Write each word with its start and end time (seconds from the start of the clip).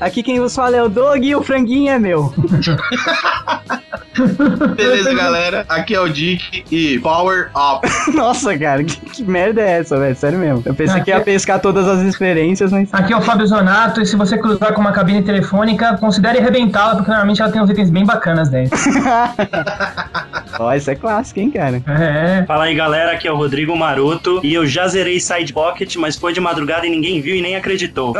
Aqui 0.00 0.22
quem 0.22 0.40
vos 0.40 0.54
fala 0.54 0.76
é 0.76 0.82
o 0.82 0.88
Doug 0.88 1.24
e 1.24 1.34
o 1.34 1.42
franguinho 1.42 1.92
é 1.92 1.98
meu. 1.98 2.32
Beleza, 4.76 5.14
galera? 5.14 5.64
Aqui 5.68 5.94
é 5.94 6.00
o 6.00 6.08
Dick 6.08 6.64
e 6.70 6.98
Power 6.98 7.50
Up. 7.54 7.88
Nossa, 8.14 8.56
cara, 8.58 8.82
que, 8.84 8.96
que 8.96 9.22
merda 9.24 9.60
é 9.62 9.78
essa, 9.78 9.98
velho? 9.98 10.14
Sério 10.16 10.38
mesmo. 10.38 10.62
Eu 10.64 10.74
pensei 10.74 11.00
que 11.02 11.10
ia 11.10 11.20
pescar 11.20 11.60
todas 11.60 11.86
as 11.86 12.02
referências, 12.02 12.72
mas. 12.72 12.88
Aqui 12.92 13.12
é 13.12 13.16
o 13.16 13.20
Fábio 13.20 13.46
Zonato, 13.46 14.00
e 14.00 14.06
se 14.06 14.16
você 14.16 14.36
cruzar 14.38 14.72
com 14.72 14.80
uma 14.80 14.92
cabine 14.92 15.22
telefônica, 15.22 15.96
considere 15.98 16.38
arrebentá-la, 16.38 16.96
porque 16.96 17.10
normalmente 17.10 17.40
ela 17.42 17.50
tem 17.52 17.60
uns 17.62 17.70
itens 17.70 17.90
bem 17.90 18.04
bacanas 18.04 18.48
dentro. 18.48 18.76
Ó, 20.58 20.72
isso 20.74 20.90
é 20.90 20.94
clássico, 20.94 21.38
hein, 21.40 21.50
cara? 21.50 21.80
É. 21.86 22.44
Fala 22.46 22.64
aí, 22.64 22.74
galera. 22.74 23.12
Aqui 23.12 23.28
é 23.28 23.32
o 23.32 23.36
Rodrigo 23.36 23.76
Maroto. 23.76 24.40
E 24.42 24.52
eu 24.54 24.66
já 24.66 24.88
zerei 24.88 25.20
Side 25.20 25.52
Pocket, 25.52 25.94
mas 25.96 26.16
foi 26.16 26.32
de 26.32 26.40
madrugada 26.40 26.86
e 26.86 26.90
ninguém 26.90 27.20
viu 27.20 27.36
e 27.36 27.42
nem 27.42 27.54
acreditou. 27.56 28.14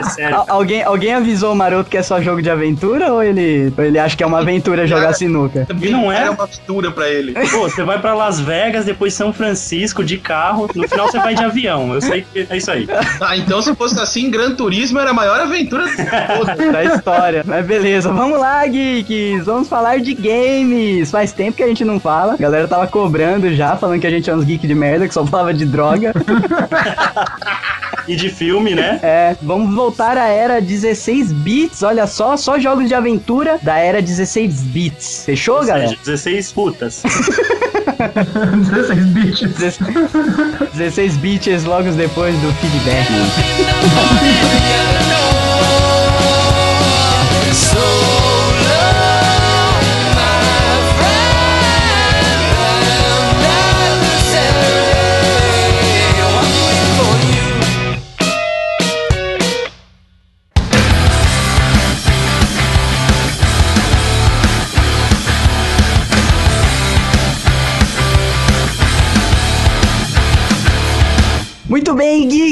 é 0.00 0.04
sério. 0.10 0.36
Al- 0.36 0.46
alguém, 0.48 0.82
alguém 0.82 1.14
avisou 1.14 1.52
o 1.52 1.56
maroto 1.56 1.88
que 1.90 1.96
é 1.96 2.02
só 2.02 2.20
jogo 2.20 2.42
de 2.42 2.50
aventura 2.50 3.12
ou 3.12 3.22
ele, 3.22 3.70
ele 3.86 3.98
acha 3.98 4.16
que 4.16 4.22
é 4.22 4.26
uma 4.26 4.40
aventura 4.40 4.86
jogar 4.86 5.12
sinuca? 5.12 5.66
E 5.80 5.88
não 5.90 6.10
é? 6.10 6.18
Era 6.22 6.30
uma 6.32 6.44
aventura 6.44 6.90
pra 6.90 7.08
ele. 7.08 7.32
Pô, 7.32 7.68
você 7.68 7.82
vai 7.82 8.00
pra 8.00 8.14
Las 8.14 8.40
Vegas, 8.40 8.84
depois 8.84 9.14
São 9.14 9.32
Francisco 9.32 10.04
de 10.04 10.18
carro. 10.18 10.68
No 10.74 10.88
final 10.88 11.06
você 11.06 11.18
vai 11.18 11.34
de 11.34 11.44
avião. 11.44 11.94
Eu 11.94 12.00
sei 12.00 12.24
que 12.32 12.46
é 12.48 12.56
isso 12.56 12.70
aí. 12.70 12.88
Ah, 13.20 13.36
então 13.36 13.60
se 13.62 13.74
fosse 13.74 13.98
assim, 14.00 14.30
Gran 14.30 14.54
Turismo 14.54 14.98
era 14.98 15.10
a 15.10 15.14
maior 15.14 15.40
aventura 15.40 15.84
da 16.72 16.84
história. 16.84 17.42
Mas 17.46 17.66
beleza, 17.66 18.12
vamos 18.12 18.38
lá, 18.38 18.66
geeks. 18.66 19.44
Vamos 19.44 19.68
falar 19.68 20.00
de 20.00 20.14
games. 20.14 21.10
Faz 21.10 21.32
tempo 21.32 21.56
que 21.56 21.62
a 21.62 21.68
gente 21.68 21.84
não 21.84 22.00
fala. 22.00 22.34
A 22.34 22.36
galera 22.36 22.68
tava 22.68 22.86
cobrando 22.86 23.52
já, 23.54 23.76
falando 23.76 24.00
que 24.00 24.06
a 24.06 24.10
gente 24.10 24.28
é 24.28 24.34
uns 24.34 24.44
geeks 24.44 24.68
de 24.68 24.74
merda, 24.74 25.06
que 25.06 25.14
só 25.14 25.24
falava 25.26 25.52
de 25.54 25.64
droga. 25.64 26.12
E 28.08 28.16
de 28.16 28.30
filme, 28.30 28.74
né? 28.74 28.98
É, 29.08 29.36
vamos 29.42 29.74
voltar 29.74 30.16
à 30.16 30.26
era 30.28 30.60
16 30.60 31.32
bits. 31.32 31.82
Olha 31.82 32.06
só, 32.06 32.36
só 32.36 32.58
jogos 32.58 32.88
de 32.88 32.94
aventura 32.94 33.58
da 33.62 33.76
era 33.78 34.00
16 34.02 34.62
bits. 34.62 35.22
Fechou, 35.24 35.58
Ou 35.58 35.66
galera? 35.66 35.88
seja, 35.88 36.00
16 36.04 36.52
putas. 36.52 37.02
16 38.70 39.06
bichos. 39.06 39.50
16 40.74 41.16
bits 41.18 41.64
logo 41.64 41.90
depois 41.92 42.34
do 42.36 42.52
feedback. 42.54 43.08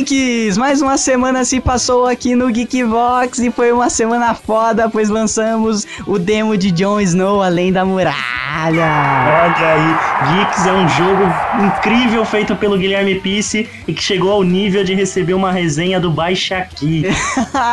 geeks! 0.07 0.57
Mais 0.57 0.81
uma 0.81 0.97
semana 0.97 1.45
se 1.45 1.61
passou 1.61 2.07
aqui 2.07 2.37
no 2.37 2.51
Geekvox 2.51 3.41
e 3.41 3.51
foi 3.51 3.73
uma 3.73 3.91
semana 3.91 4.35
foda, 4.35 4.89
pois 4.89 5.09
lançamos 5.09 5.85
o 6.07 6.19
demo 6.19 6.57
de 6.57 6.71
Jon 6.71 7.01
Snow 7.01 7.43
Além 7.43 7.73
da 7.73 7.85
Muralha. 7.85 8.15
Olha 8.57 9.75
aí, 9.75 10.39
Geeks 10.39 10.67
é 10.67 10.73
um 10.73 10.89
jogo 10.89 11.23
incrível 11.63 12.25
feito 12.25 12.55
pelo 12.57 12.79
Guilherme 12.79 13.17
Pisse 13.17 13.69
e 13.87 13.93
que 13.93 14.03
chegou 14.03 14.31
ao 14.31 14.43
nível 14.43 14.85
de 14.85 14.95
receber 14.95 15.35
uma 15.35 15.51
resenha 15.51 16.01
do 16.01 16.11
Baixa 16.11 16.59
Aqui. 16.59 17.05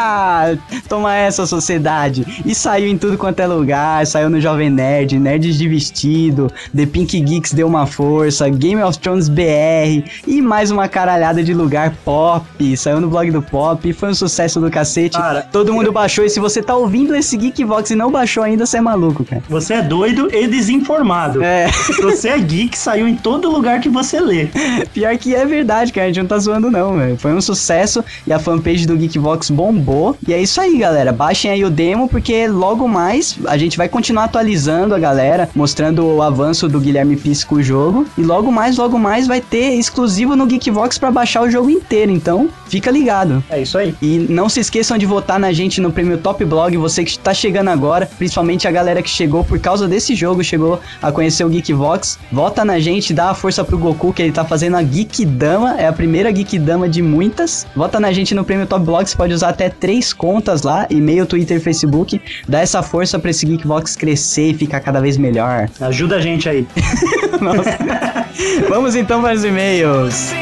Toma 0.89 1.15
essa, 1.15 1.45
sociedade! 1.45 2.43
E 2.45 2.53
saiu 2.55 2.87
em 2.89 2.97
tudo 2.97 3.17
quanto 3.17 3.39
é 3.39 3.47
lugar, 3.47 4.05
saiu 4.07 4.29
no 4.29 4.41
Jovem 4.41 4.69
Nerd, 4.69 5.19
Nerds 5.19 5.57
de 5.57 5.67
Vestido, 5.67 6.51
The 6.75 6.85
Pink 6.85 7.19
Geeks 7.19 7.53
deu 7.53 7.67
uma 7.67 7.85
força, 7.85 8.49
Game 8.49 8.81
of 8.81 8.97
Thrones 8.99 9.29
BR 9.29 10.03
e 10.27 10.41
mais 10.41 10.71
uma 10.71 10.87
caralhada 10.87 11.43
de 11.43 11.53
lugar 11.53 11.95
pop, 12.23 12.77
saiu 12.77 13.01
no 13.01 13.09
blog 13.09 13.29
do 13.31 13.41
pop, 13.41 13.91
foi 13.91 14.09
um 14.09 14.13
sucesso 14.13 14.57
do 14.61 14.71
cacete. 14.71 15.17
Cara, 15.17 15.45
Todo 15.51 15.73
mundo 15.73 15.91
baixou 15.91 16.23
e 16.23 16.29
se 16.29 16.39
você 16.39 16.61
tá 16.61 16.73
ouvindo 16.73 17.13
esse 17.13 17.35
Geekvox 17.35 17.91
e 17.91 17.95
não 17.95 18.09
baixou 18.09 18.43
ainda, 18.43 18.65
você 18.65 18.77
é 18.77 18.81
maluco, 18.81 19.25
cara. 19.25 19.43
Você 19.49 19.73
é 19.73 19.81
doido 19.81 20.29
e 20.33 20.47
desinformado. 20.47 21.43
É, 21.43 21.67
Você 22.01 22.29
é 22.29 22.39
geek, 22.39 22.77
saiu 22.77 23.09
em 23.09 23.15
todo 23.15 23.51
lugar 23.51 23.81
que 23.81 23.89
você 23.89 24.21
lê. 24.21 24.47
pior 24.93 25.17
que 25.17 25.35
é 25.35 25.45
verdade, 25.45 25.91
cara. 25.91 26.05
A 26.05 26.07
gente 26.07 26.21
não 26.21 26.27
tá 26.27 26.37
zoando, 26.39 26.71
não, 26.71 26.97
velho. 26.97 27.17
Foi 27.17 27.33
um 27.33 27.41
sucesso 27.41 28.01
e 28.25 28.31
a 28.31 28.39
fanpage 28.39 28.87
do 28.87 28.95
Geekvox 28.95 29.49
bombou. 29.49 30.15
E 30.25 30.33
é 30.33 30.41
isso 30.41 30.61
aí, 30.61 30.77
galera. 30.77 31.11
Baixem 31.11 31.51
aí 31.51 31.65
o 31.65 31.69
demo, 31.69 32.07
porque 32.07 32.47
logo 32.47 32.87
mais 32.87 33.37
a 33.47 33.57
gente 33.57 33.77
vai 33.77 33.89
continuar 33.89 34.25
atualizando 34.25 34.95
a 34.95 34.99
galera, 34.99 35.49
mostrando 35.53 36.05
o 36.05 36.21
avanço 36.21 36.69
do 36.69 36.79
Guilherme 36.79 37.17
Pisse 37.17 37.45
com 37.45 37.55
o 37.55 37.63
jogo. 37.63 38.05
E 38.17 38.21
logo 38.21 38.49
mais, 38.49 38.77
logo 38.77 38.97
mais 38.97 39.27
vai 39.27 39.41
ter 39.41 39.73
exclusivo 39.73 40.37
no 40.37 40.45
Geekvox 40.47 40.97
pra 40.97 41.11
baixar 41.11 41.41
o 41.41 41.51
jogo 41.51 41.69
inteiro. 41.69 42.12
Então, 42.13 42.49
fica 42.67 42.91
ligado. 42.91 43.43
É 43.49 43.61
isso 43.61 43.77
aí. 43.77 43.95
E 44.01 44.19
não 44.29 44.47
se 44.47 44.59
esqueçam 44.59 44.97
de 44.97 45.05
votar 45.05 45.39
na 45.39 45.51
gente 45.51 45.81
no 45.81 45.91
prêmio 45.91 46.17
Top 46.17 46.43
Blog, 46.45 46.77
você 46.77 47.03
que 47.03 47.11
está 47.11 47.33
chegando 47.33 47.69
agora, 47.69 48.09
principalmente 48.17 48.67
a 48.67 48.71
galera 48.71 49.01
que 49.01 49.09
chegou 49.09 49.43
por 49.43 49.59
causa 49.59 49.87
desse 49.87 50.15
jogo, 50.15 50.43
chegou 50.43 50.79
a 51.01 51.11
conhecer 51.11 51.43
o 51.43 51.49
Geekvox. 51.49 52.19
Vota 52.31 52.63
na 52.63 52.79
gente, 52.79 53.13
dá 53.13 53.31
a 53.31 53.33
força 53.33 53.63
pro 53.63 53.77
Goku 53.77 54.13
que 54.13 54.21
ele 54.21 54.31
tá 54.31 54.45
fazendo 54.45 54.77
a 54.77 54.81
Geek 54.81 55.25
Dama, 55.25 55.75
é 55.79 55.87
a 55.87 55.93
primeira 55.93 56.31
Geek 56.31 56.59
Dama 56.59 56.87
de 56.87 57.01
muitas. 57.01 57.65
Vota 57.75 57.99
na 57.99 58.11
gente 58.11 58.35
no 58.35 58.43
prêmio 58.43 58.67
Top 58.67 58.85
Blog, 58.85 59.09
você 59.09 59.15
pode 59.15 59.33
usar 59.33 59.49
até 59.49 59.69
três 59.69 60.13
contas 60.13 60.61
lá, 60.61 60.85
e-mail, 60.89 61.25
Twitter, 61.25 61.59
Facebook. 61.59 62.21
Dá 62.47 62.61
essa 62.61 62.83
força 62.83 63.17
pra 63.17 63.31
esse 63.31 63.45
Geekvox 63.45 63.95
crescer 63.95 64.51
e 64.51 64.53
ficar 64.53 64.79
cada 64.79 65.01
vez 65.01 65.17
melhor. 65.17 65.69
Ajuda 65.81 66.17
a 66.17 66.21
gente 66.21 66.47
aí. 66.47 66.67
Vamos 68.69 68.95
então 68.95 69.21
para 69.21 69.33
os 69.33 69.43
e-mails. 69.43 70.33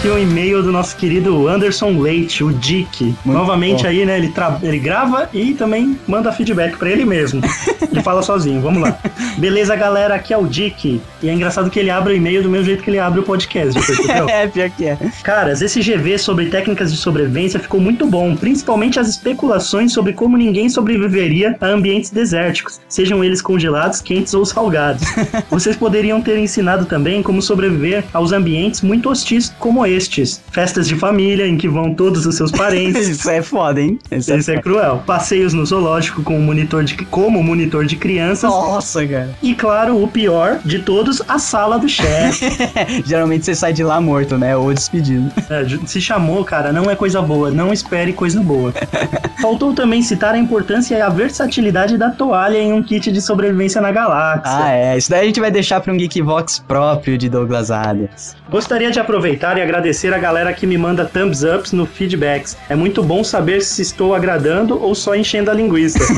Aqui 0.00 0.08
um 0.08 0.18
e-mail 0.18 0.62
do 0.62 0.72
nosso 0.72 0.96
querido 0.96 1.46
Anderson 1.46 1.90
Leite, 2.00 2.42
o 2.42 2.50
Dick. 2.50 3.14
Novamente 3.22 3.82
bom. 3.82 3.88
aí, 3.90 4.06
né? 4.06 4.16
Ele, 4.16 4.28
tra- 4.28 4.58
ele 4.62 4.78
grava 4.78 5.28
e 5.30 5.52
também 5.52 5.98
manda 6.08 6.32
feedback 6.32 6.78
pra 6.78 6.88
ele 6.88 7.04
mesmo. 7.04 7.42
ele 7.92 8.02
fala 8.02 8.22
sozinho, 8.22 8.62
vamos 8.62 8.80
lá. 8.80 8.98
Beleza, 9.36 9.76
galera, 9.76 10.14
aqui 10.14 10.32
é 10.32 10.38
o 10.38 10.46
Dick. 10.46 11.02
E 11.22 11.28
é 11.28 11.34
engraçado 11.34 11.68
que 11.68 11.78
ele 11.78 11.90
abre 11.90 12.14
o 12.14 12.16
e-mail 12.16 12.42
do 12.42 12.48
mesmo 12.48 12.64
jeito 12.64 12.82
que 12.82 12.88
ele 12.88 12.98
abre 12.98 13.20
o 13.20 13.22
podcast? 13.22 13.78
É, 14.30 14.46
pior 14.46 14.70
que 14.70 14.86
é. 14.86 14.96
Caras, 15.22 15.60
esse 15.62 15.80
GV 15.80 16.18
sobre 16.18 16.46
técnicas 16.46 16.90
de 16.92 16.98
sobrevivência 16.98 17.58
ficou 17.60 17.80
muito 17.80 18.06
bom, 18.06 18.34
principalmente 18.36 18.98
as 18.98 19.08
especulações 19.08 19.92
sobre 19.92 20.12
como 20.12 20.36
ninguém 20.36 20.68
sobreviveria 20.68 21.56
a 21.60 21.66
ambientes 21.66 22.10
desérticos, 22.10 22.80
sejam 22.88 23.22
eles 23.24 23.40
congelados, 23.42 24.00
quentes 24.00 24.34
ou 24.34 24.44
salgados. 24.44 25.02
Vocês 25.50 25.76
poderiam 25.76 26.20
ter 26.20 26.38
ensinado 26.38 26.86
também 26.86 27.22
como 27.22 27.40
sobreviver 27.42 28.04
aos 28.12 28.32
ambientes 28.32 28.82
muito 28.82 29.10
hostis 29.10 29.52
como 29.58 29.82
estes: 29.90 30.42
festas 30.50 30.86
de 30.88 30.94
família 30.96 31.46
em 31.46 31.56
que 31.56 31.68
vão 31.68 31.94
todos 31.94 32.26
os 32.26 32.34
seus 32.36 32.50
parentes. 32.50 33.08
Isso 33.20 33.30
é 33.30 33.42
foda, 33.42 33.80
hein? 33.80 33.98
Isso 34.10 34.32
Esse 34.32 34.52
é 34.52 34.60
cruel. 34.60 35.02
Passeios 35.06 35.52
no 35.52 35.64
zoológico 35.64 36.22
com 36.22 36.36
o 36.36 36.40
monitor 36.40 36.84
de, 36.84 36.94
como 37.06 37.42
monitor 37.42 37.84
de 37.84 37.96
crianças. 37.96 38.50
Nossa, 38.50 39.06
cara. 39.06 39.30
E 39.42 39.54
claro, 39.54 40.02
o 40.02 40.08
pior 40.08 40.60
de 40.64 40.80
todos, 40.80 41.22
a 41.28 41.38
sala 41.38 41.78
do 41.78 41.88
chefe. 41.88 42.46
Geralmente 43.04 43.44
você 43.44 43.54
sai 43.54 43.72
de 43.72 43.82
lá 43.82 44.00
morto, 44.00 44.38
né? 44.38 44.56
Ou 44.56 44.72
despedido. 44.72 45.30
É, 45.48 45.66
se 45.86 46.00
chamou, 46.00 46.44
cara, 46.44 46.72
não 46.72 46.90
é 46.90 46.96
coisa 46.96 47.20
boa, 47.20 47.50
não 47.50 47.72
espere 47.72 48.12
coisa 48.12 48.40
boa. 48.40 48.72
Faltou 49.40 49.74
também 49.74 50.02
citar 50.02 50.34
a 50.34 50.38
importância 50.38 50.96
e 50.96 51.00
a 51.00 51.08
versatilidade 51.08 51.96
da 51.96 52.10
toalha 52.10 52.58
em 52.58 52.72
um 52.72 52.82
kit 52.82 53.10
de 53.10 53.20
sobrevivência 53.20 53.80
na 53.80 53.90
galáxia. 53.90 54.64
Ah, 54.64 54.70
é. 54.70 54.98
Isso 54.98 55.10
daí 55.10 55.22
a 55.22 55.24
gente 55.24 55.40
vai 55.40 55.50
deixar 55.50 55.80
pra 55.80 55.92
um 55.92 55.96
Geekvox 55.96 56.58
próprio 56.66 57.16
de 57.16 57.28
Douglas 57.28 57.70
Adams. 57.70 58.36
Gostaria 58.50 58.90
de 58.90 58.98
aproveitar 58.98 59.56
e 59.58 59.62
agradecer 59.62 59.79
a 60.14 60.18
galera 60.18 60.52
que 60.52 60.66
me 60.66 60.76
manda 60.76 61.04
thumbs 61.04 61.42
ups 61.42 61.72
no 61.72 61.86
feedbacks. 61.86 62.56
É 62.68 62.74
muito 62.74 63.02
bom 63.02 63.24
saber 63.24 63.62
se 63.62 63.82
estou 63.82 64.14
agradando 64.14 64.80
ou 64.82 64.94
só 64.94 65.14
enchendo 65.14 65.50
a 65.50 65.54
linguiça. 65.54 65.98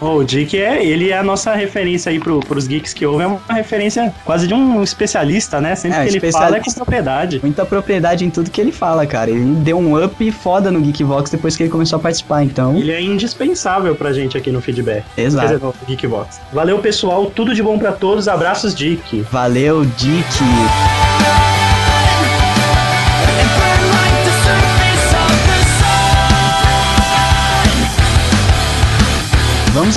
O 0.00 0.22
Dick 0.22 0.56
é, 0.56 0.84
ele 0.84 1.10
é 1.10 1.18
a 1.18 1.22
nossa 1.22 1.54
referência 1.54 2.10
aí 2.10 2.20
pro, 2.20 2.40
pros 2.40 2.66
geeks 2.66 2.92
que 2.92 3.04
ouvem, 3.04 3.26
é 3.26 3.28
uma 3.28 3.40
referência 3.54 4.14
quase 4.24 4.46
de 4.46 4.54
um 4.54 4.82
especialista, 4.82 5.60
né? 5.60 5.74
Sempre 5.74 5.98
É, 5.98 6.06
que 6.06 6.16
ele 6.16 6.32
fala 6.32 6.56
é 6.56 6.60
com 6.60 6.72
propriedade. 6.72 7.40
Muita 7.42 7.64
propriedade 7.64 8.24
em 8.24 8.30
tudo 8.30 8.50
que 8.50 8.60
ele 8.60 8.72
fala, 8.72 9.06
cara. 9.06 9.30
Ele 9.30 9.56
deu 9.56 9.78
um 9.78 10.02
up 10.02 10.32
foda 10.32 10.70
no 10.70 10.80
Geekvox 10.80 11.30
depois 11.30 11.56
que 11.56 11.64
ele 11.64 11.70
começou 11.70 11.98
a 11.98 12.00
participar, 12.00 12.42
então. 12.42 12.76
Ele 12.76 12.92
é 12.92 13.00
indispensável 13.02 13.94
pra 13.94 14.12
gente 14.12 14.36
aqui 14.36 14.50
no 14.50 14.60
feedback. 14.60 15.04
Exato. 15.16 15.46
Quer 15.48 15.54
dizer, 15.54 15.66
no 15.66 15.74
Geekbox. 15.86 16.40
Valeu, 16.52 16.78
pessoal. 16.78 17.26
Tudo 17.26 17.54
de 17.54 17.62
bom 17.62 17.78
pra 17.78 17.92
todos. 17.92 18.28
Abraços, 18.28 18.74
Dick. 18.74 19.22
Valeu, 19.30 19.84
Dick. 19.84 21.57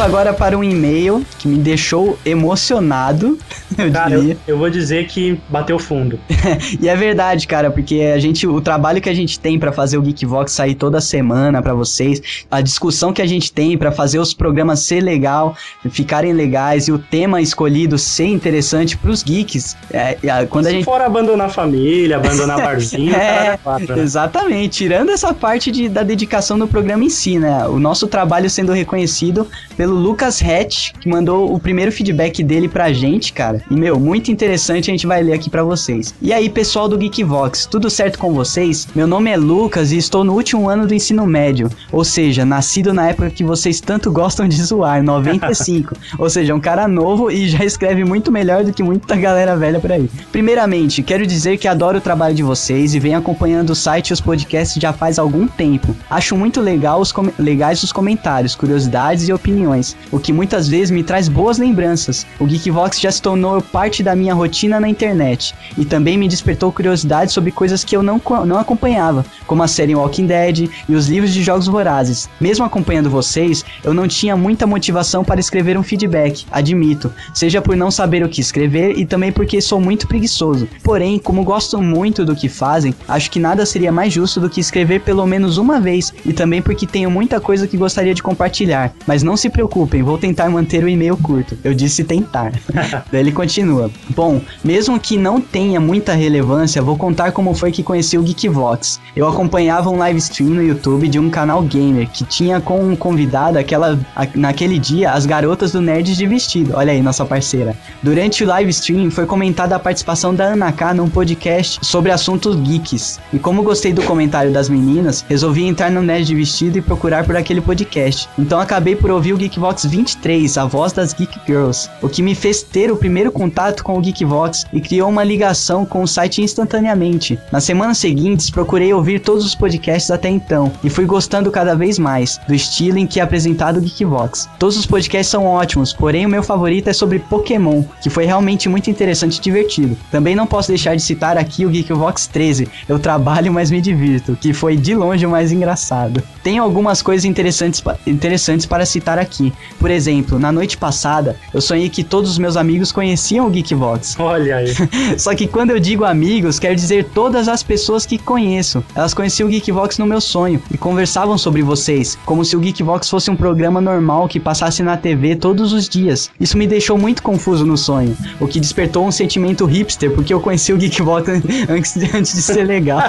Agora 0.01 0.33
para 0.33 0.57
um 0.57 0.63
e-mail 0.63 1.23
que 1.37 1.47
me 1.47 1.57
deixou 1.59 2.17
emocionado, 2.25 3.37
eu 3.81 3.91
Cara, 3.91 4.17
diria. 4.17 4.33
eu, 4.47 4.53
eu 4.53 4.57
vou 4.57 4.69
dizer 4.69 5.07
que 5.07 5.39
bateu 5.49 5.77
fundo. 5.79 6.19
E 6.81 6.87
é 6.87 6.95
verdade, 6.95 7.47
cara, 7.47 7.69
porque 7.69 8.01
a 8.13 8.17
gente, 8.19 8.47
o 8.47 8.59
trabalho 8.61 9.01
que 9.01 9.09
a 9.09 9.13
gente 9.13 9.39
tem 9.39 9.59
pra 9.59 9.71
fazer 9.71 9.97
o 9.97 10.01
Geekvox 10.01 10.51
sair 10.51 10.75
toda 10.75 10.99
semana 11.01 11.61
pra 11.61 11.73
vocês, 11.73 12.21
a 12.49 12.61
discussão 12.61 13.11
que 13.13 13.21
a 13.21 13.25
gente 13.25 13.51
tem 13.51 13.77
pra 13.77 13.91
fazer 13.91 14.19
os 14.19 14.33
programas 14.33 14.79
ser 14.81 15.01
legal, 15.01 15.55
ficarem 15.89 16.33
legais 16.33 16.87
e 16.87 16.91
o 16.91 16.97
tema 16.99 17.41
escolhido 17.41 17.97
ser 17.97 18.25
interessante 18.25 18.97
pros 18.97 19.21
geeks, 19.23 19.75
é, 19.91 20.17
é, 20.23 20.45
quando 20.45 20.67
a 20.67 20.69
Se 20.69 20.75
gente 20.77 20.85
for 20.85 21.01
abandonar 21.01 21.47
a 21.47 21.49
família, 21.49 22.17
abandonar 22.17 22.57
barzinho, 22.61 23.13
É, 23.15 23.57
quatro, 23.61 23.95
né? 23.95 24.01
Exatamente, 24.01 24.77
tirando 24.77 25.09
essa 25.11 25.33
parte 25.33 25.71
de, 25.71 25.87
da 25.89 26.03
dedicação 26.03 26.57
no 26.57 26.67
programa 26.67 27.03
em 27.03 27.09
si, 27.09 27.37
né? 27.37 27.67
O 27.67 27.79
nosso 27.79 28.07
trabalho 28.07 28.49
sendo 28.49 28.71
reconhecido 28.71 29.47
pelo 29.77 29.95
Lucas 29.95 30.41
Hatch, 30.41 30.91
que 30.99 31.07
mandou 31.09 31.53
o 31.53 31.59
primeiro 31.59 31.91
feedback 31.91 32.43
dele 32.43 32.67
pra 32.67 32.91
gente, 32.93 33.33
cara. 33.33 33.61
E, 33.71 33.73
meu, 33.73 33.97
muito 33.97 34.29
interessante, 34.29 34.91
a 34.91 34.93
gente 34.93 35.07
vai 35.07 35.23
ler 35.23 35.31
aqui 35.31 35.49
pra 35.49 35.63
vocês. 35.63 36.13
E 36.21 36.33
aí, 36.33 36.49
pessoal 36.49 36.89
do 36.89 36.97
Geekvox, 36.97 37.65
tudo 37.65 37.89
certo 37.89 38.19
com 38.19 38.33
vocês? 38.33 38.85
Meu 38.93 39.07
nome 39.07 39.31
é 39.31 39.37
Lucas 39.37 39.93
e 39.93 39.97
estou 39.97 40.25
no 40.25 40.33
último 40.33 40.67
ano 40.67 40.85
do 40.85 40.93
ensino 40.93 41.25
médio, 41.25 41.69
ou 41.89 42.03
seja, 42.03 42.43
nascido 42.43 42.93
na 42.93 43.07
época 43.07 43.29
que 43.29 43.45
vocês 43.45 43.79
tanto 43.79 44.11
gostam 44.11 44.45
de 44.45 44.61
zoar, 44.61 45.01
95. 45.01 45.95
ou 46.19 46.29
seja, 46.29 46.53
um 46.53 46.59
cara 46.59 46.85
novo 46.85 47.31
e 47.31 47.47
já 47.47 47.63
escreve 47.63 48.03
muito 48.03 48.29
melhor 48.29 48.65
do 48.65 48.73
que 48.73 48.83
muita 48.83 49.15
galera 49.15 49.55
velha 49.55 49.79
por 49.79 49.93
aí. 49.93 50.09
Primeiramente, 50.33 51.01
quero 51.01 51.25
dizer 51.25 51.57
que 51.57 51.65
adoro 51.65 51.99
o 51.99 52.01
trabalho 52.01 52.35
de 52.35 52.43
vocês 52.43 52.93
e 52.93 52.99
venho 52.99 53.19
acompanhando 53.19 53.69
o 53.69 53.75
site 53.75 54.09
e 54.09 54.13
os 54.13 54.19
podcasts 54.19 54.81
já 54.81 54.91
faz 54.91 55.17
algum 55.17 55.47
tempo. 55.47 55.95
Acho 56.09 56.35
muito 56.35 56.59
legal 56.59 56.99
os 56.99 57.13
legais 57.39 57.81
os 57.83 57.93
comentários, 57.93 58.53
curiosidades 58.53 59.29
e 59.29 59.31
opiniões, 59.31 59.95
o 60.11 60.19
que 60.19 60.33
muitas 60.33 60.67
vezes 60.67 60.91
me 60.91 61.05
traz 61.05 61.29
boas 61.29 61.57
lembranças. 61.57 62.27
O 62.37 62.45
Geekvox 62.45 62.99
já 62.99 63.09
se 63.09 63.21
tornou 63.21 63.60
parte 63.61 64.03
da 64.03 64.15
minha 64.15 64.33
rotina 64.33 64.79
na 64.79 64.89
internet 64.89 65.53
e 65.77 65.85
também 65.85 66.17
me 66.17 66.27
despertou 66.27 66.71
curiosidade 66.71 67.31
sobre 67.31 67.51
coisas 67.51 67.83
que 67.83 67.95
eu 67.95 68.03
não, 68.03 68.21
não 68.45 68.57
acompanhava, 68.57 69.25
como 69.45 69.63
a 69.63 69.67
série 69.67 69.95
Walking 69.95 70.25
Dead 70.25 70.69
e 70.87 70.95
os 70.95 71.07
livros 71.07 71.33
de 71.33 71.43
jogos 71.43 71.67
vorazes. 71.67 72.29
Mesmo 72.39 72.65
acompanhando 72.65 73.09
vocês, 73.09 73.63
eu 73.83 73.93
não 73.93 74.07
tinha 74.07 74.35
muita 74.35 74.67
motivação 74.67 75.23
para 75.23 75.39
escrever 75.39 75.77
um 75.77 75.83
feedback, 75.83 76.45
admito, 76.51 77.13
seja 77.33 77.61
por 77.61 77.75
não 77.75 77.91
saber 77.91 78.23
o 78.23 78.29
que 78.29 78.41
escrever 78.41 78.97
e 78.97 79.05
também 79.05 79.31
porque 79.31 79.61
sou 79.61 79.79
muito 79.79 80.07
preguiçoso. 80.07 80.67
Porém, 80.83 81.19
como 81.19 81.43
gosto 81.43 81.81
muito 81.81 82.25
do 82.25 82.35
que 82.35 82.49
fazem, 82.49 82.93
acho 83.07 83.29
que 83.29 83.39
nada 83.39 83.65
seria 83.65 83.91
mais 83.91 84.13
justo 84.13 84.39
do 84.39 84.49
que 84.49 84.59
escrever 84.59 85.01
pelo 85.01 85.25
menos 85.25 85.57
uma 85.57 85.79
vez 85.79 86.13
e 86.25 86.33
também 86.33 86.61
porque 86.61 86.85
tenho 86.85 87.09
muita 87.09 87.39
coisa 87.39 87.67
que 87.67 87.77
gostaria 87.77 88.13
de 88.13 88.23
compartilhar. 88.23 88.93
Mas 89.05 89.23
não 89.23 89.37
se 89.37 89.49
preocupem, 89.49 90.03
vou 90.03 90.17
tentar 90.17 90.49
manter 90.49 90.83
o 90.83 90.89
e-mail 90.89 91.17
curto. 91.17 91.57
Eu 91.63 91.73
disse 91.73 92.03
tentar. 92.03 92.51
Daí 93.11 93.21
ele 93.21 93.31
continua. 93.41 93.89
Bom, 94.15 94.39
mesmo 94.63 94.99
que 94.99 95.17
não 95.17 95.41
tenha 95.41 95.79
muita 95.79 96.13
relevância, 96.13 96.81
vou 96.81 96.95
contar 96.95 97.31
como 97.31 97.55
foi 97.55 97.71
que 97.71 97.81
conheci 97.81 98.17
o 98.17 98.21
Geekvox. 98.23 98.99
Eu 99.15 99.27
acompanhava 99.27 99.89
um 99.89 99.97
live 99.97 100.19
stream 100.19 100.51
no 100.51 100.61
YouTube 100.63 101.07
de 101.07 101.17
um 101.17 101.29
canal 101.29 101.61
gamer 101.63 102.07
que 102.09 102.23
tinha 102.23 102.61
como 102.61 102.95
convidada 102.95 103.59
aquela 103.59 103.99
a- 104.15 104.27
naquele 104.35 104.77
dia 104.77 105.11
as 105.11 105.25
garotas 105.25 105.71
do 105.71 105.81
Nerds 105.81 106.15
de 106.17 106.27
Vestido. 106.27 106.73
Olha 106.75 106.93
aí, 106.93 107.01
nossa 107.01 107.25
parceira. 107.25 107.75
Durante 108.03 108.43
o 108.43 108.47
live 108.47 108.69
stream 108.69 109.09
foi 109.09 109.25
comentada 109.25 109.75
a 109.75 109.79
participação 109.79 110.35
da 110.35 110.45
Ana 110.45 110.71
K 110.71 110.93
num 110.93 111.09
podcast 111.09 111.79
sobre 111.81 112.11
assuntos 112.11 112.55
geeks. 112.57 113.19
E 113.33 113.39
como 113.39 113.63
gostei 113.63 113.91
do 113.91 114.03
comentário 114.03 114.51
das 114.51 114.69
meninas, 114.69 115.25
resolvi 115.27 115.65
entrar 115.65 115.89
no 115.89 116.01
Nerd 116.03 116.25
de 116.25 116.35
Vestido 116.35 116.77
e 116.77 116.81
procurar 116.81 117.25
por 117.25 117.35
aquele 117.35 117.61
podcast. 117.61 118.29
Então 118.37 118.59
acabei 118.59 118.95
por 118.95 119.09
ouvir 119.09 119.33
o 119.33 119.37
Geekvox 119.37 119.85
23, 119.85 120.57
a 120.59 120.65
voz 120.65 120.93
das 120.93 121.11
Geek 121.13 121.39
Girls, 121.47 121.89
o 122.01 122.07
que 122.07 122.21
me 122.21 122.35
fez 122.35 122.61
ter 122.61 122.91
o 122.91 122.95
primeiro 122.95 123.30
contato 123.31 123.83
com 123.83 123.97
o 123.97 124.01
Geekvox 124.01 124.65
e 124.73 124.81
criou 124.81 125.09
uma 125.09 125.23
ligação 125.23 125.85
com 125.85 126.03
o 126.03 126.07
site 126.07 126.41
instantaneamente. 126.41 127.39
Nas 127.51 127.63
semanas 127.63 127.97
seguintes, 127.97 128.49
procurei 128.49 128.93
ouvir 128.93 129.19
todos 129.19 129.45
os 129.45 129.55
podcasts 129.55 130.11
até 130.11 130.29
então 130.29 130.71
e 130.83 130.89
fui 130.89 131.05
gostando 131.05 131.51
cada 131.51 131.75
vez 131.75 131.97
mais 131.97 132.39
do 132.47 132.53
estilo 132.53 132.97
em 132.97 133.07
que 133.07 133.19
é 133.19 133.23
apresentado 133.23 133.77
o 133.77 133.81
Geekvox. 133.81 134.49
Todos 134.59 134.77
os 134.77 134.85
podcasts 134.85 135.31
são 135.31 135.45
ótimos, 135.45 135.93
porém 135.93 136.25
o 136.25 136.29
meu 136.29 136.43
favorito 136.43 136.89
é 136.89 136.93
sobre 136.93 137.19
Pokémon, 137.19 137.83
que 138.01 138.09
foi 138.09 138.25
realmente 138.25 138.67
muito 138.67 138.89
interessante 138.89 139.37
e 139.37 139.41
divertido. 139.41 139.97
Também 140.11 140.35
não 140.35 140.47
posso 140.47 140.69
deixar 140.69 140.95
de 140.95 141.01
citar 141.01 141.37
aqui 141.37 141.65
o 141.65 141.69
Geekvox 141.69 142.27
13, 142.27 142.67
eu 142.87 142.99
trabalho 142.99 143.51
mas 143.53 143.71
me 143.71 143.81
divirto, 143.81 144.35
que 144.35 144.53
foi 144.53 144.75
de 144.75 144.95
longe 144.95 145.25
o 145.25 145.29
mais 145.29 145.51
engraçado. 145.51 146.21
Tem 146.43 146.57
algumas 146.57 147.01
coisas 147.01 147.25
interessantes, 147.25 147.83
interessantes 148.05 148.65
para 148.65 148.85
citar 148.85 149.19
aqui. 149.19 149.53
Por 149.79 149.91
exemplo, 149.91 150.39
na 150.39 150.51
noite 150.51 150.77
passada, 150.77 151.35
eu 151.53 151.61
sonhei 151.61 151.89
que 151.89 152.03
todos 152.03 152.31
os 152.31 152.37
meus 152.37 152.57
amigos 152.57 152.91
conheciam 152.91 153.20
o 153.47 153.49
Geekvox. 153.49 154.15
Olha 154.19 154.57
aí. 154.57 154.73
Só 155.17 155.33
que 155.35 155.47
quando 155.47 155.71
eu 155.71 155.79
digo 155.79 156.03
amigos, 156.05 156.59
quer 156.59 156.73
dizer 156.75 157.05
todas 157.13 157.47
as 157.47 157.61
pessoas 157.63 158.05
que 158.05 158.17
conheço. 158.17 158.83
Elas 158.95 159.13
conheciam 159.13 159.47
o 159.47 159.51
Geekvox 159.51 159.97
no 159.97 160.05
meu 160.05 160.19
sonho 160.21 160.61
e 160.71 160.77
conversavam 160.77 161.37
sobre 161.37 161.61
vocês, 161.61 162.17
como 162.25 162.43
se 162.45 162.55
o 162.55 162.59
Geekvox 162.59 163.09
fosse 163.09 163.29
um 163.29 163.35
programa 163.35 163.79
normal 163.81 164.27
que 164.27 164.39
passasse 164.39 164.81
na 164.83 164.97
TV 164.97 165.35
todos 165.35 165.73
os 165.73 165.87
dias. 165.87 166.29
Isso 166.39 166.57
me 166.57 166.65
deixou 166.67 166.97
muito 166.97 167.21
confuso 167.23 167.65
no 167.65 167.77
sonho, 167.77 168.15
o 168.39 168.47
que 168.47 168.59
despertou 168.59 169.05
um 169.05 169.11
sentimento 169.11 169.65
hipster, 169.65 170.11
porque 170.11 170.33
eu 170.33 170.39
conheci 170.39 170.73
o 170.73 170.77
Geekvox 170.77 171.29
an- 171.29 171.41
antes 171.69 171.93
de, 171.95 172.05
antes 172.17 172.33
de 172.33 172.41
ser 172.41 172.63
legal. 172.63 173.01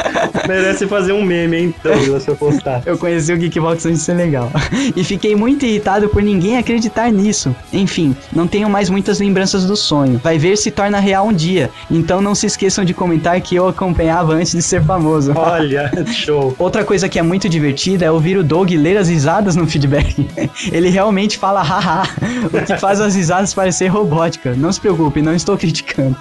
Merece 0.46 0.86
fazer 0.86 1.12
um 1.12 1.22
meme, 1.24 1.56
hein, 1.56 1.74
Douglas, 1.82 2.22
se 2.22 2.30
eu 2.30 2.36
postar. 2.36 2.82
Eu 2.86 2.96
conheci 2.98 3.32
o 3.32 3.36
Geekbox 3.38 3.84
antes 3.86 3.98
de 4.00 4.04
ser 4.04 4.14
legal. 4.14 4.50
e 4.96 5.04
fiquei 5.04 5.34
muito 5.34 5.64
irritado 5.66 6.08
por 6.08 6.22
ninguém 6.22 6.56
acreditar 6.56 7.10
nisso. 7.12 7.54
Enfim, 7.72 8.16
não 8.32 8.46
tenho 8.46 8.68
mais 8.70 8.88
muitas 8.90 9.18
lembranças 9.20 9.57
do 9.64 9.76
sonho. 9.76 10.20
Vai 10.22 10.38
ver 10.38 10.56
se 10.56 10.70
torna 10.70 10.98
real 10.98 11.26
um 11.28 11.32
dia. 11.32 11.70
Então 11.90 12.20
não 12.20 12.34
se 12.34 12.46
esqueçam 12.46 12.84
de 12.84 12.94
comentar 12.94 13.40
que 13.40 13.56
eu 13.56 13.68
acompanhava 13.68 14.34
antes 14.34 14.52
de 14.52 14.62
ser 14.62 14.82
famoso. 14.82 15.32
Olha, 15.34 15.90
show. 16.12 16.54
Outra 16.58 16.84
coisa 16.84 17.08
que 17.08 17.18
é 17.18 17.22
muito 17.22 17.48
divertida 17.48 18.04
é 18.04 18.10
ouvir 18.10 18.36
o 18.36 18.44
Doug 18.44 18.70
ler 18.70 18.96
as 18.96 19.08
risadas 19.08 19.56
no 19.56 19.66
feedback. 19.66 20.28
Ele 20.72 20.88
realmente 20.88 21.38
fala 21.38 21.62
haha, 21.62 22.02
o 22.52 22.64
que 22.64 22.76
faz 22.76 23.00
as 23.00 23.14
risadas 23.14 23.54
parecer 23.54 23.88
robótica. 23.88 24.54
Não 24.54 24.72
se 24.72 24.80
preocupe, 24.80 25.22
não 25.22 25.34
estou 25.34 25.56
criticando. 25.56 26.16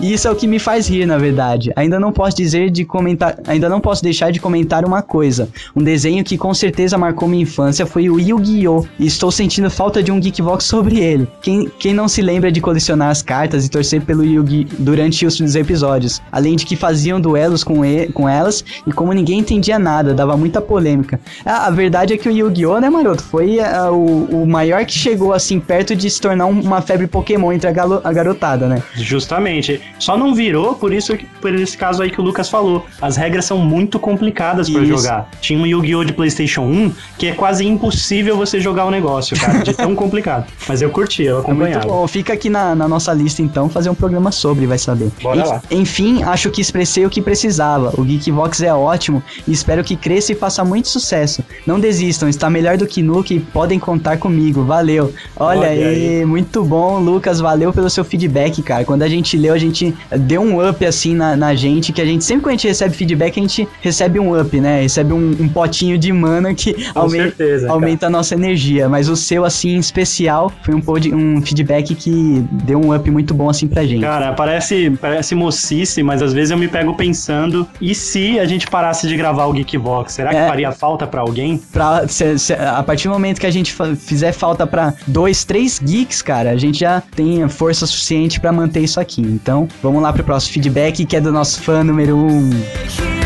E 0.00 0.12
isso 0.12 0.28
é 0.28 0.30
o 0.30 0.36
que 0.36 0.46
me 0.46 0.58
faz 0.58 0.88
rir, 0.88 1.06
na 1.06 1.18
verdade. 1.18 1.72
Ainda 1.76 1.98
não 1.98 2.12
posso 2.12 2.36
dizer 2.36 2.70
de 2.70 2.84
comentar, 2.84 3.36
ainda 3.46 3.68
não 3.68 3.80
posso 3.80 4.02
deixar 4.02 4.30
de 4.30 4.40
comentar 4.40 4.84
uma 4.84 5.02
coisa. 5.02 5.48
Um 5.74 5.82
desenho 5.82 6.24
que 6.24 6.38
com 6.38 6.52
certeza 6.54 6.98
marcou 6.98 7.28
minha 7.28 7.42
infância 7.42 7.86
foi 7.86 8.08
o 8.08 8.18
Yu-Gi-Oh! 8.18 8.84
E 8.98 9.06
estou 9.06 9.30
sentindo 9.30 9.70
falta 9.70 10.02
de 10.02 10.10
um 10.10 10.20
Geekvox 10.20 10.64
sobre 10.64 10.98
ele. 11.00 11.28
Quem, 11.42 11.70
quem 11.78 11.94
não 11.94 12.08
se 12.08 12.22
lembra 12.22 12.50
de 12.50 12.60
colecionar 12.60 12.77
as 13.08 13.22
cartas 13.22 13.64
e 13.66 13.68
torcer 13.70 14.00
pelo 14.02 14.24
Yu-Gi 14.24 14.66
durante 14.78 15.26
os 15.26 15.54
episódios? 15.56 16.20
Além 16.30 16.56
de 16.56 16.64
que 16.64 16.76
faziam 16.76 17.20
duelos 17.20 17.62
com, 17.64 17.84
e- 17.84 18.08
com 18.12 18.28
elas 18.28 18.64
e 18.86 18.92
como 18.92 19.12
ninguém 19.12 19.38
entendia 19.40 19.78
nada, 19.78 20.14
dava 20.14 20.36
muita 20.36 20.60
polêmica. 20.60 21.20
A, 21.44 21.66
a 21.66 21.70
verdade 21.70 22.14
é 22.14 22.16
que 22.16 22.28
o 22.28 22.32
Yu-Gi-Oh, 22.32 22.78
né, 22.80 22.88
maroto? 22.88 23.22
Foi 23.22 23.60
ah, 23.60 23.90
o, 23.90 24.42
o 24.42 24.46
maior 24.46 24.84
que 24.84 24.92
chegou 24.92 25.32
assim 25.32 25.58
perto 25.60 25.94
de 25.96 26.08
se 26.08 26.20
tornar 26.20 26.46
um- 26.46 26.60
uma 26.60 26.80
febre 26.80 27.06
Pokémon 27.06 27.52
entre 27.52 27.68
a, 27.68 27.72
galo- 27.72 28.00
a 28.04 28.12
garotada, 28.12 28.66
né? 28.68 28.82
Justamente. 28.94 29.80
Só 29.98 30.16
não 30.16 30.34
virou 30.34 30.74
por 30.74 30.92
isso 30.92 31.16
por 31.40 31.54
esse 31.54 31.76
caso 31.76 32.02
aí 32.02 32.10
que 32.10 32.20
o 32.20 32.24
Lucas 32.24 32.48
falou. 32.48 32.86
As 33.02 33.16
regras 33.16 33.44
são 33.44 33.58
muito 33.58 33.98
complicadas 33.98 34.68
pra 34.70 34.82
Isso. 34.82 34.96
jogar. 34.98 35.28
Tinha 35.40 35.58
um 35.58 35.66
Yu-Gi-Oh! 35.66 36.04
de 36.04 36.12
PlayStation 36.12 36.62
1 36.62 36.92
que 37.18 37.26
é 37.26 37.32
quase 37.32 37.66
impossível 37.66 38.36
você 38.36 38.60
jogar 38.60 38.84
o 38.84 38.90
negócio, 38.90 39.38
cara, 39.38 39.58
de 39.62 39.74
tão 39.74 39.94
complicado. 39.96 40.46
Mas 40.68 40.80
eu 40.82 40.90
curti, 40.90 41.22
eu 41.24 41.38
É 41.38 41.40
muito 41.40 41.50
acompanhava. 41.50 41.86
bom. 41.86 42.06
Fica 42.06 42.32
aqui 42.32 42.48
na, 42.48 42.67
na 42.74 42.88
nossa 42.88 43.12
lista, 43.12 43.42
então, 43.42 43.68
fazer 43.68 43.90
um 43.90 43.94
programa 43.94 44.30
sobre, 44.32 44.66
vai 44.66 44.78
saber. 44.78 45.10
Bora 45.22 45.44
lá. 45.44 45.62
Enfim, 45.70 46.22
acho 46.22 46.50
que 46.50 46.60
expressei 46.60 47.04
o 47.06 47.10
que 47.10 47.20
precisava. 47.22 47.92
O 47.98 48.04
Geekvox 48.04 48.60
é 48.62 48.72
ótimo 48.72 49.22
e 49.46 49.52
espero 49.52 49.82
que 49.84 49.96
cresça 49.96 50.32
e 50.32 50.34
faça 50.34 50.64
muito 50.64 50.88
sucesso. 50.88 51.42
Não 51.66 51.78
desistam, 51.80 52.28
está 52.28 52.48
melhor 52.50 52.76
do 52.76 52.86
que 52.86 53.02
Nuke 53.02 53.34
e 53.34 53.40
podem 53.40 53.78
contar 53.78 54.18
comigo. 54.18 54.64
Valeu. 54.64 55.12
Olha, 55.36 55.60
Olha 55.60 55.68
aí, 55.68 56.24
muito 56.24 56.64
bom, 56.64 56.98
Lucas. 56.98 57.40
Valeu 57.40 57.72
pelo 57.72 57.88
seu 57.90 58.04
feedback, 58.04 58.62
cara. 58.62 58.84
Quando 58.84 59.02
a 59.02 59.08
gente 59.08 59.36
leu, 59.36 59.54
a 59.54 59.58
gente 59.58 59.94
deu 60.20 60.40
um 60.42 60.66
up 60.68 60.84
assim 60.84 61.14
na, 61.14 61.36
na 61.36 61.54
gente, 61.54 61.92
que 61.92 62.00
a 62.00 62.04
gente 62.04 62.24
sempre 62.24 62.42
quando 62.44 62.48
a 62.48 62.56
gente 62.56 62.68
recebe 62.68 62.94
feedback, 62.94 63.38
a 63.38 63.42
gente 63.42 63.68
recebe 63.80 64.18
um 64.20 64.38
up, 64.40 64.60
né? 64.60 64.82
Recebe 64.82 65.12
um, 65.12 65.36
um 65.40 65.48
potinho 65.48 65.98
de 65.98 66.12
mana 66.12 66.54
que 66.54 66.72
Com 66.92 67.00
aumenta, 67.00 67.24
certeza, 67.36 67.70
aumenta 67.70 68.06
a 68.06 68.10
nossa 68.10 68.34
energia. 68.34 68.88
Mas 68.88 69.08
o 69.08 69.16
seu, 69.16 69.44
assim, 69.44 69.70
em 69.76 69.78
especial, 69.78 70.52
foi 70.62 70.74
um, 70.74 70.80
pod- 70.80 71.12
um 71.14 71.40
feedback 71.42 71.94
que 71.94 72.44
deu 72.64 72.80
um 72.80 72.94
up 72.94 73.10
muito 73.10 73.32
bom, 73.34 73.48
assim, 73.48 73.66
pra 73.66 73.84
gente. 73.84 74.00
Cara, 74.00 74.32
parece, 74.32 74.90
parece 75.00 75.34
mocice, 75.34 76.02
mas 76.02 76.22
às 76.22 76.32
vezes 76.32 76.50
eu 76.50 76.58
me 76.58 76.68
pego 76.68 76.94
pensando, 76.94 77.66
e 77.80 77.94
se 77.94 78.38
a 78.38 78.44
gente 78.46 78.66
parasse 78.68 79.06
de 79.08 79.16
gravar 79.16 79.46
o 79.46 79.52
Geekvox? 79.52 80.12
Será 80.12 80.30
que 80.30 80.36
É. 80.36 80.46
faria 80.48 80.72
falta 80.72 81.06
pra 81.06 81.20
alguém? 81.20 81.58
Pra, 81.72 82.06
se- 82.08 82.38
se- 82.38 82.52
a 82.54 82.82
partir 82.82 83.08
do 83.08 83.12
momento 83.14 83.40
que 83.40 83.46
a 83.46 83.50
gente 83.50 83.74
fizer 83.96 84.32
falta 84.32 84.66
pra 84.66 84.94
dois, 85.06 85.44
três 85.44 85.78
geeks, 85.82 86.22
cara, 86.22 86.50
a 86.50 86.56
gente 86.56 86.80
já 86.80 87.02
tem 87.14 87.48
força 87.48 87.86
suficiente 87.86 88.40
pra 88.40 88.52
manter 88.52 88.80
isso 88.80 89.00
aqui. 89.00 89.20
Então, 89.22 89.68
vamos 89.82 90.02
lá 90.02 90.12
pro 90.12 90.24
próximo 90.24 90.54
feedback, 90.54 91.04
que 91.04 91.16
é 91.16 91.20
do 91.20 91.32
nosso 91.32 91.60
fã 91.62 91.82
número 91.84 92.16
um. 92.16 93.17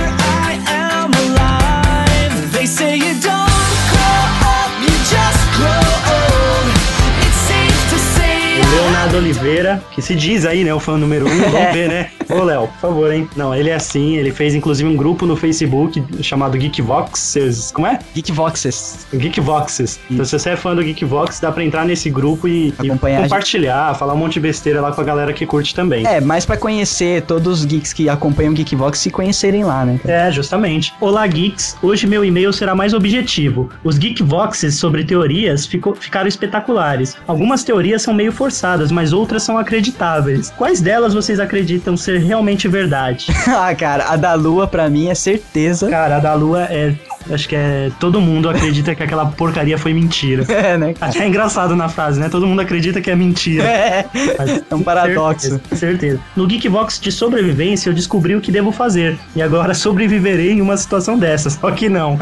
Oliveira, 9.17 9.83
que 9.93 10.01
se 10.01 10.15
diz 10.15 10.45
aí, 10.47 10.65
né, 10.65 10.73
o 10.73 10.81
fã 10.81 10.97
número 10.97 11.27
um. 11.27 11.29
Vamos 11.29 11.53
ver, 11.75 11.89
né? 11.89 12.11
Ô, 12.31 12.43
Léo, 12.45 12.67
por 12.69 12.79
favor, 12.81 13.13
hein? 13.13 13.29
Não, 13.37 13.55
ele 13.55 13.69
é 13.69 13.75
assim, 13.75 14.17
ele 14.17 14.31
fez 14.33 14.55
inclusive 14.55 14.89
um 14.89 14.97
grupo 14.97 15.27
no 15.27 15.37
Facebook 15.37 16.03
chamado 16.23 16.57
Geekvoxes. 16.57 17.71
Como 17.73 17.87
é? 17.87 17.99
Geekvoxes. 18.15 19.07
Geekvoxes. 19.13 20.01
Então, 20.11 20.25
se 20.25 20.39
você 20.39 20.51
é 20.51 20.57
fã 20.57 20.75
do 20.75 20.83
Geekvox, 20.83 21.41
dá 21.41 21.51
pra 21.53 21.63
entrar 21.65 21.85
nesse 21.85 22.09
grupo 22.09 22.49
e, 22.49 22.69
e 22.83 22.89
Acompanhar 22.91 23.17
a 23.19 23.21
gente. 23.23 23.31
compartilhar, 23.31 23.95
falar 23.97 24.15
um 24.15 24.17
monte 24.17 24.35
de 24.35 24.41
besteira 24.41 24.81
lá 24.81 24.93
com 24.93 25.01
a 25.01 25.05
galera 25.05 25.33
que 25.33 25.45
curte 25.45 25.75
também. 25.75 26.07
É, 26.07 26.21
mais 26.21 26.47
pra 26.47 26.57
conhecer 26.57 27.23
todos 27.23 27.61
os 27.61 27.65
geeks 27.67 27.93
que 27.93 28.09
acompanham 28.09 28.53
o 28.53 28.57
Geekvox 28.57 28.99
se 28.99 29.11
conhecerem 29.11 29.65
lá, 29.65 29.85
né? 29.85 29.99
cara? 30.03 30.29
É, 30.29 30.33
justamente. 30.33 30.93
Olá, 31.01 31.27
geeks. 31.27 31.77
Hoje 31.83 32.07
meu 32.07 32.25
e-mail 32.25 32.53
será 32.53 32.75
mais 32.75 32.95
objetivo. 32.95 33.69
Os 33.85 33.99
Geekvoxes 33.99 34.77
sobre 34.77 35.05
teorias 35.05 35.67
ficou- 35.67 35.95
ficaram 35.95 36.29
espetaculares. 36.29 37.17
Algumas 37.27 37.63
teorias 37.65 38.03
são 38.03 38.15
meio 38.15 38.33
forçadas, 38.33 38.91
mas 38.93 39.02
outras 39.11 39.43
são 39.43 39.57
acreditáveis. 39.57 40.51
Quais 40.51 40.83
delas 40.83 41.15
vocês 41.15 41.41
acreditam 41.41 41.97
ser 41.97 42.19
realmente 42.19 42.69
verdade? 42.69 43.27
ah, 43.49 43.75
cara, 43.75 44.11
a 44.11 44.17
da 44.17 44.35
Lua 44.35 44.67
pra 44.67 44.91
mim 44.91 45.09
é 45.09 45.15
certeza. 45.15 45.89
Cara, 45.89 46.17
a 46.17 46.21
da 46.21 46.35
Lua 46.35 46.65
é. 46.65 46.95
Acho 47.31 47.49
que 47.49 47.57
é. 47.57 47.91
Todo 48.01 48.21
mundo 48.21 48.49
acredita 48.49 48.95
que 48.95 49.03
aquela 49.03 49.27
porcaria 49.27 49.77
foi 49.79 49.93
mentira. 49.93 50.45
É, 50.63 50.77
né? 50.79 50.95
Até 51.01 51.21
é 51.25 51.29
engraçado 51.29 51.75
na 51.75 51.89
frase, 51.89 52.21
né? 52.21 52.29
Todo 52.29 52.47
mundo 52.47 52.61
acredita 52.61 53.01
que 53.01 53.11
é 53.11 53.17
mentira. 53.17 53.65
É, 53.73 54.05
Mas- 54.39 54.63
é 54.71 54.75
um 54.75 54.83
paradoxo. 54.83 55.49
Certeza, 55.49 55.77
certeza. 55.77 56.21
No 56.37 56.47
Geekbox 56.47 57.01
de 57.01 57.11
sobrevivência, 57.11 57.91
eu 57.91 57.95
descobri 57.95 58.35
o 58.37 58.41
que 58.41 58.51
devo 58.53 58.71
fazer. 58.71 59.19
E 59.35 59.43
agora 59.43 59.75
sobreviverei 59.75 60.53
em 60.53 60.61
uma 60.61 60.77
situação 60.77 61.19
dessa. 61.19 61.51
Só 61.51 61.71
que 61.71 61.89
não. 61.89 62.17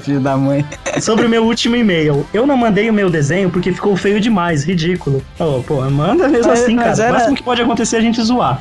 Filho 0.00 0.20
da 0.20 0.36
mãe. 0.36 0.64
Sobre 1.00 1.26
o 1.26 1.28
meu 1.28 1.44
último 1.44 1.74
e-mail. 1.76 2.26
Eu 2.32 2.46
não 2.46 2.56
mandei 2.56 2.88
o 2.88 2.92
meu 2.92 3.10
desenho 3.10 3.50
porque 3.50 3.72
ficou 3.72 3.96
feio 3.96 4.20
demais, 4.20 4.64
ridículo. 4.64 5.22
Oh, 5.38 5.62
pô, 5.62 5.80
manda 5.90 6.28
mesmo 6.28 6.48
Mas- 6.48 6.62
assim, 6.62 6.74
mas 6.76 6.84
cara. 6.84 6.96
O 6.96 7.02
era- 7.02 7.12
máximo 7.14 7.36
que 7.36 7.42
pode 7.42 7.62
acontecer 7.62 7.96
é 7.96 7.98
a 7.98 8.02
gente 8.02 8.22
zoar. 8.22 8.58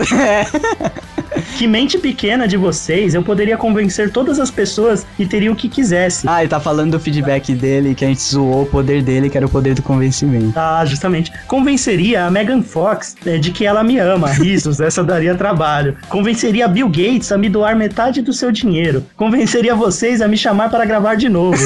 Que 1.57 1.67
mente 1.67 1.97
pequena 1.99 2.47
de 2.47 2.57
vocês, 2.57 3.13
eu 3.13 3.21
poderia 3.21 3.55
convencer 3.55 4.11
todas 4.11 4.39
as 4.39 4.49
pessoas 4.49 5.05
e 5.19 5.25
teria 5.25 5.51
o 5.51 5.55
que 5.55 5.69
quisesse. 5.69 6.27
Ah, 6.27 6.41
ele 6.41 6.49
tá 6.49 6.59
falando 6.59 6.91
do 6.91 6.99
feedback 6.99 7.53
dele, 7.53 7.93
que 7.93 8.03
a 8.03 8.07
gente 8.07 8.21
zoou 8.21 8.63
o 8.63 8.65
poder 8.65 9.03
dele, 9.03 9.29
que 9.29 9.37
era 9.37 9.45
o 9.45 9.49
poder 9.49 9.75
do 9.75 9.81
convencimento. 9.83 10.51
Ah, 10.55 10.83
justamente. 10.83 11.31
Convenceria 11.47 12.25
a 12.25 12.31
Megan 12.31 12.63
Fox 12.63 13.15
eh, 13.25 13.37
de 13.37 13.51
que 13.51 13.65
ela 13.65 13.83
me 13.83 13.99
ama. 13.99 14.29
Risos, 14.29 14.79
essa 14.79 15.03
daria 15.03 15.35
trabalho. 15.35 15.95
Convenceria 16.09 16.67
Bill 16.67 16.89
Gates 16.89 17.31
a 17.31 17.37
me 17.37 17.49
doar 17.49 17.75
metade 17.75 18.21
do 18.21 18.33
seu 18.33 18.51
dinheiro. 18.51 19.05
Convenceria 19.15 19.75
vocês 19.75 20.21
a 20.21 20.27
me 20.27 20.37
chamar 20.37 20.69
para 20.69 20.85
gravar 20.85 21.15
de 21.15 21.29
novo. 21.29 21.63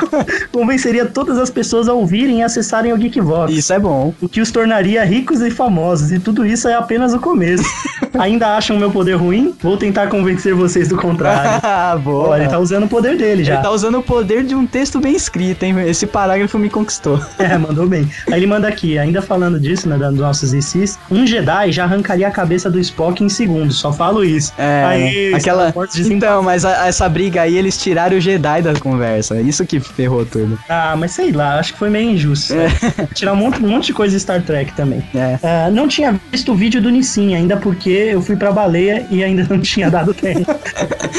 Convenceria 0.52 1.06
todas 1.06 1.38
as 1.38 1.48
pessoas 1.48 1.88
a 1.88 1.94
ouvirem 1.94 2.40
e 2.40 2.42
acessarem 2.42 2.92
o 2.92 2.96
Geekvox. 2.96 3.52
Isso 3.52 3.72
é 3.72 3.78
bom. 3.78 4.14
O 4.20 4.28
que 4.28 4.40
os 4.40 4.50
tornaria 4.50 5.02
ricos 5.02 5.40
e 5.40 5.50
famosos. 5.50 6.12
E 6.12 6.18
tudo 6.18 6.44
isso 6.44 6.68
é 6.68 6.74
apenas 6.74 7.14
o 7.14 7.18
começo. 7.18 7.64
Ainda 8.18 8.56
acham 8.56 8.78
meu 8.78 8.90
poder 8.90 9.14
ruim? 9.14 9.29
Vou 9.60 9.76
tentar 9.76 10.06
convencer 10.08 10.54
vocês 10.54 10.88
do 10.88 10.96
contrário. 10.96 11.60
Ah, 11.70 11.96
boa. 11.96 12.38
Ele 12.38 12.48
tá 12.48 12.58
usando 12.58 12.84
o 12.84 12.88
poder 12.88 13.16
dele 13.16 13.44
já. 13.44 13.54
Ele 13.54 13.62
tá 13.62 13.70
usando 13.70 13.98
o 13.98 14.02
poder 14.02 14.44
de 14.44 14.54
um 14.54 14.66
texto 14.66 15.00
bem 15.00 15.14
escrito, 15.14 15.62
hein? 15.64 15.74
Esse 15.86 16.06
parágrafo 16.06 16.58
me 16.58 16.68
conquistou. 16.70 17.20
É, 17.38 17.56
mandou 17.58 17.86
bem. 17.86 18.08
Aí 18.28 18.34
ele 18.34 18.46
manda 18.46 18.68
aqui, 18.68 18.98
ainda 18.98 19.20
falando 19.22 19.58
disso, 19.58 19.88
né, 19.88 19.96
dos 19.96 20.14
nossos 20.18 20.52
ICs, 20.52 20.98
um 21.10 21.26
Jedi 21.26 21.72
já 21.72 21.84
arrancaria 21.84 22.26
a 22.28 22.30
cabeça 22.30 22.70
do 22.70 22.78
Spock 22.78 23.22
em 23.24 23.28
segundos, 23.28 23.76
só 23.78 23.92
falo 23.92 24.24
isso. 24.24 24.52
É, 24.58 24.84
Aí, 24.84 25.34
aquela. 25.34 25.72
Então, 26.10 26.42
mas 26.42 26.64
a- 26.64 26.86
essa 26.86 27.08
briga 27.08 27.42
aí, 27.42 27.56
eles 27.56 27.76
tiraram 27.78 28.16
o 28.16 28.20
Jedi 28.20 28.62
da 28.62 28.74
conversa. 28.74 29.40
Isso 29.40 29.64
que 29.66 29.80
ferrou 29.80 30.24
tudo. 30.24 30.58
Ah, 30.68 30.94
mas 30.98 31.12
sei 31.12 31.32
lá, 31.32 31.58
acho 31.58 31.72
que 31.72 31.78
foi 31.78 31.90
meio 31.90 32.10
injusto. 32.10 32.48
sabe? 32.54 33.08
Tirar 33.14 33.32
um 33.32 33.36
monte, 33.36 33.62
um 33.62 33.68
monte 33.68 33.86
de 33.86 33.92
coisa 33.94 34.14
de 34.14 34.20
Star 34.20 34.42
Trek 34.42 34.72
também. 34.74 35.02
É. 35.14 35.38
Ah, 35.42 35.70
não 35.70 35.88
tinha 35.88 36.18
visto 36.30 36.52
o 36.52 36.54
vídeo 36.54 36.80
do 36.80 36.90
Nissin, 36.90 37.34
ainda 37.34 37.56
porque 37.56 37.90
eu 37.90 38.20
fui 38.22 38.36
pra 38.36 38.52
baleia 38.52 39.06
e 39.10 39.19
ainda 39.24 39.46
não 39.48 39.60
tinha 39.60 39.90
dado 39.90 40.14
tempo. 40.14 40.50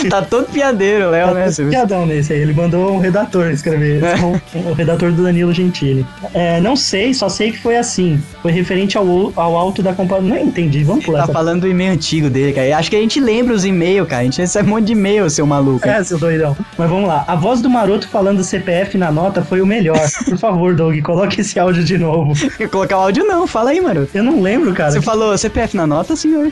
Tá 0.09 0.21
todo 0.21 0.51
piadeiro, 0.51 1.11
Léo, 1.11 1.33
né? 1.33 1.49
Você 1.49 1.61
viu? 1.61 1.71
Piadão 1.71 2.05
nesse 2.07 2.33
aí, 2.33 2.39
ele 2.39 2.53
mandou 2.53 2.95
um 2.95 2.99
redator 2.99 3.51
escrever. 3.51 4.03
É. 4.03 4.15
O, 4.15 4.69
o 4.71 4.73
redator 4.73 5.11
do 5.11 5.23
Danilo 5.23 5.53
Gentili. 5.53 6.05
É, 6.33 6.59
não 6.59 6.75
sei, 6.75 7.13
só 7.13 7.29
sei 7.29 7.51
que 7.51 7.59
foi 7.59 7.77
assim. 7.77 8.21
Foi 8.41 8.51
referente 8.51 8.97
ao, 8.97 9.31
ao 9.35 9.55
alto 9.55 9.83
da 9.83 9.93
companhia. 9.93 10.35
Não 10.35 10.43
entendi, 10.43 10.83
vamos 10.83 11.05
pular 11.05 11.19
Tá 11.19 11.23
essa 11.25 11.33
falando 11.33 11.61
do 11.61 11.67
e-mail 11.67 11.93
antigo 11.93 12.29
dele, 12.29 12.53
cara. 12.53 12.77
Acho 12.77 12.89
que 12.89 12.95
a 12.95 12.99
gente 12.99 13.19
lembra 13.19 13.53
os 13.53 13.63
e-mails, 13.63 14.07
cara. 14.07 14.21
A 14.21 14.25
gente 14.25 14.39
recebe 14.41 14.67
um 14.67 14.73
monte 14.73 14.85
de 14.85 14.93
e-mail, 14.93 15.29
seu 15.29 15.45
maluco. 15.45 15.87
É, 15.87 16.03
seu 16.03 16.17
doidão. 16.17 16.57
Mas 16.77 16.89
vamos 16.89 17.07
lá. 17.07 17.23
A 17.27 17.35
voz 17.35 17.61
do 17.61 17.69
maroto 17.69 18.07
falando 18.07 18.43
CPF 18.43 18.97
na 18.97 19.11
nota 19.11 19.43
foi 19.43 19.61
o 19.61 19.65
melhor. 19.65 20.01
Por 20.25 20.37
favor, 20.37 20.75
Doug, 20.75 20.99
coloque 21.01 21.41
esse 21.41 21.59
áudio 21.59 21.83
de 21.83 21.97
novo. 21.97 22.33
Colocar 22.71 22.97
o 22.97 23.01
áudio 23.01 23.23
não, 23.25 23.45
fala 23.45 23.71
aí, 23.71 23.81
mano. 23.81 24.07
Eu 24.13 24.23
não 24.23 24.41
lembro, 24.41 24.73
cara. 24.73 24.91
Você 24.91 25.01
falou 25.01 25.37
CPF 25.37 25.75
na 25.75 25.85
nota, 25.85 26.15
senhor? 26.15 26.51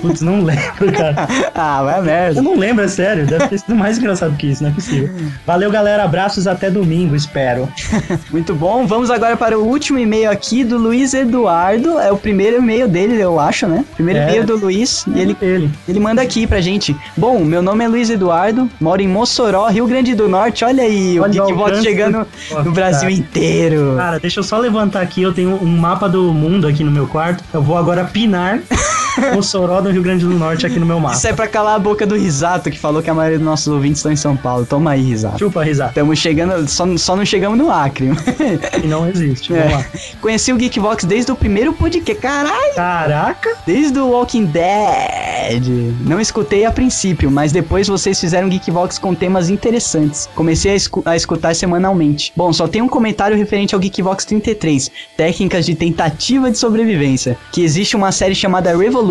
Putz, 0.00 0.20
não 0.20 0.42
lembro, 0.42 0.87
cara. 0.96 1.28
ah, 1.54 1.82
vai 1.82 1.94
a 1.94 1.98
Eu 1.98 2.02
merda. 2.04 2.42
não 2.42 2.56
lembro, 2.56 2.84
é 2.84 2.88
sério. 2.88 3.26
Deve 3.26 3.48
ter 3.48 3.58
sido 3.58 3.74
mais 3.74 3.98
engraçado 3.98 4.34
que 4.36 4.46
isso, 4.48 4.62
não 4.62 4.70
é 4.70 4.72
possível. 4.72 5.10
Valeu, 5.46 5.70
galera. 5.70 6.04
Abraços 6.04 6.46
até 6.46 6.70
domingo, 6.70 7.14
espero. 7.16 7.68
Muito 8.30 8.54
bom. 8.54 8.86
Vamos 8.86 9.10
agora 9.10 9.36
para 9.36 9.58
o 9.58 9.64
último 9.64 9.98
e-mail 9.98 10.30
aqui 10.30 10.64
do 10.64 10.78
Luiz 10.78 11.14
Eduardo. 11.14 11.98
É 11.98 12.10
o 12.12 12.16
primeiro 12.16 12.58
e-mail 12.58 12.88
dele, 12.88 13.20
eu 13.20 13.38
acho, 13.40 13.66
né? 13.66 13.84
Primeiro 13.94 14.20
É. 14.20 14.24
e-mail 14.28 14.44
do 14.46 14.56
Luiz. 14.56 15.04
E 15.06 15.18
ele, 15.18 15.36
Ele. 15.40 15.70
ele 15.88 16.00
manda 16.00 16.20
aqui 16.22 16.46
pra 16.46 16.60
gente. 16.60 16.94
Bom, 17.16 17.44
meu 17.44 17.62
nome 17.62 17.84
é 17.84 17.88
Luiz 17.88 18.10
Eduardo, 18.10 18.68
moro 18.80 19.00
em 19.02 19.08
Mossoró, 19.08 19.66
Rio 19.68 19.86
Grande 19.86 20.14
do 20.14 20.28
Norte. 20.28 20.64
Olha 20.64 20.82
aí, 20.82 21.18
Olha 21.18 21.42
o 21.42 21.46
Geekbox 21.46 21.82
chegando 21.82 22.26
do- 22.50 22.64
no 22.64 22.72
Brasil 22.72 23.08
Cara. 23.08 23.12
inteiro. 23.12 23.94
Cara, 23.96 24.18
deixa 24.18 24.40
eu 24.40 24.44
só 24.44 24.58
levantar 24.58 25.00
aqui. 25.00 25.22
Eu 25.22 25.32
tenho 25.32 25.50
um 25.62 25.76
mapa 25.76 26.08
do 26.08 26.32
mundo 26.32 26.66
aqui 26.66 26.82
no 26.84 26.90
meu 26.90 27.06
quarto. 27.06 27.42
Eu 27.52 27.62
vou 27.62 27.76
agora 27.76 28.04
pinar 28.04 28.60
Mossoró 29.34 29.80
do 29.80 29.90
Rio 29.90 30.02
Grande 30.02 30.24
do 30.24 30.34
Norte 30.34 30.66
aqui 30.66 30.78
no 30.78 30.86
meu 30.86 30.98
mapa. 31.00 31.14
Isso 31.16 31.26
é 31.26 31.32
pra 31.32 31.46
calar 31.46 31.76
a 31.76 31.78
boca 31.78 32.06
do 32.06 32.16
Risato, 32.16 32.70
que 32.70 32.78
falou 32.78 33.02
que 33.02 33.10
a 33.10 33.14
maioria 33.14 33.38
dos 33.38 33.46
nossos 33.46 33.68
ouvintes 33.68 33.98
estão 33.98 34.12
em 34.12 34.16
São 34.16 34.36
Paulo. 34.36 34.64
Toma 34.66 34.90
aí, 34.92 35.02
Risato. 35.02 35.38
Chupa, 35.38 35.62
risada. 35.64 35.90
Estamos 35.90 36.18
chegando, 36.18 36.68
só, 36.68 36.84
só 36.96 37.16
não 37.16 37.24
chegamos 37.24 37.58
no 37.58 37.70
Acre. 37.70 38.10
Que 38.80 38.86
não 38.86 39.08
existe. 39.08 39.52
Vamos 39.52 39.66
É. 39.72 39.76
lá. 39.76 39.84
Conheci 40.20 40.52
o 40.52 40.56
Geekbox 40.56 41.04
desde 41.04 41.30
o 41.32 41.36
primeiro 41.36 41.72
podcast. 41.72 42.20
Caralho! 42.20 42.74
Caraca. 42.74 43.50
Desde 43.66 43.98
o 43.98 44.08
Walking 44.08 44.46
Dead. 44.46 45.64
Não 46.06 46.20
escutei 46.20 46.64
a 46.64 46.70
princípio, 46.70 47.30
mas 47.30 47.52
depois 47.52 47.88
vocês 47.88 48.18
fizeram 48.18 48.48
Geekbox 48.48 48.98
com 48.98 49.14
temas 49.14 49.48
interessantes. 49.50 50.28
Comecei 50.34 50.72
a, 50.72 50.74
escu- 50.74 51.02
a 51.04 51.16
escutar 51.16 51.54
semanalmente. 51.54 52.32
Bom, 52.36 52.52
só 52.52 52.66
tem 52.68 52.82
um 52.82 52.88
comentário 52.88 53.36
referente 53.36 53.74
ao 53.74 53.80
Geekbox 53.80 54.24
33, 54.24 54.90
Técnicas 55.16 55.66
de 55.66 55.74
Tentativa 55.74 56.50
de 56.50 56.58
Sobrevivência, 56.58 57.36
que 57.52 57.62
existe 57.62 57.96
uma 57.96 58.12
série 58.12 58.34
chamada 58.34 58.76
Revolution, 58.76 59.07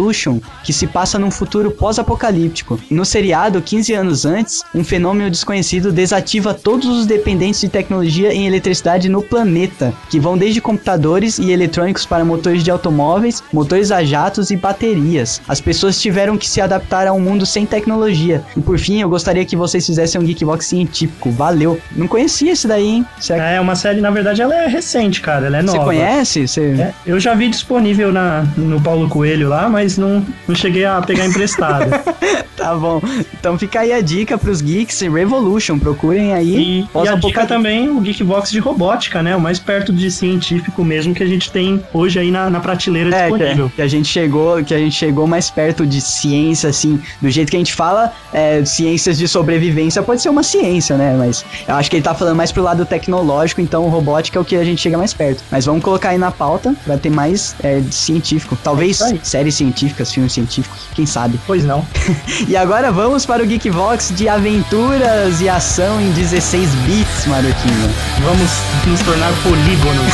que 0.64 0.74
se 0.74 0.88
passa 0.88 1.18
num 1.18 1.32
futuro 1.32 1.72
pós-apocalíptico. 1.72 2.80
No 2.90 3.06
seriado, 3.06 3.62
15 3.62 3.94
anos 3.94 4.26
antes, 4.26 4.64
um 4.74 4.84
fenômeno 4.84 5.30
desconhecido 5.30 5.92
desativa 5.92 6.54
todos 6.54 6.88
os 6.88 7.06
dependentes 7.06 7.62
de 7.62 7.70
tecnologia 7.70 8.34
em 8.34 8.46
eletricidade 8.46 9.10
no 9.10 9.22
planeta, 9.22 9.94
que 10.10 10.20
vão 10.20 10.38
desde 10.38 10.62
computadores 10.62 11.40
e 11.40 11.52
eletrônicos 11.52 12.06
para 12.06 12.26
motores 12.26 12.64
de 12.64 12.72
automóveis, 12.72 13.44
motores 13.52 13.92
a 13.92 14.04
jatos 14.04 14.52
e 14.52 14.56
baterias. 14.56 15.42
As 15.48 15.62
pessoas 15.62 16.00
tiveram 16.00 16.38
que 16.38 16.50
se 16.50 16.62
adaptar 16.62 17.08
a 17.08 17.14
um 17.14 17.20
mundo 17.20 17.46
sem 17.46 17.66
tecnologia. 17.66 18.44
E 18.56 18.62
por 18.62 18.78
fim, 18.78 19.02
eu 19.02 19.10
gostaria 19.10 19.46
que 19.46 19.56
vocês 19.56 19.86
fizessem 19.86 20.20
um 20.20 20.24
Geekbox 20.24 20.66
científico. 20.66 21.32
Valeu. 21.32 21.80
Não 21.96 22.08
conhecia 22.08 22.52
esse 22.52 22.68
daí, 22.68 22.88
hein? 22.88 23.06
Será 23.20 23.40
que 23.40 23.56
É 23.56 23.62
uma 23.62 23.76
série, 23.76 24.02
na 24.02 24.12
verdade, 24.12 24.42
ela 24.42 24.56
é 24.56 24.68
recente, 24.68 25.22
cara. 25.22 25.48
Ela 25.48 25.58
é 25.58 25.62
nova. 25.62 25.78
você 25.78 25.84
conhece? 25.84 26.48
Você... 26.48 26.62
É, 26.62 26.94
eu 27.06 27.20
já 27.20 27.34
vi 27.34 27.50
disponível 27.50 28.12
na, 28.12 28.46
no 28.56 28.82
Paulo 28.82 29.08
Coelho 29.08 29.50
lá, 29.50 29.70
mas 29.70 29.87
não, 29.96 30.26
não 30.48 30.56
cheguei 30.56 30.84
a 30.84 31.02
pegar 31.02 31.26
emprestado. 31.26 31.86
Tá 32.58 32.76
bom. 32.76 33.00
Então 33.40 33.58
fica 33.58 33.82
aí 33.82 33.94
a 33.94 34.02
dica 34.02 34.36
pros 34.36 34.62
geeks 34.62 35.00
Revolution. 35.02 35.78
Procurem 35.78 36.34
aí. 36.34 36.56
E, 36.56 36.80
e 37.04 37.08
a 37.08 37.16
dica 37.16 37.46
também, 37.46 37.88
o 37.88 38.02
Geekbox 38.02 38.52
de 38.52 38.60
robótica, 38.60 39.22
né? 39.22 39.36
O 39.36 39.40
mais 39.40 39.60
perto 39.60 39.94
de 39.94 40.10
científico 40.10 40.84
mesmo 40.84 41.14
que 41.14 41.22
a 41.22 41.28
gente 41.28 41.52
tem 41.52 41.82
hoje 41.94 42.20
aí 42.20 42.32
na, 42.32 42.50
na 42.50 42.60
prateleira 42.60 43.16
É, 43.16 43.28
que, 43.28 43.38
disponível. 43.38 43.72
que 43.76 43.82
a 43.82 43.88
gente 43.88 44.08
chegou, 44.08 44.64
que 44.64 44.74
a 44.74 44.78
gente 44.80 44.96
chegou 44.96 45.28
mais 45.28 45.52
perto 45.52 45.86
de 45.86 46.02
ciência, 46.02 46.70
assim, 46.70 47.00
do 47.22 47.30
jeito 47.30 47.52
que 47.52 47.56
a 47.56 47.60
gente 47.60 47.76
fala, 47.76 48.12
é, 48.34 48.66
ciências 48.66 49.18
de 49.18 49.28
sobrevivência 49.28 50.02
pode 50.02 50.22
ser 50.22 50.30
uma 50.30 50.44
ciência, 50.44 50.98
né? 50.98 51.16
Mas 51.18 51.46
eu 51.68 51.76
acho 51.76 51.90
que 51.90 51.98
ele 51.98 52.04
tá 52.04 52.16
falando 52.16 52.36
mais 52.36 52.52
pro 52.52 52.64
lado 52.64 52.86
tecnológico, 52.86 53.62
então 53.62 53.88
robótica 53.88 54.40
é 54.40 54.42
o 54.42 54.46
que 54.46 54.56
a 54.56 54.64
gente 54.64 54.82
chega 54.82 54.98
mais 54.98 55.14
perto. 55.14 55.44
Mas 55.52 55.66
vamos 55.66 55.84
colocar 55.84 56.10
aí 56.10 56.18
na 56.18 56.32
pauta 56.32 56.76
pra 56.84 56.98
ter 56.98 57.12
mais 57.12 57.56
é, 57.64 57.82
científico. 57.92 58.58
Talvez 58.64 59.00
É 59.00 59.04
isso 59.04 59.04
aí. 59.06 59.20
Científicas, 59.68 60.12
filmes 60.12 60.34
científicos, 60.34 60.80
quem 60.94 61.06
sabe. 61.06 61.40
Pois 61.46 61.64
não. 61.64 61.86
E 62.48 62.56
agora 62.56 62.92
vamos 62.92 63.26
para 63.26 63.44
o 63.44 63.46
Geekvox 63.46 64.14
de 64.16 64.30
aventuras 64.30 65.42
e 65.42 65.50
ação 65.50 66.00
em 66.00 66.12
16 66.12 66.70
bits, 66.86 67.26
Marotinho. 67.26 67.90
Vamos 68.24 68.52
nos 68.86 69.02
tornar 69.02 69.32
polígonos. 69.44 70.14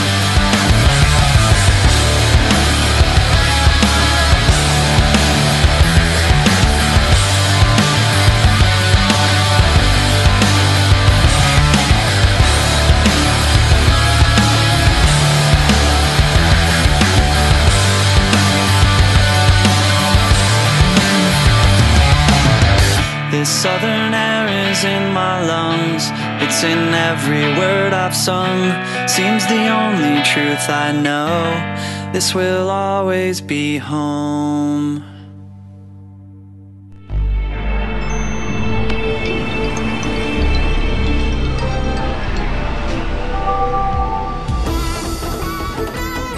in 26.64 26.92
every 26.92 27.42
word 27.58 27.94
I've 27.94 28.14
sung. 28.14 28.58
Seems 29.08 29.46
the 29.46 29.68
only 29.68 30.22
truth 30.22 30.68
I 30.68 30.92
know. 30.92 32.12
This 32.12 32.34
will 32.34 32.68
always 32.68 33.40
be 33.40 33.78
home. 33.78 35.02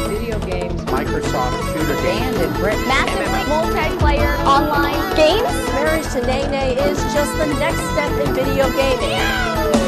video 0.09 0.39
games, 0.47 0.81
Microsoft 0.85 1.57
shooter 1.73 1.95
banned 2.03 2.37
in 2.37 2.53
Britain. 2.61 2.87
Massive 2.87 3.27
multiplayer 3.51 4.39
online 4.45 5.17
games. 5.17 5.43
Marriage 5.73 6.07
to 6.13 6.21
Nene 6.21 6.79
is 6.79 6.99
just 7.13 7.37
the 7.39 7.47
next 7.59 7.83
step 7.93 8.13
in 8.27 8.35
video 8.35 8.71
gaming. 8.71 9.82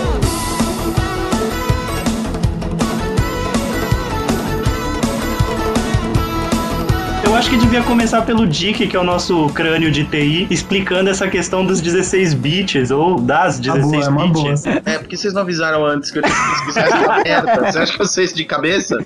Eu 7.26 7.34
acho 7.34 7.50
que 7.50 7.56
devia 7.56 7.82
começar 7.82 8.22
pelo 8.22 8.46
Dick, 8.46 8.86
que 8.86 8.96
é 8.96 9.00
o 9.00 9.04
nosso 9.04 9.48
crânio 9.48 9.90
de 9.90 10.04
TI, 10.04 10.46
explicando 10.50 11.10
essa 11.10 11.26
questão 11.28 11.64
dos 11.64 11.80
16 11.80 12.34
bits, 12.34 12.90
ou 12.90 13.20
das 13.20 13.58
16 13.58 14.08
boa, 14.08 14.24
é 14.24 14.28
bits. 14.50 14.66
É, 14.84 14.98
porque 14.98 15.16
vocês 15.16 15.32
não 15.34 15.42
avisaram 15.42 15.84
antes 15.84 16.10
que 16.10 16.18
eu 16.18 16.22
tinha 16.22 16.34
que 16.34 16.50
pesquisar 16.66 16.80
essa 16.86 17.22
merda. 17.24 17.72
Você 17.72 17.78
acha 17.78 17.92
que 17.96 18.02
eu 18.02 18.06
sei 18.06 18.24
isso 18.24 18.34
de 18.36 18.44
cabeça? 18.44 18.98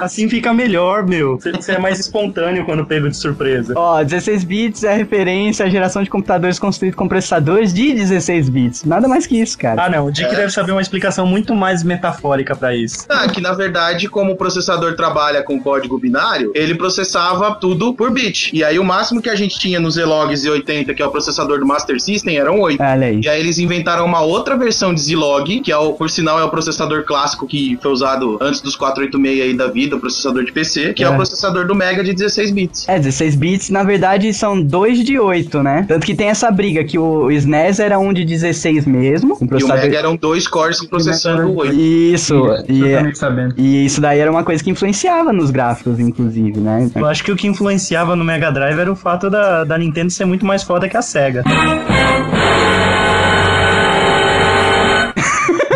Assim 0.00 0.28
fica 0.28 0.52
melhor, 0.52 1.06
meu. 1.06 1.38
Você- 1.38 1.72
é 1.72 1.78
mais 1.78 1.98
espontâneo 1.98 2.64
quando 2.64 2.84
pego 2.84 3.08
de 3.08 3.16
surpresa. 3.16 3.72
Ó, 3.76 4.02
16 4.02 4.44
bits 4.44 4.84
é 4.84 4.94
referência 4.94 5.66
à 5.66 5.68
geração 5.68 6.02
de 6.02 6.10
computadores 6.10 6.58
construídos 6.58 6.96
com 6.96 7.08
processadores 7.08 7.72
de 7.72 7.92
16 7.94 8.48
bits. 8.48 8.84
Nada 8.84 9.06
mais 9.08 9.26
que 9.26 9.40
isso, 9.40 9.56
cara. 9.58 9.84
Ah, 9.84 9.88
não. 9.90 10.06
O 10.06 10.12
Dick 10.12 10.30
É. 10.32 10.34
deve 10.36 10.50
saber 10.52 10.72
uma 10.72 10.80
explicação 10.82 11.26
muito 11.26 11.54
mais 11.54 11.82
metafórica 11.82 12.54
pra 12.54 12.74
isso. 12.74 13.06
Ah, 13.08 13.28
que 13.28 13.40
na 13.40 13.52
verdade, 13.52 14.08
como 14.08 14.32
o 14.32 14.36
processador 14.36 14.94
trabalha 14.94 15.42
com 15.42 15.60
código 15.60 15.98
binário, 15.98 16.52
ele 16.56 16.74
processava 16.74 17.54
tudo 17.54 17.92
por 17.94 18.10
bit. 18.10 18.50
E 18.54 18.62
aí 18.64 18.78
o 18.78 18.84
máximo 18.84 19.20
que 19.20 19.28
a 19.30 19.34
gente 19.34 19.58
tinha 19.58 19.78
nos 19.80 19.94
Zlogs 19.94 20.42
Z80, 20.44 20.94
que 20.94 21.02
é 21.02 21.06
o 21.06 21.10
processador 21.10 21.58
do 21.58 21.66
Master 21.66 22.00
System, 22.00 22.36
eram 22.38 22.60
8. 22.60 22.82
Olha 22.82 23.06
aí. 23.06 23.20
E 23.22 23.28
aí 23.28 23.40
eles 23.40 23.58
inventaram 23.58 24.04
uma 24.04 24.20
outra 24.22 24.56
versão 24.56 24.92
de 24.94 25.00
Zlog, 25.00 25.60
que 25.60 25.70
é 25.72 25.76
o, 25.76 25.92
por 25.92 26.08
sinal 26.10 26.38
é 26.38 26.44
o 26.44 26.48
processador 26.50 27.04
clássico 27.04 27.46
que 27.46 27.78
foi 27.82 27.90
usado 27.92 28.38
antes 28.40 28.60
dos 28.60 28.76
486 28.76 29.42
aí 29.42 29.54
da 29.56 29.66
vida, 29.68 29.96
o 29.96 30.00
processador 30.00 30.44
de 30.44 30.52
PC, 30.52 30.92
que 30.94 31.02
é, 31.02 31.06
É. 31.06 31.10
o 31.10 31.14
processador 31.16 31.66
do 31.66 31.74
Mega 31.74 32.02
de 32.02 32.12
16 32.12 32.50
bits. 32.50 32.88
É, 32.88 32.98
16 32.98 33.34
bits, 33.36 33.70
na 33.70 33.82
verdade, 33.82 34.32
são 34.32 34.60
dois 34.60 35.02
de 35.04 35.18
8, 35.18 35.62
né? 35.62 35.84
Tanto 35.88 36.04
que 36.06 36.14
tem 36.14 36.28
essa 36.28 36.50
briga, 36.50 36.84
que 36.84 36.98
o 36.98 37.30
SNES 37.30 37.78
era 37.80 37.98
um 37.98 38.12
de 38.12 38.24
16 38.24 38.86
mesmo, 38.86 39.34
um 39.34 39.38
E 39.40 39.44
o 39.44 39.48
processador... 39.48 39.82
Mega 39.82 39.98
eram 39.98 40.16
dois 40.16 40.46
cores 40.48 40.84
processando 40.86 41.42
o 41.48 41.56
8. 41.58 41.74
Isso, 41.74 42.34
e, 42.68 42.84
é- 42.84 43.14
sabendo. 43.14 43.54
e 43.58 43.84
isso 43.84 44.00
daí 44.00 44.18
era 44.18 44.30
uma 44.30 44.44
coisa 44.44 44.62
que 44.62 44.70
influenciava 44.70 45.32
nos 45.32 45.50
gráficos, 45.50 45.98
inclusive, 45.98 46.45
né? 46.52 46.90
Eu 46.94 47.06
acho 47.06 47.22
que 47.24 47.32
o 47.32 47.36
que 47.36 47.46
influenciava 47.46 48.14
no 48.16 48.24
Mega 48.24 48.50
Drive 48.50 48.78
era 48.78 48.90
o 48.92 48.96
fato 48.96 49.28
da, 49.30 49.64
da 49.64 49.78
Nintendo 49.78 50.10
ser 50.10 50.24
muito 50.24 50.44
mais 50.46 50.62
foda 50.62 50.88
que 50.88 50.96
a 50.96 51.02
SEGA. 51.02 51.42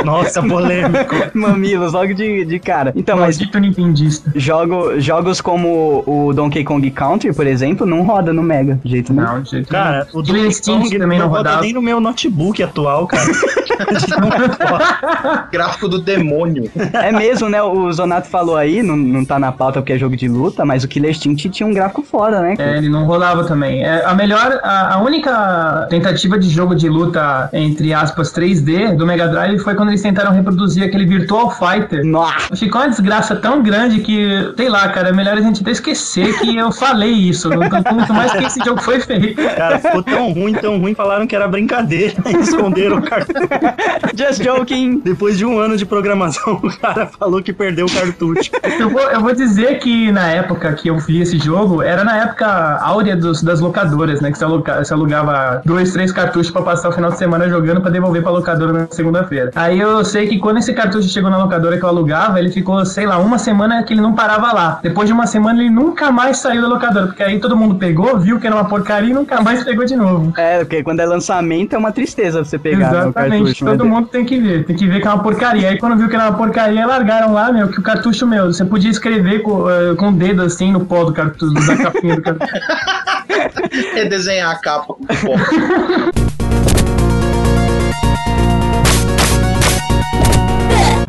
Nossa, 0.05 0.43
polêmico. 0.43 1.15
Mamilos, 1.35 1.93
logo 1.93 2.15
de, 2.15 2.45
de 2.45 2.59
cara. 2.59 2.93
Então, 2.97 3.17
mas 3.19 3.37
Maldito 3.39 3.59
Nintendista. 3.59 4.33
jogo, 4.35 4.99
jogos 4.99 5.41
como 5.41 6.03
o 6.07 6.33
Donkey 6.33 6.65
Kong 6.65 6.91
Country, 6.91 7.33
por 7.35 7.47
exemplo, 7.47 7.87
não 7.87 8.03
roda 8.03 8.33
no 8.33 8.43
Mega, 8.43 8.81
de 8.83 8.91
jeito 8.91 9.13
nenhum. 9.13 9.27
Não, 9.27 9.43
de 9.43 9.51
jeito 9.51 9.69
Cara, 9.69 10.07
nenhum. 10.07 10.19
o 10.19 10.23
Donkey 10.23 10.61
Kong 10.65 10.99
também 10.99 11.19
não 11.19 11.29
roda 11.29 11.39
rodava. 11.51 11.63
nem 11.63 11.73
no 11.73 11.83
meu 11.83 12.01
notebook 12.01 12.63
atual, 12.63 13.07
cara. 13.07 13.23
Gráfico 15.51 15.89
do 15.89 16.01
demônio. 16.01 16.71
É 16.93 17.13
mesmo, 17.13 17.49
né? 17.49 17.63
O 17.63 17.91
Zonato 17.93 18.29
falou 18.29 18.57
aí, 18.57 18.83
não, 18.83 18.97
não 18.97 19.25
tá 19.25 19.39
na 19.39 19.53
pauta 19.53 19.81
porque 19.81 19.93
é 19.93 19.99
jogo 19.99 20.17
de 20.17 20.29
luta, 20.29 20.65
mas 20.65 20.85
o 20.85 20.89
Killer 20.89 21.11
Instinct 21.11 21.49
tinha 21.51 21.67
um 21.67 21.73
gráfico 21.73 22.03
foda, 22.03 22.41
né? 22.41 22.55
É, 22.59 22.79
ele 22.79 22.89
não 22.89 23.05
rolava 23.05 23.45
também. 23.45 23.85
É, 23.85 24.05
a 24.05 24.15
melhor, 24.15 24.61
a, 24.63 24.95
a 24.95 25.03
única 25.03 25.87
tentativa 25.91 26.39
de 26.39 26.49
jogo 26.49 26.75
de 26.75 26.89
luta, 26.89 27.49
entre 27.53 27.93
aspas, 27.93 28.33
3D 28.33 28.97
do 28.97 29.07
Mega 29.07 29.29
Drive 29.29 29.59
foi 29.61 29.75
quando 29.75 29.91
eles 29.91 30.03
tentaram 30.03 30.33
reproduzir 30.33 30.85
aquele 30.85 31.07
Virtual 31.07 31.51
Fighter. 31.51 32.05
Nossa! 32.05 32.55
Ficou 32.57 32.81
uma 32.81 32.89
desgraça 32.89 33.37
tão 33.37 33.63
grande 33.63 34.01
que, 34.01 34.53
sei 34.57 34.69
lá, 34.69 34.89
cara, 34.89 35.09
é 35.09 35.13
melhor 35.13 35.37
a 35.37 35.41
gente 35.41 35.63
até 35.63 35.71
esquecer 35.71 36.39
que 36.39 36.57
eu 36.57 36.73
falei 36.73 37.13
isso. 37.13 37.49
Não 37.49 37.69
tanto 37.69 37.95
muito 37.95 38.13
mais 38.13 38.33
que 38.33 38.45
esse 38.45 38.61
jogo 38.65 38.81
foi 38.83 39.01
feito. 39.01 39.41
Cara, 39.57 39.79
ficou 39.79 40.03
tão 40.03 40.33
ruim, 40.33 40.53
tão 40.55 40.79
ruim, 40.79 40.95
falaram 40.95 41.27
que 41.27 41.35
era 41.35 41.49
brincadeira 41.49 42.15
e 42.27 42.37
esconderam 42.37 42.99
o 42.99 43.03
cartucho. 43.03 43.49
Just 44.17 44.43
joking! 44.43 45.01
Depois 45.01 45.39
de 45.39 45.45
um 45.45 45.59
ano 45.59 45.77
de 45.77 45.87
programação, 45.87 46.55
o 46.63 46.79
cara 46.79 47.07
falou 47.07 47.43
que 47.43 47.53
perdeu 47.53 47.87
o 47.87 47.91
cartucho. 47.91 48.51
Eu 48.79 48.91
vou, 48.91 49.03
eu 49.03 49.21
vou 49.21 49.35
dizer 49.35 49.79
que 49.79 50.11
na 50.13 50.29
época 50.29 50.73
que 50.75 50.89
eu 50.89 50.99
vi 50.99 51.21
esse 51.21 51.39
jogo, 51.39 51.83
era 51.83 52.05
na 52.05 52.17
época 52.17 52.47
áurea 52.83 53.17
dos, 53.17 53.43
das 53.43 53.61
locadoras, 53.61 54.21
né? 54.21 54.31
Que 54.31 54.39
você, 54.39 54.45
aluga, 54.45 54.85
você 54.85 54.93
alugava 54.93 55.63
dois, 55.65 55.93
três 55.93 56.13
cartuchos 56.13 56.51
pra 56.51 56.63
passar 56.63 56.89
o 56.89 56.93
final 56.93 57.11
de 57.11 57.19
semana 57.19 57.49
jogando 57.49 57.81
pra 57.81 57.91
devolver 57.91 58.23
pra 58.23 58.31
locadora 58.31 58.73
na 58.73 58.87
segunda-feira. 58.91 59.51
Aí 59.55 59.79
eu 59.79 60.05
sei 60.05 60.27
que 60.27 60.39
quando 60.39 60.59
esse 60.59 60.73
cartucho 60.73 61.09
chegou 61.09 61.31
na 61.31 61.39
locadora 61.39 61.79
que 61.79 61.85
eu 61.85 61.89
alugava, 61.89 62.39
ele 62.39 62.51
ficou, 62.51 62.85
sei 62.85 63.07
lá, 63.07 63.19
uma 63.19 63.39
semana 63.39 63.83
que 63.83 63.95
ele 63.95 64.01
não 64.01 64.15
parava 64.15 64.53
lá. 64.53 64.81
Depois 64.83 65.09
de 65.09 65.13
uma 65.13 65.27
semana 65.27 65.61
ele 65.61 65.71
nunca 65.71 66.11
mais 66.11 66.39
saiu 66.39 66.63
da 66.63 66.69
locadora, 66.69 67.07
porque 67.07 67.23
aí 67.23 67.39
todo 67.39 67.57
mundo 67.57 67.77
pegou, 67.77 68.19
viu 68.19 68.39
que 68.39 68.47
era 68.47 68.57
uma 68.57 68.65
porcaria 68.65 69.11
e 69.11 69.15
nunca 69.15 69.41
mais 69.41 69.65
pegou 69.65 69.85
de 69.85 69.97
novo. 69.97 70.33
É, 70.37 70.59
porque 70.59 70.83
quando 70.83 71.01
é 71.01 71.07
lançamento 71.07 71.75
é 71.75 71.79
uma 71.79 71.93
tristeza 71.93 72.45
você 72.45 72.59
pegar 72.59 72.79
né, 72.79 72.85
o 72.85 73.03
Exatamente, 73.03 73.43
cartucho. 73.43 73.60
Todo 73.65 73.85
mundo 73.85 74.09
tem 74.09 74.25
que 74.25 74.39
ver, 74.39 74.65
tem 74.65 74.77
que 74.77 74.87
ver 74.87 75.01
que 75.01 75.07
é 75.07 75.11
uma 75.11 75.23
porcaria. 75.23 75.69
Aí 75.69 75.79
quando 75.79 75.97
viu 75.97 76.09
que 76.09 76.15
era 76.15 76.29
uma 76.29 76.37
porcaria, 76.37 76.87
largaram 76.87 77.33
lá, 77.33 77.53
meu, 77.53 77.69
que 77.69 77.79
o 77.79 77.83
cartucho 77.83 78.27
meu, 78.27 78.47
você 78.47 78.65
podia 78.65 78.91
escrever 78.91 79.41
com, 79.43 79.71
eh, 79.71 79.95
com 79.97 80.09
o 80.09 80.13
dedo 80.13 80.43
assim 80.43 80.73
no 80.73 80.85
pó 80.85 81.05
do 81.05 81.13
cartucho, 81.13 81.55
da 81.55 81.77
capinha 81.77 82.17
do 82.17 82.23
cartucho. 82.23 82.53
Redesenhar 83.95 84.51
a 84.51 84.61
capa 84.61 84.95
com 84.95 85.05
pó. 85.07 86.41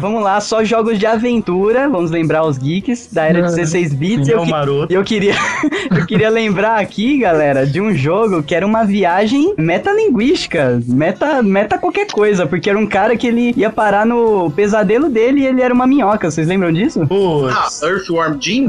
Vamos 0.02 0.24
lá, 0.24 0.42
só 0.42 0.64
jogos 0.64 0.98
de 0.98 1.06
aventura, 1.06 1.88
vamos 1.88 2.10
lembrar 2.12 2.44
os 2.44 2.58
geeks 2.58 3.08
da 3.12 3.26
era 3.26 3.40
Ah, 3.40 3.42
16 3.52 3.94
bits. 3.94 4.28
eu, 4.28 4.42
que- 4.44 4.94
eu 4.96 5.04
queria 5.04 5.36
eu 5.96 6.06
queria 6.08 6.30
lembrar 6.30 6.80
aqui, 6.80 7.20
galera, 7.20 7.66
de 7.68 7.80
um 7.80 7.94
jogo 7.96 8.42
que 8.42 8.56
era 8.56 8.66
uma 8.66 8.84
viagem 8.84 9.54
metalinguística, 9.58 10.82
meta 10.88 11.42
meta 11.44 11.78
qualquer 11.78 12.08
coisa, 12.08 12.46
porque 12.48 12.70
era 12.70 12.78
um 12.80 12.88
cara 12.88 13.16
que 13.16 13.28
ele 13.28 13.54
ia 13.56 13.70
parar 13.70 14.06
no 14.06 14.50
pesadelo 14.52 15.10
dele 15.10 15.42
e 15.42 15.46
ele 15.46 15.62
era 15.62 15.74
uma 15.74 15.86
minhoca, 15.86 16.30
vocês 16.32 16.48
lembram 16.48 16.72
disso? 16.72 17.02
Ah. 17.50 17.68
Earthworm 17.86 18.38
Jim? 18.40 18.68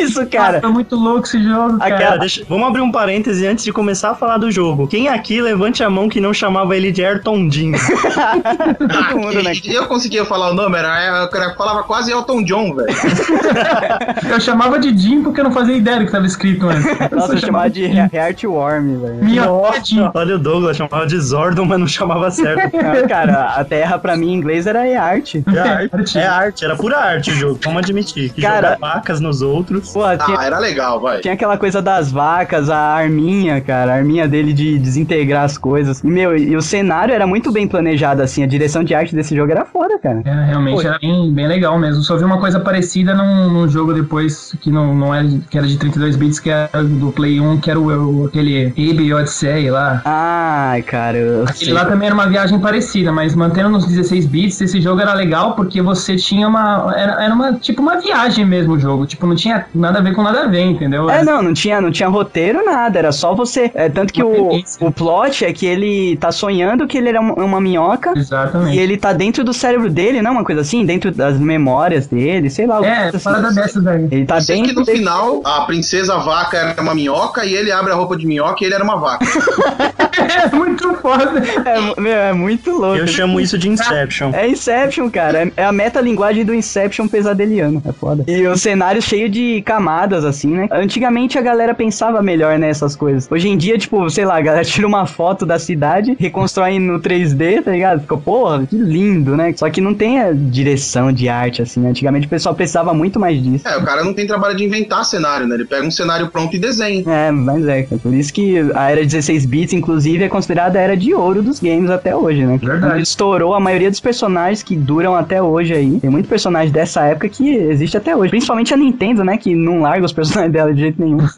Isso, 0.00 0.24
Cara, 0.26 0.28
cara. 0.28 0.60
foi 0.60 0.70
muito 0.70 0.94
louco 0.96 1.26
esse 1.26 1.42
jogo, 1.42 1.78
cara. 1.78 1.98
Cara, 1.98 2.16
deixa- 2.18 2.44
vamos 2.48 2.68
abrir 2.68 2.80
um 2.82 2.90
parêntese 2.92 3.46
antes 3.46 3.64
de 3.64 3.72
começar 3.72 4.10
a 4.10 4.14
falar 4.14 4.38
do 4.38 4.50
jogo. 4.50 4.86
Quem 4.86 5.08
aqui 5.08 5.40
levante 5.40 5.82
a 5.82 5.90
mão 5.90 6.08
que 6.08 6.20
não 6.20 6.32
chamava 6.32 6.76
ele 6.76 6.92
de 6.92 7.04
Ayrton 7.04 7.50
Jim? 7.50 7.72
Ah, 8.16 8.36
Todo 8.78 9.18
mundo, 9.20 9.42
né? 9.42 9.52
e- 9.54 9.70
e 9.70 9.74
eu 9.74 9.86
conseguia 9.86 10.24
falar 10.24 10.50
o 10.50 10.54
nome, 10.54 10.67
era, 10.76 11.28
era, 11.32 11.54
falava 11.54 11.82
quase 11.82 12.10
Elton 12.12 12.42
John, 12.44 12.74
velho. 12.74 12.88
Eu 14.30 14.40
chamava 14.40 14.78
de 14.78 14.96
Jim 14.96 15.22
porque 15.22 15.40
eu 15.40 15.44
não 15.44 15.52
fazia 15.52 15.76
ideia 15.76 15.98
do 15.98 16.06
que 16.06 16.12
tava 16.12 16.26
escrito 16.26 16.68
antes. 16.68 16.84
Nossa, 17.10 17.32
eu 17.34 17.38
chamava 17.38 17.70
de 17.70 17.84
He- 17.84 18.10
Heartworm, 18.12 18.98
velho. 19.00 19.24
Minha 19.24 19.44
Jim. 19.84 20.08
Olha 20.14 20.36
o 20.36 20.38
Douglas, 20.38 20.76
chamava 20.76 21.06
de 21.06 21.18
Zordon, 21.18 21.64
mas 21.64 21.78
não 21.78 21.86
chamava 21.86 22.30
certo. 22.30 22.58
Ah, 22.78 23.08
Cara, 23.08 23.44
a 23.56 23.64
terra 23.64 23.98
pra 23.98 24.16
mim 24.16 24.30
em 24.32 24.34
inglês 24.34 24.66
era 24.66 24.86
Eart. 24.86 25.36
É 25.36 25.58
arte, 25.60 26.18
é 26.18 26.26
arte, 26.26 26.64
era 26.64 26.76
pura 26.76 26.96
arte 26.98 27.30
o 27.30 27.34
jogo, 27.34 27.58
vamos 27.62 27.78
admitir. 27.82 28.30
Que 28.32 28.40
Cara- 28.42 28.74
jogar 28.74 28.94
vacas 28.94 29.20
nos 29.20 29.42
outros. 29.42 29.92
Pô, 29.92 30.00
tinha, 30.24 30.38
Ah, 30.38 30.44
era 30.44 30.58
legal, 30.58 31.00
vai. 31.00 31.20
Tinha 31.20 31.34
aquela 31.34 31.56
coisa 31.56 31.80
das 31.82 32.10
vacas, 32.10 32.70
a 32.70 32.78
arminha, 32.78 33.60
cara, 33.60 33.92
a 33.92 33.94
arminha 33.96 34.26
dele 34.28 34.52
de 34.52 34.78
desintegrar 34.78 35.44
as 35.44 35.56
coisas. 35.58 36.00
E, 36.02 36.06
meu, 36.06 36.36
e 36.36 36.56
o 36.56 36.62
cenário 36.62 37.14
era 37.14 37.26
muito 37.26 37.50
bem 37.52 37.66
planejado, 37.66 38.22
assim, 38.22 38.42
a 38.42 38.46
direção 38.46 38.82
de 38.84 38.94
arte 38.94 39.14
desse 39.14 39.34
jogo 39.34 39.50
era 39.50 39.64
foda, 39.64 39.98
cara. 39.98 40.22
É, 40.24 40.54
realmente 40.60 40.86
era 40.86 40.98
bem, 40.98 41.32
bem 41.32 41.46
legal 41.48 41.78
mesmo. 41.78 42.02
Só 42.02 42.16
vi 42.16 42.24
uma 42.24 42.38
coisa 42.38 42.60
parecida 42.60 43.14
num, 43.14 43.50
num 43.50 43.68
jogo 43.68 43.92
depois 43.94 44.54
que 44.60 44.70
não, 44.70 44.94
não 44.94 45.14
era 45.14 45.26
de, 45.26 45.38
que 45.40 45.56
era 45.58 45.66
de 45.66 45.76
32 45.76 46.16
bits, 46.16 46.40
que 46.40 46.50
era 46.50 46.82
do 46.84 47.12
Play 47.12 47.40
1, 47.40 47.58
que 47.58 47.70
era 47.70 47.78
o, 47.80 48.22
o- 48.22 48.26
aquele 48.26 48.66
Abe 48.68 49.12
Odyssey 49.14 49.70
lá. 49.70 50.02
Ai, 50.04 50.82
cara, 50.82 51.16
eu 51.18 51.42
Aquele 51.44 51.66
sei. 51.66 51.72
lá 51.74 51.84
também 51.84 52.06
era 52.06 52.14
uma 52.14 52.26
viagem 52.28 52.58
parecida, 52.58 53.12
mas 53.12 53.34
mantendo 53.34 53.68
nos 53.68 53.86
16 53.86 54.26
bits, 54.26 54.60
esse 54.60 54.80
jogo 54.80 55.00
era 55.00 55.14
legal 55.14 55.54
porque 55.54 55.80
você 55.82 56.16
tinha 56.16 56.46
uma. 56.48 56.92
Era, 56.96 57.24
era 57.24 57.34
uma 57.34 57.52
tipo 57.54 57.80
uma 57.82 58.00
viagem 58.00 58.44
mesmo 58.44 58.74
o 58.74 58.78
jogo. 58.78 59.06
Tipo, 59.06 59.26
não 59.26 59.36
tinha 59.36 59.66
nada 59.74 59.98
a 59.98 60.02
ver 60.02 60.14
com 60.14 60.22
nada 60.22 60.42
a 60.42 60.46
ver, 60.46 60.62
entendeu? 60.62 61.08
É, 61.10 61.22
não, 61.24 61.42
não 61.42 61.54
tinha, 61.54 61.80
não 61.80 61.90
tinha 61.90 62.08
roteiro, 62.08 62.64
nada, 62.64 62.98
era 62.98 63.12
só 63.12 63.34
você. 63.34 63.70
É, 63.74 63.88
tanto 63.88 64.12
que 64.12 64.22
o, 64.22 64.50
delícia. 64.50 64.86
o 64.86 64.92
plot 64.92 65.44
é 65.44 65.52
que 65.52 65.66
ele 65.66 66.16
tá 66.16 66.30
sonhando 66.32 66.86
que 66.86 66.98
ele 66.98 67.08
era 67.08 67.20
uma, 67.20 67.34
uma 67.34 67.60
minhoca. 67.60 68.12
Exatamente. 68.16 68.76
E 68.76 68.80
ele 68.80 68.96
tá 68.96 69.12
dentro 69.12 69.44
do 69.44 69.52
cérebro 69.52 69.90
dele, 69.90 70.20
não? 70.22 70.32
Uma 70.32 70.44
coisa 70.48 70.62
assim, 70.62 70.84
dentro 70.84 71.10
das 71.12 71.38
memórias 71.38 72.06
dele, 72.06 72.48
sei 72.50 72.66
lá. 72.66 72.78
É, 72.84 73.02
coisa 73.02 73.16
assim. 73.18 73.24
parada 73.24 73.52
dessas, 73.52 73.82
velho. 73.84 74.08
Ele 74.10 74.24
tá 74.26 74.40
sei 74.40 74.56
que 74.56 74.62
dentro 74.62 74.80
no 74.80 74.84
desse- 74.86 74.98
final 74.98 75.40
a 75.44 75.60
princesa 75.62 76.16
vaca 76.18 76.56
era 76.56 76.82
uma 76.82 76.94
minhoca 76.94 77.44
e 77.44 77.54
ele 77.54 77.70
abre 77.70 77.92
a 77.92 77.94
roupa 77.94 78.16
de 78.16 78.26
minhoca 78.26 78.56
e 78.62 78.66
ele 78.66 78.74
era 78.74 78.82
uma 78.84 78.96
vaca. 78.96 79.24
É 80.18 80.54
muito 80.54 80.94
foda. 80.94 81.40
É, 81.64 82.00
meu, 82.00 82.12
é 82.12 82.32
muito 82.32 82.70
louco. 82.72 82.96
Eu 82.96 83.06
chamo 83.06 83.40
isso 83.40 83.56
de 83.56 83.68
Inception. 83.68 84.30
É 84.34 84.48
Inception, 84.48 85.08
cara. 85.10 85.50
É- 85.56 85.64
a 85.64 85.72
metalinguagem 85.72 86.44
do 86.44 86.52
Inception 86.54 87.06
pesadeliano. 87.08 87.80
É 87.86 87.92
foda. 87.92 88.24
E 88.26 88.46
o 88.46 88.56
cenário 88.56 89.00
cheio 89.00 89.28
de 89.28 89.62
camadas, 89.62 90.24
assim, 90.24 90.48
né? 90.48 90.68
Antigamente 90.72 91.38
a 91.38 91.40
galera 91.40 91.72
pensava 91.74 92.20
melhor 92.20 92.58
nessas 92.58 92.94
coisas. 92.96 93.28
Hoje 93.30 93.48
em 93.48 93.56
dia, 93.56 93.78
tipo, 93.78 94.08
sei 94.10 94.24
lá, 94.24 94.36
a 94.36 94.40
galera 94.40 94.64
tira 94.64 94.86
uma 94.86 95.06
foto 95.06 95.46
da 95.46 95.58
cidade, 95.58 96.16
reconstrói 96.18 96.78
no 96.78 96.98
3D, 97.00 97.62
tá 97.62 97.70
ligado? 97.70 98.00
Ficou, 98.00 98.18
porra, 98.18 98.66
que 98.66 98.76
lindo, 98.76 99.36
né? 99.36 99.54
Só 99.56 99.70
que 99.70 99.80
não 99.80 99.94
tem 99.94 100.18
direção 100.38 101.12
de 101.12 101.28
arte, 101.28 101.62
assim. 101.62 101.86
Antigamente 101.86 102.26
o 102.26 102.30
pessoal 102.30 102.54
pensava 102.54 102.92
muito 102.94 103.18
mais 103.20 103.42
disso. 103.42 103.66
É, 103.66 103.76
o 103.76 103.82
cara 103.84 104.04
não 104.04 104.14
tem 104.14 104.26
trabalho 104.26 104.56
de 104.56 104.64
inventar 104.64 105.04
cenário, 105.04 105.46
né? 105.46 105.54
Ele 105.54 105.64
pega 105.64 105.86
um 105.86 105.90
cenário 105.90 106.28
pronto 106.28 106.54
e 106.54 106.58
desenha. 106.58 107.02
É, 107.06 107.30
mas 107.30 107.66
é, 107.66 107.82
cara. 107.82 108.00
Por 108.02 108.14
isso 108.14 108.32
que 108.32 108.58
a 108.74 108.90
era 108.90 109.04
16 109.04 109.44
bits, 109.46 109.72
inclusive, 109.72 110.24
é 110.24 110.28
considerada 110.28 110.78
a 110.78 110.82
era 110.82 110.96
de 110.96 111.12
ouro 111.14 111.42
dos 111.42 111.58
games 111.60 111.90
até 111.90 112.14
hoje, 112.14 112.44
né? 112.46 112.58
Verdade. 112.62 113.02
Estourou 113.02 113.54
a 113.54 113.60
maioria 113.60 113.90
dos 113.90 114.00
personagens 114.00 114.62
que 114.62 114.76
duram 114.76 115.14
até 115.16 115.42
hoje 115.42 115.74
aí. 115.74 115.98
Tem 116.00 116.10
muito 116.10 116.28
personagem 116.28 116.72
dessa 116.72 117.02
época 117.04 117.28
que 117.28 117.48
existe 117.48 117.96
até 117.96 118.14
hoje. 118.16 118.30
Principalmente 118.30 118.72
a 118.72 118.76
Nintendo, 118.76 119.24
né? 119.24 119.36
Que 119.36 119.54
não 119.54 119.80
larga 119.80 120.04
os 120.06 120.12
personagens 120.12 120.52
dela 120.54 120.72
de 120.72 120.80
jeito 120.80 121.00
nenhum. 121.02 121.18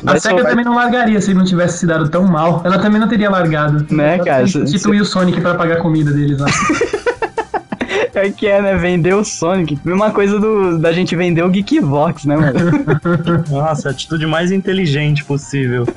A 0.00 0.12
Vai 0.12 0.20
SEGA 0.20 0.36
sobrar- 0.36 0.50
também 0.50 0.64
não 0.64 0.74
largaria 0.74 1.20
se 1.20 1.32
não 1.34 1.44
tivesse 1.44 1.78
se 1.78 1.86
dado 1.86 2.08
tão 2.08 2.24
mal. 2.26 2.62
Ela 2.64 2.78
também 2.78 3.00
não 3.00 3.08
teria 3.08 3.30
largado. 3.30 3.86
Né, 3.90 4.18
cara? 4.18 4.46
Substituir 4.46 5.00
o 5.00 5.04
Sonic 5.04 5.40
pra 5.40 5.54
pagar 5.54 5.76
a 5.78 5.80
comida 5.80 6.10
deles 6.12 6.38
lá. 6.38 6.46
É 8.14 8.30
que 8.30 8.46
é, 8.46 8.60
né? 8.60 8.74
Vender 8.76 9.14
o 9.14 9.24
Sonic. 9.24 9.78
Mesma 9.84 10.10
coisa 10.10 10.38
do, 10.38 10.78
da 10.78 10.92
gente 10.92 11.14
vender 11.16 11.42
o 11.44 11.48
Geekvox, 11.48 12.24
né, 12.24 12.36
mano? 12.36 12.58
Nossa, 13.48 13.88
a 13.88 13.92
atitude 13.92 14.26
mais 14.26 14.50
inteligente 14.52 15.24
possível. 15.24 15.86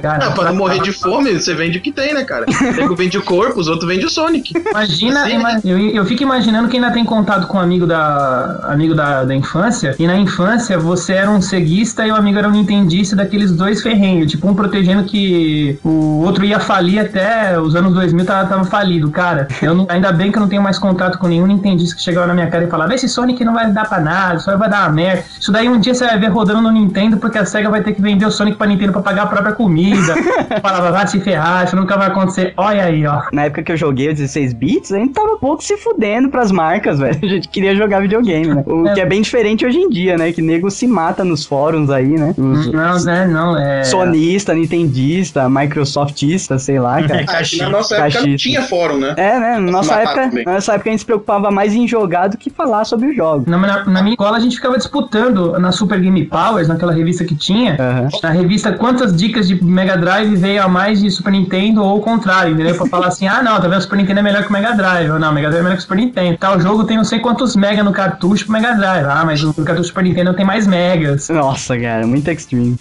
Cara, 0.00 0.26
Ah, 0.28 0.30
pra 0.30 0.44
não 0.44 0.56
morrer 0.56 0.80
de 0.80 0.90
fome, 0.92 1.32
você 1.32 1.54
vende 1.54 1.76
o 1.78 1.80
que 1.80 1.92
tem, 1.92 2.14
né, 2.14 2.24
cara? 2.24 2.46
Nego 2.76 2.96
vende 2.96 3.18
o 3.18 3.22
corpo, 3.22 3.60
os 3.60 3.68
outros 3.68 3.86
vendem 3.88 4.06
o 4.06 4.08
Sonic. 4.10 4.52
Imagina, 4.70 5.22
Assim, 5.24 5.34
ima- 5.34 5.60
eu, 5.64 5.78
eu 5.78 6.04
fico 6.06 6.22
imaginando 6.22 6.68
que 6.68 6.76
ainda 6.76 6.90
tem 6.90 7.04
contato 7.04 7.46
com 7.46 7.58
um 7.58 7.60
amigo 7.60 7.86
da 7.86 8.60
amigo 8.68 8.94
da, 8.94 9.24
da 9.24 9.34
infância, 9.34 9.94
e 9.98 10.06
na 10.06 10.16
infância 10.16 10.78
você 10.78 11.12
era 11.12 11.30
um 11.30 11.42
ceguista 11.42 12.06
e 12.06 12.10
o 12.10 12.14
amigo 12.14 12.38
era 12.38 12.48
um 12.48 12.52
nintendista 12.52 13.14
daqueles 13.14 13.52
dois 13.52 13.82
ferrenhos, 13.82 14.30
tipo 14.32 14.48
um 14.48 14.54
protegendo 14.54 15.04
que 15.04 15.78
o 15.84 16.22
outro 16.22 16.44
ia 16.44 16.58
falir 16.58 16.98
até 17.00 17.60
os 17.60 17.74
anos 17.76 17.92
2000 17.94 18.24
tava, 18.24 18.48
tava 18.48 18.64
falido, 18.64 19.10
cara. 19.10 19.46
Eu 19.60 19.74
não- 19.74 19.86
ainda 19.90 20.10
bem 20.12 20.32
que 20.32 20.38
eu 20.38 20.40
não 20.40 20.48
tenho 20.48 20.62
mais 20.62 20.78
contato 20.78 21.18
com 21.18 21.28
nenhum 21.28 21.41
nintendista 21.46 21.96
que 21.96 22.02
chegava 22.02 22.26
na 22.26 22.34
minha 22.34 22.46
cara 22.48 22.64
e 22.64 22.68
falava, 22.68 22.94
esse 22.94 23.08
Sonic 23.08 23.44
não 23.44 23.54
vai 23.54 23.70
dar 23.70 23.88
pra 23.88 24.00
nada, 24.00 24.38
só 24.38 24.56
vai 24.56 24.68
dar 24.68 24.82
uma 24.88 24.90
merda. 24.92 25.24
Isso 25.40 25.50
daí 25.52 25.68
um 25.68 25.78
dia 25.78 25.94
você 25.94 26.06
vai 26.06 26.18
ver 26.18 26.28
rodando 26.28 26.62
no 26.62 26.70
Nintendo 26.70 27.16
porque 27.16 27.38
a 27.38 27.44
SEGA 27.44 27.68
vai 27.70 27.82
ter 27.82 27.92
que 27.94 28.02
vender 28.02 28.26
o 28.26 28.30
Sonic 28.30 28.56
pra 28.56 28.66
Nintendo 28.66 28.92
pra 28.92 29.02
pagar 29.02 29.22
a 29.24 29.26
própria 29.26 29.52
comida. 29.52 30.14
falava, 30.62 30.90
vai 30.92 31.06
se 31.06 31.20
ferrar, 31.20 31.64
isso 31.64 31.76
nunca 31.76 31.96
vai 31.96 32.08
acontecer. 32.08 32.52
Olha 32.56 32.84
aí, 32.84 33.06
ó. 33.06 33.22
Na 33.32 33.44
época 33.44 33.62
que 33.62 33.72
eu 33.72 33.76
joguei 33.76 34.10
o 34.10 34.14
16 34.14 34.52
bits, 34.52 34.92
a 34.92 34.98
gente 34.98 35.12
tava 35.12 35.36
pouco 35.38 35.62
se 35.62 35.76
fudendo 35.76 36.28
pras 36.28 36.50
marcas, 36.52 36.98
velho. 37.00 37.18
A 37.22 37.26
gente 37.26 37.48
queria 37.48 37.74
jogar 37.74 38.00
videogame, 38.00 38.54
né? 38.54 38.62
O 38.66 38.86
É. 38.88 38.94
que 38.94 39.00
é 39.00 39.06
bem 39.06 39.22
diferente 39.22 39.64
hoje 39.66 39.78
em 39.78 39.88
dia, 39.88 40.16
né? 40.16 40.32
Que 40.32 40.42
nego 40.42 40.70
se 40.70 40.86
mata 40.86 41.24
nos 41.24 41.44
fóruns 41.44 41.90
aí, 41.90 42.08
né? 42.18 42.34
Os 42.36 42.72
Não, 42.72 43.04
né, 43.04 43.26
não, 43.26 43.56
é... 43.58 43.82
sonista, 43.84 44.54
nintendista, 44.54 45.48
microsoftista, 45.48 46.58
sei 46.58 46.78
lá, 46.78 47.02
cara. 47.06 47.24
Que 47.44 47.58
na 47.58 47.68
nossa 47.68 47.96
época 47.96 48.26
não 48.26 48.36
tinha 48.36 48.62
fórum, 48.62 48.98
né? 48.98 49.14
É, 49.16 49.38
né? 49.38 49.58
Na 49.58 49.70
nossa 49.72 49.94
matar 49.96 50.28
época, 50.28 50.52
nossa 50.52 50.72
época 50.74 50.90
a 50.90 50.92
gente 50.92 51.00
se 51.00 51.06
preocupava 51.06 51.31
mais 51.38 51.74
em 51.74 51.86
jogar 51.86 52.28
do 52.28 52.36
que 52.36 52.50
falar 52.50 52.84
sobre 52.84 53.08
o 53.08 53.14
jogo. 53.14 53.44
Na, 53.48 53.58
na- 53.58 53.84
na 53.84 54.02
minha 54.02 54.14
escola 54.14 54.36
a 54.36 54.40
gente 54.40 54.56
ficava 54.56 54.76
disputando 54.76 55.58
na 55.58 55.72
Super 55.72 56.00
Game 56.00 56.24
Powers, 56.26 56.68
naquela 56.68 56.92
revista 56.92 57.24
que 57.24 57.34
tinha, 57.34 57.76
Aham. 57.78 58.08
na 58.22 58.30
revista 58.30 58.72
quantas 58.72 59.14
dicas 59.14 59.46
de 59.48 59.62
Mega 59.64 59.96
Drive 59.96 60.34
veio 60.36 60.62
a 60.62 60.68
mais 60.68 61.00
de 61.00 61.10
Super 61.10 61.32
Nintendo 61.32 61.82
ou 61.82 61.98
o 61.98 62.00
contrário, 62.00 62.52
entendeu? 62.54 62.74
Pra 62.76 62.86
falar 62.86 63.08
assim, 63.08 63.26
ah 63.28 63.42
não, 63.42 63.60
tá 63.60 63.68
vendo, 63.68 63.78
o 63.78 63.82
Super 63.82 63.96
Nintendo 63.96 64.20
é 64.20 64.22
melhor 64.22 64.42
que 64.42 64.48
o 64.50 64.52
Mega 64.52 64.72
Drive, 64.72 65.10
ou 65.10 65.18
não, 65.18 65.30
o 65.30 65.34
Mega 65.34 65.48
Drive 65.48 65.60
é 65.60 65.64
melhor 65.64 65.76
que 65.76 65.80
o 65.80 65.82
Super 65.82 65.96
Nintendo. 65.96 66.36
Tal 66.38 66.60
jogo 66.60 66.84
tem 66.84 66.96
não 66.96 67.04
sei 67.04 67.18
quantos 67.20 67.54
mega 67.56 67.82
no 67.84 67.92
cartucho 67.92 68.44
pro 68.44 68.52
Mega 68.52 68.72
Drive, 68.74 69.06
ah, 69.08 69.22
mas 69.24 69.42
o 69.42 69.52
cartucho 69.54 69.88
Super 69.88 70.04
Nintendo 70.04 70.34
tem 70.34 70.44
mais 70.44 70.66
megas. 70.66 71.28
Nossa, 71.28 71.78
cara, 71.78 72.06
muito 72.06 72.28
extreme. 72.30 72.76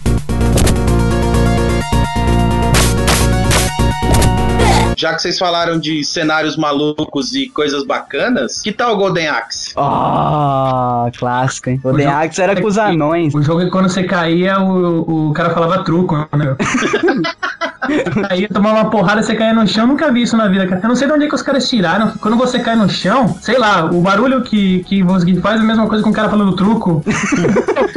Já 5.01 5.15
que 5.15 5.21
vocês 5.23 5.39
falaram 5.39 5.79
de 5.79 6.03
cenários 6.03 6.55
malucos 6.55 7.33
e 7.33 7.49
coisas 7.49 7.83
bacanas, 7.83 8.61
que 8.61 8.71
tal 8.71 8.93
o 8.93 8.97
Golden 8.97 9.29
Axe? 9.29 9.73
Oh, 9.75 11.09
clássico, 11.17 11.71
hein? 11.71 11.79
Jogo- 11.83 12.07
Axe 12.07 12.39
era 12.39 12.61
com 12.61 12.67
os 12.67 12.77
anões. 12.77 13.33
O 13.33 13.41
jogo 13.41 13.61
é 13.61 13.65
que 13.65 13.71
quando 13.71 13.89
você 13.89 14.03
caía, 14.03 14.59
o, 14.59 15.29
o 15.29 15.33
cara 15.33 15.49
falava 15.49 15.83
truco, 15.83 16.15
né? 16.15 16.55
Aí 18.29 18.47
tomar 18.47 18.73
uma 18.73 18.89
porrada, 18.89 19.21
você 19.23 19.35
caía 19.35 19.53
no 19.53 19.67
chão, 19.67 19.87
nunca 19.87 20.11
vi 20.11 20.21
isso 20.23 20.37
na 20.37 20.47
vida, 20.47 20.67
cara. 20.67 20.81
Eu 20.83 20.89
não 20.89 20.95
sei 20.95 21.07
de 21.07 21.13
onde 21.13 21.25
é 21.25 21.27
que 21.27 21.35
os 21.35 21.41
caras 21.41 21.67
tiraram. 21.69 22.11
que 22.11 22.19
Quando 22.19 22.37
você 22.37 22.59
cai 22.59 22.75
no 22.75 22.89
chão, 22.89 23.35
sei 23.41 23.57
lá, 23.57 23.85
o 23.85 24.01
barulho 24.01 24.41
que, 24.41 24.83
que 24.85 25.01
você 25.03 25.35
faz 25.41 25.59
é 25.59 25.63
a 25.63 25.65
mesma 25.65 25.87
coisa 25.87 26.03
com 26.03 26.09
o 26.09 26.13
cara 26.13 26.29
falando 26.29 26.55
truco. 26.55 27.03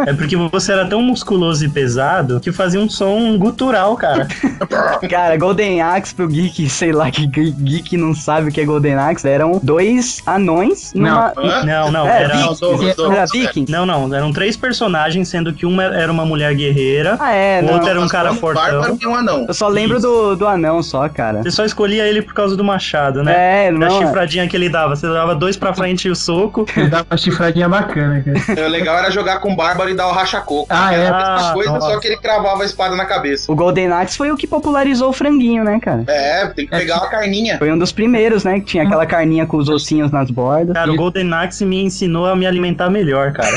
É 0.06 0.12
porque 0.12 0.36
você 0.36 0.72
era 0.72 0.86
tão 0.86 1.00
musculoso 1.00 1.64
e 1.64 1.68
pesado 1.68 2.40
que 2.40 2.50
fazia 2.50 2.80
um 2.80 2.88
som 2.88 3.38
gutural, 3.38 3.96
cara. 3.96 4.26
Cara, 5.08 5.36
Golden 5.36 5.80
Axe 5.82 6.14
pro 6.14 6.26
geek, 6.26 6.68
sei 6.68 6.92
lá, 6.92 7.10
que 7.10 7.26
geek 7.26 7.96
não 7.96 8.14
sabe 8.14 8.48
o 8.48 8.52
que 8.52 8.60
é 8.60 8.64
Golden 8.64 8.94
Axe, 8.94 9.28
eram 9.28 9.60
dois 9.62 10.20
anões 10.26 10.92
numa... 10.94 11.32
Hã? 11.36 11.64
Não, 11.64 11.90
não, 11.92 12.08
É, 12.08 12.22
era. 12.24 12.34
Não, 12.34 13.12
Era. 13.12 13.26
Vikings? 13.26 13.70
Não, 13.70 13.86
não, 13.86 14.12
eram 14.14 14.32
três 14.32 14.56
personagens, 14.56 15.28
sendo 15.28 15.52
que 15.52 15.64
uma 15.64 15.84
era 15.84 16.10
uma 16.10 16.24
mulher 16.24 16.54
guerreira, 16.54 17.16
Ah, 17.20 17.32
é, 17.32 17.60
o 17.60 17.66
não. 17.66 17.74
outro 17.74 17.88
era 17.88 18.00
um 18.00 18.08
cara 18.08 18.32
Um 18.32 18.36
fortão. 18.36 18.98
e 19.00 19.06
um 19.06 19.14
anão. 19.14 19.44
Eu 19.48 19.54
só 19.54 19.68
lembro 19.74 20.00
do, 20.00 20.36
do 20.36 20.46
anão 20.46 20.82
só, 20.82 21.08
cara. 21.08 21.42
Você 21.42 21.50
só 21.50 21.64
escolhia 21.64 22.06
ele 22.06 22.22
por 22.22 22.32
causa 22.34 22.56
do 22.56 22.64
machado, 22.64 23.22
né? 23.22 23.66
É, 23.66 23.72
Da 23.72 23.78
não. 23.78 23.98
chifradinha 24.00 24.46
que 24.48 24.56
ele 24.56 24.68
dava. 24.68 24.94
Você 24.96 25.06
dava 25.08 25.34
dois 25.34 25.56
pra 25.56 25.74
frente 25.74 26.08
e 26.08 26.10
o 26.10 26.14
soco. 26.16 26.64
Ele 26.76 26.88
dá 26.88 27.04
uma 27.08 27.16
chifradinha 27.16 27.68
bacana, 27.68 28.22
cara. 28.22 28.64
O 28.66 28.68
legal 28.70 28.96
era 28.98 29.10
jogar 29.10 29.38
com 29.40 29.52
o 29.52 29.56
bárbaro 29.56 29.90
e 29.90 29.94
dar 29.94 30.06
o 30.08 30.12
racha-coco. 30.12 30.66
Ah, 30.70 30.94
é. 30.94 31.00
Era 31.04 31.16
a 31.16 31.32
mesma 31.34 31.50
Ah, 31.50 31.52
coisa, 31.54 31.72
nossa. 31.72 31.86
só 31.92 32.00
que 32.00 32.06
ele 32.08 32.16
cravava 32.16 32.62
a 32.62 32.66
espada 32.66 32.94
na 32.96 33.04
cabeça. 33.04 33.50
O 33.50 33.54
Golden 33.54 33.92
Axe 33.92 34.16
foi 34.16 34.30
o 34.30 34.36
que 34.36 34.46
popularizou 34.46 35.10
o 35.10 35.12
franguinho, 35.12 35.62
né, 35.64 35.78
cara? 35.80 36.04
É, 36.08 36.46
tem 36.48 36.66
que 36.66 36.74
É 36.74 36.78
pegar 36.78 36.94
que- 36.94 37.00
uma 37.00 37.10
carninha. 37.10 37.58
Foi 37.58 37.70
um 37.72 37.78
dos 37.78 37.92
primeiros, 37.92 38.44
né? 38.44 38.60
Que 38.60 38.66
tinha 38.66 38.84
aquela 38.84 39.06
carninha 39.06 39.46
com 39.46 39.56
os 39.56 39.68
ossinhos 39.68 40.10
nas 40.10 40.30
bordas. 40.30 40.74
Cara, 40.74 40.90
o 40.92 40.96
Golden 40.96 41.32
Axe 41.34 41.64
me 41.64 41.82
ensinou 41.82 42.26
a 42.26 42.34
me 42.36 42.46
alimentar 42.46 42.88
melhor, 42.90 43.32
cara. 43.32 43.54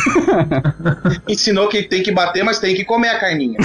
Ensinou 1.27 1.67
que 1.67 1.83
tem 1.83 2.01
que 2.03 2.11
bater, 2.11 2.43
mas 2.43 2.59
tem 2.59 2.75
que 2.75 2.83
comer 2.85 3.09
a 3.09 3.19
carninha. 3.19 3.57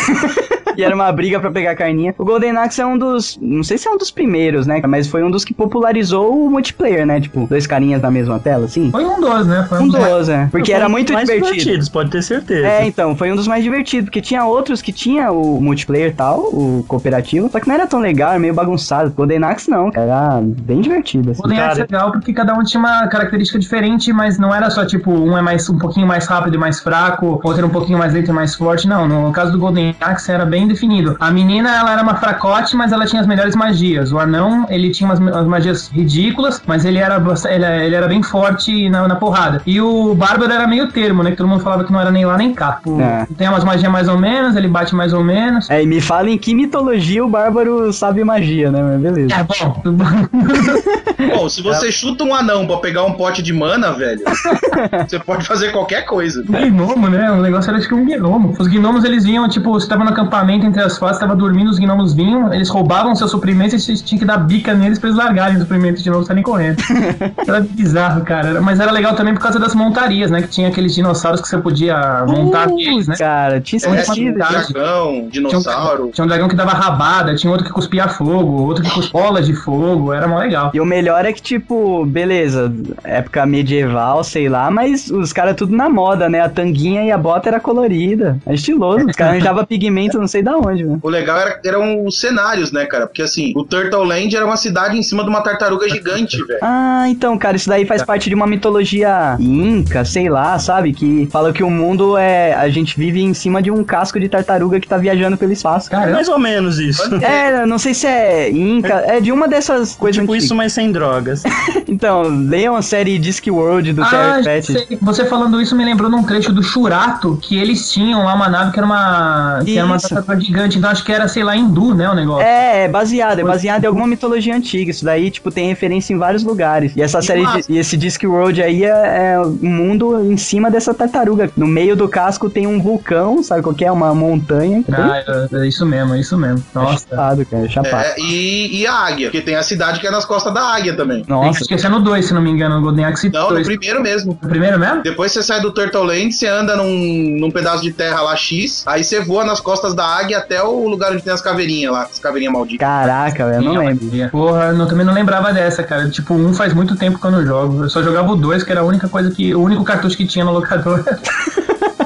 E 0.83 0.83
era 0.83 0.95
uma 0.95 1.11
briga 1.13 1.39
pra 1.39 1.51
pegar 1.51 1.73
a 1.73 1.77
carninha. 1.77 2.15
O 2.19 2.25
Golden 2.25 2.57
Axe 2.57 2.81
é 2.81 2.87
um 2.87 2.97
dos. 2.97 3.39
Não 3.41 3.63
sei 3.63 3.77
se 3.79 3.87
é 3.87 3.91
um 3.91 3.99
dos 3.99 4.11
primeiros, 4.11 4.67
né? 4.67 4.81
Mas 4.87 5.07
foi 5.07 5.23
um 5.23 5.31
dos 5.31 5.45
que 5.45 5.53
popularizou 5.55 6.47
o 6.47 6.51
multiplayer, 6.51 7.07
né? 7.07 7.21
Tipo, 7.21 7.47
dois 7.47 7.67
carinhas 7.67 8.01
na 8.01 8.11
mesma 8.11 8.39
tela, 8.39 8.65
assim. 8.65 8.91
Foi 8.91 9.05
um 9.05 9.21
dos, 9.21 9.47
né? 9.47 9.67
Foi 9.69 9.79
Um 9.81 9.89
dos, 9.89 10.29
é. 10.29 10.47
Porque 10.51 10.73
Foi 10.73 10.75
era 10.75 10.85
um 10.85 10.89
dos 10.89 10.93
muito 10.93 11.13
mais 11.13 11.29
divertido. 11.29 11.53
divertidos, 11.57 11.89
pode 11.89 12.11
ter 12.11 12.23
certeza. 12.23 12.67
É, 12.67 12.87
então, 12.87 13.15
foi 13.17 13.31
um 13.33 13.37
dos 13.37 13.47
mais 13.47 13.63
divertidos, 13.63 14.07
porque 14.07 14.21
tinha 14.21 14.45
outros 14.45 14.81
que 14.81 14.93
tinha 14.93 15.31
o 15.31 15.61
multiplayer 15.61 16.09
e 16.11 16.15
tal, 16.15 16.41
o 16.41 16.85
cooperativo, 16.89 17.49
só 17.51 17.61
que 17.61 17.69
não 17.69 17.75
era 17.75 17.87
tão 17.87 18.01
legal, 18.01 18.31
era 18.31 18.39
meio 18.39 18.55
bagunçado. 18.55 19.11
O 19.11 19.13
Golden 19.13 19.45
Axe 19.45 19.71
não, 19.71 19.91
era 19.95 20.41
bem 20.43 20.81
divertido, 20.81 21.29
O 21.29 21.33
assim. 21.33 21.43
Golden 21.43 21.61
Axe 21.61 21.81
é 21.81 21.83
legal 21.83 22.13
porque 22.13 22.33
cada 22.33 22.55
um 22.55 22.63
tinha 22.63 22.81
uma 22.81 23.07
característica 23.09 23.59
diferente, 23.59 24.13
mas 24.13 24.39
não 24.39 24.55
era 24.55 24.71
só 24.71 24.85
tipo, 24.87 25.11
um 25.13 25.37
é 25.37 25.43
mais 25.43 25.69
um 25.69 25.79
pouquinho 25.79 26.07
mais 26.07 26.27
rápido 26.27 26.55
e 26.55 26.59
mais 26.59 26.81
fraco, 26.81 27.27
outro 27.43 27.59
era 27.59 27.67
um 27.67 27.71
pouquinho 27.71 27.99
mais 27.99 28.13
lento 28.15 28.31
e 28.31 28.35
mais 28.35 28.55
forte. 28.55 28.87
Não, 28.89 29.07
no 29.07 29.33
caso 29.33 29.53
do 29.53 29.59
Golden 29.59 29.95
Axe 30.01 30.31
era 30.33 30.45
bem 30.45 30.62
definido. 30.66 31.16
A 31.20 31.31
menina, 31.31 31.75
ela 31.77 31.92
era 31.92 32.03
uma 32.03 32.14
fracote, 32.16 32.77
mas 32.77 32.92
ela 32.92 33.07
tinha 33.07 33.20
as 33.20 33.27
melhores 33.27 33.55
magias. 33.57 34.12
O 34.12 34.18
anão, 34.18 34.66
ele 34.68 34.90
tinha 34.90 35.09
umas, 35.09 35.18
umas 35.18 35.46
magias 35.46 35.88
ridículas, 35.88 36.62
mas 36.66 36.85
ele 36.85 36.98
era, 36.98 37.22
ele, 37.51 37.64
ele 37.87 37.94
era 37.94 38.09
bem 38.09 38.22
forte 38.22 38.88
na, 38.88 39.07
na 39.09 39.16
porrada. 39.16 39.61
E 39.66 39.81
o 39.81 40.14
Bárbaro 40.14 40.53
era 40.53 40.66
meio 40.66 40.88
termo, 40.88 41.22
né? 41.22 41.31
Que 41.31 41.37
todo 41.37 41.48
mundo 41.48 41.62
falava 41.62 41.85
que 41.85 41.92
não 41.92 42.01
era 42.01 42.11
nem 42.11 42.25
lá 42.25 42.37
nem 42.37 42.53
cá. 42.55 42.81
O- 42.87 43.01
É. 43.01 43.27
Tem 43.37 43.48
umas 43.48 43.64
magias 43.64 43.90
mais 43.90 44.09
ou 44.09 44.18
menos, 44.18 44.57
ele 44.57 44.68
bate 44.68 44.94
mais 44.94 45.12
ou 45.12 45.22
menos. 45.25 45.68
É, 45.70 45.83
e 45.83 45.87
me 45.87 46.01
fala 46.01 46.31
em 46.31 46.38
que 46.38 46.55
mitologia 46.55 47.25
o 47.25 47.29
Bárbaro 47.29 47.92
sabe 47.92 48.22
magia, 48.25 48.70
né? 48.70 48.83
Mas 48.83 49.01
beleza. 49.01 49.35
É 49.35 49.42
bom. 49.44 49.83
Bom, 51.37 51.48
se 51.48 51.62
você 51.62 51.90
chuta 51.92 52.25
um 52.25 52.35
anão 52.35 52.66
pra 52.66 52.77
pegar 52.79 53.05
um 53.05 53.12
pote 53.12 53.42
de 53.42 53.53
mana, 53.53 53.92
velho, 53.92 54.20
você 55.09 55.18
pode 55.18 55.46
fazer 55.46 55.70
qualquer 55.72 56.05
coisa. 56.05 56.42
Um 56.48 56.70
gnomo, 56.70 57.09
né? 57.09 57.31
O 57.31 57.40
negócio 57.40 57.70
era 57.70 57.79
acho 57.79 57.88
que 57.88 57.94
um 57.94 58.05
gnomo. 58.05 58.55
Os 58.59 58.66
gnomos, 58.66 59.05
eles 59.05 59.25
vinham, 59.25 59.48
tipo, 59.48 59.72
você 59.72 59.88
tava 59.88 60.05
no 60.05 60.11
acampamento 60.11 60.52
entre 60.55 60.83
as 60.83 60.99
fases, 60.99 61.19
tava 61.19 61.35
dormindo, 61.35 61.71
os 61.71 61.79
gnomos 61.79 62.15
vinham, 62.15 62.53
eles 62.53 62.69
roubavam 62.69 63.15
seus 63.15 63.31
suprimentos 63.31 63.75
e 63.75 63.97
você 63.97 64.05
tinha 64.05 64.19
que 64.19 64.25
dar 64.25 64.38
bica 64.38 64.75
neles 64.75 64.99
pra 64.99 65.09
eles 65.09 65.19
largarem 65.19 65.57
os 65.57 65.62
suprimentos 65.62 66.03
de 66.03 66.11
novo 66.11 66.25
e 66.25 66.27
saírem 66.27 66.43
correndo. 66.43 66.83
era 67.47 67.61
bizarro, 67.61 68.23
cara. 68.25 68.61
Mas 68.61 68.81
era 68.81 68.91
legal 68.91 69.15
também 69.15 69.35
por 69.35 69.41
causa 69.41 69.59
das 69.59 69.75
montarias, 69.75 70.31
né? 70.31 70.43
Que 70.43 70.49
tinha 70.49 70.69
aqueles 70.69 70.95
dinossauros 70.95 71.41
que 71.41 71.49
você 71.49 71.59
podia 71.59 72.25
montar 72.27 72.69
neles, 72.69 73.07
né? 73.07 73.17
Cara, 73.17 73.61
tinha 73.61 73.81
É. 73.83 74.03
Cara, 74.03 74.33
dragão, 74.33 74.69
Tinha 74.73 75.07
um, 75.07 75.29
dinossauro. 75.29 76.11
tinha 76.12 76.25
um 76.25 76.29
dragão 76.29 76.49
que 76.49 76.57
dava 76.57 76.73
rabada, 76.73 77.35
tinha 77.35 77.51
outro 77.51 77.67
que 77.67 77.73
cuspia 77.73 78.09
fogo, 78.09 78.62
outro 78.62 78.83
que 78.85 78.91
cuspia 78.91 79.12
bolas 79.12 79.47
de 79.47 79.55
fogo, 79.55 80.12
era 80.12 80.27
mó 80.27 80.38
legal. 80.38 80.71
E 80.75 80.81
o 80.81 80.85
melhor 80.85 81.25
é 81.25 81.33
que, 81.33 81.43
tipo, 81.43 82.05
beleza, 82.07 82.73
época 83.05 83.45
medieval, 83.47 84.25
sei 84.25 84.49
lá, 84.49 84.71
mas 84.71 85.11
os 85.11 85.33
caras 85.33 85.55
tudo 85.57 85.77
na 85.77 85.88
moda, 85.88 86.29
né? 86.29 86.41
A 86.41 86.49
tanguinha 86.49 87.05
e 87.05 87.11
a 87.11 87.19
bota 87.19 87.49
era 87.49 87.61
colorida. 87.61 88.38
É 88.47 88.55
estiloso. 88.55 89.07
Os 89.07 89.17
caras 89.17 89.35
arranjavam 89.37 89.65
pigmento 89.65 90.19
não 90.19 90.29
sei 90.29 90.41
sei 90.42 90.44
da 90.44 90.57
onde, 90.57 90.85
velho. 90.85 90.98
O 91.02 91.09
legal 91.09 91.38
era, 91.38 91.61
eram 91.64 92.05
os 92.07 92.18
cenários, 92.18 92.72
né, 92.72 92.85
cara? 92.87 93.07
Porque 93.07 93.22
assim, 93.22 93.52
o 93.57 93.64
Turtle 93.64 94.05
Land 94.05 94.35
era 94.37 94.44
uma 94.44 94.57
cidade 94.57 94.96
em 94.98 95.02
cima 95.02 95.22
de 95.22 95.28
uma 95.31 95.40
tartaruga 95.42 95.88
gigante, 95.88 96.37
velho. 96.44 96.59
Ah, 96.62 97.05
então, 97.09 97.37
cara, 97.38 97.57
isso 97.57 97.68
daí 97.68 97.87
faz 97.87 98.02
parte 98.02 98.28
de 98.28 98.35
uma 98.35 98.46
mitologia 98.46 99.37
inca, 99.40 100.05
sei 100.05 100.28
lá, 100.28 100.59
sabe? 100.59 100.92
Que 100.92 101.28
fala 101.31 101.52
que 101.52 101.62
o 101.62 101.70
mundo 101.70 102.16
é. 102.16 102.55
A 102.55 102.68
gente 102.68 102.96
vive 102.98 103.20
em 103.22 103.35
cima 103.35 103.62
de 103.62 103.70
um 103.70 103.83
casco 103.85 104.18
de 104.18 104.28
tartaruga 104.28 104.81
que 104.81 104.88
tá 104.88 104.96
viajando 104.98 105.37
pelo 105.37 105.52
espaço. 105.52 105.94
É 105.94 106.11
mais 106.12 106.28
ou 106.28 106.38
menos 106.38 106.78
isso. 106.78 107.02
É, 107.22 107.64
não 107.66 107.78
sei 107.78 107.94
se 107.94 108.07
é 108.07 108.50
inca, 108.50 108.94
é 109.07 109.20
de 109.20 109.31
uma 109.33 109.46
dessas 109.48 109.94
coisas 109.94 110.20
Tipo 110.20 110.33
antigas. 110.33 110.44
isso, 110.44 110.55
mas 110.55 110.72
sem 110.72 110.90
drogas. 110.92 111.42
Então, 111.88 112.22
leiam 112.22 112.74
a 112.74 112.81
série 112.81 113.18
Discworld 113.18 113.92
do 113.92 114.02
Ah, 114.02 114.40
Terry 114.42 114.98
você 115.00 115.26
falando 115.26 115.61
isso 115.61 115.76
me 115.76 115.85
lembrou 115.85 116.09
num 116.09 116.22
trecho 116.22 116.50
do 116.52 116.62
Churato, 116.62 117.38
que 117.42 117.59
eles 117.59 117.92
tinham 117.92 118.24
lá 118.24 118.35
uma 118.35 118.48
nave 118.48 118.72
que 118.72 118.78
era 118.78 118.87
uma, 118.87 119.61
que 119.64 119.76
era 119.76 119.87
uma 119.87 119.98
Tartaruga 120.33 120.40
gigante, 120.40 120.79
então 120.79 120.90
acho 120.90 121.05
que 121.05 121.12
era, 121.12 121.29
sei 121.29 121.42
lá, 121.42 121.57
hindu, 121.57 121.95
né, 121.95 122.09
o 122.09 122.14
negócio. 122.14 122.42
É, 122.42 122.85
é 122.85 122.88
baseado, 122.88 123.38
é 123.38 123.45
baseado 123.45 123.85
em 123.85 123.87
alguma 123.87 124.07
mitologia 124.07 124.55
antiga. 124.55 124.90
Isso 124.90 125.05
daí, 125.05 125.31
tipo, 125.31 125.51
tem 125.51 125.68
referência 125.68 126.12
em 126.12 126.18
vários 126.18 126.42
lugares. 126.42 126.92
E 126.97 127.03
essa 127.03 127.18
Que 127.18 127.27
série, 127.27 127.45
de, 127.47 127.64
e 127.73 127.79
esse 127.79 127.97
Discworld 127.97 128.62
aí 128.62 128.85
é, 128.85 129.33
é 129.35 129.40
um 129.40 129.68
mundo 129.68 130.31
em 130.31 130.37
cima 130.37 130.71
dessa 130.71 130.95
tartaruga. 130.95 131.51
No 131.57 131.66
meio 131.66 131.97
do 131.97 132.09
casco 132.09 132.49
tem 132.49 132.66
um 132.66 132.81
vulcão, 132.81 133.42
sabe 133.42 133.62
qual 133.62 133.75
que 133.75 133.85
é? 133.85 133.92
Uma 133.92 134.14
montanha. 134.14 134.85
Ah, 134.92 135.23
é, 135.53 135.62
é 135.62 135.66
isso 135.66 135.85
mesmo, 135.85 136.14
é 136.14 136.21
isso 136.21 136.37
mesmo. 136.37 136.64
É 136.75 136.79
Nossa. 136.79 137.07
chapado, 137.09 137.47
cara, 137.47 137.66
é 137.66 137.68
chapado. 137.68 138.05
É, 138.05 138.14
e, 138.18 138.81
e 138.81 138.87
a 138.87 138.95
águia, 138.95 139.29
porque 139.29 139.40
tem 139.40 139.57
a 139.57 139.62
cidade 139.62 140.01
que 140.01 140.07
é 140.07 140.11
nas 140.11 140.25
costas 140.25 140.53
da 140.53 140.62
águia 140.62 140.95
também. 140.95 141.25
Nossa, 141.29 141.61
Acho 141.61 141.68
que 141.68 141.75
esse 141.75 141.87
é 141.87 141.88
no 141.88 142.01
2, 142.01 142.25
se 142.25 142.35
não 142.35 142.42
me 142.42 142.51
engano, 142.51 142.77
no 142.77 142.83
Golden 142.83 143.05
Axe 143.05 143.31
Não, 143.31 143.49
no 143.49 143.55
2. 143.55 143.66
primeiro 143.66 144.03
mesmo. 144.03 144.38
No 144.40 144.49
primeiro 144.49 144.79
mesmo? 144.79 145.03
Depois 145.03 145.33
você 145.33 145.42
sai 145.42 145.61
do 145.61 145.73
Turtle 145.73 146.05
Land, 146.05 146.33
você 146.33 146.47
anda 146.47 146.77
num, 146.77 147.37
num 147.38 147.51
pedaço 147.51 147.83
de 147.83 147.92
terra 147.92 148.21
lá 148.23 148.37
X, 148.37 148.83
aí 148.87 149.03
você 149.05 149.21
voa 149.21 149.45
nas 149.45 149.61
costas 149.61 149.95
da 149.95 150.05
águia 150.05 150.22
até 150.35 150.63
o 150.63 150.89
lugar 150.89 151.13
onde 151.13 151.23
tem 151.23 151.33
as 151.33 151.41
caveirinhas 151.41 151.93
lá, 151.93 152.03
as 152.03 152.19
caveirinhas 152.19 152.53
malditas. 152.55 152.87
caraca, 152.87 153.47
velho, 153.47 153.65
eu 153.67 153.75
não 153.75 153.87
lembro. 153.87 154.31
Porra, 154.31 154.65
eu 154.67 154.73
não- 154.75 154.87
também 154.87 155.05
não 155.07 155.13
lembrava 155.15 155.53
dessa, 155.53 155.83
cara. 155.83 156.09
Tipo, 156.11 156.35
um 156.35 156.53
faz 156.55 156.73
muito 156.75 156.97
tempo 156.97 157.19
que 157.19 157.27
eu 157.27 157.31
não 157.31 157.45
jogo. 157.45 157.85
Eu 157.85 157.91
só 157.91 158.03
jogava 158.03 158.31
o 158.33 158.37
2, 158.37 158.63
que 158.63 158.71
era 158.73 158.81
a 158.81 158.85
única 158.85 159.09
coisa 159.09 159.31
que. 159.31 159.55
O 159.55 159.63
único 159.63 159.85
cartucho 159.85 160.17
que 160.17 160.27
tinha 160.27 160.45
no 160.45 160.53
locador. 160.53 161.05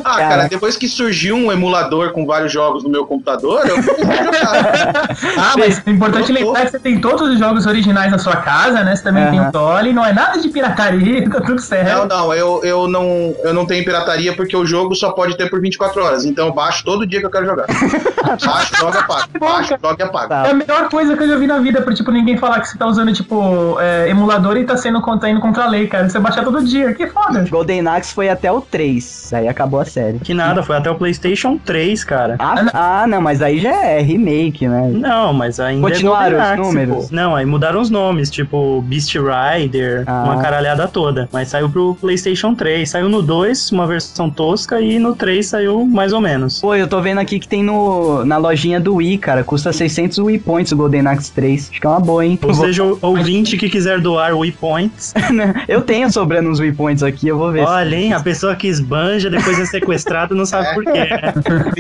Ah, 0.07 0.17
cara, 0.19 0.49
depois 0.49 0.77
que 0.77 0.89
surgiu 0.89 1.37
um 1.37 1.51
emulador 1.51 2.13
com 2.13 2.25
vários 2.25 2.53
jogos 2.53 2.85
no 2.85 2.89
meu 2.91 3.05
computador, 3.07 3.67
eu 3.67 3.75
comecei 3.83 4.05
a 4.05 4.25
jogar. 4.25 5.09
ah, 5.39 5.55
mas 5.59 5.83
é 5.87 5.91
importante 5.91 6.27
tô- 6.29 6.33
lembrar 6.33 6.65
que 6.67 6.71
você 6.71 6.79
tem 6.79 7.01
todos 7.01 7.29
os 7.29 7.39
jogos 7.39 7.67
originais 7.67 8.11
na 8.11 8.19
sua 8.19 8.37
casa, 8.37 8.85
né? 8.85 8.95
Você 8.95 9.03
também 9.03 9.25
Aham. 9.25 9.31
tem 9.33 9.41
o 9.41 9.53
Dolly, 9.53 9.93
não 9.93 10.05
é 10.05 10.13
nada 10.13 10.39
de 10.39 10.49
pirataria, 10.49 11.29
tá 11.31 11.41
tudo 11.41 11.61
certo. 11.61 11.93
Não, 11.93 12.07
não, 12.07 12.35
eu, 12.35 12.61
eu 12.63 12.89
não, 12.89 13.35
eu 13.43 13.53
não 13.53 13.67
tenho 13.67 13.85
pirataria 13.85 14.35
porque 14.35 14.57
o 14.57 14.65
jogo 14.65 14.95
só 14.95 15.11
pode 15.13 15.37
ter 15.37 15.51
por 15.51 15.61
24 15.61 16.03
horas. 16.03 16.25
Então 16.25 16.47
eu 16.47 16.53
baixo 16.53 16.85
todo 16.85 17.07
dia 17.07 17.21
que 17.21 17.27
eu 17.27 17.31
quero 17.31 17.47
jogar. 17.47 17.67
baixo, 18.47 18.77
joga, 18.77 19.01
apago. 19.01 19.29
Baixo, 19.39 19.75
joga 19.83 19.97
e 19.99 20.03
apago. 20.07 20.29
Tá. 20.29 20.47
É 20.47 20.51
a 20.51 20.55
melhor 20.55 20.89
coisa 20.89 21.17
que 21.17 21.23
eu 21.23 21.29
já 21.29 21.37
vi 21.37 21.47
na 21.47 21.59
vida, 21.59 21.83
pra, 21.83 21.93
tipo, 21.95 22.11
ninguém 22.11 22.37
falar 22.37 22.61
que 22.61 22.69
você 22.69 22.79
tá 22.79 22.87
usando, 22.87 23.13
tipo, 23.13 23.77
é, 23.81 24.09
emulador 24.09 24.57
e 24.57 24.65
tá 24.65 24.77
sendo 24.77 25.01
contra, 25.01 25.29
indo 25.29 25.41
contra 25.41 25.65
a 25.65 25.69
lei, 25.69 25.87
cara. 25.87 26.09
Você 26.09 26.19
baixar 26.19 26.45
todo 26.45 26.63
dia, 26.65 26.93
que 26.95 27.07
foda. 27.09 27.45
Golden 27.51 27.87
Axe 27.89 28.15
foi 28.15 28.29
até 28.29 28.51
o 28.51 28.61
3, 28.61 29.33
aí 29.35 29.49
acabou 29.49 29.81
a 29.81 29.85
série. 29.97 30.19
Que 30.19 30.35
nada, 30.35 30.63
foi 30.63 30.77
até 30.77 30.91
o 30.91 30.95
PlayStation 30.95 31.57
3, 31.65 32.05
cara. 32.05 32.37
Ah, 32.39 33.03
ah, 33.03 33.07
não, 33.07 33.21
mas 33.21 33.41
aí 33.41 33.59
já 33.59 33.85
é 33.87 34.01
remake, 34.01 34.69
né? 34.69 34.91
Não, 34.93 35.33
mas 35.33 35.59
ainda 35.59 35.89
Continuaram 35.89 36.39
é 36.41 36.53
os 36.53 36.67
números? 36.67 37.09
pô. 37.09 37.15
Não, 37.15 37.35
aí 37.35 37.47
mudaram 37.47 37.81
os 37.81 37.89
nomes, 37.89 38.31
tipo 38.31 38.83
Beast 38.83 39.15
Rider, 39.15 40.05
Ah. 40.07 40.25
uma 40.25 40.43
caralhada 40.43 40.87
toda. 40.87 41.29
Mas 41.33 41.49
saiu 41.49 41.71
pro 41.71 41.97
PlayStation 41.99 42.55
3. 42.55 42.91
Saiu 42.91 43.09
no 43.09 43.23
2, 43.23 43.73
uma 43.73 43.87
versão 43.87 44.29
tosca, 44.29 44.81
e 44.81 44.99
no 44.99 45.15
3 45.15 45.47
saiu 45.47 45.87
mais 45.87 46.13
ou 46.13 46.21
menos. 46.21 46.61
Pô, 46.61 46.75
eu 46.75 46.87
tô 46.87 47.01
vendo 47.01 47.19
aqui 47.19 47.39
que 47.39 47.49
tem 47.49 47.63
no, 47.63 48.25
na 48.25 48.37
lojinha 48.37 48.79
do 48.79 48.97
Wii, 48.97 49.19
cara. 49.19 49.43
Custa 49.45 49.73
600 49.73 50.19
Wii 50.19 50.39
Points 50.41 50.73
o 50.73 50.77
Golden 50.77 51.07
Axe 51.07 51.33
3. 51.33 51.71
Acho 51.71 51.81
que 51.81 51.87
é 51.87 51.91
uma 51.91 52.01
boa, 52.01 52.25
hein? 52.25 52.39
Ou 52.43 52.55
seja, 52.55 52.85
o 52.85 52.99
ouvinte 53.01 53.57
que 53.57 53.69
quiser 53.71 54.01
doar 54.01 54.37
Wii 54.37 54.53
Points, 54.53 55.15
eu 55.69 55.81
tenho 55.81 56.11
sobrando 56.13 56.51
uns 56.51 56.61
Wii 56.61 56.73
Points 56.73 57.03
aqui, 57.03 57.29
eu 57.29 57.39
vou 57.39 57.51
ver. 57.51 57.65
olha, 57.67 57.97
hein, 57.97 58.13
a 58.13 58.21
pessoa 58.21 58.55
que 58.55 58.67
esbanja, 58.69 59.31
depois 59.31 59.59
é 59.59 59.65
sequestrado, 59.87 60.35
não 60.35 60.45
sabe 60.45 60.75
por 60.75 60.85
quê. 60.85 61.09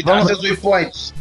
seus 0.26 0.42
waypoints. 0.42 1.14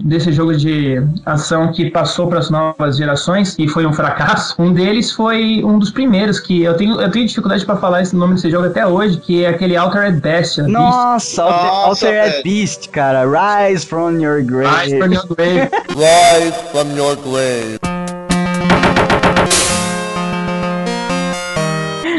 Desse 0.00 0.32
jogo 0.32 0.54
de 0.54 1.00
ação 1.24 1.72
que 1.72 1.88
passou 1.90 2.26
para 2.26 2.40
as 2.40 2.50
novas 2.50 2.96
gerações 2.98 3.56
e 3.58 3.68
foi 3.68 3.86
um 3.86 3.92
fracasso, 3.92 4.54
um 4.58 4.72
deles 4.72 5.12
foi 5.12 5.62
um 5.64 5.78
dos 5.78 5.90
primeiros 5.90 6.40
que 6.40 6.64
eu 6.64 6.76
tenho, 6.76 7.00
eu 7.00 7.10
tenho 7.10 7.26
dificuldade 7.26 7.64
para 7.64 7.76
falar 7.76 8.02
esse 8.02 8.14
nome 8.14 8.34
desse 8.34 8.50
jogo 8.50 8.66
até 8.66 8.86
hoje, 8.86 9.18
que 9.18 9.44
é 9.44 9.48
aquele 9.48 9.76
Altered 9.76 10.20
Bastion. 10.20 10.66
Nossa, 10.66 11.42
Alter, 11.42 11.62
Nossa, 11.62 12.06
Altered. 12.08 12.42
Beast, 12.42 12.90
cara. 12.90 13.24
Rise 13.24 13.86
from 13.86 14.18
your 14.20 14.42
grave. 14.42 14.92
Rise 14.92 14.98
from 14.98 15.12
your 15.12 15.26
grave. 15.28 15.70
Rise 15.96 16.56
from 16.72 16.96
your 16.96 17.16
grave. 17.16 17.91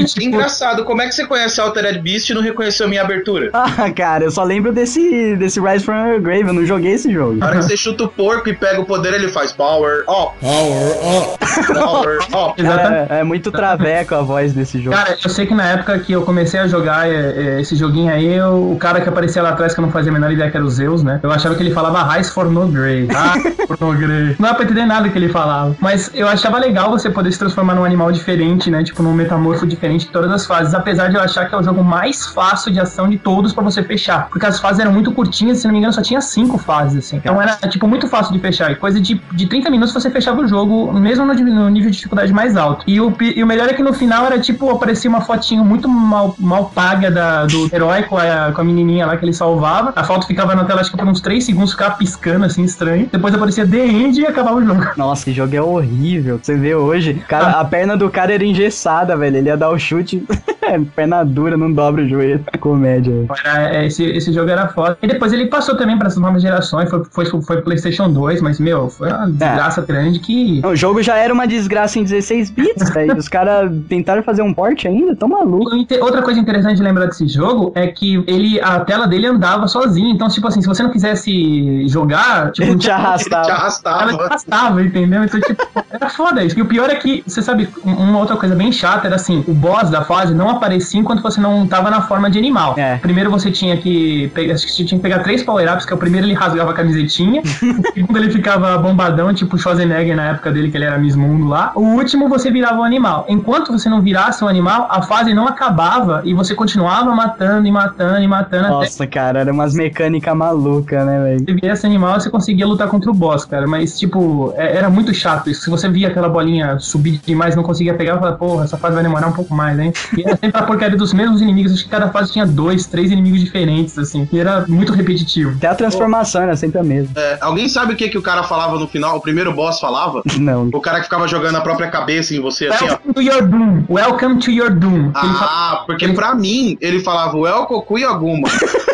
Tipo, 0.05 0.21
Engraçado, 0.23 0.83
como 0.85 1.01
é 1.01 1.07
que 1.07 1.15
você 1.15 1.25
conhece 1.25 1.59
Altered 1.61 1.99
Beast 1.99 2.29
e 2.29 2.33
não 2.33 2.41
reconheceu 2.41 2.87
minha 2.87 3.01
abertura? 3.01 3.49
Ah, 3.75 3.89
cara, 3.91 4.25
eu 4.25 4.31
só 4.31 4.43
lembro 4.43 4.71
desse, 4.71 5.35
desse 5.35 5.59
Rise 5.59 5.83
from 5.83 5.93
your 6.07 6.21
grave. 6.21 6.47
Eu 6.47 6.53
não 6.53 6.65
joguei 6.65 6.93
esse 6.93 7.11
jogo. 7.11 7.35
Na 7.35 7.47
hora 7.47 7.57
que 7.57 7.63
você 7.63 7.75
chuta 7.77 8.03
o 8.03 8.07
porco 8.07 8.47
e 8.49 8.53
pega 8.53 8.79
o 8.81 8.85
poder, 8.85 9.13
ele 9.13 9.27
faz 9.29 9.51
power 9.51 10.03
up, 10.07 10.33
Power 10.39 10.87
up. 11.03 11.73
power 11.73 12.19
up. 12.33 12.61
exatamente. 12.61 13.11
É, 13.11 13.19
é 13.19 13.23
muito 13.23 13.51
traveco 13.51 14.15
a 14.15 14.21
voz 14.21 14.53
desse 14.53 14.79
jogo. 14.81 14.95
Cara, 14.95 15.17
eu 15.23 15.29
sei 15.29 15.45
que 15.45 15.53
na 15.53 15.65
época 15.69 15.97
que 15.99 16.11
eu 16.13 16.21
comecei 16.23 16.59
a 16.59 16.67
jogar 16.67 17.09
é, 17.09 17.55
é, 17.57 17.61
esse 17.61 17.75
joguinho 17.75 18.11
aí, 18.13 18.33
eu- 18.35 18.71
o 18.71 18.77
cara 18.77 19.01
que 19.01 19.09
aparecia 19.09 19.41
lá 19.41 19.49
atrás, 19.49 19.73
que 19.73 19.79
eu 19.79 19.83
não 19.85 19.91
fazia 19.91 20.11
a 20.11 20.13
menor 20.13 20.31
ideia 20.31 20.49
que 20.49 20.57
era 20.57 20.65
o 20.65 20.69
Zeus, 20.69 21.03
né? 21.03 21.19
Eu 21.23 21.31
achava 21.31 21.55
que 21.55 21.63
ele 21.63 21.71
falava 21.73 22.03
Rise 22.13 22.31
for 22.31 22.49
no 22.49 22.67
Grey. 22.67 23.07
Ah, 23.15 23.33
for 23.67 23.77
no 23.79 23.93
Grey. 23.93 24.35
Não 24.39 24.49
dá 24.49 24.53
pra 24.53 24.63
entender 24.65 24.85
nada 24.85 25.09
que 25.09 25.17
ele 25.17 25.29
falava. 25.29 25.75
Mas 25.79 26.11
eu 26.13 26.27
achava 26.27 26.57
legal 26.59 26.89
você 26.91 27.09
poder 27.09 27.31
se 27.31 27.39
transformar 27.39 27.75
num 27.75 27.83
animal 27.85 28.11
diferente, 28.11 28.69
né? 28.69 28.83
Tipo, 28.83 29.01
num 29.03 29.13
metamorfo 29.13 29.65
diferente 29.65 29.82
em 29.91 29.99
todas 29.99 30.31
as 30.31 30.45
fases. 30.45 30.73
Apesar 30.73 31.09
de 31.09 31.15
eu 31.15 31.21
achar 31.21 31.47
que 31.47 31.55
é 31.55 31.57
o 31.57 31.63
jogo 31.63 31.83
mais 31.83 32.25
fácil 32.27 32.71
de 32.71 32.79
ação 32.79 33.09
de 33.09 33.17
todos 33.17 33.53
pra 33.53 33.63
você 33.63 33.83
fechar. 33.83 34.29
Porque 34.29 34.45
as 34.45 34.59
fases 34.59 34.79
eram 34.79 34.91
muito 34.91 35.11
curtinhas, 35.11 35.59
se 35.59 35.65
não 35.65 35.73
me 35.73 35.79
engano, 35.79 35.93
só 35.93 36.01
tinha 36.01 36.21
cinco 36.21 36.57
fases, 36.57 37.05
assim. 37.05 37.17
Então 37.17 37.41
era, 37.41 37.55
tipo, 37.67 37.87
muito 37.87 38.07
fácil 38.07 38.33
de 38.33 38.39
fechar. 38.39 38.71
E 38.71 38.75
coisa 38.75 38.99
de, 38.99 39.21
de 39.31 39.45
30 39.47 39.69
minutos 39.69 39.93
você 39.93 40.09
fechava 40.09 40.41
o 40.41 40.47
jogo, 40.47 40.91
mesmo 40.93 41.25
no, 41.25 41.33
no 41.33 41.69
nível 41.69 41.89
de 41.89 41.97
dificuldade 41.97 42.31
mais 42.33 42.55
alto. 42.55 42.83
E 42.87 42.99
o, 42.99 43.13
e 43.21 43.43
o 43.43 43.47
melhor 43.47 43.69
é 43.69 43.73
que 43.73 43.83
no 43.83 43.93
final 43.93 44.25
era, 44.25 44.39
tipo, 44.39 44.69
aparecia 44.69 45.09
uma 45.09 45.21
fotinho 45.21 45.63
muito 45.63 45.87
mal, 45.87 46.35
mal 46.39 46.65
paga 46.65 47.09
da, 47.09 47.45
do 47.45 47.69
herói 47.73 48.03
com 48.03 48.17
a, 48.17 48.51
com 48.51 48.61
a 48.61 48.63
menininha 48.63 49.05
lá 49.05 49.17
que 49.17 49.25
ele 49.25 49.33
salvava. 49.33 49.93
A 49.95 50.03
foto 50.03 50.27
ficava 50.27 50.55
na 50.55 50.65
tela, 50.65 50.81
acho 50.81 50.91
que 50.91 50.97
por 50.97 51.07
uns 51.07 51.21
3 51.21 51.43
segundos, 51.43 51.71
ficava 51.71 51.95
piscando, 51.95 52.45
assim, 52.45 52.63
estranho. 52.63 53.09
Depois 53.11 53.33
aparecia 53.33 53.67
The 53.67 53.85
End 53.85 54.19
e 54.19 54.25
acabava 54.25 54.57
o 54.57 54.65
jogo. 54.65 54.83
Nossa, 54.97 55.23
esse 55.23 55.33
jogo 55.33 55.55
é 55.55 55.61
horrível. 55.61 56.39
Você 56.41 56.55
vê 56.55 56.75
hoje, 56.75 57.15
cara, 57.27 57.59
a 57.59 57.65
perna 57.65 57.95
do 57.97 58.09
cara 58.09 58.33
era 58.33 58.45
engessada, 58.45 59.15
velho. 59.15 59.37
Ele 59.37 59.49
ia 59.49 59.57
dar 59.57 59.69
o 59.73 59.79
chute, 59.79 60.23
perna 60.95 61.23
dura, 61.23 61.57
não 61.57 61.71
dobra 61.71 62.03
o 62.03 62.07
joelho. 62.07 62.43
Comédia. 62.59 63.25
Era- 63.43 63.75
é, 63.75 63.85
esse, 63.87 64.03
esse 64.03 64.31
jogo 64.33 64.49
era 64.49 64.67
foda. 64.69 64.97
E 65.01 65.07
depois 65.07 65.33
ele 65.33 65.47
passou 65.47 65.75
também 65.75 65.97
para 65.97 66.07
as 66.07 66.17
novas 66.17 66.41
gerações, 66.41 66.89
foi, 66.89 67.25
foi, 67.25 67.41
foi 67.41 67.61
PlayStation 67.61 68.09
2, 68.11 68.41
mas, 68.41 68.59
meu, 68.59 68.89
foi 68.89 69.09
uma 69.09 69.27
desgraça 69.29 69.81
grande 69.81 70.19
que. 70.19 70.61
O 70.65 70.75
jogo 70.75 71.01
já 71.01 71.17
era 71.17 71.33
uma 71.33 71.45
desgraça 71.47 71.99
em 71.99 72.03
16 72.03 72.49
bits, 72.51 72.89
velho. 72.93 73.17
Os 73.17 73.27
caras 73.27 73.71
tentaram 73.89 74.23
fazer 74.23 74.41
um 74.41 74.53
port 74.53 74.85
ainda? 74.85 75.15
Tão 75.15 75.27
maluco. 75.27 75.71
Outra 76.01 76.21
coisa 76.21 76.39
interessante 76.39 76.77
de 76.77 76.83
lembrar 76.83 77.05
desse 77.07 77.27
jogo 77.27 77.71
é 77.75 77.87
que 77.87 78.23
ele, 78.27 78.59
a 78.61 78.79
tela 78.81 79.07
dele 79.07 79.27
andava 79.27 79.67
sozinho. 79.67 80.09
Então, 80.09 80.27
tipo 80.27 80.47
assim, 80.47 80.61
se 80.61 80.67
você 80.67 80.83
não 80.83 80.89
quisesse 80.91 81.87
jogar, 81.87 82.51
tipo, 82.53 82.67
Ele 82.69 82.77
te 82.77 82.81
tinha- 82.83 82.95
Ele 82.95 83.03
te 83.03 83.07
arrastava. 83.07 83.35
ela 83.35 83.45
te 83.45 83.51
arrastava. 83.51 84.23
arrastava, 84.25 84.81
entendeu? 84.83 85.23
Então, 85.23 85.39
tipo, 85.41 85.63
era 85.89 86.09
foda 86.09 86.43
isso. 86.43 86.57
E 86.57 86.61
o 86.61 86.65
pior 86.65 86.89
é 86.89 86.95
que, 86.95 87.23
você 87.25 87.41
sabe, 87.41 87.67
um- 87.85 87.91
uma 87.93 88.19
outra 88.19 88.35
coisa 88.35 88.55
bem 88.55 88.71
chata 88.71 89.07
era 89.07 89.15
assim, 89.15 89.43
o 89.47 89.53
boss 89.63 89.89
da 89.89 90.03
fase 90.03 90.33
não 90.33 90.49
aparecia 90.49 90.99
enquanto 90.99 91.23
você 91.23 91.39
não 91.39 91.65
tava 91.65 91.89
na 91.89 92.01
forma 92.01 92.29
de 92.29 92.37
animal. 92.37 92.75
É. 92.77 92.97
Primeiro 92.97 93.31
você 93.31 93.49
tinha 93.49 93.77
que 93.77 94.27
pegar, 94.35 94.55
acho 94.55 94.65
que 94.65 94.71
você 94.73 94.83
tinha 94.83 94.99
que 94.99 95.01
pegar 95.01 95.19
três 95.19 95.41
power-ups, 95.41 95.85
que 95.85 95.93
é 95.93 95.95
o 95.95 95.99
primeiro 95.99 96.27
ele 96.27 96.33
rasgava 96.33 96.71
a 96.71 96.73
camisetinha, 96.73 97.41
o 97.89 97.93
segundo 97.93 98.17
ele 98.17 98.29
ficava 98.29 98.77
bombadão, 98.77 99.33
tipo 99.33 99.55
o 99.55 99.59
Schwarzenegger 99.59 100.17
na 100.17 100.31
época 100.31 100.51
dele, 100.51 100.69
que 100.69 100.75
ele 100.75 100.83
era 100.83 100.97
Miss 100.97 101.15
Mundo 101.15 101.47
lá. 101.47 101.71
O 101.75 101.81
último 101.81 102.27
você 102.27 102.51
virava 102.51 102.81
um 102.81 102.83
animal. 102.83 103.25
Enquanto 103.29 103.71
você 103.71 103.87
não 103.87 104.01
virasse 104.01 104.43
um 104.43 104.47
animal, 104.49 104.87
a 104.89 105.01
fase 105.01 105.33
não 105.33 105.47
acabava 105.47 106.21
e 106.25 106.33
você 106.33 106.53
continuava 106.53 107.15
matando 107.15 107.65
e 107.65 107.71
matando 107.71 108.19
e 108.19 108.27
matando 108.27 108.65
até 108.65 108.73
Nossa, 108.73 109.07
cara, 109.07 109.39
era 109.39 109.53
umas 109.53 109.73
mecânicas 109.73 110.35
malucas, 110.35 111.05
né, 111.05 111.23
velho? 111.23 111.39
você 111.45 111.53
via 111.53 111.71
esse 111.71 111.85
animal, 111.85 112.19
você 112.19 112.29
conseguia 112.29 112.67
lutar 112.67 112.89
contra 112.89 113.09
o 113.09 113.13
boss, 113.13 113.45
cara. 113.45 113.65
Mas, 113.65 113.97
tipo, 113.97 114.53
é- 114.57 114.75
era 114.77 114.89
muito 114.89 115.13
chato 115.13 115.49
isso. 115.49 115.61
Se 115.61 115.69
você 115.69 115.87
via 115.87 116.09
aquela 116.09 116.27
bolinha 116.27 116.77
subir 116.79 117.21
demais, 117.25 117.55
não 117.55 117.63
conseguia 117.63 117.93
pegar, 117.93 118.13
eu 118.13 118.19
falava, 118.19 118.37
porra, 118.37 118.63
essa 118.65 118.77
fase 118.77 118.95
vai 118.95 119.03
demorar 119.03 119.27
um 119.27 119.31
pouco 119.31 119.52
mais, 119.53 119.79
hein? 119.79 119.93
E 120.17 120.21
era 120.21 120.35
sempre 120.37 120.59
a 120.59 120.63
porcaria 120.63 120.97
dos 120.97 121.13
mesmos 121.13 121.41
inimigos. 121.41 121.73
Acho 121.73 121.83
que 121.83 121.89
cada 121.89 122.09
fase 122.09 122.31
tinha 122.33 122.45
dois, 122.45 122.85
três 122.85 123.11
inimigos 123.11 123.39
diferentes, 123.39 123.97
assim. 123.97 124.27
E 124.31 124.39
era 124.39 124.65
muito 124.67 124.91
repetitivo. 124.93 125.51
Até 125.57 125.67
a 125.67 125.75
transformação 125.75 126.41
era 126.41 126.55
sempre 126.55 126.79
a 126.79 126.83
mesma. 126.83 127.11
É, 127.15 127.37
alguém 127.41 127.67
sabe 127.69 127.93
o 127.93 127.95
que, 127.95 128.09
que 128.09 128.17
o 128.17 128.21
cara 128.21 128.43
falava 128.43 128.77
no 128.77 128.87
final? 128.87 129.17
O 129.17 129.21
primeiro 129.21 129.53
boss 129.53 129.79
falava? 129.79 130.21
Não. 130.37 130.69
O 130.73 130.81
cara 130.81 130.97
que 130.97 131.03
ficava 131.05 131.27
jogando 131.27 131.55
a 131.57 131.61
própria 131.61 131.89
cabeça 131.89 132.33
em 132.35 132.39
você, 132.41 132.67
assim, 132.67 132.85
ó. 132.85 132.87
Welcome 132.89 133.13
to 133.13 133.21
your 133.21 133.47
doom. 133.47 133.83
Welcome 133.89 134.39
to 134.39 134.51
your 134.51 134.69
doom. 134.73 135.05
Ele 135.05 135.33
fala- 135.33 135.53
Ah, 135.53 135.83
porque 135.85 136.07
pra 136.09 136.33
mim, 136.35 136.77
ele 136.81 136.99
falava 137.01 137.37
o 137.37 137.45
El 137.47 137.65
Cocu 137.65 137.97
e 137.99 138.03
Aguma. 138.03 138.47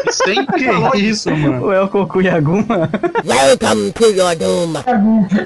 E 0.08 0.12
sempre 0.14 0.66
falou 0.66 0.96
isso, 0.96 1.30
mano? 1.32 1.68
Yaguma. 2.22 2.90
Welcome 3.26 3.92
to 3.94 4.06
your 4.06 4.36
doom. 4.36 4.74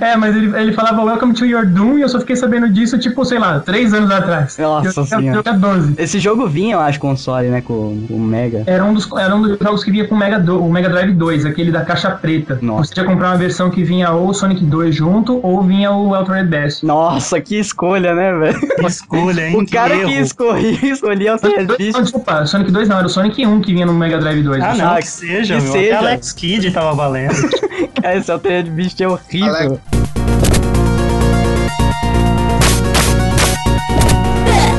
É, 0.02 0.16
mas 0.16 0.36
ele, 0.36 0.56
ele 0.58 0.74
falava 0.74 1.04
Welcome 1.04 1.34
to 1.34 1.46
your 1.46 1.66
doom 1.66 1.98
e 1.98 2.02
eu 2.02 2.10
só 2.10 2.20
fiquei 2.20 2.36
sabendo 2.36 2.70
disso, 2.70 2.98
tipo, 2.98 3.24
sei 3.26 3.40
lá, 3.40 3.60
três 3.60 3.94
anos 3.94 4.10
atrás. 4.12 4.58
Nossa 4.58 5.02
eu, 5.02 5.03
senhora. 5.06 5.38
eu 5.40 5.44
tinha 5.44 5.56
12. 5.56 5.94
Esse 5.98 6.20
jogo 6.20 6.48
vinha, 6.48 6.76
eu 6.76 6.80
acho, 6.80 7.00
console, 7.00 7.48
né? 7.50 7.62
Com 7.62 8.06
o 8.10 8.20
Mega. 8.20 8.64
Era 8.66 8.84
um, 8.84 8.94
dos, 8.94 9.10
era 9.18 9.36
um 9.36 9.42
dos 9.42 9.58
jogos 9.60 9.84
que 9.84 9.92
vinha 9.92 10.08
com 10.08 10.16
o 10.16 10.18
Mega, 10.18 10.40
do, 10.40 10.64
o 10.64 10.72
Mega 10.72 10.90
Drive 10.90 11.12
2, 11.14 11.46
aquele 11.46 11.72
da 11.72 11.82
caixa 11.86 12.12
preta. 12.12 12.60
Nossa. 12.62 12.86
Você 12.90 12.96
podia 12.96 13.10
comprar 13.10 13.30
uma 13.30 13.38
versão 13.38 13.70
que 13.70 13.84
vinha 13.84 14.12
ou 14.12 14.30
o 14.30 14.34
Sonic 14.34 14.64
2 14.64 14.96
junto, 14.96 15.40
ou 15.44 15.62
vinha 15.64 15.92
o 15.92 16.14
Altered 16.16 16.48
Beast. 16.50 16.84
Nossa, 16.84 17.40
que 17.42 17.58
escolha, 17.60 18.14
né, 18.14 18.32
velho? 18.34 18.60
Escolha, 18.88 19.48
hein? 19.48 19.56
O 19.58 19.66
cara 19.70 19.96
que 19.96 20.02
erro. 20.12 20.12
escolhia, 20.24 20.94
escolhia 20.94 21.36
o 21.36 21.40
Sonic 21.40 21.66
2, 21.66 21.68
não, 21.68 21.78
Beast. 21.78 22.02
desculpa, 22.02 22.46
Sonic 22.46 22.72
2 22.72 22.90
não, 22.90 22.98
era 22.98 23.08
o 23.08 23.10
Sonic 23.10 23.46
1 23.46 23.62
que 23.62 23.74
vinha 23.74 23.86
no 23.86 23.94
Mega 23.94 24.18
Drive 24.20 24.44
2. 24.44 24.64
Ah, 24.64 24.74
não, 24.76 24.94
Ah, 24.94 25.00
que 25.00 25.08
seja, 25.08 25.56
que 25.58 25.62
meu. 25.64 25.72
seja. 25.72 25.96
Até 25.96 26.08
Alex 26.08 26.32
Kidd 26.34 26.72
tava 26.72 26.94
valendo. 26.94 27.34
Cara, 28.02 28.18
esse 28.18 28.32
Altered 28.32 28.70
Beast 28.72 29.00
é 29.02 29.08
horrível. 29.08 29.56
Alex. 29.56 30.23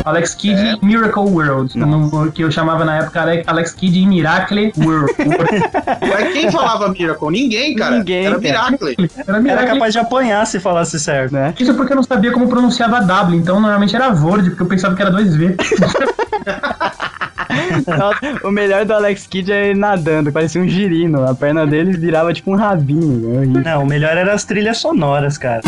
Alex 0.05 0.35
Kidd 0.35 0.61
É. 0.61 0.77
Miracle 0.83 1.23
World, 1.23 1.79
no- 1.79 2.31
que 2.31 2.43
eu 2.45 2.51
chamava 2.51 2.85
na 2.85 2.99
época 2.99 3.23
Ale- 3.23 3.43
Alex 3.47 3.73
Kidd 3.73 4.07
Miracle 4.07 4.73
World. 4.79 5.13
Mas 6.01 6.33
quem 6.33 6.51
falava 6.53 6.89
Miracle? 6.91 7.31
Ninguém, 7.31 7.75
cara. 7.75 7.99
Ninguém, 7.99 8.27
Era. 8.27 8.39
Miracle. 8.39 8.95
Era 8.99 9.23
Era 9.29 9.41
Miracle 9.41 9.67
capaz 9.75 9.93
de 9.95 9.99
apanhar 9.99 10.47
se 10.47 10.61
falasse 10.61 11.01
certo. 11.01 11.33
Né? 11.33 11.55
Isso 11.59 11.75
porque 11.75 11.93
eu 11.93 11.97
não 11.97 12.03
sabia 12.03 12.31
como 12.33 12.49
pronunciava 12.49 13.01
W, 13.01 13.39
então 13.39 13.61
normalmente 13.61 13.97
era 13.97 14.09
Word, 14.13 14.51
porque 14.51 14.63
eu 14.63 14.67
pensava 14.67 14.95
que 14.95 15.03
era 15.03 15.11
2V. 15.11 15.57
Nossa, 17.87 18.19
o 18.47 18.51
melhor 18.51 18.85
do 18.85 18.93
Alex 18.93 19.27
Kidd 19.27 19.51
é 19.53 19.69
ele 19.71 19.79
nadando, 19.79 20.31
parecia 20.31 20.61
um 20.61 20.69
girino. 20.69 21.27
A 21.27 21.35
perna 21.35 21.67
dele 21.67 21.93
virava 21.93 22.33
tipo 22.33 22.53
um 22.53 22.57
rabinho. 22.57 23.35
é 23.35 23.39
horrível. 23.39 23.63
Não, 23.63 23.83
o 23.83 23.87
melhor 23.87 24.17
era 24.17 24.35
as 24.35 24.45
trilhas 24.45 24.79
sonoras, 24.79 25.39
cara. 25.39 25.63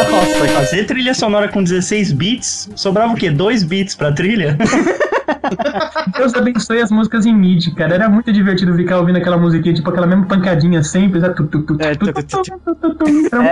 Nossa, 0.00 0.48
Fazer 0.48 0.84
trilha 0.84 1.14
sonora 1.14 1.48
com 1.48 1.62
16 1.62 2.12
bits, 2.12 2.70
sobrava 2.74 3.12
o 3.12 3.16
quê? 3.16 3.30
2 3.30 3.62
bits 3.62 3.94
pra 3.94 4.12
trilha? 4.12 4.56
Deus 6.16 6.34
abençoe 6.34 6.80
as 6.80 6.90
músicas 6.90 7.26
em 7.26 7.34
MIDI, 7.34 7.74
cara. 7.74 7.94
Era 7.94 8.08
muito 8.08 8.32
divertido 8.32 8.74
ficar 8.74 8.98
ouvindo 8.98 9.16
aquela 9.16 9.36
musiquinha, 9.36 9.74
tipo 9.74 9.90
aquela 9.90 10.06
mesma 10.06 10.26
pancadinha 10.26 10.82
sempre. 10.82 11.20
É, 11.20 11.94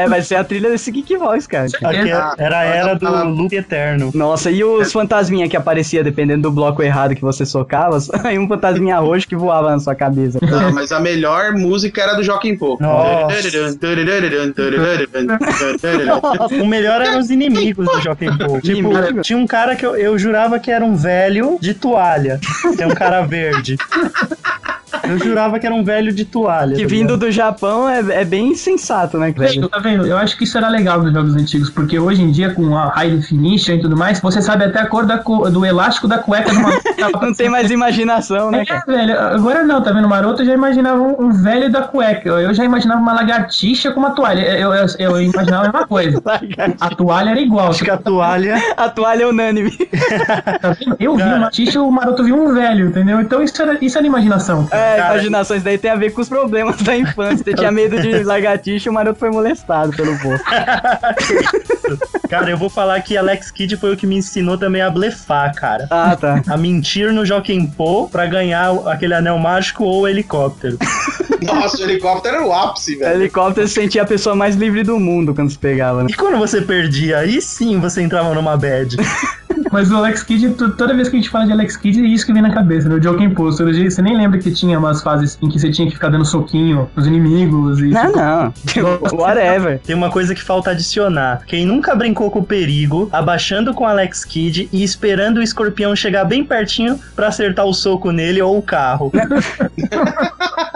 É, 0.03 0.09
vai 0.09 0.23
ser 0.23 0.37
a 0.37 0.45
trilha 0.45 0.71
desse 0.71 0.91
Geekvox, 0.91 1.47
cara. 1.47 1.67
Aqui 1.67 2.11
era 2.39 2.59
a 2.59 2.65
era 2.65 2.95
do 2.95 3.29
loop 3.29 3.55
eterno. 3.55 4.11
Nossa, 4.15 4.51
e 4.51 4.63
os 4.65 4.93
fantasminha 4.93 5.49
que 5.49 5.57
aparecia 5.57 6.05
dependendo 6.05 6.43
do 6.43 6.51
bloco 6.51 6.83
errado 6.83 7.15
que 7.15 7.23
você 7.23 7.45
socava? 7.45 7.99
Aí 8.25 8.39
um 8.39 8.49
fantasminha 8.49 8.99
roxo 8.99 9.29
que 9.29 9.37
voava 9.37 9.71
na 9.71 9.79
sua 9.79 9.95
cabeça. 9.95 10.39
Não, 10.43 10.73
mas 10.73 10.93
a 10.93 11.01
melhor 11.01 11.53
música 11.53 12.03
era 12.03 12.15
do 12.15 12.23
Joaquim 12.23 12.57
Pô. 12.57 12.79
O 16.61 16.67
melhor 16.67 17.01
eram 17.01 17.19
os 17.19 17.31
inimigos 17.31 17.87
do 17.87 18.01
Joaquim 18.01 18.37
Pô. 18.37 18.61
Tipo, 18.63 19.23
tinha 19.23 19.39
um 19.39 19.47
cara 19.47 19.77
que 19.77 19.85
eu, 19.85 19.97
eu 19.97 20.19
jurava 20.19 20.59
que 20.59 20.71
era 20.71 20.85
um 20.85 20.95
velho 20.95 21.59
de 21.63 21.75
toalha. 21.75 22.41
Tem 22.77 22.87
um 22.87 22.95
cara 22.95 23.23
verde. 23.25 23.77
Eu 25.09 25.19
jurava 25.19 25.59
que 25.59 25.67
era 25.67 25.75
um 25.75 25.85
velho 25.85 26.13
de 26.13 26.25
toalha. 26.25 26.77
Que 26.77 26.83
tá 26.83 26.89
vindo 26.89 27.17
do 27.17 27.31
Japão 27.31 27.89
é, 27.89 28.21
é 28.21 28.25
bem 28.25 28.55
sensato, 28.55 29.19
né, 29.19 29.33
Velho, 29.37 29.69
tá 29.69 29.79
vendo? 29.79 30.07
Eu 30.07 30.17
acho 30.17 30.37
que 30.37 30.45
isso 30.45 30.57
era 30.59 30.69
legal 30.69 31.01
dos 31.01 31.13
jogos 31.13 31.35
antigos, 31.35 31.71
porque 31.71 31.99
hoje 31.99 32.23
em 32.23 32.31
dia, 32.31 32.53
com 32.55 32.77
a 32.77 32.89
high 32.89 33.11
definition 33.11 33.75
e 33.75 33.81
tudo 33.81 33.97
mais, 33.97 34.21
você 34.21 34.41
sabe 34.43 34.65
até 34.65 34.81
a 34.81 34.87
cor 34.87 35.07
da 35.07 35.17
do 35.17 35.65
elástico 35.65 36.07
da 36.07 36.19
cueca 36.19 36.53
do 36.53 36.61
maroto. 36.61 36.83
Não 37.23 37.35
tem 37.35 37.49
mais 37.49 37.71
imaginação, 37.71 38.51
né, 38.51 38.63
É, 38.63 38.65
cara? 38.65 38.83
velho, 38.87 39.19
agora 39.19 39.65
não, 39.65 39.83
tá 39.83 39.93
vendo? 39.93 40.05
O 40.07 40.09
maroto 40.09 40.43
eu 40.43 40.47
já 40.47 40.55
imaginava 40.55 41.01
um, 41.01 41.27
um 41.27 41.33
velho 41.33 41.71
da 41.71 41.83
cueca. 41.83 42.29
Eu, 42.29 42.53
já 42.55 42.65
imaginava 42.65 43.01
uma 43.01 43.13
lagartixa 43.13 43.93
com 43.93 44.01
uma 44.01 44.11
toalha. 44.11 44.43
Eu, 44.59 44.73
eu, 44.73 44.87
eu 44.99 45.23
imaginava 45.23 45.65
a 45.65 45.73
mesma 45.73 45.87
coisa. 45.87 46.23
A 46.81 46.91
toalha 46.91 47.31
era 47.31 47.41
igual. 47.41 47.69
Acho 47.71 47.85
que 47.85 47.91
a 47.91 47.97
toalha. 47.97 48.57
A 48.77 48.89
toalha 48.89 49.23
é 49.23 49.27
unânime. 49.27 49.73
Tá 50.61 50.73
vendo? 50.73 50.97
Eu 51.01 51.17
vi 51.17 51.23
uma 51.23 51.51
tixa 51.51 51.79
e 51.79 51.81
o 51.81 51.91
maroto 51.91 52.23
viu 52.23 52.37
um 52.37 52.53
velho, 52.55 52.89
entendeu? 52.89 53.21
Então 53.21 53.43
isso 53.43 53.61
era, 53.61 53.79
isso 53.81 53.97
era 53.97 54.07
imaginação. 54.07 54.69
É, 54.71 54.92
Cara, 54.97 55.15
imaginação, 55.15 55.57
isso 55.57 55.65
daí 55.65 55.79
tem 55.79 55.91
a 55.91 55.97
ver 55.97 56.11
com 56.13 56.21
os 56.21 56.29
problemas 56.29 56.81
da 56.83 56.97
infância. 56.97 57.45
Você 57.45 57.55
tinha 57.55 57.71
medo 57.71 58.01
de 58.01 58.23
lagartixa 58.25 58.89
e 58.89 58.91
o 58.91 58.93
maroto 58.93 59.19
foi 59.19 59.31
molestado 59.31 59.93
pelo 59.97 60.19
povo. 60.19 60.39
Cara, 62.29 62.51
eu 62.51 62.57
vou 62.57 62.71
falar 62.71 63.01
que 63.03 63.17
Alex 63.17 63.51
Kidd 63.51 63.77
foi 63.77 63.93
o 63.93 63.97
que 63.97 64.07
me 64.07 64.17
ensinou 64.17 64.57
também 64.57 64.81
a 64.81 64.89
blefar, 64.89 65.55
cara. 65.55 65.87
Ah, 65.91 66.17
tá. 66.17 66.43
A 66.49 66.57
mentir 66.57 67.13
no 67.13 67.27
Joaquim 67.27 67.67
Pô 67.67 68.09
pra 68.09 68.25
ganhar 68.27 68.73
o- 68.73 68.89
aquele 68.89 69.13
anel 69.15 69.39
mágico 69.39 69.85
ou 69.85 70.03
o 70.03 70.09
helicóptero. 70.09 70.79
Nossa, 71.43 71.79
o 71.79 71.83
helicóptero 71.83 72.37
era 72.37 72.47
o 72.47 72.53
ápice, 72.53 72.97
velho. 72.97 73.21
Helicóptero 73.21 73.67
se 73.69 73.75
sentia 73.75 74.03
a 74.03 74.07
pessoa 74.07 74.35
mais 74.35 74.55
livre 74.57 74.83
do 74.83 74.99
mundo 74.99 75.35
quando 75.35 75.51
se 75.51 75.59
pegava, 75.59 76.03
né? 76.03 76.09
E 76.11 76.15
quando 76.15 76.39
você 76.39 76.63
perdia, 76.63 77.19
aí 77.19 77.43
sim 77.43 77.79
você 77.81 78.01
entrava 78.01 78.33
numa 78.35 78.57
bad. 78.57 78.97
Mas 79.71 79.91
o 79.91 79.97
Alex 79.97 80.23
Kidd, 80.23 80.51
toda 80.77 80.95
vez 80.95 81.09
que 81.09 81.17
a 81.17 81.19
gente 81.21 81.31
fala 81.31 81.47
de 81.47 81.53
Alex 81.53 81.77
Kidd, 81.77 82.01
é 82.01 82.07
isso 82.07 82.25
que 82.27 82.33
vem 82.33 82.43
na 82.43 82.53
cabeça, 82.53 82.89
né? 82.89 82.95
O. 82.95 83.57
Todo 83.57 83.73
dia, 83.73 83.91
você 83.91 84.01
nem 84.03 84.17
lembra 84.17 84.39
que 84.39 84.51
tinha 84.51 84.79
umas 84.83 85.03
fases 85.03 85.39
em 85.41 85.49
que 85.49 85.59
você 85.59 85.71
tinha 85.71 85.87
que 85.89 85.95
ficar 85.95 86.09
dando 86.09 86.25
soquinho 86.25 86.89
nos 86.95 87.07
inimigos 87.07 87.81
e. 87.81 87.89
Não, 87.89 88.13
não. 88.13 88.53
Whatever. 89.13 89.81
Tem 89.81 89.95
uma 89.95 90.11
coisa 90.11 90.35
que 90.35 90.43
falta 90.43 90.71
adicionar. 90.71 91.43
Quem 91.47 91.67
nunca 91.67 91.95
brincou 91.95 92.31
com 92.31 92.41
o 92.41 92.45
perigo, 92.45 93.09
abaixando 93.13 93.75
com 93.75 93.87
Alex 93.87 94.25
Kidd 94.25 94.69
e 94.73 94.83
esperando 94.83 95.39
o 95.39 95.43
escorpião 95.43 95.95
chegar 95.95 96.25
bem 96.25 96.45
pertinho 96.45 96.99
pra 97.15 97.29
acertar 97.29 97.65
o 97.67 97.73
soco 97.73 98.11
nele 98.11 98.43
ou 98.43 98.59
o 98.59 98.63
carro. 98.63 99.11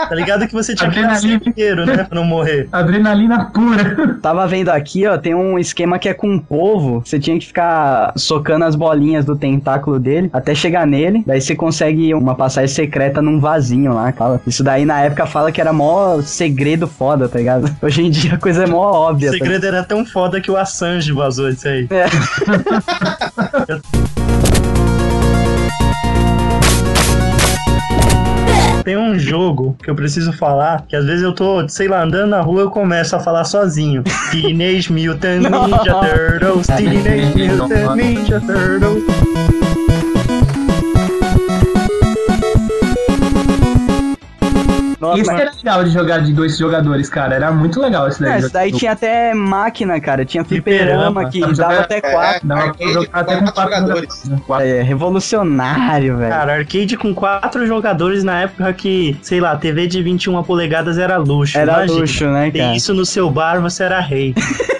tá 0.08 0.14
ligado 0.14 0.46
que 0.46 0.52
você 0.52 0.74
tinha 0.74 0.90
que 0.90 0.96
fazer 1.02 1.16
Adrenalina. 1.16 1.42
inteiro, 1.46 1.86
né? 1.86 2.04
Pra 2.04 2.14
não 2.14 2.24
morrer. 2.24 2.68
Adrenalina 2.72 3.46
pura. 3.46 4.16
Tava 4.22 4.46
vendo 4.46 4.68
aqui, 4.70 5.06
ó, 5.06 5.16
tem 5.18 5.34
um 5.34 5.58
esquema 5.58 5.98
que 5.98 6.08
é 6.08 6.14
com 6.14 6.36
o 6.36 6.40
povo. 6.40 7.02
Você 7.04 7.18
tinha 7.18 7.38
que 7.38 7.46
ficar 7.46 8.12
socando 8.16 8.64
as 8.64 8.74
bolinhas 8.74 9.24
do 9.24 9.36
tentáculo 9.36 9.98
dele 9.98 10.30
até 10.32 10.54
chegar 10.54 10.86
nele. 10.86 11.22
Daí 11.26 11.40
você 11.40 11.54
consegue 11.54 12.12
uma 12.14 12.34
passagem 12.34 12.68
secreta 12.68 13.20
num 13.22 13.40
vasinho 13.40 13.92
lá. 13.96 14.40
Isso 14.46 14.62
daí 14.62 14.84
na 14.84 15.00
época 15.00 15.26
fala 15.26 15.50
que 15.50 15.60
era 15.60 15.72
mó 15.72 16.20
segredo 16.22 16.86
foda, 16.86 17.28
tá 17.28 17.38
ligado? 17.38 17.74
Hoje 17.82 18.02
em 18.02 18.10
dia 18.10 18.34
a 18.34 18.38
coisa 18.38 18.64
é 18.64 18.66
mó 18.66 18.90
O 18.90 18.94
óbvia. 18.94 19.30
tá 19.30 19.38
segredo 19.38 19.66
era 19.66 19.82
tão 19.82 20.04
foda 20.04 20.40
que 20.40 20.50
o 20.50 20.56
Assange 20.56 21.12
vazou 21.12 21.48
isso 21.48 21.68
aí. 21.68 21.88
É. 21.90 22.06
Tem 28.86 28.96
um 28.96 29.18
jogo 29.18 29.76
que 29.82 29.90
eu 29.90 29.96
preciso 29.96 30.32
falar, 30.32 30.86
que 30.86 30.94
às 30.94 31.04
vezes 31.04 31.24
eu 31.24 31.32
tô, 31.32 31.68
sei 31.68 31.88
lá, 31.88 32.04
andando 32.04 32.30
na 32.30 32.40
rua 32.40 32.60
eu 32.60 32.70
começo 32.70 33.16
a 33.16 33.18
falar 33.18 33.42
sozinho. 33.42 34.04
Teenage 34.30 34.92
Mutant 34.92 35.42
Ninja 35.42 35.92
Turtles, 36.38 36.68
Teenage 36.68 37.48
Mutant 37.48 37.96
Ninja 37.96 38.40
Turtles. 38.40 39.55
Nossa, 45.00 45.20
Isso 45.20 45.30
mas- 45.30 45.40
era 45.40 45.50
legal 45.52 45.84
de 45.84 45.90
jogar 45.90 46.18
de 46.20 46.32
dois 46.32 46.56
jogadores, 46.58 47.08
cara. 47.08 47.34
Era 47.34 47.50
muito 47.52 47.80
legal 47.80 48.08
esse 48.08 48.22
É, 48.24 48.28
daí. 48.28 48.38
isso 48.40 48.52
daí 48.52 48.72
tinha 48.72 48.92
até 48.92 49.34
máquina, 49.34 50.00
cara. 50.00 50.24
Tinha 50.24 50.44
fliperama 50.44 51.28
que 51.28 51.40
Dava 51.40 51.52
pra 51.54 51.56
dava 51.64 51.72
jogar- 51.72 51.84
até 51.84 52.00
quatro. 52.00 52.48
Dava 52.48 52.60
pra 52.60 52.70
arcade 52.70 52.92
jogar 52.92 53.06
com 53.10 53.18
até 53.18 53.36
com 53.36 53.44
quatro 53.52 53.62
jogadores. 53.74 54.22
jogadores. 54.24 54.70
É 54.72 54.82
revolucionário, 54.82 56.16
velho. 56.16 56.30
Cara, 56.30 56.52
arcade 56.54 56.96
com 56.96 57.14
quatro 57.14 57.66
jogadores 57.66 58.24
na 58.24 58.42
época 58.42 58.72
que, 58.72 59.16
sei 59.22 59.40
lá, 59.40 59.56
TV 59.56 59.86
de 59.86 60.02
21 60.02 60.42
polegadas 60.42 60.98
era 60.98 61.16
luxo. 61.18 61.58
Era 61.58 61.72
Imagina. 61.74 62.00
luxo, 62.00 62.26
né, 62.26 62.50
Ter 62.50 62.58
cara? 62.60 62.76
isso 62.76 62.94
no 62.94 63.04
seu 63.04 63.30
bar, 63.30 63.60
você 63.60 63.84
era 63.84 64.00
rei. 64.00 64.34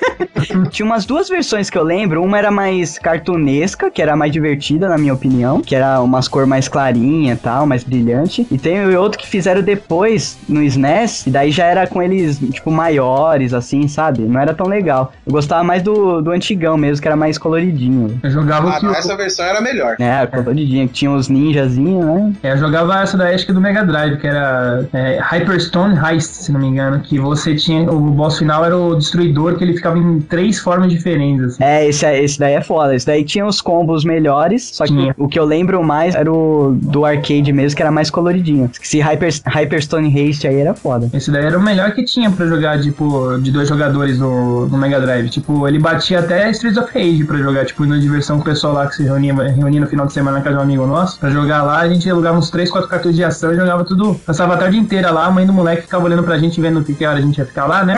Tinha 0.71 0.87
umas 0.87 1.05
duas 1.05 1.29
versões 1.29 1.69
que 1.69 1.77
eu 1.77 1.83
lembro. 1.83 2.23
Uma 2.23 2.39
era 2.39 2.51
mais 2.51 2.99
cartunesca, 2.99 3.91
que 3.91 4.01
era 4.01 4.17
mais 4.17 4.33
divertida, 4.33 4.89
na 4.89 4.97
minha 4.97 5.13
opinião. 5.13 5.61
Que 5.61 5.75
era 5.75 6.01
umas 6.01 6.29
cor 6.29 6.47
mais 6.47 6.69
clarinha 6.69 7.35
e 7.35 7.37
tal, 7.37 7.67
mais 7.67 7.83
brilhante. 7.85 8.47
E 8.51 8.57
tem 8.57 8.95
outro 8.97 9.19
que 9.19 9.27
fizeram 9.27 9.61
depois 9.61 10.06
no 10.49 10.63
SNES. 10.63 11.27
E 11.27 11.31
daí 11.31 11.51
já 11.51 11.65
era 11.67 11.87
com 11.87 12.03
eles, 12.03 12.39
tipo, 12.53 12.71
maiores, 12.71 13.53
assim, 13.53 13.89
sabe? 13.89 14.23
Não 14.23 14.41
era 14.41 14.55
tão 14.55 14.67
legal. 14.67 15.13
Eu 15.27 15.33
gostava 15.33 15.63
mais 15.65 15.83
do, 15.83 16.21
do 16.21 16.31
antigão 16.31 16.77
mesmo, 16.77 17.01
que 17.03 17.09
era 17.09 17.17
mais 17.17 17.39
coloridinho. 17.39 18.19
Eu 18.23 18.31
jogava 18.31 18.71
Ah, 18.71 18.77
o 18.77 18.81
que 18.81 18.87
essa 18.87 19.17
versão 19.17 19.45
era 19.45 19.61
melhor. 19.61 19.97
É, 19.99 20.27
coloridinho, 20.27 20.87
que 20.89 20.95
tinha 20.95 21.11
os 21.11 21.29
ninjazinhos, 21.29 22.05
né? 22.05 22.33
É, 22.43 22.53
eu 22.53 22.59
jogava 22.59 23.01
essa 23.03 23.17
da 23.17 23.27
acho 23.27 23.45
que 23.47 23.53
do 23.53 23.61
Mega 23.61 23.85
Drive, 23.85 24.19
que 24.19 24.27
era 24.27 24.87
é, 24.93 25.19
Hyperstone 25.21 25.97
Heist, 25.99 26.31
se 26.43 26.53
não 26.53 26.61
me 26.61 26.67
engano, 26.67 27.01
que 27.01 27.19
você 27.19 27.55
tinha. 27.55 27.91
O 27.91 27.99
boss 28.01 28.39
final 28.39 28.65
era 28.65 28.77
o 28.77 28.95
destruidor, 28.95 29.57
que 29.57 29.65
ele 29.65 29.75
ficava 29.75 29.99
em 29.99 30.21
três 30.21 30.59
formas 30.59 30.91
diferentes, 30.91 31.45
assim. 31.45 31.65
É, 31.65 31.87
esse, 31.87 32.05
é- 32.07 32.23
esse 32.23 32.39
daí 32.39 32.55
é 32.55 32.61
foda. 32.63 32.95
Esse 32.95 33.07
daí 33.07 33.25
tinha 33.25 33.45
os 33.47 33.61
combos 33.61 34.05
melhores, 34.05 34.71
só 34.73 34.85
que 34.85 34.93
Tinha. 34.93 35.15
o 35.19 35.29
que 35.29 35.39
eu 35.39 35.45
lembro 35.45 35.83
mais 35.83 36.15
era 36.15 36.33
o 36.33 36.77
do 36.81 37.05
arcade 37.05 37.53
mesmo, 37.53 37.77
que 37.77 37.83
era 37.83 37.91
mais 37.93 38.11
coloridinho. 38.11 38.71
Esse 38.83 39.01
Hyper, 39.01 39.31
Hyperstone 39.47 39.96
Haste 39.99 40.47
aí 40.47 40.61
era 40.61 40.75
foda. 40.75 41.09
Esse 41.13 41.31
daí 41.31 41.45
era 41.45 41.59
o 41.59 41.63
melhor 41.63 41.93
que 41.93 42.03
tinha 42.03 42.31
pra 42.31 42.47
jogar, 42.47 42.81
tipo, 42.81 43.39
de 43.39 43.51
dois 43.51 43.69
jogadores 43.69 44.19
no, 44.19 44.67
no 44.67 44.77
Mega 44.79 45.01
Drive. 45.01 45.29
Tipo, 45.29 45.67
ele 45.67 45.79
batia 45.79 46.21
até 46.21 46.51
Streets 46.51 46.79
of 46.79 46.93
Rage 46.93 47.25
pra 47.25 47.39
jogar, 47.39 47.65
tipo, 47.65 47.85
na 47.85 47.99
diversão 47.99 48.37
com 48.37 48.43
o 48.43 48.45
pessoal 48.45 48.75
lá 48.75 48.87
que 48.87 48.97
se 48.97 49.05
reunia, 49.05 49.35
reunia 49.35 49.81
no 49.81 49.87
final 49.87 50.07
de 50.07 50.13
semana 50.13 50.39
na 50.39 50.45
casa 50.45 50.57
de 50.57 50.61
um 50.61 50.65
amigo 50.65 50.87
nosso. 50.87 51.19
Pra 51.19 51.31
jogar 51.31 51.63
lá, 51.63 51.81
a 51.81 51.89
gente 51.89 52.09
alugava 52.11 52.39
uns 52.39 52.51
3, 52.51 52.71
4 52.71 52.89
cartuchos 52.89 53.17
de 53.17 53.25
ação 53.25 53.53
e 53.53 53.57
jogava 53.57 53.85
tudo. 53.85 54.15
Passava 54.27 54.55
a 54.55 54.57
tarde 54.57 54.77
inteira 54.79 55.11
lá, 55.11 55.27
a 55.27 55.31
mãe 55.31 55.47
do 55.47 55.53
moleque 55.53 55.83
ficava 55.83 56.05
olhando 56.05 56.23
pra 56.23 56.39
gente, 56.39 56.61
vendo 56.61 56.83
que 56.85 57.05
hora 57.05 57.19
a 57.19 57.23
gente 57.23 57.39
ia 57.39 57.47
ficar 57.47 57.67
lá, 57.67 57.85
né? 57.85 57.97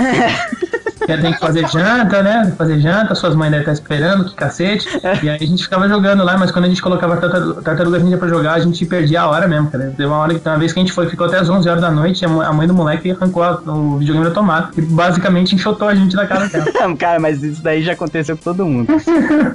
Porque 1.08 1.22
tem 1.22 1.32
que 1.32 1.38
fazer 1.40 1.66
janta, 1.68 2.22
né? 2.22 2.40
Tem 2.42 2.50
que 2.50 2.56
fazer 2.58 2.78
janta, 2.80 3.14
suas 3.14 3.34
mães 3.34 3.50
devem 3.50 3.60
estar 3.60 3.72
esperando, 3.72 4.24
que 4.26 4.34
cacete. 4.34 4.86
E 5.22 5.28
aí 5.30 5.38
a 5.40 5.46
gente 5.46 5.62
ficava 5.62 5.88
jogando 5.88 6.22
lá, 6.22 6.36
mas 6.36 6.50
quando 6.50 6.66
a 6.66 6.68
gente 6.68 6.82
colocava 6.82 7.16
tartaruga, 7.16 7.62
tartaruga 7.62 7.98
ninja 7.98 8.18
pra 8.18 8.28
jogar, 8.28 8.52
a 8.54 8.58
gente 8.60 8.84
perdia 8.84 9.22
a 9.22 9.28
hora 9.28 9.48
mesmo, 9.48 9.70
cara. 9.70 9.86
Teve 9.96 10.04
uma 10.04 10.18
hora 10.18 10.34
que 10.38 10.46
uma 10.46 10.58
vez 10.58 10.72
que 10.72 10.78
a 10.78 10.82
gente 10.82 10.92
foi, 10.92 11.08
ficou 11.08 11.26
até 11.26 11.38
as 11.38 11.48
11 11.48 11.66
horas 11.68 11.80
da 11.80 11.90
noite, 11.90 12.24
a 12.24 12.52
mãe 12.52 12.66
do 12.66 12.74
moleque 12.74 13.10
arrancou 13.10 13.42
a- 13.42 13.60
o 13.66 13.96
videogame 13.98 14.26
da 14.28 14.32
tomada. 14.34 14.68
E 14.76 14.82
basicamente 14.82 15.54
enxotou 15.54 15.88
a 15.88 15.94
gente 15.94 16.14
da 16.14 16.26
cara 16.26 16.46
dela. 16.46 16.66
Cara, 16.98 17.18
mas 17.18 17.42
isso 17.42 17.62
daí 17.62 17.82
já 17.82 17.92
aconteceu 17.92 18.36
com 18.36 18.42
todo 18.42 18.66
mundo. 18.66 18.92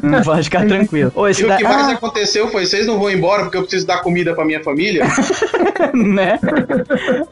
Não 0.01 0.21
pode 0.23 0.43
ficar 0.45 0.65
tranquilo. 0.65 1.11
Ô, 1.15 1.27
E 1.27 1.31
esse 1.31 1.45
o 1.45 1.55
que 1.55 1.63
mais 1.63 1.87
aconteceu 1.89 2.47
foi, 2.49 2.65
vocês 2.65 2.87
não 2.87 2.97
vão 2.99 3.11
embora 3.11 3.43
porque 3.43 3.57
eu 3.57 3.61
preciso 3.61 3.85
dar 3.85 3.97
comida 4.01 4.33
pra 4.33 4.43
minha 4.45 4.63
família? 4.63 5.03
né? 5.93 6.39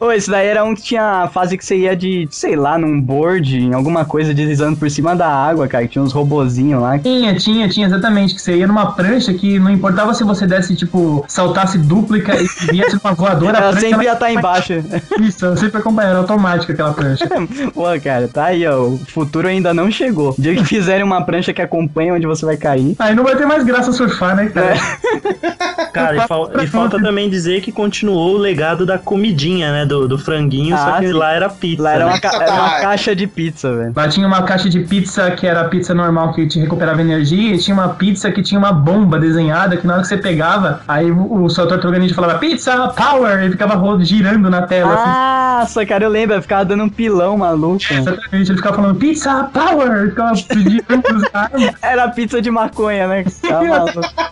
Ô, 0.00 0.10
esse 0.12 0.30
daí 0.30 0.46
era 0.46 0.64
um 0.64 0.74
que 0.74 0.82
tinha 0.82 1.22
a 1.24 1.28
fase 1.28 1.56
que 1.56 1.64
você 1.64 1.76
ia 1.76 1.96
de, 1.96 2.28
sei 2.30 2.56
lá, 2.56 2.78
num 2.78 3.00
board, 3.00 3.58
em 3.58 3.74
alguma 3.74 4.04
coisa 4.12 4.34
deslizando 4.34 4.76
por 4.76 4.90
cima 4.90 5.16
da 5.16 5.26
água, 5.26 5.66
cara. 5.66 5.84
Que 5.84 5.92
tinha 5.92 6.02
uns 6.04 6.12
robozinhos 6.12 6.82
lá. 6.82 6.98
Tinha, 6.98 7.34
tinha, 7.34 7.66
tinha, 7.66 7.86
exatamente. 7.86 8.34
Que 8.34 8.42
você 8.42 8.56
ia 8.58 8.66
numa 8.66 8.92
prancha 8.92 9.32
que 9.32 9.58
não 9.58 9.70
importava 9.70 10.12
se 10.12 10.22
você 10.22 10.46
desse, 10.46 10.76
tipo, 10.76 11.24
saltasse 11.26 11.78
dúplica 11.78 12.34
e 12.36 12.46
viesse 12.70 12.96
numa 13.02 13.14
voadora. 13.14 13.56
Ela 13.56 13.70
prancha, 13.70 13.80
sempre 13.88 14.04
ia 14.04 14.12
estar 14.12 14.30
embaixo. 14.30 14.74
Isso, 15.18 15.46
ela 15.46 15.56
sempre 15.56 15.78
acompanhando, 15.78 16.18
automática 16.18 16.74
aquela 16.74 16.92
prancha. 16.92 17.26
Pô, 17.72 17.84
cara, 18.04 18.28
tá 18.28 18.44
aí, 18.46 18.66
ó. 18.66 18.82
O 18.82 18.98
futuro 19.08 19.48
ainda 19.48 19.72
não 19.72 19.90
chegou. 19.90 20.34
O 20.38 20.42
dia 20.42 20.54
que 20.54 20.64
fizerem 20.64 21.02
uma 21.02 21.24
prancha 21.24 21.54
que 21.54 21.62
acompanha 21.62 22.12
onde 22.12 22.26
você 22.26 22.44
vai 22.44 22.58
cair. 22.58 22.94
Aí 22.98 23.14
não 23.14 23.24
vai 23.24 23.34
ter 23.34 23.46
mais 23.46 23.64
graça 23.64 23.92
surfar, 23.92 24.36
né, 24.36 24.46
cara? 24.50 24.74
Cara, 25.92 26.16
e, 26.24 26.26
fal- 26.26 26.50
e 26.62 26.66
falta 26.66 26.98
também 27.00 27.28
dizer 27.28 27.60
que 27.60 27.70
continuou 27.70 28.34
o 28.34 28.38
legado 28.38 28.86
da 28.86 28.98
comidinha, 28.98 29.70
né? 29.72 29.84
Do, 29.86 30.08
do 30.08 30.18
franguinho, 30.18 30.76
só 30.76 30.94
Ah, 30.94 31.00
que 31.00 31.06
sim. 31.08 31.12
lá 31.12 31.32
era 31.32 31.48
pizza. 31.50 31.82
Lá 31.82 31.92
era 31.92 32.04
né? 32.06 32.10
uma, 32.12 32.20
ca- 32.20 32.42
era 32.42 32.52
uma 32.52 32.70
caixa 32.80 33.14
de 33.14 33.26
pizza, 33.26 33.74
velho. 33.76 33.92
Lá 34.02 34.08
tinha 34.08 34.26
uma 34.26 34.42
caixa 34.42 34.68
de 34.68 34.80
pizza 34.80 35.30
que 35.30 35.46
era 35.46 35.60
a 35.60 35.64
pizza 35.68 35.94
normal 35.94 36.32
que 36.32 36.44
te 36.44 36.58
recuperava 36.58 37.00
energia, 37.00 37.54
e 37.54 37.58
tinha 37.58 37.72
uma 37.72 37.90
pizza 37.90 38.32
que 38.32 38.42
tinha 38.42 38.58
uma 38.58 38.72
bomba 38.72 39.16
desenhada 39.16 39.76
que 39.76 39.86
na 39.86 39.92
hora 39.92 40.02
que 40.02 40.08
você 40.08 40.16
pegava, 40.16 40.80
aí 40.88 41.08
o, 41.08 41.44
o 41.44 41.48
seu 41.48 41.68
tartaruga 41.68 42.00
ninja 42.00 42.12
falava 42.12 42.36
pizza 42.40 42.88
power, 42.88 43.44
e 43.44 43.50
ficava 43.52 44.04
girando 44.04 44.50
na 44.50 44.62
tela. 44.62 44.94
assim. 44.94 45.52
Nossa, 45.62 45.86
cara, 45.86 46.02
eu 46.02 46.10
lembro. 46.10 46.34
Eu 46.34 46.42
ficava 46.42 46.64
dando 46.64 46.82
um 46.82 46.88
pilão 46.88 47.38
maluco. 47.38 47.84
Exatamente, 47.88 48.50
ele 48.50 48.56
ficava 48.56 48.74
falando 48.74 48.98
pizza 48.98 49.44
power, 49.52 50.08
ficava 50.08 50.34
girando 50.34 51.28
armas. 51.32 51.74
Era 51.80 52.08
pizza 52.08 52.42
de 52.42 52.50
maconha, 52.50 53.06
né? 53.06 53.24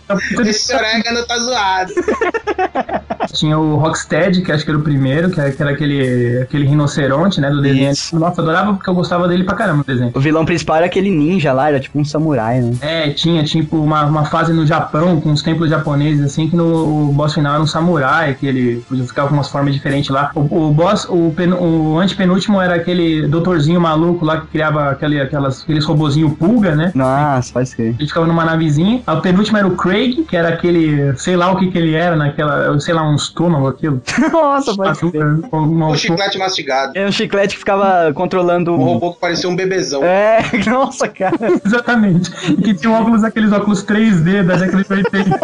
Tá 0.07 0.17
Esse 0.41 0.75
orégano 0.75 1.25
tá 1.25 1.37
zoado. 1.39 1.93
Tinha 3.33 3.57
o 3.57 3.77
Rocksteady, 3.77 4.41
que 4.41 4.51
acho 4.51 4.65
que 4.65 4.71
era 4.71 4.79
o 4.79 4.83
primeiro, 4.83 5.29
que 5.29 5.39
era, 5.39 5.51
que 5.51 5.61
era 5.61 5.71
aquele, 5.71 6.39
aquele 6.41 6.65
rinoceronte, 6.65 7.39
né, 7.39 7.49
do 7.49 7.61
desenho. 7.61 7.91
Isso. 7.91 8.19
Nossa, 8.19 8.41
adorava 8.41 8.73
porque 8.73 8.89
eu 8.89 8.93
gostava 8.93 9.27
dele 9.27 9.43
pra 9.43 9.55
caramba, 9.61 9.81
o 9.81 9.85
desenho. 9.85 10.11
O 10.13 10.19
vilão 10.19 10.45
principal 10.45 10.77
era 10.77 10.85
aquele 10.87 11.09
ninja 11.09 11.53
lá, 11.53 11.69
era 11.69 11.79
tipo 11.79 11.99
um 11.99 12.05
samurai, 12.05 12.61
né? 12.61 12.73
É, 12.81 13.09
tinha 13.11 13.43
tipo 13.43 13.77
uma, 13.77 14.05
uma 14.05 14.25
fase 14.25 14.51
no 14.51 14.65
Japão 14.65 15.21
com 15.21 15.31
os 15.31 15.41
templos 15.41 15.69
japoneses, 15.69 16.25
assim, 16.25 16.49
que 16.49 16.55
no 16.55 17.09
o 17.09 17.13
boss 17.13 17.33
final 17.33 17.53
era 17.53 17.63
um 17.63 17.67
samurai, 17.67 18.33
que 18.33 18.47
ele 18.47 18.83
podia 18.87 19.05
ficar 19.05 19.27
com 19.27 19.33
umas 19.33 19.49
formas 19.49 19.73
diferentes 19.73 20.09
lá. 20.09 20.31
O, 20.35 20.39
o 20.39 20.71
boss, 20.71 21.05
o, 21.09 21.33
pen, 21.35 21.53
o 21.53 21.99
antepenúltimo 21.99 22.59
era 22.59 22.75
aquele 22.75 23.27
doutorzinho 23.27 23.79
maluco 23.79 24.25
lá 24.25 24.41
que 24.41 24.47
criava 24.47 24.89
aquele, 24.89 25.19
aquelas, 25.19 25.63
aqueles 25.63 25.85
robozinho 25.85 26.31
pulga, 26.31 26.75
né? 26.75 26.91
Nossa, 26.95 27.53
pode 27.53 27.69
ser. 27.69 27.95
Ele 27.97 28.07
ficava 28.07 28.25
numa 28.25 28.45
navezinha. 28.45 29.01
O 29.07 29.21
penúltimo 29.21 29.57
era 29.57 29.67
o 29.67 29.75
Craig, 29.75 30.23
que 30.23 30.35
era 30.35 30.49
aquele, 30.49 31.15
sei 31.17 31.35
lá 31.35 31.51
o 31.51 31.57
que 31.57 31.69
que 31.69 31.77
ele 31.77 31.93
era, 31.93 32.15
naquela, 32.15 32.79
sei 32.79 32.93
lá, 32.93 33.07
um 33.07 33.15
estômago, 33.15 33.67
aquilo. 33.67 34.01
Nossa, 34.31 34.75
pode 34.75 34.97
ser. 34.97 35.11
O 35.51 35.95
chiclete 35.95 36.37
mastigado. 36.37 36.93
Era 36.95 37.07
um 37.07 37.11
chiclete 37.11 37.53
que 37.53 37.59
ficava 37.59 38.13
controlando 38.13 38.71
Um 38.71 38.81
o. 38.81 38.85
robô 38.85 39.13
que 39.13 39.19
parecia 39.19 39.40
um 39.47 39.55
bebezão. 39.55 40.03
É, 40.03 40.39
nossa, 40.67 41.07
cara. 41.07 41.37
Exatamente. 41.65 42.31
E 42.49 42.61
que 42.61 42.73
tinha 42.73 42.91
óculos, 42.91 43.23
aqueles 43.23 43.51
óculos 43.51 43.85
3D 43.85 44.43
da 44.43 44.55
década 44.55 44.83
de 44.83 44.93
80. 44.93 45.39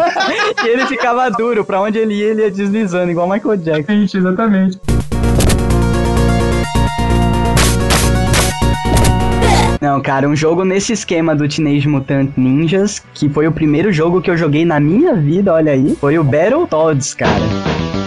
E 0.64 0.68
ele 0.68 0.86
ficava 0.86 1.30
duro, 1.30 1.64
pra 1.64 1.80
onde 1.80 1.98
ele 1.98 2.14
ia, 2.14 2.26
ele 2.26 2.42
ia 2.42 2.50
deslizando, 2.50 3.10
igual 3.10 3.28
Michael 3.28 3.56
Jackson. 3.56 4.18
Exatamente. 4.18 4.78
Não, 9.80 10.00
cara, 10.02 10.28
um 10.28 10.34
jogo 10.34 10.64
nesse 10.64 10.92
esquema 10.92 11.36
do 11.36 11.48
Teenage 11.48 11.86
Mutant 11.86 12.30
Ninjas, 12.36 13.00
que 13.14 13.28
foi 13.28 13.46
o 13.46 13.52
primeiro 13.52 13.92
jogo 13.92 14.20
que 14.20 14.28
eu 14.28 14.36
joguei 14.36 14.64
na 14.64 14.80
minha 14.80 15.14
vida, 15.14 15.52
olha 15.54 15.72
aí, 15.72 15.96
foi 16.00 16.18
o 16.18 16.24
Battletoads, 16.24 17.14
cara. 17.14 17.97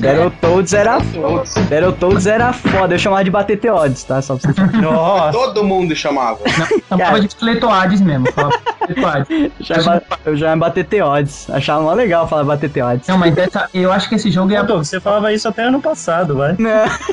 Battletoads 0.00 0.72
era 0.72 1.00
foda. 1.00 1.44
Battletoads 1.68 2.26
era 2.26 2.52
foda. 2.52 2.94
Eu 2.94 2.98
chamava 2.98 3.24
de 3.24 3.30
bater 3.30 3.70
odds, 3.70 4.04
tá? 4.04 4.22
Só 4.22 4.36
pra 4.36 4.52
vocês 4.52 4.82
Nossa, 4.82 5.32
Todo 5.32 5.64
mundo 5.64 5.94
chamava. 5.94 6.38
Chamava 6.88 7.20
de 7.20 7.34
Fletoades 7.34 8.00
mesmo. 8.00 8.26
Fletoades. 8.86 9.50
Eu 10.24 10.36
já, 10.36 10.52
já 10.52 10.56
bater 10.56 11.02
odds. 11.02 11.50
Achava 11.50 11.82
mó 11.82 11.92
legal 11.92 12.26
falar 12.26 12.44
bater 12.44 12.82
odds. 12.82 13.06
Não, 13.06 13.18
mas 13.18 13.36
essa, 13.36 13.68
eu 13.74 13.92
acho 13.92 14.08
que 14.08 14.14
esse 14.14 14.30
jogo 14.30 14.52
é 14.52 14.56
a 14.56 14.64
Pô, 14.64 14.78
você 14.78 15.00
falava 15.00 15.32
isso 15.32 15.48
até 15.48 15.64
ano 15.64 15.80
passado, 15.80 16.36
vai. 16.36 16.54
Não. 16.58 16.70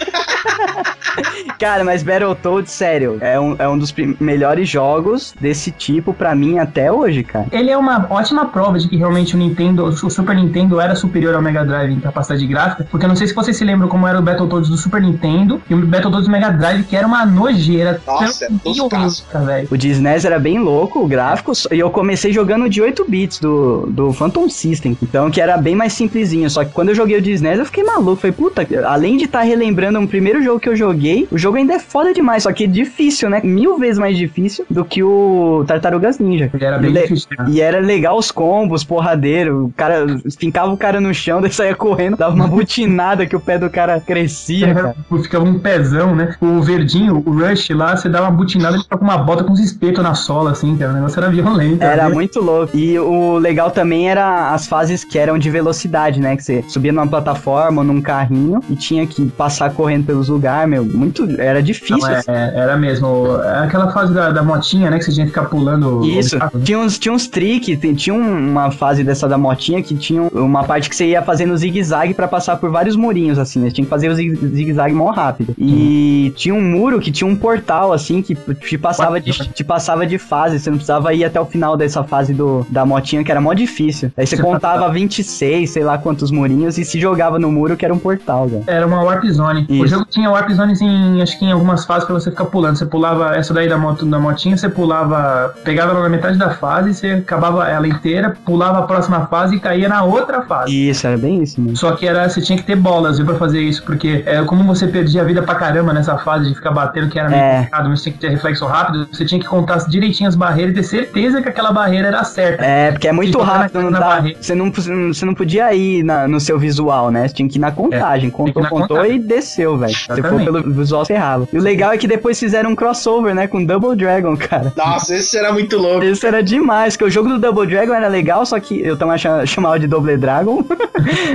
Cara, 1.60 1.84
mas 1.84 2.04
Battletoads, 2.04 2.72
sério, 2.72 3.18
é 3.20 3.40
um, 3.40 3.56
é 3.58 3.68
um 3.68 3.78
dos 3.78 3.94
melhores 4.20 4.70
jogos 4.70 5.34
desse 5.40 5.72
tipo 5.72 6.14
pra 6.14 6.36
mim 6.36 6.60
até 6.60 6.92
hoje, 6.92 7.24
cara. 7.24 7.48
Ele 7.52 7.72
é 7.72 7.78
uma 7.78 8.06
ótima 8.10 8.46
prova 8.46 8.78
de 8.78 8.88
que 8.88 8.96
realmente 8.96 9.36
o 9.36 9.40
Nintendo, 9.40 9.86
o 9.86 10.10
Super 10.10 10.36
Nintendo 10.36 10.80
era 10.80 10.96
superior 10.96 11.34
ao 11.34 11.42
Mega 11.42 11.66
Drive 11.66 11.92
em 11.92 12.00
capacidade 12.00 12.46
gráfica, 12.46 12.77
porque 12.92 13.06
eu 13.06 13.10
não 13.10 13.16
sei 13.16 13.28
se 13.28 13.34
vocês 13.34 13.56
se 13.58 13.64
lembram 13.64 13.88
como 13.88 14.08
era 14.08 14.20
o 14.20 14.22
Battletoads 14.22 14.70
do 14.70 14.78
Super 14.78 15.02
Nintendo 15.02 15.62
e 15.70 15.74
o 15.74 15.86
Battletoads 15.86 16.26
do 16.28 16.32
Mega 16.32 16.50
Drive, 16.52 16.84
que 16.86 16.96
era 16.96 17.06
uma 17.08 17.26
nojeira. 17.26 18.00
Nossa, 18.06 18.46
é 18.46 18.50
violenta, 18.64 19.40
velho. 19.46 19.68
O 19.72 19.78
de 19.78 19.90
SNES 19.90 20.26
era 20.26 20.40
bem 20.40 20.60
louco, 20.60 21.00
o 21.04 21.08
gráfico, 21.08 21.52
e 21.72 21.80
eu 21.80 21.90
comecei 21.90 22.32
jogando 22.32 22.70
de 22.70 22.82
8 22.82 23.06
bits 23.08 23.40
do, 23.40 23.88
do 23.88 24.14
Phantom 24.14 24.50
System, 24.50 24.98
então 25.02 25.30
que 25.32 25.40
era 25.42 25.58
bem 25.58 25.76
mais 25.76 25.94
simplesinho, 25.94 26.50
só 26.50 26.64
que 26.64 26.72
quando 26.72 26.90
eu 26.90 26.96
joguei 26.96 27.18
o 27.18 27.22
de 27.22 27.32
SNES 27.32 27.60
eu 27.60 27.66
fiquei 27.66 27.84
maluco, 27.84 28.16
falei, 28.18 28.32
puta, 28.34 28.68
além 28.86 29.18
de 29.18 29.26
estar 29.26 29.42
relembrando 29.42 30.00
um 30.00 30.08
primeiro 30.08 30.42
jogo 30.44 30.60
que 30.60 30.70
eu 30.70 30.76
joguei, 30.76 31.28
o 31.32 31.38
jogo 31.38 31.58
ainda 31.58 31.74
é 31.74 31.80
foda 31.80 32.14
demais, 32.14 32.44
só 32.44 32.52
que 32.52 32.64
é 32.66 32.68
difícil, 32.68 33.30
né, 33.30 33.42
mil 33.44 33.78
vezes 33.78 33.98
mais 33.98 34.18
difícil 34.18 34.66
do 34.70 34.84
que 34.86 35.04
o 35.04 35.64
Tartarugas 35.68 36.20
Ninja. 36.20 36.50
Ele 36.54 36.66
era 36.66 36.78
bem 36.78 36.90
E 36.90 36.94
le- 36.94 37.02
difícil. 37.02 37.28
né? 37.38 37.46
E 37.50 37.62
era 37.62 37.80
legal 37.80 38.18
os 38.18 38.32
combos, 38.32 38.84
porradeiro, 38.84 39.66
o 39.66 39.74
cara, 39.76 40.06
fincava 40.40 40.72
o 40.72 40.78
cara 40.78 41.00
no 41.02 41.14
chão, 41.14 41.40
daí 41.42 41.52
saía 41.52 41.76
correndo, 41.76 42.18
dava 42.18 42.34
uma 42.36 42.48
butinada 42.68 43.26
que 43.26 43.36
o 43.36 43.40
pé 43.40 43.58
do 43.58 43.70
cara 43.70 44.00
crescia, 44.00 44.74
cara. 44.74 44.96
Ficava 45.24 45.46
um 45.46 45.58
pezão, 45.58 46.14
né? 46.14 46.36
O 46.42 46.62
verdinho, 46.62 47.24
o 47.26 47.32
Rush 47.32 47.70
lá, 47.70 47.96
você 47.96 48.10
dava 48.10 48.26
uma 48.26 48.32
butinada, 48.36 48.76
ele 48.76 48.84
ficava 48.84 49.00
com 49.00 49.06
uma 49.06 49.18
bota 49.18 49.44
com 49.46 49.54
uns 49.54 49.60
espetos 49.60 50.04
na 50.04 50.14
sola, 50.14 50.52
assim, 50.52 50.76
cara. 50.76 50.92
O 50.92 50.96
negócio 50.96 51.18
era 51.20 51.30
violento. 51.30 51.82
Era 51.82 52.10
né? 52.10 52.14
muito 52.14 52.42
louco. 52.42 52.76
E 52.78 53.00
o 53.00 53.38
legal 53.38 53.72
também 53.72 54.10
era 54.10 54.54
as 54.54 54.68
fases 54.68 55.04
que 55.06 55.18
eram 55.18 55.38
de 55.38 55.50
velocidade, 55.50 56.20
né? 56.20 56.36
Que 56.36 56.44
você 56.44 56.64
subia 56.68 56.92
numa 56.92 57.08
plataforma 57.08 57.84
num 57.84 58.02
carrinho 58.02 58.62
e 58.70 58.76
tinha 58.76 59.08
que 59.08 59.26
passar 59.28 59.72
correndo 59.72 60.06
pelos 60.06 60.28
lugares, 60.28 60.70
meu. 60.70 60.84
Muito. 60.84 61.26
Era 61.40 61.64
difícil. 61.64 61.98
Não, 62.00 62.10
é, 62.10 62.18
assim. 62.18 62.32
é, 62.32 62.54
era 62.56 62.76
mesmo. 62.76 63.28
É 63.44 63.60
Aquela 63.60 63.92
fase 63.92 64.14
da, 64.14 64.30
da 64.30 64.44
motinha, 64.44 64.90
né? 64.90 64.98
Que 64.98 65.06
você 65.06 65.14
tinha 65.14 65.26
que 65.26 65.32
ficar 65.32 65.46
pulando. 65.46 66.04
Isso, 66.06 66.36
obstáculos, 66.36 66.60
né? 66.62 66.66
tinha 66.66 66.80
uns, 66.80 67.00
tinha 67.00 67.14
uns 67.14 67.28
tem- 67.28 67.96
tinha 67.96 68.14
um- 68.14 68.50
uma 68.52 68.72
fase 68.72 69.04
dessa 69.04 69.28
da 69.28 69.38
motinha 69.38 69.82
que 69.82 69.96
tinha 69.96 70.22
uma 70.34 70.64
parte 70.64 70.90
que 70.90 70.96
você 70.96 71.08
ia 71.08 71.22
fazendo 71.22 71.56
zigue-zague 71.56 72.14
pra 72.14 72.28
passar 72.28 72.57
por 72.58 72.70
vários 72.70 72.96
murinhos, 72.96 73.38
assim, 73.40 73.60
né? 73.60 73.70
Tinha 73.72 73.86
que 73.86 73.90
fazer 73.90 74.10
o 74.10 74.16
zigue- 74.16 74.36
zigue-zague 74.48 74.94
mó 74.94 75.12
rápido. 75.12 75.54
E 75.58 76.32
tinha 76.36 76.54
um 76.54 76.62
muro 76.62 77.00
que 77.00 77.12
tinha 77.12 77.28
um 77.30 77.36
portal, 77.36 77.94
assim, 77.94 78.22
que 78.22 78.36
te 78.36 78.78
passava, 78.78 79.20
de, 79.20 79.32
te 79.32 79.64
passava 79.64 80.06
de 80.06 80.18
fase, 80.18 80.60
você 80.60 80.70
não 80.70 80.78
precisava 80.78 81.14
ir 81.14 81.24
até 81.24 81.40
o 81.40 81.46
final 81.46 81.78
dessa 81.78 82.04
fase 82.04 82.34
do, 82.34 82.66
da 82.70 82.86
motinha, 82.86 83.24
que 83.24 83.32
era 83.32 83.40
mó 83.42 83.54
difícil. 83.54 84.12
Aí 84.18 84.26
você 84.26 84.38
contava 84.42 84.90
26, 84.90 85.70
sei 85.70 85.84
lá 85.84 85.98
quantos 85.98 86.32
murinhos, 86.32 86.78
e 86.78 86.86
se 86.86 87.00
jogava 87.00 87.38
no 87.40 87.52
muro 87.52 87.76
que 87.78 87.86
era 87.86 87.94
um 87.94 88.00
portal, 88.00 88.48
velho. 88.48 88.64
Era 88.68 88.86
uma 88.86 89.02
Warp 89.04 89.24
Zone. 89.26 89.66
O 89.70 89.74
Isso. 89.74 89.88
jogo 89.88 90.06
tinha 90.10 90.30
Warp 90.30 90.50
Zones 90.52 90.82
em 90.82 91.22
acho 91.22 91.38
que 91.40 91.46
em 91.46 91.52
algumas 91.52 91.86
fases 91.86 92.06
pra 92.06 92.14
você 92.16 92.30
ficar 92.32 92.46
pulando. 92.46 92.78
Você 92.78 92.86
pulava 92.86 93.36
essa 93.36 93.54
daí 93.54 93.68
da, 93.70 93.78
moto, 93.78 94.06
da 94.06 94.20
motinha, 94.20 94.56
você 94.58 94.70
pulava, 94.70 95.54
pegava 95.64 95.92
ela 95.92 96.04
na 96.04 96.10
metade 96.10 96.38
da 96.38 96.50
fase, 96.52 96.94
você 96.94 97.08
acabava 97.12 97.68
ela 97.70 97.88
inteira, 97.88 98.36
pulava 98.46 98.80
a 98.80 98.82
próxima 98.84 99.26
fase 99.28 99.56
e 99.56 99.60
caía 99.60 99.88
na 99.90 100.04
outra 100.04 100.42
fase. 100.42 100.90
Isso, 100.90 101.06
era 101.08 101.18
bem 101.18 101.44
isso, 101.44 101.60
mano. 101.62 101.76
Só 101.76 101.92
que 101.92 102.08
era, 102.08 102.28
você 102.30 102.42
tinha 102.48 102.58
que 102.58 102.64
ter 102.66 102.76
bolas, 102.76 103.18
viu, 103.18 103.26
pra 103.26 103.36
fazer 103.36 103.62
isso, 103.62 103.84
porque 103.84 104.24
é, 104.26 104.42
como 104.44 104.64
você 104.64 104.88
perdia 104.88 105.22
a 105.22 105.26
vida 105.26 105.42
pra 105.44 105.56
caramba 105.56 105.94
nessa 105.94 106.18
fase 106.18 106.50
de 106.50 106.56
ficar 106.56 106.72
batendo, 106.72 107.10
que 107.10 107.20
era 107.20 107.30
meio 107.30 107.42
É. 107.42 107.56
complicado, 107.58 107.90
mas 107.90 108.00
você 108.00 108.04
tinha 108.06 108.14
que 108.14 108.20
ter 108.20 108.30
reflexo 108.30 108.66
rápido, 108.66 109.08
você 109.12 109.26
tinha 109.26 109.40
que 109.40 109.48
contar 109.48 109.78
direitinho 109.88 110.28
as 110.28 110.36
barreiras 110.36 110.72
e 110.72 110.76
ter 110.76 110.84
certeza 110.84 111.42
que 111.42 111.50
aquela 111.50 111.72
barreira 111.72 112.08
era 112.08 112.24
certa. 112.24 112.64
É, 112.66 112.92
porque 112.92 113.08
é 113.08 113.12
muito 113.12 113.32
tocar 113.38 113.58
rápido, 113.62 113.76
na- 113.78 113.84
não 113.84 113.92
dá, 113.92 114.00
barreira. 114.00 114.38
você, 114.42 114.56
não, 114.56 114.72
você 114.72 115.26
não 115.26 115.34
podia 115.34 115.74
ir 115.74 116.04
na- 116.04 116.28
no 116.28 116.40
seu 116.40 116.58
visual, 116.58 117.12
né? 117.12 117.28
Você 117.28 117.36
tinha 117.36 117.50
que 117.50 117.58
ir 117.58 117.62
na 117.62 117.72
contagem. 117.72 118.30
É, 118.30 118.32
contou, 118.32 118.54
que 118.54 118.62
na 118.62 118.70
contou 118.70 118.98
contagem. 118.98 119.16
e 119.18 119.20
desceu, 119.20 119.78
velho. 119.78 119.94
Se 119.94 120.06
for 120.08 120.18
Exatamente. 120.20 120.46
pelo 120.46 120.74
visual, 120.74 121.06
você 121.06 121.14
errava. 121.14 121.48
E 121.52 121.58
o 121.58 121.62
legal 121.62 121.92
é 121.92 121.98
que 121.98 122.08
depois 122.08 122.40
fizeram 122.40 122.72
um 122.72 122.76
crossover, 122.76 123.34
né? 123.36 123.48
Com 123.48 123.64
Double 123.64 123.96
Dragon, 123.96 124.36
cara. 124.38 124.74
Nossa, 124.76 125.16
esse 125.16 125.38
era 125.38 125.52
muito 125.52 125.78
louco. 125.78 126.04
Isso 126.04 126.26
era 126.26 126.42
demais, 126.42 126.96
porque 126.96 127.06
o 127.06 127.12
jogo 127.12 127.30
do 127.30 127.40
Double 127.40 127.68
Dragon 127.68 127.94
era 127.94 128.08
legal, 128.08 128.46
só 128.46 128.60
que 128.60 128.82
eu 128.82 128.96
também 128.98 129.18
cha- 129.18 129.46
chamava 129.46 129.80
de 129.80 129.88
Double 129.88 130.18
Dragon. 130.18 130.64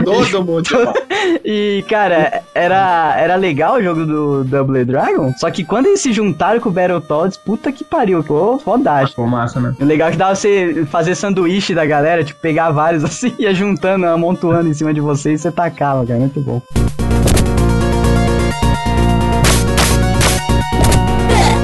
Todo 0.05 0.45
mundo. 0.45 0.67
chamava. 0.69 1.01
E, 1.44 1.84
cara, 1.88 2.42
era, 2.55 3.14
era 3.18 3.36
legal 3.36 3.76
o 3.76 3.82
jogo 3.82 4.05
do 4.05 4.44
Double 4.44 4.84
Dragon, 4.84 5.32
só 5.36 5.50
que 5.50 5.64
quando 5.64 5.86
eles 5.86 6.00
se 6.00 6.12
juntaram 6.12 6.61
com 6.61 6.68
o 6.68 6.72
Battletoads, 6.72 7.36
puta 7.36 7.72
que 7.72 7.84
pariu, 7.84 8.22
ficou 8.22 8.59
fodástico. 8.59 9.22
Ficou 9.22 9.26
massa, 9.26 9.61
né? 9.61 9.74
O 9.80 9.84
legal 9.84 10.09
é 10.09 10.12
que 10.12 10.16
dava 10.16 10.34
você 10.34 10.86
fazer 10.90 11.14
sanduíche 11.14 11.74
da 11.74 11.84
galera, 11.84 12.24
tipo, 12.24 12.40
pegar 12.40 12.70
vários 12.70 13.05
assim, 13.05 13.34
ia 13.38 13.55
juntando, 13.55 14.07
amontoando 14.07 14.68
em 14.68 14.74
cima 14.74 14.92
de 14.92 15.00
você 15.00 15.32
e 15.32 15.38
você 15.38 15.50
tacava, 15.50 16.07
cara. 16.07 16.20
Muito 16.20 16.40
bom. 16.40 16.62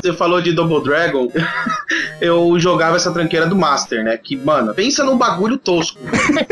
Você 0.03 0.13
falou 0.13 0.41
de 0.41 0.53
Double 0.53 0.83
Dragon. 0.83 1.29
eu 2.21 2.59
jogava 2.59 2.97
essa 2.97 3.13
tranqueira 3.13 3.47
do 3.47 3.57
Master, 3.57 4.05
né? 4.05 4.17
Que, 4.17 4.37
mano, 4.37 4.75
pensa 4.75 5.05
num 5.05 5.17
bagulho 5.17 5.57
tosco. 5.57 5.99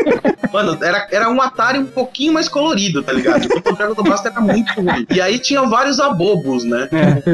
mano, 0.51 0.77
era, 0.81 1.07
era 1.11 1.29
um 1.29 1.41
Atari 1.41 1.79
um 1.79 1.85
pouquinho 1.85 2.33
mais 2.33 2.47
colorido, 2.47 3.03
tá 3.03 3.13
ligado? 3.13 3.45
O 3.45 3.75
Dragon 3.75 3.93
do 3.93 4.03
Master 4.03 4.31
era 4.31 4.41
muito 4.41 4.73
ruim. 4.73 5.05
E 5.13 5.21
aí 5.21 5.39
tinha 5.39 5.61
vários 5.63 5.99
abobos, 5.99 6.63
né? 6.63 6.89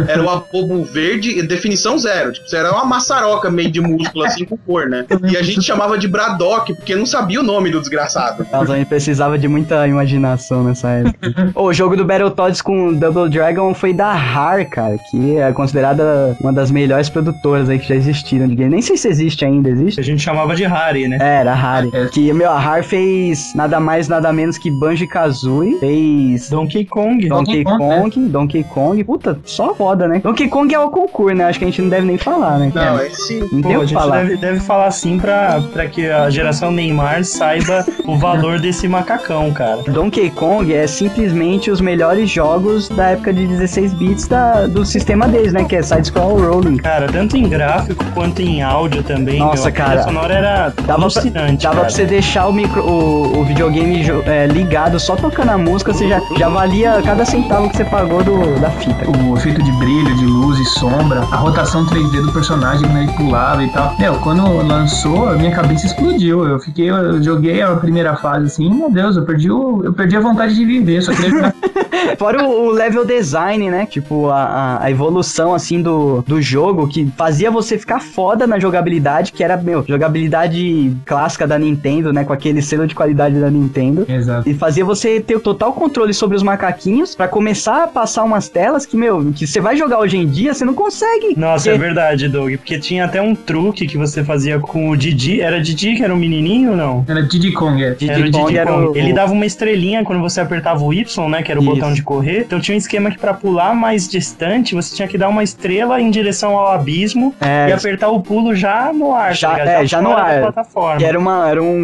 Era 0.07 0.23
o 0.23 0.29
abobo 0.29 0.83
verde, 0.83 1.41
definição 1.43 1.97
zero. 1.97 2.33
Tipo, 2.33 2.55
era 2.55 2.71
uma 2.71 2.85
maçaroca 2.85 3.49
meio 3.49 3.71
de 3.71 3.81
músculo, 3.81 4.25
assim, 4.25 4.45
com 4.45 4.57
cor, 4.57 4.89
né? 4.89 5.05
E 5.31 5.37
a 5.37 5.41
gente 5.41 5.61
chamava 5.61 5.97
de 5.97 6.07
Braddock, 6.07 6.73
porque 6.73 6.95
não 6.95 7.05
sabia 7.05 7.39
o 7.39 7.43
nome 7.43 7.69
do 7.69 7.79
desgraçado. 7.79 8.45
Nossa, 8.51 8.73
a 8.73 8.77
gente 8.77 8.87
precisava 8.87 9.37
de 9.37 9.47
muita 9.47 9.87
imaginação 9.87 10.63
nessa 10.63 10.89
época. 10.89 11.53
O 11.55 11.71
jogo 11.71 11.95
do 11.95 12.03
Battletoads 12.03 12.61
com 12.61 12.93
Double 12.93 13.29
Dragon 13.29 13.73
foi 13.73 13.93
da 13.93 14.11
RAR, 14.13 14.67
cara, 14.69 14.97
que 15.09 15.37
é 15.37 15.51
considerada 15.51 16.35
uma 16.41 16.51
das 16.51 16.71
melhores 16.71 17.09
produtoras 17.09 17.69
aí 17.69 17.79
que 17.79 17.87
já 17.87 17.92
existiram 17.95 18.47
de 18.47 18.55
game. 18.55 18.69
Nem 18.69 18.81
sei 18.81 18.97
se 18.97 19.07
existe 19.07 19.45
ainda, 19.45 19.69
existe? 19.69 19.99
A 19.99 20.03
gente 20.03 20.21
chamava 20.21 20.55
de 20.55 20.63
Harry, 20.65 21.07
né? 21.07 21.17
É, 21.19 21.41
era 21.41 21.53
Rare. 21.53 21.89
É. 21.93 22.05
Que, 22.07 22.31
meu, 22.33 22.49
a 22.49 22.59
Rare 22.59 22.83
fez 22.83 23.53
nada 23.55 23.79
mais, 23.79 24.07
nada 24.07 24.31
menos 24.31 24.57
que 24.57 24.71
Banjo-Kazooie, 24.71 25.79
fez 25.79 26.49
Donkey 26.49 26.85
Kong. 26.85 27.27
Donkey 27.27 27.63
Donkey 27.63 27.63
Kong, 27.63 28.11
Kong, 28.11 28.29
Donkey 28.29 28.63
Kong, 28.63 29.03
puta, 29.03 29.39
só 29.45 29.73
foda, 29.75 30.07
né? 30.07 30.19
Donkey 30.23 30.47
Kong 30.47 30.73
é 30.73 30.79
o 30.79 30.89
concurso, 30.89 31.35
né? 31.35 31.45
Acho 31.45 31.59
que 31.59 31.65
a 31.65 31.67
gente 31.67 31.81
não 31.81 31.89
deve 31.89 32.05
nem 32.05 32.17
falar, 32.17 32.59
né? 32.59 32.71
Não, 32.73 32.99
esse. 33.01 33.39
Não 33.51 33.61
Pô, 33.61 33.69
a 33.69 33.85
gente 33.85 33.93
falar. 33.93 34.23
deve, 34.23 34.37
deve 34.37 34.59
falar 34.59 34.87
assim 34.87 35.19
pra, 35.19 35.61
pra 35.71 35.87
que 35.87 36.09
a 36.09 36.29
geração 36.29 36.71
Neymar 36.71 37.23
saiba 37.23 37.85
o 38.05 38.17
valor 38.17 38.59
desse 38.59 38.87
macacão, 38.87 39.51
cara. 39.51 39.83
Donkey 39.83 40.29
Kong 40.31 40.73
é 40.73 40.87
simplesmente 40.87 41.69
os 41.71 41.81
melhores 41.81 42.29
jogos 42.29 42.89
da 42.89 43.09
época 43.09 43.33
de 43.33 43.45
16 43.47 43.93
bits 43.93 44.27
da, 44.27 44.67
do 44.67 44.85
sistema 44.85 45.27
deles, 45.27 45.53
né? 45.53 45.63
Que 45.63 45.75
é 45.77 45.81
side-scroll 45.81 46.39
rolling. 46.39 46.77
Cara, 46.77 47.07
tanto 47.07 47.37
em 47.37 47.47
gráfico 47.47 47.82
quanto 48.13 48.41
em 48.41 48.61
áudio 48.61 49.03
também. 49.03 49.39
Nossa, 49.39 49.69
meu, 49.69 49.69
a 49.69 49.71
cara. 49.71 50.03
sonora 50.03 50.33
era 50.33 50.73
Dava 50.85 51.09
pra, 51.09 51.21
dava 51.21 51.57
cara. 51.57 51.79
pra 51.79 51.89
você 51.89 52.05
deixar 52.05 52.47
o, 52.47 52.53
micro, 52.53 52.81
o, 52.81 53.39
o 53.39 53.45
videogame 53.45 54.03
é, 54.25 54.47
ligado 54.47 54.99
só 54.99 55.15
tocando 55.15 55.49
a 55.49 55.57
música, 55.57 55.93
você 55.93 56.07
já, 56.07 56.21
já 56.37 56.49
valia 56.49 57.01
cada 57.03 57.25
centavo 57.25 57.69
que 57.69 57.77
você 57.77 57.85
pagou 57.85 58.23
do, 58.23 58.59
da 58.59 58.69
fita. 58.71 59.05
O 59.09 59.37
efeito 59.37 59.61
de 59.61 59.71
brilho, 59.73 60.15
de 60.15 60.25
luz 60.25 60.59
e 60.59 60.65
sombra, 60.65 61.19
a 61.19 61.35
rotação 61.35 61.85
3D 61.85 62.25
do 62.25 62.31
personagem 62.31 62.87
quando 62.87 62.97
ele 62.97 63.11
pulava 63.13 63.63
e 63.63 63.69
tal. 63.69 63.95
Meu, 63.97 64.15
quando 64.15 64.43
lançou, 64.65 65.29
a 65.29 65.33
minha 65.35 65.51
cabeça 65.51 65.85
explodiu. 65.85 66.47
Eu 66.47 66.59
fiquei, 66.59 66.89
eu 66.89 67.21
joguei 67.21 67.61
a 67.61 67.75
primeira 67.75 68.15
fase 68.15 68.47
assim, 68.47 68.69
meu 68.69 68.91
Deus, 68.91 69.15
eu 69.15 69.25
perdi, 69.25 69.51
o, 69.51 69.83
eu 69.83 69.93
perdi 69.93 70.15
a 70.17 70.21
vontade 70.21 70.55
de 70.55 70.65
viver. 70.65 71.01
Só 71.01 71.13
queria 71.13 71.29
jogar 71.29 71.55
Fora 72.17 72.43
o, 72.43 72.67
o 72.67 72.71
level 72.71 73.05
design, 73.05 73.69
né? 73.69 73.85
Tipo, 73.85 74.29
a, 74.29 74.79
a- 74.83 74.91
evolução, 74.91 75.53
assim, 75.53 75.81
do, 75.81 76.23
do 76.27 76.41
jogo, 76.41 76.87
que 76.87 77.07
fazia 77.17 77.49
você 77.49 77.77
ficar 77.77 77.99
foda 77.99 78.45
na 78.45 78.59
jogabilidade, 78.59 79.31
que 79.31 79.43
era, 79.43 79.57
meu, 79.57 79.83
jogabilidade 79.87 80.95
clássica 81.05 81.45
da 81.47 81.57
Nintendo, 81.57 82.11
né? 82.13 82.23
Com 82.23 82.33
aquele 82.33 82.61
selo 82.61 82.87
de 82.87 82.95
qualidade 82.95 83.39
da 83.39 83.49
Nintendo. 83.49 84.05
Exato. 84.07 84.47
E 84.49 84.53
fazia 84.53 84.85
você 84.85 85.19
ter 85.19 85.35
o 85.35 85.39
total 85.39 85.73
controle 85.73 86.13
sobre 86.13 86.35
os 86.37 86.43
macaquinhos 86.43 87.15
pra 87.15 87.27
começar 87.27 87.83
a 87.83 87.87
passar 87.87 88.23
umas 88.23 88.47
telas 88.49 88.85
que, 88.85 88.95
meu, 88.95 89.31
que 89.33 89.45
você 89.47 89.59
vai 89.59 89.75
jogar 89.75 89.99
hoje 89.99 90.17
em 90.17 90.27
dia, 90.27 90.53
você 90.53 90.63
não 90.65 90.73
consegue. 90.73 91.33
Nossa, 91.37 91.69
é 91.69 91.73
Porque- 91.73 91.85
verdade, 91.85 92.27
Doug. 92.27 92.53
Porque 92.57 92.79
tinha 92.79 93.05
até 93.05 93.21
um 93.21 93.35
truque 93.35 93.85
que 93.87 93.97
você 93.97 94.23
fazia 94.23 94.59
com 94.59 94.89
o 94.89 94.97
Didi. 94.97 95.41
Era 95.41 95.61
Didi 95.61 95.95
que 95.95 96.03
era 96.03 96.13
um 96.13 96.17
menininho 96.17 96.71
ou 96.71 96.77
não? 96.77 97.05
Era 97.07 97.21
Diddy 97.23 97.51
Kong, 97.53 97.83
é. 97.83 97.91
Diddy 97.91 98.09
era 98.11 98.19
o 98.19 98.31
Kong 98.31 98.45
Diddy 98.45 98.57
era 98.57 98.71
Kong. 98.71 98.87
o- 98.87 98.97
Ele 98.97 99.13
dava 99.13 99.31
uma 99.33 99.45
estrelinha 99.45 100.03
quando 100.03 100.21
você 100.21 100.39
apertava 100.41 100.83
o 100.83 100.93
Y, 100.93 101.29
né? 101.29 101.41
Que 101.43 101.51
era 101.51 101.59
o 101.59 101.63
Isso. 101.63 101.73
botão 101.73 101.92
de 101.93 102.01
correr. 102.03 102.41
Então 102.41 102.59
tinha 102.59 102.75
um 102.75 102.77
esquema 102.77 103.09
que 103.11 103.17
pra 103.19 103.33
pular 103.33 103.73
mais 103.75 104.07
distante, 104.07 104.75
você 104.75 104.95
tinha 104.95 105.07
que 105.07 105.17
dar 105.17 105.29
uma 105.29 105.43
estrela 105.43 105.99
em 105.99 106.09
direção 106.09 106.57
ao 106.57 106.71
abismo 106.71 107.33
É, 107.41 107.69
e 107.69 107.73
apertar 107.73 108.09
o 108.09 108.19
pulo 108.21 108.55
já 108.55 108.91
no 108.93 109.13
ar. 109.13 109.33
Já- 109.35 109.55
tá 109.55 109.63
é, 109.63 109.85
já 109.85 110.01
no 110.01 110.11
ar. 110.11 110.41
plataforma. 110.41 110.97
que 110.97 111.05
era 111.05 111.17
uma. 111.19 111.49
Era 111.49 111.61
um. 111.63 111.75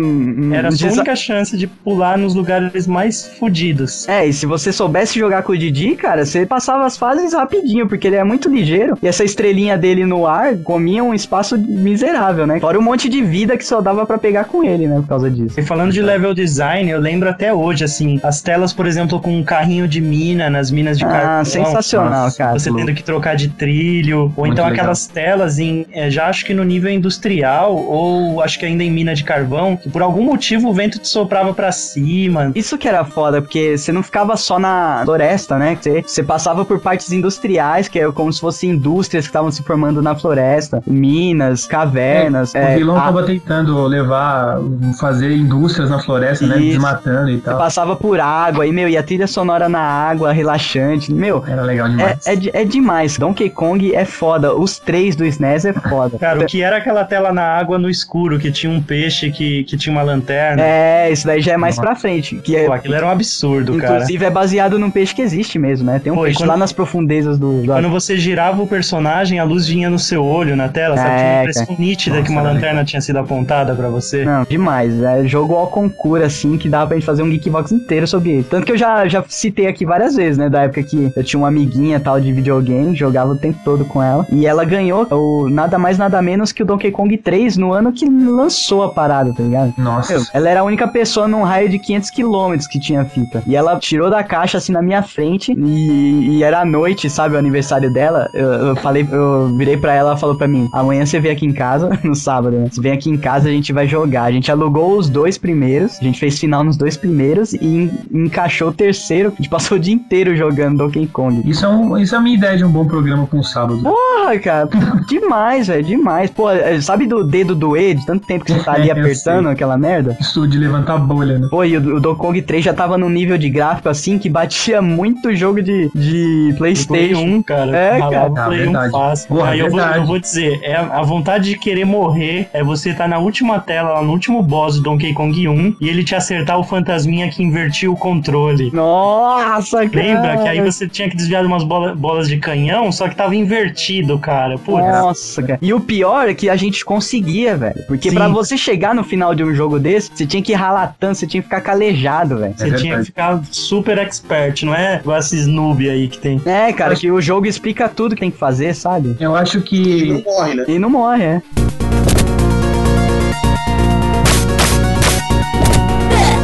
um 0.49 0.53
Era 0.53 0.69
a 0.69 0.71
sua 0.71 0.87
desa- 0.87 1.01
única 1.01 1.15
chance 1.15 1.57
de 1.57 1.67
pular 1.67 2.17
nos 2.17 2.33
lugares 2.35 2.87
mais 2.87 3.25
fodidos. 3.39 4.07
É, 4.07 4.25
e 4.25 4.33
se 4.33 4.45
você 4.45 4.71
soubesse 4.71 5.17
jogar 5.19 5.43
com 5.43 5.51
o 5.53 5.57
Didi, 5.57 5.95
cara, 5.95 6.25
você 6.25 6.45
passava 6.45 6.85
as 6.85 6.97
fases 6.97 7.33
rapidinho, 7.33 7.87
porque 7.87 8.07
ele 8.07 8.15
é 8.15 8.23
muito 8.23 8.49
ligeiro. 8.49 8.97
E 9.01 9.07
essa 9.07 9.23
estrelinha 9.23 9.77
dele 9.77 10.05
no 10.05 10.25
ar 10.27 10.55
comia 10.57 11.03
um 11.03 11.13
espaço 11.13 11.57
miserável, 11.57 12.45
né? 12.47 12.59
Fora 12.59 12.77
um 12.77 12.81
monte 12.81 13.09
de 13.09 13.21
vida 13.21 13.57
que 13.57 13.65
só 13.65 13.81
dava 13.81 14.05
pra 14.05 14.17
pegar 14.17 14.45
com 14.45 14.63
ele, 14.63 14.87
né? 14.87 14.97
Por 15.01 15.07
causa 15.07 15.29
disso. 15.29 15.59
E 15.59 15.63
falando 15.63 15.91
de 15.91 16.01
level 16.01 16.33
design, 16.33 16.89
eu 16.89 16.99
lembro 16.99 17.29
até 17.29 17.53
hoje, 17.53 17.83
assim, 17.83 18.19
as 18.23 18.41
telas, 18.41 18.73
por 18.73 18.85
exemplo, 18.87 19.19
com 19.19 19.35
um 19.37 19.43
carrinho 19.43 19.87
de 19.87 19.98
mina 20.01 20.49
nas 20.49 20.71
minas 20.71 20.97
de 20.97 21.05
Ah, 21.05 21.09
carvão. 21.09 21.45
sensacional, 21.45 22.23
nossa, 22.23 22.37
cara. 22.37 22.57
Você 22.59 22.71
tendo 22.73 22.93
que 22.93 23.03
trocar 23.03 23.35
de 23.35 23.49
trilho, 23.49 24.31
ou 24.35 24.45
Muito 24.45 24.53
então 24.53 24.65
legal. 24.65 24.71
aquelas 24.81 25.07
telas 25.07 25.59
em, 25.59 25.85
é, 25.91 26.09
já 26.09 26.27
acho 26.27 26.45
que 26.45 26.53
no 26.53 26.63
nível 26.63 26.91
industrial, 26.91 27.75
ou 27.75 28.41
acho 28.41 28.57
que 28.59 28.65
ainda 28.65 28.83
em 28.83 28.91
mina 28.91 29.13
de 29.15 29.23
carvão, 29.23 29.75
que 29.77 29.89
por 29.89 30.01
algum 30.01 30.23
motivo 30.23 30.69
o 30.69 30.73
vento 30.73 30.99
te 30.99 31.07
soprava 31.07 31.53
pra 31.53 31.71
cima. 31.71 32.51
Isso 32.55 32.77
que 32.77 32.87
era 32.87 33.03
foda, 33.05 33.41
porque 33.41 33.77
você 33.77 33.91
não 33.91 34.03
ficava 34.03 34.35
só 34.37 34.57
na 34.59 35.01
floresta, 35.05 35.57
né? 35.57 35.77
Você, 35.79 36.01
você 36.01 36.23
passava 36.23 36.63
por 36.65 36.79
partes 36.79 37.11
industriais, 37.11 37.87
que 37.87 37.99
é 37.99 38.11
como 38.11 38.31
se 38.31 38.39
fossem 38.39 38.71
indústrias 38.71 39.25
que 39.25 39.29
estavam 39.29 39.51
se 39.51 39.63
formando 39.63 40.01
na 40.01 40.15
floresta, 40.15 40.81
minas, 40.85 41.65
cavernas. 41.65 42.53
o 42.53 42.57
é, 42.57 42.75
vilão 42.75 42.95
a- 42.97 43.01
tava 43.01 43.23
tentando 43.23 43.81
levar, 43.85 44.57
fazer 44.99 45.31
indústrias 45.35 45.89
na 45.89 45.99
floresta, 45.99 46.45
né? 46.45 46.57
Isso. 46.57 46.69
Desmatando 46.69 47.29
e 47.29 47.35
Você 47.37 47.41
tal. 47.45 47.57
passava 47.57 47.95
por 47.95 48.19
água, 48.19 48.65
e, 48.65 48.71
meu, 48.71 48.87
e 48.89 48.97
a 48.97 49.03
trilha 49.03 49.27
sonora 49.27 49.67
na 49.69 49.78
água, 49.79 50.31
relaxante. 50.31 51.13
Meu, 51.13 51.43
Era 51.47 51.61
legal 51.61 51.89
demais. 51.89 52.25
É, 52.27 52.33
é, 52.33 52.61
é 52.61 52.65
demais. 52.65 53.17
Donkey 53.17 53.49
Kong 53.49 53.93
é 53.95 54.05
foda. 54.05 54.53
Os 54.55 54.77
três 54.79 55.15
do 55.15 55.25
SNES 55.25 55.65
é 55.65 55.73
foda. 55.73 56.17
Cara, 56.19 56.39
o 56.41 56.45
que 56.45 56.61
era 56.61 56.77
aquela 56.77 57.03
tela 57.03 57.31
na 57.33 57.43
água 57.43 57.77
no 57.77 57.89
escuro, 57.89 58.37
que 58.39 58.51
tinha 58.51 58.71
um 58.71 58.81
peixe 58.81 59.31
que, 59.31 59.63
que 59.63 59.77
tinha 59.77 59.91
uma 59.93 60.01
lanterna? 60.01 60.61
É, 60.61 61.11
isso 61.11 61.25
daí 61.25 61.41
já 61.41 61.53
é 61.53 61.57
mais 61.57 61.77
pra 61.77 61.95
frente. 61.95 62.35
Que 62.37 62.55
é, 62.55 62.65
Pô, 62.65 62.73
aquilo 62.73 62.95
era 62.95 63.05
um 63.05 63.09
absurdo, 63.09 63.77
cara. 63.77 63.93
inclusive 63.95 64.25
é 64.25 64.29
baseado 64.29 64.77
num 64.79 64.89
peixe 64.91 65.13
que 65.15 65.21
existe 65.21 65.57
mesmo, 65.59 65.85
né? 65.91 65.99
Tem 66.03 66.11
um 66.11 66.15
Pô, 66.15 66.23
peixe 66.23 66.37
quando- 66.37 66.49
lá 66.49 66.57
nas 66.57 66.71
profundezas 66.71 67.37
do. 67.37 67.61
do- 67.61 67.65
Quando 67.67 67.89
você 67.89 68.17
girava 68.17 68.61
o 68.61 68.67
personagem, 68.67 69.39
a 69.39 69.43
luz 69.43 69.67
vinha 69.67 69.89
no 69.89 69.99
seu 69.99 70.23
olho, 70.23 70.55
na 70.55 70.67
tela, 70.69 70.95
sabe? 70.97 71.09
Tinha 71.09 71.19
É, 71.19 71.33
uma 71.33 71.39
impressão 71.41 71.75
nítida 71.77 72.15
Nossa, 72.17 72.25
que 72.27 72.31
uma 72.31 72.41
lanterna 72.41 72.83
tinha 72.83 73.01
sido 73.01 73.17
apontada 73.19 73.73
pra 73.75 73.89
você. 73.89 74.23
Não, 74.25 74.43
demais. 74.43 75.01
É 75.01 75.25
jogo 75.27 75.55
ao 75.55 75.67
concurso, 75.67 76.25
assim, 76.25 76.57
que 76.57 76.67
dava 76.67 76.87
pra 76.87 76.95
gente 76.97 77.05
fazer 77.05 77.23
um 77.23 77.29
Geekbox 77.29 77.71
inteiro 77.71 78.07
sobre 78.07 78.31
ele. 78.31 78.43
Tanto 78.43 78.65
que 78.65 78.71
eu 78.71 78.77
já, 78.77 79.07
já 79.07 79.23
citei 79.27 79.67
aqui 79.69 79.85
várias 79.85 80.15
vezes, 80.15 80.37
né? 80.37 80.49
Da 80.49 80.63
época 80.63 80.83
que 80.83 81.11
eu 81.15 81.23
tinha 81.23 81.39
uma 81.39 81.47
amiguinha 81.47 81.99
tal 81.99 82.19
de 82.19 82.31
videogame, 82.31 82.95
jogava 82.95 83.31
o 83.31 83.37
tempo 83.37 83.59
todo 83.63 83.85
com 83.85 84.01
ela. 84.01 84.25
E 84.31 84.45
ela 84.45 84.63
ganhou 84.65 85.07
o 85.11 85.49
nada 85.49 85.77
mais 85.77 85.97
nada 85.97 86.21
menos 86.21 86.51
que 86.51 86.63
o 86.63 86.65
Donkey 86.65 86.91
Kong 86.91 87.15
3 87.17 87.57
no 87.57 87.73
ano 87.73 87.91
que 87.91 88.05
lançou 88.09 88.83
a 88.83 88.89
parada, 88.89 89.33
tá 89.33 89.43
ligado? 89.43 89.73
Nossa. 89.77 90.13
Meu, 90.13 90.23
ela 90.33 90.49
era 90.49 90.59
a 90.61 90.63
única 90.63 90.87
pessoa 90.87 91.27
num 91.27 91.43
raio 91.43 91.69
de 91.69 91.79
500 91.79 92.09
quilômetros 92.09 92.67
que 92.67 92.79
tinha 92.79 93.03
fita. 93.05 93.43
E 93.45 93.55
ela 93.55 93.77
tirou 93.79 94.09
da 94.09 94.23
caixa 94.23 94.57
assim 94.57 94.71
na 94.71 94.81
minha 94.81 95.01
frente 95.01 95.53
e, 95.57 96.37
e 96.37 96.43
era 96.43 96.61
à 96.61 96.65
noite, 96.65 97.09
sabe, 97.09 97.35
o 97.35 97.37
aniversário 97.39 97.91
dela. 97.91 98.29
Eu, 98.33 98.47
eu 98.47 98.75
falei, 98.77 99.07
eu 99.11 99.55
virei 99.57 99.77
pra 99.77 99.93
ela, 99.93 100.09
ela 100.09 100.17
falou 100.17 100.35
pra 100.35 100.47
mim: 100.47 100.67
amanhã 100.73 101.05
você 101.05 101.19
vem 101.19 101.31
aqui 101.31 101.45
em 101.45 101.53
casa, 101.53 101.89
no 102.03 102.15
sábado, 102.15 102.55
né? 102.57 102.67
Você 102.71 102.81
vem 102.81 102.91
aqui 102.91 103.09
em 103.09 103.17
casa, 103.17 103.47
a 103.49 103.51
gente 103.51 103.71
vai 103.73 103.87
jogar. 103.87 104.23
A 104.23 104.31
gente 104.31 104.51
alugou 104.51 104.97
os 104.97 105.09
dois 105.09 105.37
primeiros, 105.37 105.97
a 105.99 106.03
gente 106.03 106.19
fez 106.19 106.39
final 106.39 106.63
nos 106.63 106.77
dois 106.77 106.97
primeiros 106.97 107.53
e 107.53 107.65
en- 107.65 107.91
encaixou 108.11 108.69
o 108.69 108.73
terceiro. 108.73 109.29
A 109.29 109.35
gente 109.35 109.49
passou 109.59 109.77
o 109.77 109.79
dia 109.79 109.93
inteiro 109.93 110.35
jogando 110.35 110.77
Donkey 110.77 111.05
Kong. 111.07 111.41
Isso 111.45 111.65
é, 111.65 111.69
um, 111.69 111.97
isso 111.97 112.15
é 112.15 112.17
a 112.17 112.21
minha 112.21 112.35
ideia 112.37 112.57
de 112.57 112.63
um 112.63 112.71
bom 112.71 112.85
programa 112.85 113.27
pra 113.27 113.37
um 113.37 113.43
sábado. 113.43 113.81
Porra, 113.83 114.39
cara, 114.39 114.69
demais, 115.07 115.67
velho, 115.67 115.83
demais. 115.83 116.29
Pô, 116.31 116.49
é, 116.49 116.79
sabe 116.81 117.05
do 117.05 117.23
dedo 117.23 117.53
doer, 117.53 117.95
de 117.95 118.05
tanto 118.05 118.25
tempo 118.25 118.45
que 118.45 118.53
você 118.53 118.63
tá 118.63 118.73
ali 118.73 118.87
Eu 118.89 118.93
apertando 118.97 119.43
sei. 119.43 119.53
aquela 119.53 119.77
merda? 119.77 120.17
Isso 120.19 120.47
de 120.47 120.57
levantar 120.57 120.97
bolha, 120.97 121.37
né? 121.37 121.47
Pô, 121.51 121.63
e 121.63 121.75
o, 121.77 121.97
o 121.97 121.99
Donkey 121.99 122.19
Kong 122.21 122.41
3 122.41 122.63
já 122.65 122.73
tava 122.73 122.97
num 122.97 123.09
nível 123.09 123.37
de 123.37 123.49
gráfico 123.49 123.89
assim 123.89 124.17
que 124.17 124.29
batia 124.29 124.81
muito 124.81 125.35
jogo 125.35 125.61
de, 125.61 125.89
de 125.93 126.53
Play 126.57 126.73
Playstation. 126.73 127.21
1, 127.21 127.43
cara. 127.43 127.75
É, 127.75 127.99
cara. 127.99 128.27
o 128.27 128.33
Play 128.33 128.43
Ah, 128.45 128.47
1 128.47 128.49
verdade. 128.71 128.91
fácil. 128.91 129.27
Porra, 129.27 129.49
Aí 129.49 129.59
eu 129.59 129.69
vou, 129.69 129.75
verdade. 129.77 129.97
eu 129.99 130.05
vou 130.05 130.19
dizer, 130.19 130.59
é 130.63 130.75
a 130.75 131.01
vontade 131.01 131.49
de 131.49 131.57
querer 131.57 131.85
morrer 131.85 132.47
é 132.53 132.63
você 132.63 132.91
estar 132.91 133.07
na 133.07 133.17
última 133.17 133.59
tela, 133.59 133.93
lá 133.95 134.01
no 134.01 134.11
último 134.11 134.41
boss 134.41 134.75
do 134.77 134.83
Donkey 134.83 135.13
Kong 135.13 135.47
1, 135.47 135.75
e 135.81 135.89
ele 135.89 136.03
te 136.03 136.15
acertar 136.15 136.57
o 136.59 136.63
fantasminha 136.63 137.29
que 137.29 137.43
invertia 137.43 137.91
o 137.91 137.95
controle. 137.95 138.69
Nossa, 138.73 139.48
cara. 139.49 139.89
Lembra 139.93 140.37
que 140.37 140.47
aí 140.47 140.61
você 140.61 140.87
tinha 140.87 141.09
que 141.09 141.15
desviar 141.17 141.41
de 141.41 141.47
umas 141.47 141.63
bola- 141.63 141.95
bolas 141.95 142.27
de 142.27 142.37
canhão, 142.37 142.91
só 142.91 143.07
que 143.07 143.15
tava 143.15 143.35
invertido, 143.35 144.17
cara. 144.19 144.57
Putz. 144.57 144.85
Nossa, 144.85 145.41
cara. 145.43 145.59
E 145.61 145.73
o 145.73 145.79
pior 145.79 146.29
é 146.29 146.33
que 146.33 146.49
a 146.49 146.55
gente 146.55 146.83
conseguia, 146.85 147.55
velho. 147.57 147.83
Porque 147.87 148.11
pra 148.11 148.27
você 148.27 148.57
chegar 148.57 148.93
no 148.95 149.03
final 149.03 149.33
de 149.33 149.43
um 149.43 149.53
jogo 149.53 149.79
desse, 149.79 150.11
você 150.13 150.25
tinha 150.25 150.41
que 150.43 150.53
ralar 150.53 150.95
tanto, 150.99 151.15
você 151.19 151.27
tinha 151.27 151.41
que 151.41 151.47
ficar 151.49 151.61
calejado, 151.61 152.37
velho. 152.37 152.53
Você 152.57 152.69
É 152.69 152.73
tinha 152.73 152.97
que 152.99 153.05
ficar 153.05 153.41
super 153.51 153.97
expert, 153.97 154.63
não 154.63 154.73
é 154.75 154.97
igual 154.97 155.17
esses 155.19 155.47
noob 155.47 155.89
aí 155.89 156.07
que 156.07 156.17
tem. 156.19 156.41
É, 156.45 156.71
cara, 156.73 156.95
que 156.95 157.09
o 157.11 157.21
jogo 157.21 157.45
explica 157.47 157.87
tudo 157.89 158.15
que 158.15 158.21
tem 158.21 158.31
que 158.31 158.37
fazer, 158.37 158.73
sabe? 158.75 159.15
Eu 159.19 159.35
acho 159.35 159.59
E 159.59 159.61
que 159.61 160.23
não 160.25 160.33
morre, 160.33 160.53
né? 160.55 160.65
E 160.67 160.79
não 160.79 160.89
morre, 160.89 161.23
é. 161.23 161.41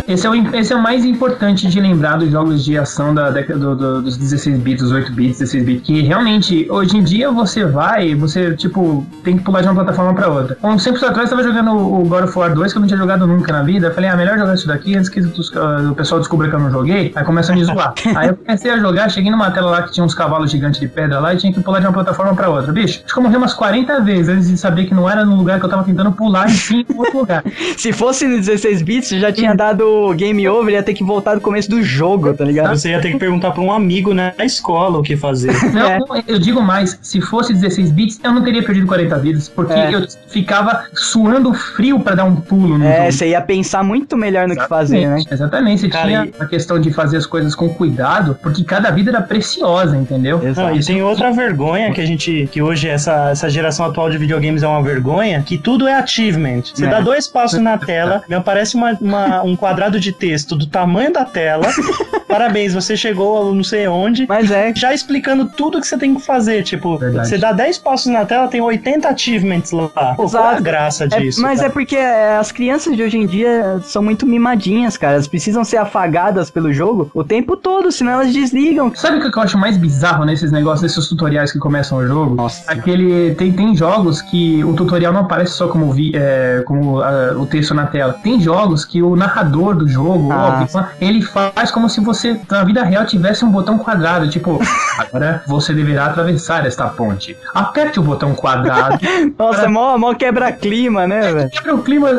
Esse 0.08 0.26
é, 0.26 0.30
o, 0.30 0.56
esse 0.56 0.72
é 0.72 0.76
o 0.76 0.82
mais 0.82 1.04
importante 1.06 1.68
de 1.68 1.80
lembrar 1.80 2.18
dos 2.18 2.30
jogos 2.32 2.64
de 2.64 2.78
ação 2.78 3.14
da 3.14 3.30
década 3.32 3.60
do- 3.60 3.76
do- 3.76 4.02
dos 4.04 4.18
16 4.18 4.60
bits, 4.60 4.84
dos 4.84 4.92
8 4.92 5.12
bits, 5.12 5.40
16 5.40 5.66
bits. 5.66 5.84
Que 5.86 6.02
realmente, 6.02 6.68
hoje 6.70 6.98
em 6.98 7.04
dia, 7.04 7.32
você 7.32 7.66
vai, 7.66 8.14
você, 8.16 8.56
tipo, 8.56 9.06
tem 9.24 9.38
que 9.38 9.44
pular 9.44 9.62
de 9.62 9.68
uma 9.68 9.76
plataforma 9.76 10.14
pra 10.14 10.28
outra. 10.30 10.58
Um 10.64 10.78
tempos 10.78 11.02
atrás, 11.04 11.32
eu 11.32 11.38
tava 11.38 11.48
jogando 11.48 11.72
o 11.76 12.04
God 12.06 12.26
of 12.26 12.38
War 12.38 12.54
2, 12.54 12.72
que 12.72 12.78
eu 12.78 12.82
não 12.82 12.88
tinha 12.88 13.00
jogado 13.00 13.26
nunca 13.26 13.52
na 13.52 13.64
vida. 13.64 13.88
Eu 13.88 13.94
falei, 13.94 14.10
ah, 14.10 14.16
melhor 14.16 14.38
jogar 14.38 14.54
isso 14.54 14.68
daqui 14.68 14.96
antes 14.96 15.10
que 15.10 15.20
ah, 15.56 15.90
o 15.92 15.96
pessoal 15.96 16.20
descubra 16.20 16.48
que 16.50 16.56
eu 16.56 16.60
não 16.60 16.70
joguei. 16.72 17.12
Aí 17.16 17.24
começa 17.26 17.52
a 17.52 17.56
me 17.56 17.64
zoar. 17.64 17.94
Aí 18.16 18.28
eu 18.30 18.36
comecei 18.36 18.72
a 18.72 18.78
jogar, 18.78 19.10
cheguei 19.10 19.32
numa 19.32 19.50
tela 19.52 19.72
lá 19.72 19.82
que 19.84 19.92
tinha 19.92 20.04
uns 20.06 20.14
cavalos 20.14 20.52
gigantes 20.52 20.80
de 20.80 20.88
pedra 20.88 21.20
lá 21.20 21.34
e 21.34 21.38
tinha 21.38 21.52
que 21.52 21.60
pular 21.62 21.80
de 21.80 21.88
uma 21.88 21.94
plataforma 21.94 22.36
pra 22.36 22.50
outra. 22.50 22.72
Bicho, 22.72 23.02
acho 23.04 23.14
que 23.14 23.20
eu 23.20 23.24
morri 23.24 23.38
umas 23.38 23.54
40 23.54 24.02
vezes 24.02 24.30
antes 24.30 24.48
de 24.50 24.58
saber 24.58 24.86
que 24.86 24.94
não 24.94 25.10
era 25.10 25.26
no 25.26 25.36
lugar 25.36 25.60
que 25.60 25.66
eu 25.66 25.70
tava 25.70 25.84
tentando 25.84 26.12
pular, 26.12 26.48
e 26.48 26.52
sim 26.52 26.86
em 26.88 26.98
outro 26.98 27.18
lugar. 27.20 27.44
Se 27.78 27.92
fosse 27.92 28.28
no 28.28 28.38
16 28.38 28.82
bits, 28.84 29.10
já 29.10 29.32
tinha 29.32 29.56
dado 29.56 29.95
game 30.16 30.48
over, 30.48 30.74
ia 30.74 30.84
ter 30.84 30.94
que 30.94 31.04
voltar 31.04 31.36
do 31.36 31.42
começo 31.42 31.70
do 31.70 31.82
jogo, 31.84 32.34
tá 32.34 32.44
ligado? 32.46 32.76
Você 32.78 32.90
ia 32.90 33.02
ter 33.02 33.12
que 33.12 33.18
perguntar 33.18 33.52
pra 33.52 33.62
um 33.62 33.72
amigo 33.72 34.14
né, 34.14 34.34
na 34.38 34.46
escola 34.46 35.00
o 35.00 35.04
que 35.04 35.16
fazer. 35.18 35.52
Não, 35.74 36.16
É. 36.16 36.24
eu 36.28 36.40
digo 36.40 36.62
mais, 36.62 36.98
se 37.02 37.20
fosse 37.22 37.54
16 37.54 37.92
bits, 37.92 38.20
eu 38.24 38.32
não 38.34 38.44
teria 38.44 38.64
perdido 38.64 38.88
40 38.88 39.18
vidas, 39.20 39.50
porque 39.50 39.74
É. 39.74 39.94
eu 39.94 40.06
ficava 40.28 40.86
suando 40.94 41.54
frio 41.54 42.00
pra 42.00 42.16
dar 42.16 42.24
um 42.26 42.36
pulo 42.36 42.78
no 42.78 42.86
É, 42.86 42.98
jogo. 42.98 43.12
você 43.12 43.28
ia 43.30 43.42
pensar 43.42 43.84
muito 43.84 44.16
melhor 44.18 44.48
no 44.48 44.56
que 44.56 44.68
fazer, 44.68 45.08
né? 45.08 45.18
Exatamente, 45.30 45.82
você 45.82 45.90
Cara, 45.90 46.08
tinha 46.08 46.26
e- 46.26 46.34
a 46.40 46.46
questão 46.46 46.80
de 46.80 46.92
fazer 46.92 47.18
as 47.18 47.26
coisas 47.26 47.54
com 47.56 47.70
cuidado, 47.70 48.38
porque 48.42 48.64
cada 48.64 48.90
vida 48.92 49.12
era 49.12 49.22
preciosa, 49.22 49.96
entendeu? 49.98 50.40
Não, 50.40 50.48
Exato. 50.48 50.76
e 50.78 50.84
tem 50.86 51.02
outra 51.02 51.32
vergonha 51.32 51.92
que 51.92 52.02
a 52.02 52.06
gente, 52.06 52.50
que 52.52 52.62
hoje 52.62 52.88
essa, 52.88 53.30
essa 53.32 53.50
geração 53.50 53.86
atual 53.86 54.10
de 54.10 54.18
videogames 54.18 54.64
é 54.64 54.68
uma 54.68 54.82
vergonha, 54.82 55.42
que 55.42 55.58
tudo 55.58 55.88
é 55.88 55.94
achievement. 55.96 56.62
Você 56.74 56.86
É. 56.86 56.90
dá 56.90 57.00
dois 57.00 57.28
passos 57.28 57.60
na 57.60 57.78
tela, 57.78 58.22
me 58.28 58.36
aparece 58.36 58.76
uma, 58.76 58.98
uma- 59.02 59.44
um 59.44 59.56
quadrado 59.56 59.85
de 60.00 60.12
texto 60.12 60.56
do 60.56 60.66
tamanho 60.68 61.12
da 61.12 61.26
tela. 61.26 61.68
Parabéns, 62.28 62.74
você 62.74 62.98
chegou 62.98 63.52
a 63.52 63.56
não 63.56 63.64
sei 63.64 63.88
onde. 63.88 64.26
Mas 64.28 64.52
é, 64.52 64.74
Já 64.76 64.94
explicando 64.94 65.46
tudo 65.46 65.80
que 65.80 65.88
você 65.88 65.98
tem 65.98 66.16
que 66.16 66.22
fazer. 66.22 66.64
Tipo, 66.64 66.98
Verdade. 66.98 67.30
você 67.30 67.38
dá 67.38 67.52
10 67.52 67.78
passos 67.80 68.12
na 68.12 68.26
tela, 68.26 68.48
tem 68.48 68.62
80 68.62 69.08
achievements 69.08 69.72
lá. 69.72 69.88
Pô, 70.16 70.30
qual 70.30 70.44
a 70.44 70.60
graça 70.60 71.06
É, 71.06 71.08
disso? 71.08 71.42
mas 71.42 71.60
cara? 71.60 71.70
é 71.70 71.72
porque 71.72 71.96
é, 71.96 72.38
as 72.38 72.52
crianças 72.52 72.96
de 72.96 73.04
hoje 73.04 73.18
em 73.18 73.26
dia 73.26 73.80
são 73.84 74.02
muito 74.04 74.26
mimadinhas, 74.26 74.98
cara. 74.98 75.14
Elas 75.14 75.28
precisam 75.28 75.64
ser 75.64 75.78
afagadas 75.78 76.50
pelo 76.50 76.74
jogo 76.74 77.10
o 77.14 77.24
tempo 77.24 77.56
todo, 77.56 77.92
senão 77.92 78.14
elas 78.14 78.34
desligam. 78.34 78.92
Sabe 78.96 79.18
o 79.18 79.32
que 79.32 79.38
eu 79.38 79.44
acho 79.44 79.58
mais 79.58 79.78
bizarro 79.78 80.26
nesses 80.26 80.52
negócios, 80.52 80.82
nesses 80.82 81.08
tutoriais 81.08 81.52
que 81.52 81.60
começam 81.60 81.98
o 82.00 82.08
jogo? 82.08 82.36
Nossa. 82.36 82.70
Aquele. 82.72 83.36
Tem, 83.36 83.52
tem 83.52 83.76
jogos 83.76 84.22
que 84.22 84.64
o 84.64 84.74
tutorial 84.74 85.14
não 85.14 85.22
aparece 85.22 85.54
só 85.54 85.68
como, 85.68 85.92
vi, 85.92 86.12
é, 86.16 86.64
como 86.66 87.02
ah, 87.02 87.34
o 87.38 87.46
texto 87.46 87.74
na 87.74 87.86
tela. 87.88 88.14
Tem 88.14 88.40
jogos 88.40 88.84
que 88.84 89.02
o 89.02 89.16
narrador 89.16 89.75
do 89.76 89.88
jogo, 89.88 90.32
Ah. 90.32 90.66
ele 91.00 91.22
faz 91.22 91.72
como 91.72 91.90
se 91.90 92.00
você, 92.02 92.40
na 92.50 92.64
vida 92.64 92.84
real, 92.84 93.06
tivesse 93.06 93.44
um 93.46 93.50
botão 93.50 93.78
quadrado. 93.78 94.30
Tipo, 94.30 94.60
agora 95.00 95.42
você 95.48 95.74
deverá 95.74 96.06
atravessar 96.06 96.66
esta 96.66 96.88
ponte. 96.88 97.36
Aperte 97.54 98.00
o 98.00 98.04
botão 98.04 98.34
quadrado. 98.34 98.98
Nossa, 99.38 99.64
é 99.64 99.68
mó, 99.68 99.98
mó 99.98 100.14
quebra-clima, 100.14 101.08
né, 101.08 101.32
velho? 101.34 101.50
Quebra 101.50 101.76
o 101.76 101.82
clima, 101.84 102.10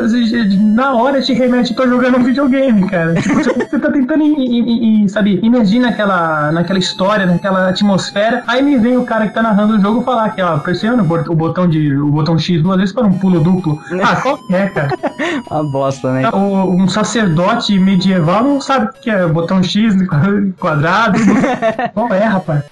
na 0.75 0.93
hora 0.93 1.21
te 1.21 1.33
remete, 1.33 1.73
tô 1.75 1.87
jogando 1.87 2.17
um 2.17 2.23
videogame, 2.23 2.87
cara. 2.89 3.13
Tipo, 3.15 3.35
você, 3.35 3.53
você 3.69 3.79
tá 3.79 3.91
tentando, 3.91 4.23
i- 4.23 4.33
i- 4.33 5.03
i- 5.05 5.09
sabe, 5.09 5.39
imergir 5.43 5.81
naquela, 5.81 6.51
naquela 6.51 6.79
história, 6.79 7.25
naquela 7.25 7.69
atmosfera. 7.69 8.43
Aí 8.47 8.61
me 8.61 8.77
vem 8.77 8.97
o 8.97 9.03
cara 9.03 9.27
que 9.27 9.33
tá 9.33 9.41
narrando 9.41 9.77
o 9.77 9.81
jogo 9.81 10.01
falar 10.03 10.29
que, 10.29 10.41
ó, 10.41 10.57
pressiona 10.57 11.01
o 11.01 11.05
bot- 11.05 11.29
o 11.29 11.35
botão, 11.35 11.67
de, 11.67 11.95
o 11.97 12.07
botão 12.09 12.37
X 12.37 12.61
duas 12.61 12.77
vezes 12.77 12.93
para 12.93 13.05
um 13.05 13.13
pulo 13.13 13.39
duplo. 13.39 13.79
Ah, 14.03 14.15
qual 14.17 14.37
que 14.37 14.53
é, 14.55 14.67
cara? 14.67 14.89
Uma 15.49 15.63
bosta, 15.63 16.11
né? 16.11 16.29
O- 16.31 16.71
um 16.71 16.87
sacerdote 16.87 17.46
medieval 17.79 18.43
não 18.43 18.61
sabe 18.61 18.87
o 18.87 18.93
que 18.93 19.09
é 19.09 19.25
botão 19.27 19.63
X 19.63 19.95
quadrado. 20.59 21.17
Qual 21.93 22.13
é, 22.13 22.23
rapaz? 22.23 22.63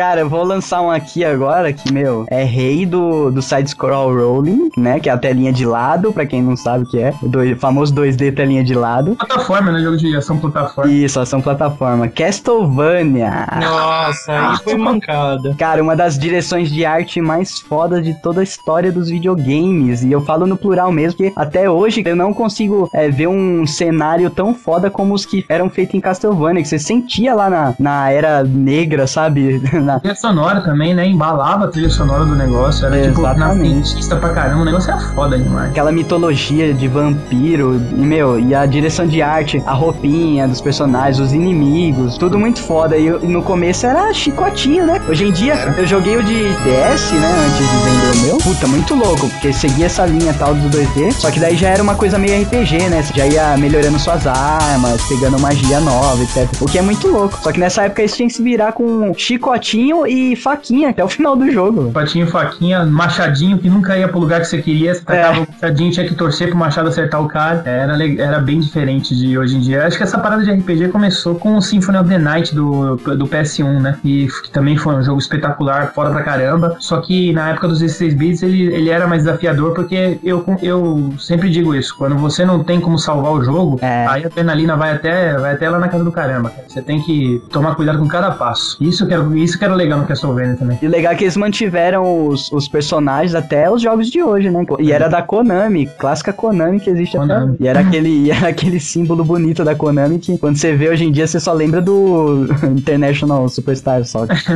Cara, 0.00 0.20
eu 0.22 0.30
vou 0.30 0.42
lançar 0.42 0.80
um 0.80 0.90
aqui 0.90 1.22
agora 1.22 1.70
que, 1.74 1.92
meu, 1.92 2.24
é 2.30 2.42
rei 2.42 2.86
do, 2.86 3.30
do 3.30 3.42
side-scroll 3.42 4.16
rolling, 4.16 4.70
né? 4.74 4.98
Que 4.98 5.10
é 5.10 5.12
a 5.12 5.18
telinha 5.18 5.52
de 5.52 5.66
lado, 5.66 6.10
pra 6.10 6.24
quem 6.24 6.42
não 6.42 6.56
sabe 6.56 6.84
o 6.84 6.86
que 6.86 6.98
é. 6.98 7.12
O 7.22 7.28
dois- 7.28 7.58
famoso 7.60 7.94
2D 7.94 8.34
telinha 8.34 8.64
de 8.64 8.74
lado. 8.74 9.14
Plataforma, 9.16 9.70
né? 9.70 9.80
Jogo 9.80 9.98
de 9.98 10.16
ação 10.16 10.38
plataforma. 10.38 10.90
Isso, 10.90 11.20
ação 11.20 11.42
plataforma. 11.42 12.08
Castlevania. 12.08 13.46
Nossa, 13.60 14.32
aí 14.32 14.56
foi 14.64 14.76
mancada. 14.78 15.54
Cara, 15.58 15.82
uma 15.82 15.94
das 15.94 16.18
direções 16.18 16.70
de 16.70 16.82
arte 16.86 17.20
mais 17.20 17.60
fodas 17.60 18.02
de 18.02 18.14
toda 18.22 18.40
a 18.40 18.44
história 18.44 18.90
dos 18.90 19.10
videogames. 19.10 20.02
E 20.02 20.10
eu 20.10 20.22
falo 20.22 20.46
no 20.46 20.56
plural 20.56 20.90
mesmo, 20.90 21.18
porque 21.18 21.32
até 21.36 21.68
hoje 21.68 22.02
eu 22.06 22.16
não 22.16 22.32
consigo 22.32 22.88
é, 22.94 23.10
ver 23.10 23.26
um 23.28 23.66
cenário 23.66 24.30
tão 24.30 24.54
foda 24.54 24.88
como 24.90 25.12
os 25.12 25.26
que 25.26 25.44
eram 25.46 25.68
feitos 25.68 25.94
em 25.94 26.00
Castlevania, 26.00 26.62
que 26.62 26.68
você 26.68 26.78
sentia 26.78 27.34
lá 27.34 27.50
na, 27.50 27.74
na 27.78 28.10
era 28.10 28.42
negra, 28.42 29.06
sabe? 29.06 29.60
Na- 29.94 30.00
trilha 30.00 30.14
sonora 30.14 30.60
também, 30.60 30.94
né? 30.94 31.06
Embalava 31.06 31.64
a 31.64 31.68
trilha 31.68 31.90
sonora 31.90 32.24
do 32.24 32.34
negócio. 32.34 32.86
Era 32.86 33.00
tipo 33.02 33.20
Exatamente. 33.20 33.74
nascentista 33.80 34.16
pra 34.16 34.30
caramba. 34.30 34.62
O 34.62 34.64
negócio 34.64 34.90
era 34.90 35.00
foda 35.00 35.38
demais. 35.38 35.70
aquela 35.70 35.90
mitologia 35.92 36.72
de 36.72 36.88
vampiro, 36.88 37.80
e, 37.92 37.94
meu, 37.94 38.38
e 38.38 38.54
a 38.54 38.64
direção 38.66 39.06
de 39.06 39.20
arte, 39.22 39.62
a 39.66 39.72
roupinha 39.72 40.46
dos 40.46 40.60
personagens, 40.60 41.18
os 41.18 41.32
inimigos, 41.32 42.16
tudo 42.16 42.38
muito 42.38 42.60
foda. 42.60 42.96
E, 42.96 43.06
e 43.06 43.26
no 43.26 43.42
começo 43.42 43.86
era 43.86 44.12
chicotinho, 44.12 44.86
né? 44.86 45.00
Hoje 45.08 45.24
em 45.26 45.32
dia, 45.32 45.54
eu 45.76 45.86
joguei 45.86 46.16
o 46.16 46.22
de 46.22 46.34
DS, 46.34 47.12
né? 47.12 47.46
Antes 47.46 47.58
de 47.58 47.76
vender 47.84 48.18
o 48.18 48.26
meu. 48.26 48.38
Puta, 48.38 48.66
muito 48.66 48.94
louco, 48.94 49.28
porque 49.28 49.52
seguia 49.52 49.86
essa 49.86 50.06
linha 50.06 50.32
tal 50.34 50.54
do 50.54 50.68
2D. 50.70 51.12
Só 51.12 51.30
que 51.30 51.40
daí 51.40 51.56
já 51.56 51.68
era 51.68 51.82
uma 51.82 51.94
coisa 51.94 52.18
meio 52.18 52.40
RPG, 52.42 52.88
né? 52.88 53.02
Você 53.02 53.12
já 53.14 53.26
ia 53.26 53.56
melhorando 53.56 53.98
suas 53.98 54.26
armas, 54.26 55.02
pegando 55.08 55.38
magia 55.38 55.80
nova, 55.80 56.22
etc. 56.22 56.48
O 56.60 56.66
que 56.66 56.78
é 56.78 56.82
muito 56.82 57.08
louco. 57.08 57.38
Só 57.42 57.52
que 57.52 57.58
nessa 57.60 57.82
época 57.82 58.02
eles 58.02 58.14
tinham 58.16 58.28
que 58.28 58.34
se 58.34 58.42
virar 58.42 58.72
com 58.72 58.84
um 58.84 59.14
chicotinho 59.14 59.79
potinho 59.80 60.06
e 60.06 60.36
faquinha 60.36 60.90
até 60.90 61.02
o 61.04 61.08
final 61.08 61.34
do 61.36 61.50
jogo. 61.50 61.90
Patinho, 61.92 62.26
faquinha, 62.26 62.84
machadinho, 62.84 63.58
que 63.58 63.68
nunca 63.68 63.96
ia 63.96 64.08
pro 64.08 64.18
lugar 64.20 64.40
que 64.40 64.46
você 64.46 64.60
queria. 64.60 64.94
Você 64.94 65.02
tacava 65.02 65.40
o 65.40 65.46
machadinho, 65.50 65.90
tinha 65.90 66.06
que 66.06 66.14
torcer 66.14 66.48
pro 66.48 66.58
machado 66.58 66.88
acertar 66.88 67.22
o 67.22 67.28
cara. 67.28 67.62
Era, 67.64 67.96
era 68.20 68.38
bem 68.40 68.60
diferente 68.60 69.14
de 69.16 69.38
hoje 69.38 69.56
em 69.56 69.60
dia. 69.60 69.86
Acho 69.86 69.96
que 69.96 70.02
essa 70.02 70.18
parada 70.18 70.42
de 70.44 70.50
RPG 70.50 70.88
começou 70.88 71.34
com 71.36 71.56
o 71.56 71.62
Symphony 71.62 71.98
of 71.98 72.08
the 72.08 72.18
Night 72.18 72.54
do, 72.54 72.96
do 72.96 73.26
PS1, 73.26 73.80
né? 73.80 73.98
E 74.04 74.28
que 74.42 74.50
também 74.50 74.76
foi 74.76 74.94
um 74.94 75.02
jogo 75.02 75.18
espetacular, 75.18 75.92
fora 75.94 76.10
pra 76.10 76.22
caramba. 76.22 76.76
Só 76.78 77.00
que 77.00 77.32
na 77.32 77.50
época 77.50 77.68
dos 77.68 77.78
16 77.80 78.14
bits 78.14 78.42
ele, 78.42 78.64
ele 78.74 78.90
era 78.90 79.06
mais 79.06 79.24
desafiador, 79.24 79.74
porque 79.74 80.18
eu, 80.22 80.44
eu 80.62 81.12
sempre 81.18 81.48
digo 81.50 81.74
isso. 81.74 81.94
Quando 81.96 82.16
você 82.16 82.44
não 82.44 82.62
tem 82.62 82.80
como 82.80 82.98
salvar 82.98 83.32
o 83.32 83.42
jogo, 83.44 83.78
É. 83.82 84.06
aí 84.06 84.24
a 84.24 84.26
adrenalina 84.26 84.76
vai 84.76 84.92
até, 84.92 85.36
vai 85.38 85.54
até 85.54 85.68
lá 85.68 85.78
na 85.78 85.88
casa 85.88 86.04
do 86.04 86.12
caramba. 86.12 86.50
cara. 86.50 86.64
Você 86.68 86.82
tem 86.82 87.00
que 87.02 87.42
tomar 87.50 87.74
cuidado 87.74 87.98
com 87.98 88.08
cada 88.08 88.30
passo. 88.32 88.76
Isso 88.80 89.06
que 89.06 89.14
era, 89.14 89.24
isso 89.38 89.58
que 89.60 89.64
era 89.66 89.74
legal 89.74 90.00
no 90.00 90.06
Castlevania 90.06 90.56
também. 90.56 90.78
E 90.80 90.86
o 90.86 90.90
legal 90.90 91.12
é 91.12 91.14
que 91.14 91.24
eles 91.24 91.36
mantiveram 91.36 92.26
os, 92.26 92.50
os 92.50 92.66
personagens 92.66 93.34
até 93.34 93.70
os 93.70 93.82
jogos 93.82 94.10
de 94.10 94.22
hoje, 94.22 94.50
né? 94.50 94.64
E 94.78 94.90
era 94.90 95.06
da 95.06 95.20
Konami, 95.20 95.86
clássica 95.98 96.32
Konami 96.32 96.80
que 96.80 96.88
existe 96.88 97.16
até 97.16 97.26
Konami. 97.26 97.50
hoje. 97.50 97.56
E 97.60 97.68
era 97.68 97.80
aquele, 97.80 98.08
e 98.26 98.30
era 98.30 98.48
aquele 98.48 98.80
símbolo 98.80 99.22
bonito 99.22 99.62
da 99.62 99.74
Konami 99.74 100.18
que 100.18 100.38
quando 100.38 100.56
você 100.56 100.74
vê 100.74 100.88
hoje 100.88 101.04
em 101.04 101.12
dia 101.12 101.26
você 101.26 101.38
só 101.38 101.52
lembra 101.52 101.82
do 101.82 102.46
International 102.74 103.46
Superstar 103.50 104.02
Soccer. 104.04 104.36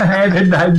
é 0.00 0.28
verdade. 0.28 0.78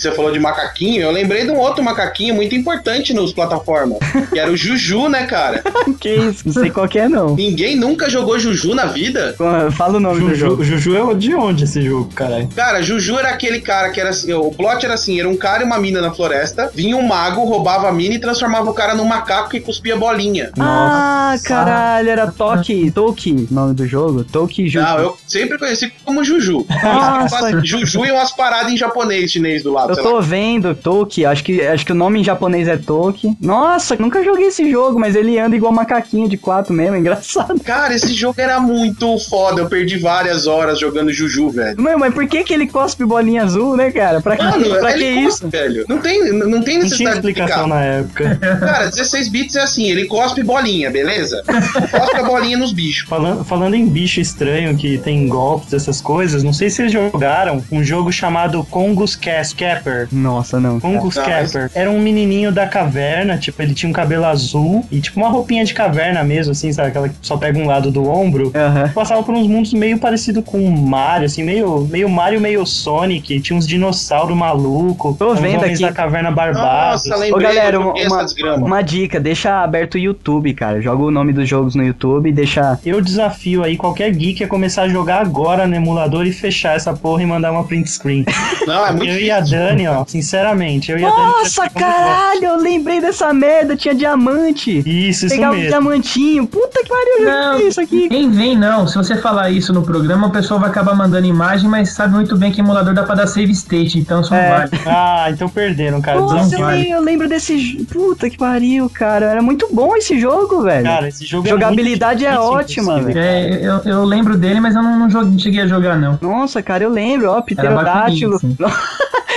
Você 0.00 0.10
falou 0.12 0.32
de 0.32 0.40
macaquinho, 0.40 1.02
eu 1.02 1.10
lembrei 1.10 1.44
de 1.44 1.50
um 1.50 1.58
outro 1.58 1.84
macaquinho 1.84 2.34
muito 2.34 2.54
importante 2.54 3.12
nos 3.12 3.34
plataformas, 3.34 3.98
que 4.32 4.38
era 4.38 4.50
o 4.50 4.56
Juju, 4.56 5.10
né, 5.10 5.26
cara? 5.26 5.62
que 6.00 6.08
isso? 6.08 6.42
Não 6.46 6.54
sei 6.54 6.70
qual 6.70 6.88
que 6.88 6.98
é 6.98 7.06
não. 7.06 7.34
Ninguém 7.34 7.76
nunca 7.76 8.08
jogou 8.08 8.38
Juju 8.38 8.74
na 8.74 8.86
vida? 8.86 9.34
Fala 9.72 9.98
o 9.98 10.00
nome 10.00 10.20
do 10.20 10.28
Juju, 10.30 10.36
jogo. 10.36 10.64
Juju 10.64 11.10
é 11.10 11.14
de 11.14 11.34
onde 11.34 11.64
esse 11.64 11.82
jogo, 11.82 12.10
caralho? 12.14 12.48
Cara, 12.56 12.80
Juju 12.80 13.18
era 13.18 13.28
aquele 13.28 13.60
cara 13.60 13.90
que 13.90 14.00
era 14.00 14.08
assim, 14.08 14.32
o 14.32 14.50
plot 14.50 14.86
era 14.86 14.94
assim, 14.94 15.20
era 15.20 15.28
um 15.28 15.36
cara 15.36 15.62
e 15.62 15.66
uma 15.66 15.78
mina 15.78 16.00
na 16.00 16.10
floresta, 16.10 16.70
vinha 16.74 16.96
um 16.96 17.06
mago, 17.06 17.44
roubava 17.44 17.86
a 17.86 17.92
mina 17.92 18.14
e 18.14 18.18
transformava 18.18 18.70
o 18.70 18.74
cara 18.74 18.94
num 18.94 19.04
macaco 19.04 19.50
que 19.50 19.60
cuspia 19.60 19.98
bolinha. 19.98 20.50
Ah, 20.58 21.34
caralho, 21.44 22.08
era 22.08 22.32
Toki, 22.32 22.90
Toki, 22.90 23.48
nome 23.50 23.74
do 23.74 23.86
jogo. 23.86 24.24
Toki 24.24 24.66
Juju. 24.66 24.80
Não, 24.80 24.98
eu 24.98 25.18
sempre 25.26 25.58
conheci 25.58 25.92
como 26.06 26.24
Juju. 26.24 26.64
Nossa. 26.82 27.60
Juju 27.62 28.06
e 28.06 28.10
umas 28.10 28.32
paradas 28.32 28.72
em 28.72 28.78
japonês, 28.78 29.30
chinês 29.30 29.62
do 29.62 29.72
lado. 29.72 29.89
Eu 29.90 30.02
tô 30.02 30.20
vendo 30.20 30.74
Toki, 30.74 31.24
acho 31.24 31.42
que, 31.44 31.60
acho 31.62 31.84
que 31.86 31.92
o 31.92 31.94
nome 31.94 32.20
em 32.20 32.24
japonês 32.24 32.68
é 32.68 32.76
Toki. 32.76 33.36
Nossa, 33.40 33.96
nunca 33.98 34.22
joguei 34.24 34.46
esse 34.46 34.70
jogo, 34.70 34.98
mas 34.98 35.14
ele 35.14 35.38
anda 35.38 35.56
igual 35.56 35.72
macaquinho 35.72 36.28
de 36.28 36.36
quatro 36.36 36.72
mesmo, 36.72 36.96
engraçado. 37.00 37.58
Cara, 37.60 37.94
esse 37.94 38.12
jogo 38.12 38.40
era 38.40 38.60
muito 38.60 39.18
foda. 39.18 39.60
Eu 39.62 39.68
perdi 39.68 39.98
várias 39.98 40.46
horas 40.46 40.78
jogando 40.78 41.12
Juju, 41.12 41.50
velho. 41.50 41.80
Mano, 41.80 41.98
mas 41.98 42.14
por 42.14 42.26
que 42.26 42.42
que 42.44 42.52
ele 42.54 42.66
cospe 42.66 43.04
bolinha 43.04 43.42
azul, 43.44 43.76
né, 43.76 43.90
cara? 43.90 44.20
Pra 44.20 44.36
que, 44.36 44.42
Mano, 44.44 44.78
pra 44.78 44.92
que 44.92 45.02
ele 45.02 45.20
isso? 45.20 45.42
cospe, 45.42 45.56
velho. 45.56 45.84
Não 45.88 45.98
tem, 45.98 46.32
não 46.32 46.40
tem 46.40 46.50
Não 46.50 46.62
tinha 46.62 46.78
necessidade 46.80 47.20
de 47.20 47.28
explicação 47.28 47.66
na 47.66 47.80
época. 47.82 48.38
Cara, 48.60 48.86
16 48.86 49.28
bits 49.28 49.56
é 49.56 49.60
assim, 49.62 49.90
ele 49.90 50.06
cospe 50.06 50.42
bolinha, 50.42 50.90
beleza? 50.90 51.42
Cospe 51.46 52.16
a 52.16 52.22
bolinha 52.22 52.56
nos 52.56 52.72
bichos. 52.72 53.08
Falando, 53.08 53.44
falando 53.44 53.74
em 53.74 53.86
bicho 53.86 54.20
estranho 54.20 54.76
que 54.76 54.98
tem 54.98 55.28
golpes, 55.28 55.72
essas 55.72 56.00
coisas, 56.00 56.42
não 56.42 56.52
sei 56.52 56.68
se 56.70 56.76
vocês 56.76 56.92
jogaram 56.92 57.62
um 57.70 57.82
jogo 57.82 58.12
chamado 58.12 58.64
Congus 58.64 59.16
Cas- 59.16 59.52
Capper. 59.80 60.08
Nossa, 60.12 60.60
não. 60.60 60.78
Congus 60.78 61.16
Não, 61.16 61.24
Capper. 61.24 61.70
Era 61.74 61.90
um 61.90 62.00
menininho 62.00 62.52
da 62.52 62.66
caverna, 62.66 63.36
tipo, 63.38 63.60
ele 63.62 63.74
tinha 63.74 63.88
um 63.88 63.92
cabelo 63.92 64.24
azul 64.24 64.84
e 64.90 65.00
tipo 65.00 65.18
uma 65.18 65.28
roupinha 65.28 65.64
de 65.64 65.74
caverna 65.74 66.22
mesmo, 66.22 66.52
assim, 66.52 66.72
sabe? 66.72 66.88
Aquela 66.88 67.08
que 67.08 67.14
só 67.22 67.36
pega 67.36 67.58
um 67.58 67.66
lado 67.66 67.90
do 67.90 68.08
ombro. 68.08 68.52
Aham. 68.54 68.88
Passava 68.94 69.22
por 69.22 69.34
uns 69.34 69.46
mundos 69.46 69.72
meio 69.72 69.98
parecido 69.98 70.42
com 70.42 70.58
o 70.58 70.70
Mario, 70.70 71.26
assim, 71.26 71.42
meio, 71.42 71.86
meio 71.90 72.08
Mario, 72.08 72.40
meio 72.40 72.64
Sonic. 72.66 73.40
Tinha 73.40 73.56
uns 73.56 73.66
dinossauros 73.66 74.36
malucos. 74.36 75.16
Tô 75.16 75.34
vendo 75.34 75.64
aqui. 75.64 75.80
da 75.80 75.92
caverna 75.92 76.30
barbados. 76.30 77.06
Nossa, 77.06 77.16
Ô, 77.16 77.18
lembrei, 77.20 77.46
galera, 77.46 77.76
eu 77.76 77.92
uma, 78.06 78.24
desgrama. 78.24 78.66
uma 78.66 78.82
dica, 78.82 79.18
deixa 79.18 79.62
aberto 79.62 79.94
o 79.94 79.98
YouTube, 79.98 80.52
cara. 80.54 80.80
Joga 80.80 81.02
o 81.02 81.10
nome 81.10 81.32
dos 81.32 81.48
jogos 81.48 81.74
no 81.74 81.84
YouTube 81.84 82.28
e 82.28 82.32
deixa. 82.32 82.78
Eu 82.84 83.00
desafio 83.00 83.64
aí 83.64 83.76
qualquer 83.76 84.10
geek 84.12 84.44
a 84.44 84.48
começar 84.48 84.82
a 84.82 84.88
jogar 84.88 85.20
agora 85.20 85.66
no 85.66 85.74
emulador 85.74 86.26
e 86.26 86.32
fechar 86.32 86.76
essa 86.76 86.92
porra 86.92 87.22
e 87.22 87.26
mandar 87.26 87.52
uma 87.52 87.64
print 87.64 87.88
screen. 87.90 88.24
Não, 88.66 88.86
é 88.86 88.92
muito 88.92 89.10
eu 89.10 89.20
e 89.20 89.30
a 89.30 89.40
Dani, 89.70 89.88
ó, 89.88 90.04
sinceramente, 90.06 90.90
eu 90.92 90.98
a 90.98 91.00
Dani. 91.10 91.22
Nossa, 91.32 91.68
caralho, 91.70 92.44
eu 92.44 92.56
lembrei 92.56 93.00
dessa 93.00 93.32
merda, 93.32 93.76
tinha 93.76 93.94
diamante. 93.94 94.78
Isso, 94.86 95.26
isso 95.26 95.34
Pegava 95.34 95.52
um 95.52 95.56
mesmo. 95.56 95.68
diamantinho. 95.70 96.46
Puta 96.46 96.82
que 96.82 96.88
pariu, 96.88 97.18
eu 97.18 97.24
já 97.24 97.40
Não, 97.52 97.58
vi 97.58 97.66
isso 97.68 97.80
aqui. 97.80 98.08
Nem 98.10 98.30
vem, 98.30 98.56
não. 98.56 98.86
Se 98.86 98.96
você 98.96 99.16
falar 99.16 99.50
isso 99.50 99.72
no 99.72 99.82
programa, 99.82 100.26
o 100.26 100.30
pessoal 100.30 100.60
vai 100.60 100.70
acabar 100.70 100.94
mandando 100.94 101.26
imagem, 101.26 101.68
mas 101.68 101.90
sabe 101.92 102.14
muito 102.14 102.36
bem 102.36 102.50
que 102.52 102.60
emulador 102.60 102.94
dá 102.94 103.02
pra 103.02 103.14
dar 103.14 103.26
save 103.26 103.52
state, 103.52 103.98
então 103.98 104.20
isso 104.20 104.30
não 104.30 104.38
É. 104.40 104.48
vale. 104.50 104.70
Ah, 104.86 105.26
então 105.30 105.48
perderam, 105.48 106.00
cara. 106.00 106.20
Nossa, 106.20 106.54
eu, 106.54 106.60
vale. 106.60 106.90
eu 106.90 107.00
lembro 107.00 107.28
desse. 107.28 107.86
Puta 107.90 108.28
que 108.30 108.36
pariu, 108.38 108.88
cara. 108.90 109.26
Era 109.26 109.42
muito 109.42 109.68
bom 109.72 109.96
esse 109.96 110.18
jogo, 110.18 110.62
velho. 110.62 110.84
Cara, 110.84 111.08
esse 111.08 111.24
jogo 111.26 111.46
é 111.46 111.50
Jogabilidade 111.50 112.24
muito 112.24 112.34
é 112.34 112.36
difícil, 112.36 112.54
ótima, 112.54 112.92
inclusive. 112.98 113.18
É, 113.18 113.60
eu, 113.62 113.80
eu 113.84 114.04
lembro 114.04 114.36
dele, 114.36 114.60
mas 114.60 114.74
eu 114.74 114.82
não, 114.82 114.98
não, 114.98 115.10
joguei- 115.10 115.30
não 115.30 115.38
cheguei 115.38 115.60
a 115.62 115.66
jogar, 115.66 115.96
não. 115.96 116.18
Nossa, 116.20 116.62
cara, 116.62 116.84
eu 116.84 116.90
lembro, 116.90 117.28
ó, 117.30 117.34
Era 117.34 117.42
pterodátilo. 117.42 118.38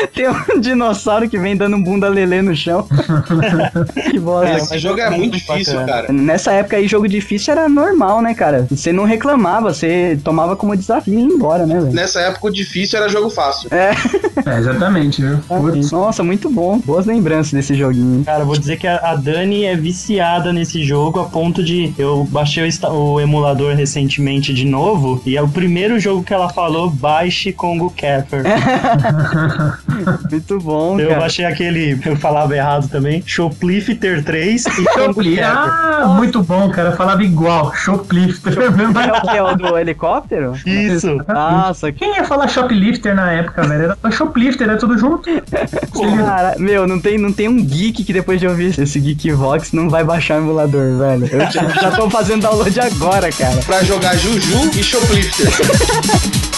Tem 0.13 0.27
um 0.29 0.59
dinossauro 0.59 1.29
que 1.29 1.37
vem 1.37 1.55
dando 1.55 1.75
um 1.77 1.83
bunda 1.83 2.07
lelê 2.07 2.41
no 2.41 2.55
chão. 2.55 2.87
que 4.11 4.19
bosta. 4.19 4.53
É, 4.53 4.57
Esse 4.57 4.79
jogo 4.79 4.99
é 4.99 5.09
muito 5.09 5.37
difícil, 5.37 5.73
bacana. 5.73 5.87
cara. 5.87 6.13
Nessa 6.13 6.51
época 6.51 6.77
aí, 6.77 6.87
jogo 6.87 7.07
difícil 7.07 7.51
era 7.51 7.69
normal, 7.69 8.21
né, 8.21 8.33
cara? 8.33 8.67
Você 8.69 8.91
não 8.91 9.05
reclamava, 9.05 9.73
você 9.73 10.19
tomava 10.23 10.55
como 10.55 10.75
desafio 10.75 11.13
e 11.13 11.17
ia 11.17 11.23
embora, 11.23 11.65
né, 11.65 11.79
velho? 11.79 11.93
Nessa 11.93 12.19
época 12.21 12.47
o 12.47 12.51
difícil 12.51 12.99
era 12.99 13.09
jogo 13.09 13.29
fácil. 13.29 13.69
É, 13.71 13.91
exatamente, 14.59 15.21
viu? 15.21 15.37
Putz. 15.47 15.91
Nossa, 15.91 16.23
muito 16.23 16.49
bom. 16.49 16.79
Boas 16.79 17.05
lembranças 17.05 17.53
desse 17.53 17.75
joguinho. 17.75 18.23
Cara, 18.25 18.43
vou 18.43 18.57
dizer 18.57 18.77
que 18.77 18.87
a 18.87 19.15
Dani 19.15 19.65
é 19.65 19.75
viciada 19.75 20.51
nesse 20.51 20.83
jogo 20.83 21.19
a 21.19 21.25
ponto 21.25 21.63
de. 21.63 21.93
Eu 21.97 22.27
baixei 22.29 22.63
o 22.91 23.19
emulador 23.19 23.75
recentemente 23.75 24.53
de 24.53 24.65
novo 24.65 25.21
e 25.25 25.37
é 25.37 25.41
o 25.41 25.47
primeiro 25.47 25.99
jogo 25.99 26.23
que 26.23 26.33
ela 26.33 26.49
falou: 26.49 26.89
baixe 26.89 27.51
Congo 27.51 27.93
Capper. 27.95 28.43
Muito 30.29 30.59
bom, 30.59 30.99
Eu 30.99 31.09
cara. 31.09 31.19
baixei 31.21 31.45
aquele, 31.45 31.99
eu 32.05 32.15
falava 32.15 32.55
errado 32.55 32.87
também, 32.89 33.23
Shoplifter 33.25 34.23
3 34.23 34.65
e 34.65 34.83
Shoplifter. 34.93 35.45
Ah, 35.47 36.15
muito 36.17 36.41
bom, 36.43 36.69
cara. 36.69 36.91
Falava 36.93 37.23
igual. 37.23 37.73
Shoplifter. 37.73 38.53
É 39.03 39.11
o 39.17 39.21
que? 39.21 39.37
É 39.37 39.43
o 39.43 39.55
do 39.55 39.77
helicóptero? 39.77 40.53
Isso. 40.65 41.17
Nossa, 41.27 41.91
que 41.91 41.99
Quem 41.99 42.15
ia 42.15 42.23
falar 42.23 42.47
shoplifter 42.47 43.15
na 43.15 43.31
época, 43.31 43.63
velho? 43.63 43.95
Era 44.03 44.11
shoplifter, 44.11 44.67
era 44.67 44.77
tudo 44.77 44.97
junto. 44.97 45.29
cara. 46.17 46.55
Meu, 46.57 46.87
não 46.87 46.99
tem, 46.99 47.17
não 47.17 47.31
tem 47.31 47.47
um 47.47 47.63
geek 47.63 48.03
que 48.03 48.13
depois 48.13 48.39
de 48.39 48.47
ouvir 48.47 48.77
esse 48.79 48.99
Geek 48.99 49.31
Vox 49.31 49.71
não 49.71 49.89
vai 49.89 50.03
baixar 50.03 50.35
o 50.39 50.43
emulador, 50.43 50.97
velho. 50.97 51.27
Eu 51.31 51.39
já, 51.51 51.67
já 51.69 51.91
tô 51.91 52.09
fazendo 52.09 52.41
download 52.41 52.79
agora, 52.79 53.31
cara. 53.31 53.57
Pra 53.65 53.83
jogar 53.83 54.15
Juju 54.17 54.71
e 54.77 54.83
Shoplifter. 54.83 55.47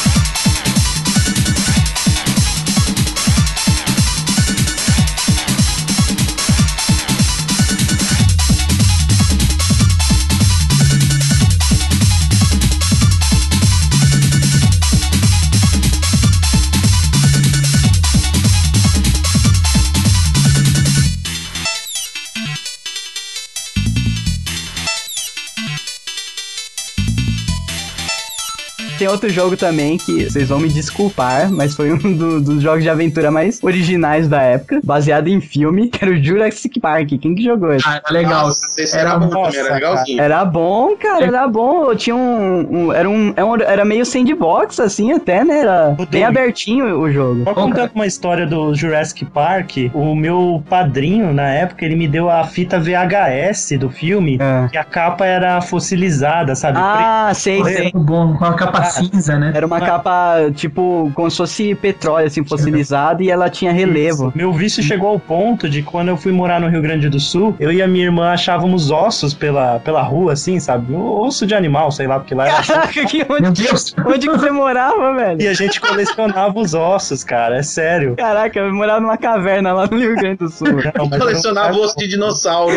Tem 29.06 29.12
outro 29.12 29.30
jogo 29.30 29.56
também 29.56 29.99
que 29.99 30.28
vocês 30.28 30.49
vão 30.49 30.58
me 30.60 30.68
desculpar, 30.68 31.51
mas 31.51 31.76
foi 31.76 31.93
um 31.93 31.97
do- 32.18 32.41
dos 32.41 32.60
jogos 32.64 32.82
de 32.82 32.89
aventura 32.89 33.30
mais 33.30 33.64
originais 33.64 34.28
da 34.28 34.41
época, 34.41 34.80
baseado 34.84 35.28
em 35.28 35.39
filme, 35.39 35.89
que 35.89 36.03
era 36.03 36.12
o 36.12 36.24
Jurassic 36.24 36.80
Park. 36.80 37.10
Quem 37.22 37.36
que 37.36 37.43
jogou 37.43 37.72
esse? 37.72 37.88
Ah, 37.88 38.01
era 38.03 38.12
legal. 38.12 38.47
Nossa, 38.47 38.66
esse 38.80 38.97
era, 38.97 39.20
bom 39.20 39.30
também, 39.43 39.60
era 39.60 39.74
legalzinho. 39.76 40.20
Era 40.22 40.43
bom, 40.43 40.95
cara, 40.99 41.24
era 41.24 41.47
bom. 41.47 41.93
Tinha 41.95 42.16
um. 42.16 42.68
um- 42.88 42.91
era, 42.93 43.08
um, 43.08 43.32
era 43.36 43.45
um- 43.45 43.56
era 43.62 43.86
meio 43.86 44.03
sandbox, 44.08 44.80
assim, 44.80 45.12
até, 45.12 45.43
né? 45.45 45.60
Era 45.60 45.95
bem 46.10 46.24
abertinho 46.24 46.99
o 46.99 47.12
jogo. 47.12 47.43
Só 47.43 47.53
contando 47.53 47.91
uma 47.93 48.08
história 48.08 48.47
do 48.47 48.74
Jurassic 48.74 49.24
Park, 49.26 49.78
o 49.93 50.16
meu 50.16 50.64
padrinho, 50.68 51.32
na 51.32 51.47
época, 51.47 51.86
ele 51.86 51.95
me 51.95 52.08
deu 52.08 52.28
a 52.28 52.43
fita 52.45 52.80
VHS 52.80 53.78
do 53.78 53.88
filme, 53.91 54.39
É. 54.41 54.68
que 54.70 54.78
a 54.80 54.84
capa 54.84 55.28
era 55.28 55.62
fossilizada, 55.62 56.56
sabe? 56.56 56.80
Ah, 56.82 57.32
sei, 57.36 57.64
sei. 57.66 57.82
Muito 57.84 57.99
bom, 57.99 58.36
com 58.36 58.45
a 58.45 58.56
capacete. 58.56 58.94
Cinza, 58.95 59.37
né? 59.37 59.51
Era 59.53 59.65
uma 59.65 59.79
capa, 59.79 60.51
tipo, 60.53 61.11
como 61.13 61.29
se 61.29 61.37
fosse 61.37 61.75
petróleo, 61.75 62.27
assim, 62.27 62.43
fossilizado, 62.45 63.23
e 63.23 63.29
ela 63.29 63.49
tinha 63.49 63.71
relevo. 63.71 64.31
Meu 64.35 64.51
vício 64.53 64.81
chegou 64.83 65.09
ao 65.09 65.19
ponto 65.19 65.69
de 65.69 65.81
quando 65.81 66.09
eu 66.09 66.17
fui 66.17 66.31
morar 66.31 66.59
no 66.59 66.67
Rio 66.67 66.81
Grande 66.81 67.09
do 67.09 67.19
Sul, 67.19 67.55
eu 67.59 67.71
e 67.71 67.81
a 67.81 67.87
minha 67.87 68.05
irmã 68.05 68.31
achávamos 68.31 68.91
ossos 68.91 69.33
pela, 69.33 69.79
pela 69.79 70.01
rua, 70.01 70.33
assim, 70.33 70.59
sabe? 70.59 70.93
O 70.93 71.25
Osso 71.25 71.45
de 71.45 71.55
animal, 71.55 71.91
sei 71.91 72.07
lá, 72.07 72.19
porque 72.19 72.35
lá 72.35 72.47
era. 72.47 72.63
Caraca, 72.63 73.05
que 73.05 73.17
Meu 73.17 73.49
onde, 73.49 73.63
Deus! 73.63 73.95
onde 74.05 74.27
que 74.27 74.37
você 74.37 74.51
morava, 74.51 75.13
velho? 75.15 75.41
E 75.41 75.47
a 75.47 75.53
gente 75.53 75.79
colecionava 75.79 76.59
os 76.59 76.73
ossos, 76.73 77.23
cara, 77.23 77.57
é 77.57 77.63
sério. 77.63 78.15
Caraca, 78.15 78.59
eu 78.59 78.73
morava 78.73 78.99
numa 78.99 79.17
caverna 79.17 79.73
lá 79.73 79.87
no 79.87 79.97
Rio 79.97 80.15
Grande 80.15 80.37
do 80.37 80.49
Sul. 80.49 80.67
Não, 80.95 81.09
Colecionava 81.09 81.75
osso 81.77 81.97
de 81.97 82.07
dinossauro. 82.07 82.75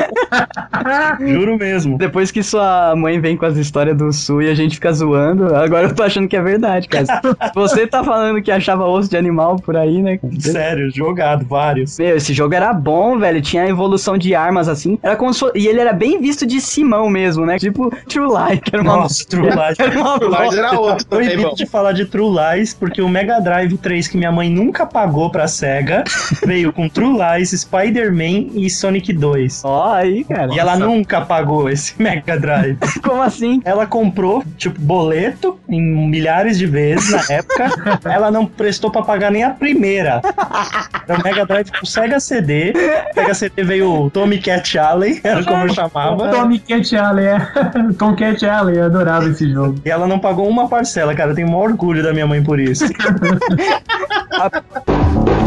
Juro 1.21 1.57
mesmo. 1.59 1.99
Depois 1.99 2.31
que 2.31 2.43
sua 2.43 2.95
mãe 2.97 3.21
vem 3.21 3.37
com 3.37 3.47
as 3.47 3.57
histórias 3.57 3.97
do 3.97 4.13
Sul 4.13 4.43
e 4.43 4.49
a 4.49 4.55
gente 4.55 4.77
fica 4.77 4.93
zoando, 4.93 5.55
agora 5.55 5.89
eu 5.89 5.95
tô 5.99 6.05
achando 6.05 6.29
que 6.29 6.37
é 6.37 6.43
verdade, 6.43 6.89
cara. 6.89 7.07
Você 7.55 7.87
tá 7.87 8.05
falando 8.05 8.41
que 8.41 8.51
achava 8.51 8.87
osso 8.87 9.11
de 9.11 9.17
animal 9.17 9.57
por 9.57 9.77
aí, 9.77 10.01
né? 10.01 10.19
Sério, 10.39 10.91
jogado, 10.95 11.45
vários. 11.45 11.99
Meu, 11.99 12.17
esse 12.17 12.33
jogo 12.33 12.55
era 12.55 12.73
bom, 12.73 13.19
velho. 13.19 13.43
Tinha 13.43 13.67
evolução 13.67 14.17
de 14.17 14.35
armas 14.35 14.69
assim. 14.69 14.99
Era 15.03 15.17
como 15.17 15.35
se 15.35 15.45
E 15.55 15.67
ele 15.67 15.81
era 15.81 15.93
bem 15.93 16.21
visto 16.21 16.47
de 16.47 16.61
Simão 16.61 17.11
mesmo, 17.11 17.45
né? 17.45 17.59
Tipo 17.59 17.91
True 18.09 18.29
Lies, 18.29 18.61
que 18.61 18.75
era 18.75 18.83
uma. 18.83 18.97
Nossa, 18.97 19.27
True 19.27 19.51
Lies. 19.51 19.79
Era 19.79 20.01
uma 20.01 20.19
True 20.19 20.31
Lies 20.31 20.55
era 20.55 20.81
outro 20.81 21.05
também, 21.07 21.29
Proibido 21.29 21.55
de 21.57 21.67
falar 21.67 21.93
de 21.93 22.05
True 22.05 22.31
Lies, 22.31 22.75
porque 22.75 23.03
o 23.03 23.09
Mega 23.09 23.41
Drive 23.41 23.77
3 23.77 24.09
que 24.09 24.17
minha 24.17 24.31
mãe 24.31 24.49
nunca 24.49 24.87
pagou 24.87 25.31
pra 25.31 25.49
SEGA 25.49 26.05
veio 26.47 26.73
com 26.73 26.89
True 26.89 27.17
Lies, 27.19 27.51
Spider-Man 27.51 28.51
e 28.55 28.71
Sonic 28.71 29.13
2. 29.13 29.63
Ó, 29.65 29.93
aí, 29.93 30.25
cara. 30.25 30.55
E 30.55 30.59
ela 30.59 30.77
nunca 30.77 31.21
pagou 31.23 31.69
esse 31.69 32.01
Mega 32.01 32.39
Drive. 32.39 32.79
Como 33.03 33.23
assim? 33.23 33.61
Ela 33.65 33.87
comprou, 33.87 34.45
tipo, 34.57 34.81
boleto 34.81 35.59
em 35.69 35.81
milhares 35.89 36.59
de 36.59 36.67
vezes 36.67 37.11
na 37.11 37.37
época. 37.37 38.01
ela 38.09 38.31
não 38.31 38.47
prestou 38.47 38.91
pra 38.91 39.03
pagar 39.03 39.31
nem 39.31 39.45
a 39.45 39.51
primeira. 39.51 40.21
Era 41.09 41.19
o 41.19 41.23
Mega 41.23 41.47
Drive 41.47 41.71
com 41.71 41.87
Sega 41.87 42.21
CD. 42.21 42.73
Sega 43.15 43.35
CD 43.35 43.63
veio 43.63 43.93
o 43.93 44.11
Tommy 44.11 44.39
Cat 44.39 44.79
Alley, 44.79 45.21
era 45.23 45.45
como 45.45 45.65
eu 45.65 45.75
chamava. 45.75 46.31
Tommy 46.31 46.59
Cat 46.59 46.97
Alley, 46.97 47.27
é. 47.27 47.39
Tom 47.99 48.15
Cat 48.15 48.45
Alley, 48.47 48.79
eu 48.79 48.85
adorava 48.85 49.29
esse 49.29 49.51
jogo. 49.51 49.81
E 49.85 49.91
ela 49.91 50.07
não 50.07 50.19
pagou 50.19 50.49
uma 50.49 50.69
parcela, 50.69 51.15
cara. 51.15 51.31
Eu 51.31 51.35
tenho 51.35 51.49
o 51.49 51.51
maior 51.51 51.71
orgulho 51.71 52.03
da 52.03 52.13
minha 52.13 52.27
mãe 52.27 52.43
por 52.43 52.59
isso. 52.59 52.87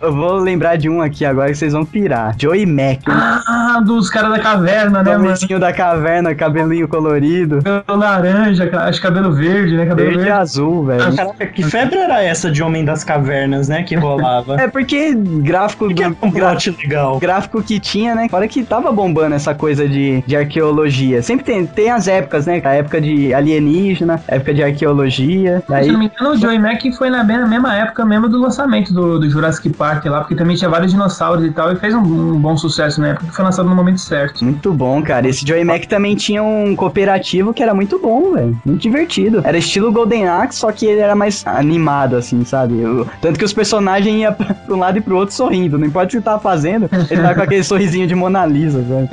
Eu 0.00 0.14
vou 0.14 0.36
lembrar 0.36 0.76
de 0.76 0.88
um 0.88 1.02
aqui 1.02 1.24
agora 1.26 1.48
que 1.50 1.56
vocês 1.58 1.72
vão 1.74 1.84
pirar. 1.84 2.34
Joey 2.38 2.64
Mac. 2.64 3.00
Ah, 3.06 3.82
dos 3.84 4.08
caras 4.08 4.30
da 4.30 4.38
caverna, 4.38 5.02
né, 5.02 5.12
mano? 5.12 5.24
Tomezinho 5.24 5.60
da 5.60 5.72
caverna, 5.74 6.34
cabelinho 6.34 6.88
colorido. 6.88 7.58
Cabelo 7.62 7.98
laranja, 8.00 8.70
acho 8.84 8.98
que 8.98 9.06
cabelo 9.06 9.32
verde, 9.32 9.76
né? 9.76 9.84
Cabelo 9.84 10.08
Verde 10.08 10.22
e 10.22 10.24
verde. 10.24 10.40
azul, 10.40 10.86
velho. 10.86 11.14
Caraca, 11.14 11.46
que 11.48 11.62
febre 11.62 11.98
era 11.98 12.22
essa 12.22 12.50
de 12.50 12.62
Homem 12.62 12.82
das 12.82 13.04
Cavernas, 13.04 13.68
né? 13.68 13.82
Que 13.82 13.94
rolava. 13.94 14.54
É 14.60 14.68
porque 14.68 15.14
gráfico 15.14 15.92
Que 15.92 16.02
é 16.02 16.08
do. 16.08 16.16
um 16.22 16.30
gra- 16.30 16.50
plot 16.50 16.70
legal. 16.82 17.18
gráfico 17.18 17.62
que 17.62 17.78
tinha, 17.78 18.14
né? 18.14 18.26
Fora 18.30 18.48
que 18.48 18.64
tava 18.64 18.90
bombando 18.90 19.34
essa 19.34 19.54
coisa 19.54 19.86
de, 19.86 20.22
de 20.26 20.34
arqueologia. 20.34 21.20
Sempre 21.22 21.44
tem, 21.44 21.66
tem 21.66 21.90
as 21.90 22.08
épocas, 22.08 22.46
né? 22.46 22.62
A 22.64 22.72
época 22.72 23.00
de 23.02 23.34
alienígena, 23.34 24.18
a 24.26 24.36
época 24.36 24.54
de 24.54 24.62
arqueologia. 24.62 25.60
Se 25.66 25.70
Daí, 25.70 25.92
não 25.92 25.98
me 25.98 26.06
engano, 26.06 26.30
o 26.30 26.36
Joey 26.38 26.58
Mac 26.58 26.80
foi 26.96 27.10
na 27.10 27.22
mesma 27.22 27.76
época 27.76 28.06
mesmo 28.06 28.30
do 28.30 28.40
lançamento 28.40 28.94
do, 28.94 29.18
do 29.18 29.28
Jurassic 29.28 29.68
Park 29.70 29.89
lá, 30.08 30.20
porque 30.20 30.34
também 30.34 30.56
tinha 30.56 30.68
vários 30.70 30.92
dinossauros 30.92 31.44
e 31.44 31.50
tal, 31.50 31.72
e 31.72 31.76
fez 31.76 31.94
um, 31.94 31.98
um 32.00 32.38
bom 32.40 32.56
sucesso 32.56 33.00
na 33.00 33.08
época, 33.08 33.26
que 33.26 33.32
foi 33.34 33.44
lançado 33.44 33.68
no 33.68 33.74
momento 33.74 34.00
certo. 34.00 34.44
muito 34.44 34.72
bom, 34.72 35.02
cara. 35.02 35.28
Esse 35.28 35.46
Joey 35.46 35.64
Mac 35.64 35.84
também 35.86 36.14
tinha 36.16 36.42
um 36.42 36.74
cooperativo 36.76 37.52
que 37.52 37.62
era 37.62 37.74
muito 37.74 37.98
bom, 37.98 38.32
velho. 38.34 38.58
Muito 38.64 38.80
divertido. 38.80 39.40
Era 39.44 39.58
estilo 39.58 39.92
Golden 39.92 40.28
Axe, 40.28 40.58
só 40.58 40.70
que 40.72 40.86
ele 40.86 41.00
era 41.00 41.14
mais 41.14 41.44
animado, 41.46 42.16
assim, 42.16 42.44
sabe? 42.44 42.74
O- 42.84 43.06
tanto 43.20 43.38
que 43.38 43.44
os 43.44 43.52
personagens 43.52 44.14
iam 44.20 44.32
pra 44.32 44.54
um 44.68 44.78
lado 44.78 44.98
e 44.98 45.00
pro 45.00 45.16
outro 45.16 45.34
sorrindo. 45.34 45.78
Não 45.78 45.86
importa 45.86 46.06
o 46.06 46.10
que 46.10 46.16
ele 46.16 46.24
tava 46.24 46.38
fazendo, 46.40 46.88
ele 47.10 47.20
tava 47.22 47.34
com 47.34 47.42
aquele 47.42 47.62
sorrisinho 47.64 48.06
de 48.06 48.14
Mona 48.14 48.44
Lisa, 48.46 48.84
sabe? 48.88 49.08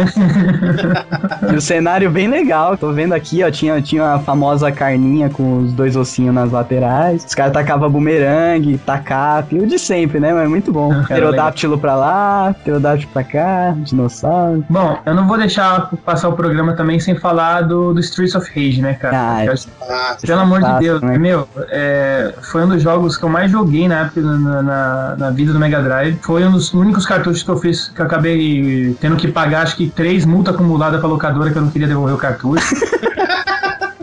e 1.54 1.56
o 1.56 1.62
cenário 1.62 2.10
bem 2.10 2.28
legal. 2.28 2.78
Tô 2.78 2.92
vendo 2.92 3.14
aqui, 3.14 3.44
ó. 3.44 3.52
Tinha, 3.52 3.82
tinha 3.82 4.14
a 4.14 4.20
famosa 4.20 4.72
carninha 4.72 5.30
com 5.30 5.60
os 5.60 5.74
dois 5.74 5.96
ossinhos 5.96 6.34
nas 6.34 6.52
laterais. 6.52 7.24
Os 7.26 7.36
caras 7.36 7.54
tacavam 7.54 7.90
bumerangue, 7.90 8.78
tacape, 8.78 9.60
o 9.60 9.68
de 9.68 9.80
sempre, 9.80 10.20
né? 10.20 10.34
Mas 10.34 10.44
é 10.44 10.48
muito 10.68 10.72
bom. 10.74 10.89
Cara, 10.89 11.03
Pterodáctilo 11.05 11.78
pra 11.78 11.95
lá, 11.95 12.53
pterodáctilo 12.61 13.11
pra 13.13 13.24
cá, 13.24 13.74
dinossauro. 13.78 14.63
Bom, 14.70 14.97
eu 15.05 15.15
não 15.15 15.28
vou 15.28 15.38
deixar 15.38 15.89
passar 16.05 16.30
o 16.30 16.34
programa 16.34 16.74
também 16.74 16.99
sem 16.99 17.15
falar 17.15 17.61
do, 17.61 17.93
do 17.93 17.99
Streets 17.99 18.36
of 18.36 18.47
Rage, 18.49 18.82
né, 18.82 18.93
cara? 18.93 19.18
Ah, 19.18 19.45
Eu- 19.45 19.53
Ah, 19.89 20.18
Pelo 20.22 20.41
amor 20.41 20.59
de 20.59 20.65
Fácil, 20.65 20.80
Deus, 20.82 21.01
né? 21.01 21.18
meu, 21.18 21.47
é, 21.70 22.34
foi 22.41 22.63
um 22.65 22.70
dos 22.70 22.82
jogos 22.82 23.18
que 23.18 23.24
eu 23.24 23.30
mais 23.30 23.49
joguei 23.51 23.88
na 23.88 24.01
época 24.01 24.22
na, 24.22 24.61
na, 24.61 25.15
na 25.18 25.30
vida 25.32 25.53
do 25.53 25.59
Mega 25.59 25.82
Drive. 25.82 26.18
Foi 26.22 26.45
um 26.45 26.51
dos 26.51 26.74
únicos 26.74 27.05
cartuchos 27.05 27.41
que 27.43 27.49
eu 27.49 27.57
fiz 27.57 27.88
que 27.89 28.01
eu 28.01 28.05
acabei 28.05 28.95
tendo 28.99 29.15
que 29.15 29.28
pagar, 29.30 29.63
acho 29.63 29.76
que 29.78 29.89
três 29.89 30.26
multas 30.26 30.53
acumuladas 30.55 30.99
pra 30.99 31.07
locadora 31.09 31.49
que 31.51 31.57
eu 31.57 31.61
não 31.61 31.70
queria 31.72 31.88
devolver 31.88 32.13
o 32.15 32.18
cartucho. 32.18 32.76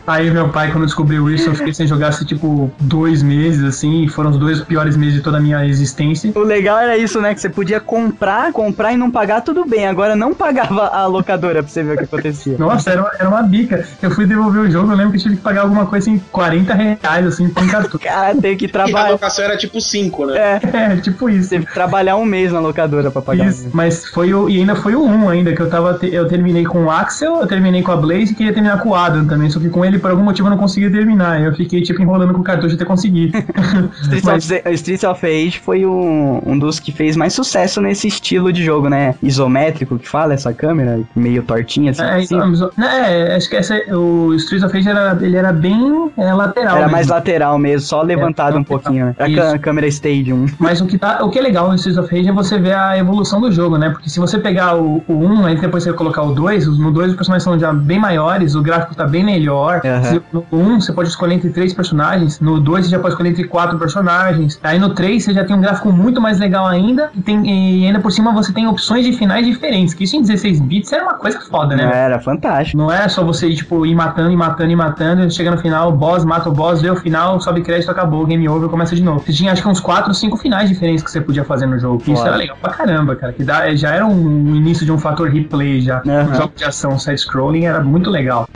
Aí 0.06 0.30
meu 0.30 0.48
pai, 0.50 0.70
quando 0.70 0.84
descobriu 0.84 1.30
isso, 1.30 1.48
eu 1.48 1.54
fiquei 1.54 1.72
sem 1.72 1.86
jogar 1.86 2.08
assim, 2.08 2.24
tipo, 2.24 2.70
dois 2.80 3.22
meses, 3.22 3.62
assim, 3.64 4.04
e 4.04 4.08
foram 4.08 4.30
os 4.30 4.36
dois 4.36 4.60
piores 4.60 4.96
meses 4.96 5.14
de 5.14 5.20
toda 5.22 5.38
a 5.38 5.40
minha 5.40 5.64
existência. 5.66 6.30
O 6.34 6.40
legal 6.40 6.78
era 6.78 6.96
isso, 6.96 7.20
né? 7.20 7.34
Que 7.34 7.40
você 7.40 7.48
podia 7.48 7.80
comprar, 7.80 8.52
comprar 8.52 8.92
e 8.92 8.96
não 8.96 9.10
pagar, 9.10 9.40
tudo 9.40 9.64
bem. 9.64 9.86
Agora 9.86 10.14
não 10.14 10.34
pagava 10.34 10.88
a 10.88 11.06
locadora 11.06 11.62
pra 11.62 11.70
você 11.72 11.82
ver 11.82 11.94
o 11.94 11.98
que 11.98 12.04
acontecia. 12.04 12.56
Nossa, 12.58 12.90
era, 12.90 13.00
uma- 13.02 13.10
era 13.18 13.28
uma 13.28 13.42
bica. 13.42 13.84
Eu 14.02 14.10
fui 14.10 14.26
devolver 14.26 14.62
o 14.62 14.70
jogo, 14.70 14.92
eu 14.92 14.96
lembro 14.96 15.12
que 15.12 15.18
eu 15.18 15.22
tive 15.22 15.36
que 15.36 15.42
pagar 15.42 15.62
alguma 15.62 15.86
coisa 15.86 16.10
assim, 16.10 16.20
40 16.30 16.74
reais, 16.74 17.26
assim, 17.26 17.48
por 17.48 17.62
um 17.62 17.68
cartucho. 17.68 17.98
Cara, 18.04 18.34
teve 18.34 18.56
que 18.56 18.64
e 18.66 18.68
a 18.68 18.70
trabalhar. 18.72 19.10
locação 19.12 19.44
era 19.44 19.56
tipo 19.56 19.80
5, 19.80 20.26
né? 20.26 20.36
É, 20.36 20.76
É, 20.92 20.96
tipo 20.96 21.28
isso. 21.30 21.48
teve 21.50 21.66
que 21.66 21.72
trabalhar 21.74 22.16
um 22.16 22.24
mês 22.24 22.52
na 22.52 22.60
locadora 22.60 23.10
pra 23.10 23.22
pagar. 23.22 23.46
Isso, 23.46 23.68
mas 23.72 24.06
foi 24.08 24.34
o. 24.34 24.48
E 24.48 24.58
ainda 24.58 24.74
foi 24.76 24.94
o 24.94 25.02
1 25.04 25.28
ainda, 25.28 25.54
que 25.54 25.60
eu 25.62 25.70
tava. 25.70 25.98
Eu 26.02 26.28
terminei 26.28 26.64
com 26.64 26.84
o 26.84 26.90
Axel, 26.90 27.40
eu 27.40 27.46
terminei 27.46 27.82
com 27.82 27.92
a 27.92 27.96
Blaze 27.96 28.32
e 28.32 28.34
queria 28.34 28.52
terminar 28.52 28.80
com 28.80 28.90
o 28.90 28.94
Adam 28.94 29.26
também. 29.26 29.48
Só 29.50 29.58
que 29.58 29.68
com 29.68 29.84
ele, 29.84 29.93
por 29.98 30.10
algum 30.10 30.22
motivo, 30.22 30.48
eu 30.48 30.50
não 30.50 30.58
conseguia 30.58 30.90
terminar. 30.90 31.40
Eu 31.40 31.54
fiquei, 31.54 31.80
tipo, 31.82 32.00
enrolando 32.02 32.32
com 32.32 32.40
o 32.40 32.44
cartucho 32.44 32.74
até 32.74 32.84
conseguir. 32.84 33.32
Streets, 34.02 34.24
Mas- 34.24 34.50
of, 34.50 34.62
Streets 34.74 35.04
of 35.04 35.20
Rage 35.26 35.58
foi 35.60 35.84
um, 35.86 36.40
um 36.46 36.58
dos 36.58 36.78
que 36.80 36.92
fez 36.92 37.16
mais 37.16 37.32
sucesso 37.32 37.80
nesse 37.80 38.08
estilo 38.08 38.52
de 38.52 38.62
jogo, 38.64 38.88
né? 38.88 39.14
Isométrico 39.22 39.98
que 39.98 40.08
fala 40.08 40.34
essa 40.34 40.52
câmera, 40.52 41.00
meio 41.14 41.42
tortinha 41.42 41.90
assim. 41.90 42.02
É, 42.02 42.14
assim. 42.16 42.36
mas, 42.36 42.60
é, 42.78 43.36
acho 43.36 43.48
que 43.48 43.56
essa, 43.56 43.74
o 43.96 44.34
Streets 44.34 44.64
of 44.64 44.74
Rage 44.76 44.88
era, 44.88 45.18
ele 45.20 45.36
era 45.36 45.52
bem 45.52 46.10
é, 46.16 46.32
lateral. 46.32 46.70
Era 46.72 46.78
mesmo. 46.82 46.92
mais 46.92 47.06
lateral 47.08 47.58
mesmo, 47.58 47.80
só 47.86 48.02
levantado 48.02 48.56
É, 48.56 48.60
um 48.60 48.64
pouquinho, 48.64 49.06
né? 49.06 49.14
Era 49.18 49.28
isso. 49.28 49.42
a 49.42 49.58
câmera 49.58 49.86
Stadium. 49.86 50.46
Mas 50.58 50.80
o 50.80 50.86
que, 50.86 50.98
tá, 50.98 51.24
o 51.24 51.30
que 51.30 51.38
é 51.38 51.42
legal 51.42 51.68
no 51.68 51.74
Streets 51.74 51.98
of 52.02 52.14
Rage 52.14 52.28
é 52.28 52.32
você 52.32 52.58
ver 52.58 52.74
a 52.74 52.96
evolução 52.98 53.40
do 53.40 53.50
jogo, 53.50 53.76
né? 53.78 53.90
Porque 53.90 54.08
se 54.08 54.18
você 54.20 54.38
pegar 54.38 54.76
o, 54.76 55.02
o 55.08 55.12
1, 55.14 55.46
aí 55.46 55.56
depois 55.60 55.82
você 55.84 55.92
colocar 55.92 56.22
o 56.22 56.32
2, 56.34 56.66
os- 56.68 56.78
no 56.78 56.90
2 56.90 57.10
os 57.10 57.16
personagens 57.16 57.42
são 57.44 57.58
já 57.58 57.72
bem 57.72 57.98
maiores, 57.98 58.54
o 58.54 58.62
gráfico 58.62 58.94
tá 58.94 59.06
bem 59.06 59.24
melhor. 59.24 59.80
Se- 60.02 60.22
No 60.32 60.44
1 60.52 60.80
você 60.80 60.92
pode 60.92 61.08
escolher 61.08 61.34
entre 61.34 61.50
três 61.50 61.72
personagens, 61.72 62.40
no 62.40 62.60
2 62.60 62.84
você 62.86 62.90
já 62.90 62.98
pode 62.98 63.12
escolher 63.14 63.30
entre 63.30 63.44
quatro 63.44 63.78
personagens. 63.78 64.58
Aí 64.62 64.78
no 64.78 64.90
3 64.94 65.22
você 65.24 65.32
já 65.32 65.44
tem 65.44 65.54
um 65.56 65.60
gráfico 65.60 65.92
muito 65.92 66.20
mais 66.20 66.38
legal 66.38 66.66
ainda, 66.66 67.10
e, 67.14 67.20
tem, 67.22 67.82
e 67.82 67.86
ainda 67.86 68.00
por 68.00 68.10
cima 68.10 68.32
você 68.32 68.52
tem 68.52 68.66
opções 68.66 69.04
de 69.04 69.12
finais 69.12 69.46
diferentes, 69.46 69.94
que 69.94 70.04
isso 70.04 70.16
em 70.16 70.22
16 70.22 70.60
bits 70.60 70.92
era 70.92 71.02
uma 71.04 71.14
coisa 71.14 71.40
foda, 71.40 71.76
né? 71.76 71.90
Era 71.94 72.18
fantástico. 72.20 72.76
Não 72.78 72.90
é 72.90 73.06
só 73.08 73.22
você, 73.24 73.52
tipo, 73.54 73.84
ir 73.86 73.94
matando, 73.94 74.30
e 74.30 74.36
matando, 74.36 74.70
e 74.70 74.76
matando, 74.76 75.30
chega 75.30 75.50
no 75.50 75.58
final, 75.58 75.90
o 75.90 75.92
boss 75.92 76.24
mata 76.24 76.48
o 76.48 76.52
boss, 76.52 76.80
vê 76.80 76.90
o 76.90 76.96
final, 76.96 77.40
sobe 77.40 77.62
crédito, 77.62 77.90
acabou, 77.90 78.24
game 78.26 78.48
over, 78.48 78.68
começa 78.68 78.94
de 78.96 79.02
novo. 79.02 79.20
Você 79.24 79.32
tinha 79.32 79.52
acho 79.52 79.62
que 79.62 79.68
uns 79.68 79.80
4 79.80 80.08
ou 80.08 80.14
5 80.14 80.36
finais 80.36 80.68
diferentes 80.68 81.02
que 81.04 81.10
você 81.10 81.20
podia 81.20 81.44
fazer 81.44 81.66
no 81.66 81.78
jogo. 81.78 82.02
Isso 82.06 82.16
Foda. 82.16 82.28
era 82.28 82.36
legal 82.36 82.56
pra 82.60 82.72
caramba, 82.72 83.14
cara. 83.16 83.32
Que 83.32 83.44
dá, 83.44 83.74
já 83.74 83.90
era 83.90 84.06
um 84.06 84.54
início 84.54 84.84
de 84.84 84.92
um 84.92 84.98
fator 84.98 85.28
replay 85.28 85.80
já. 85.80 86.02
Aham. 86.06 86.30
Um 86.30 86.34
jogo 86.34 86.52
de 86.56 86.64
ação 86.64 86.98
side-scrolling 86.98 87.64
era 87.66 87.80
muito 87.82 88.10
legal. 88.10 88.48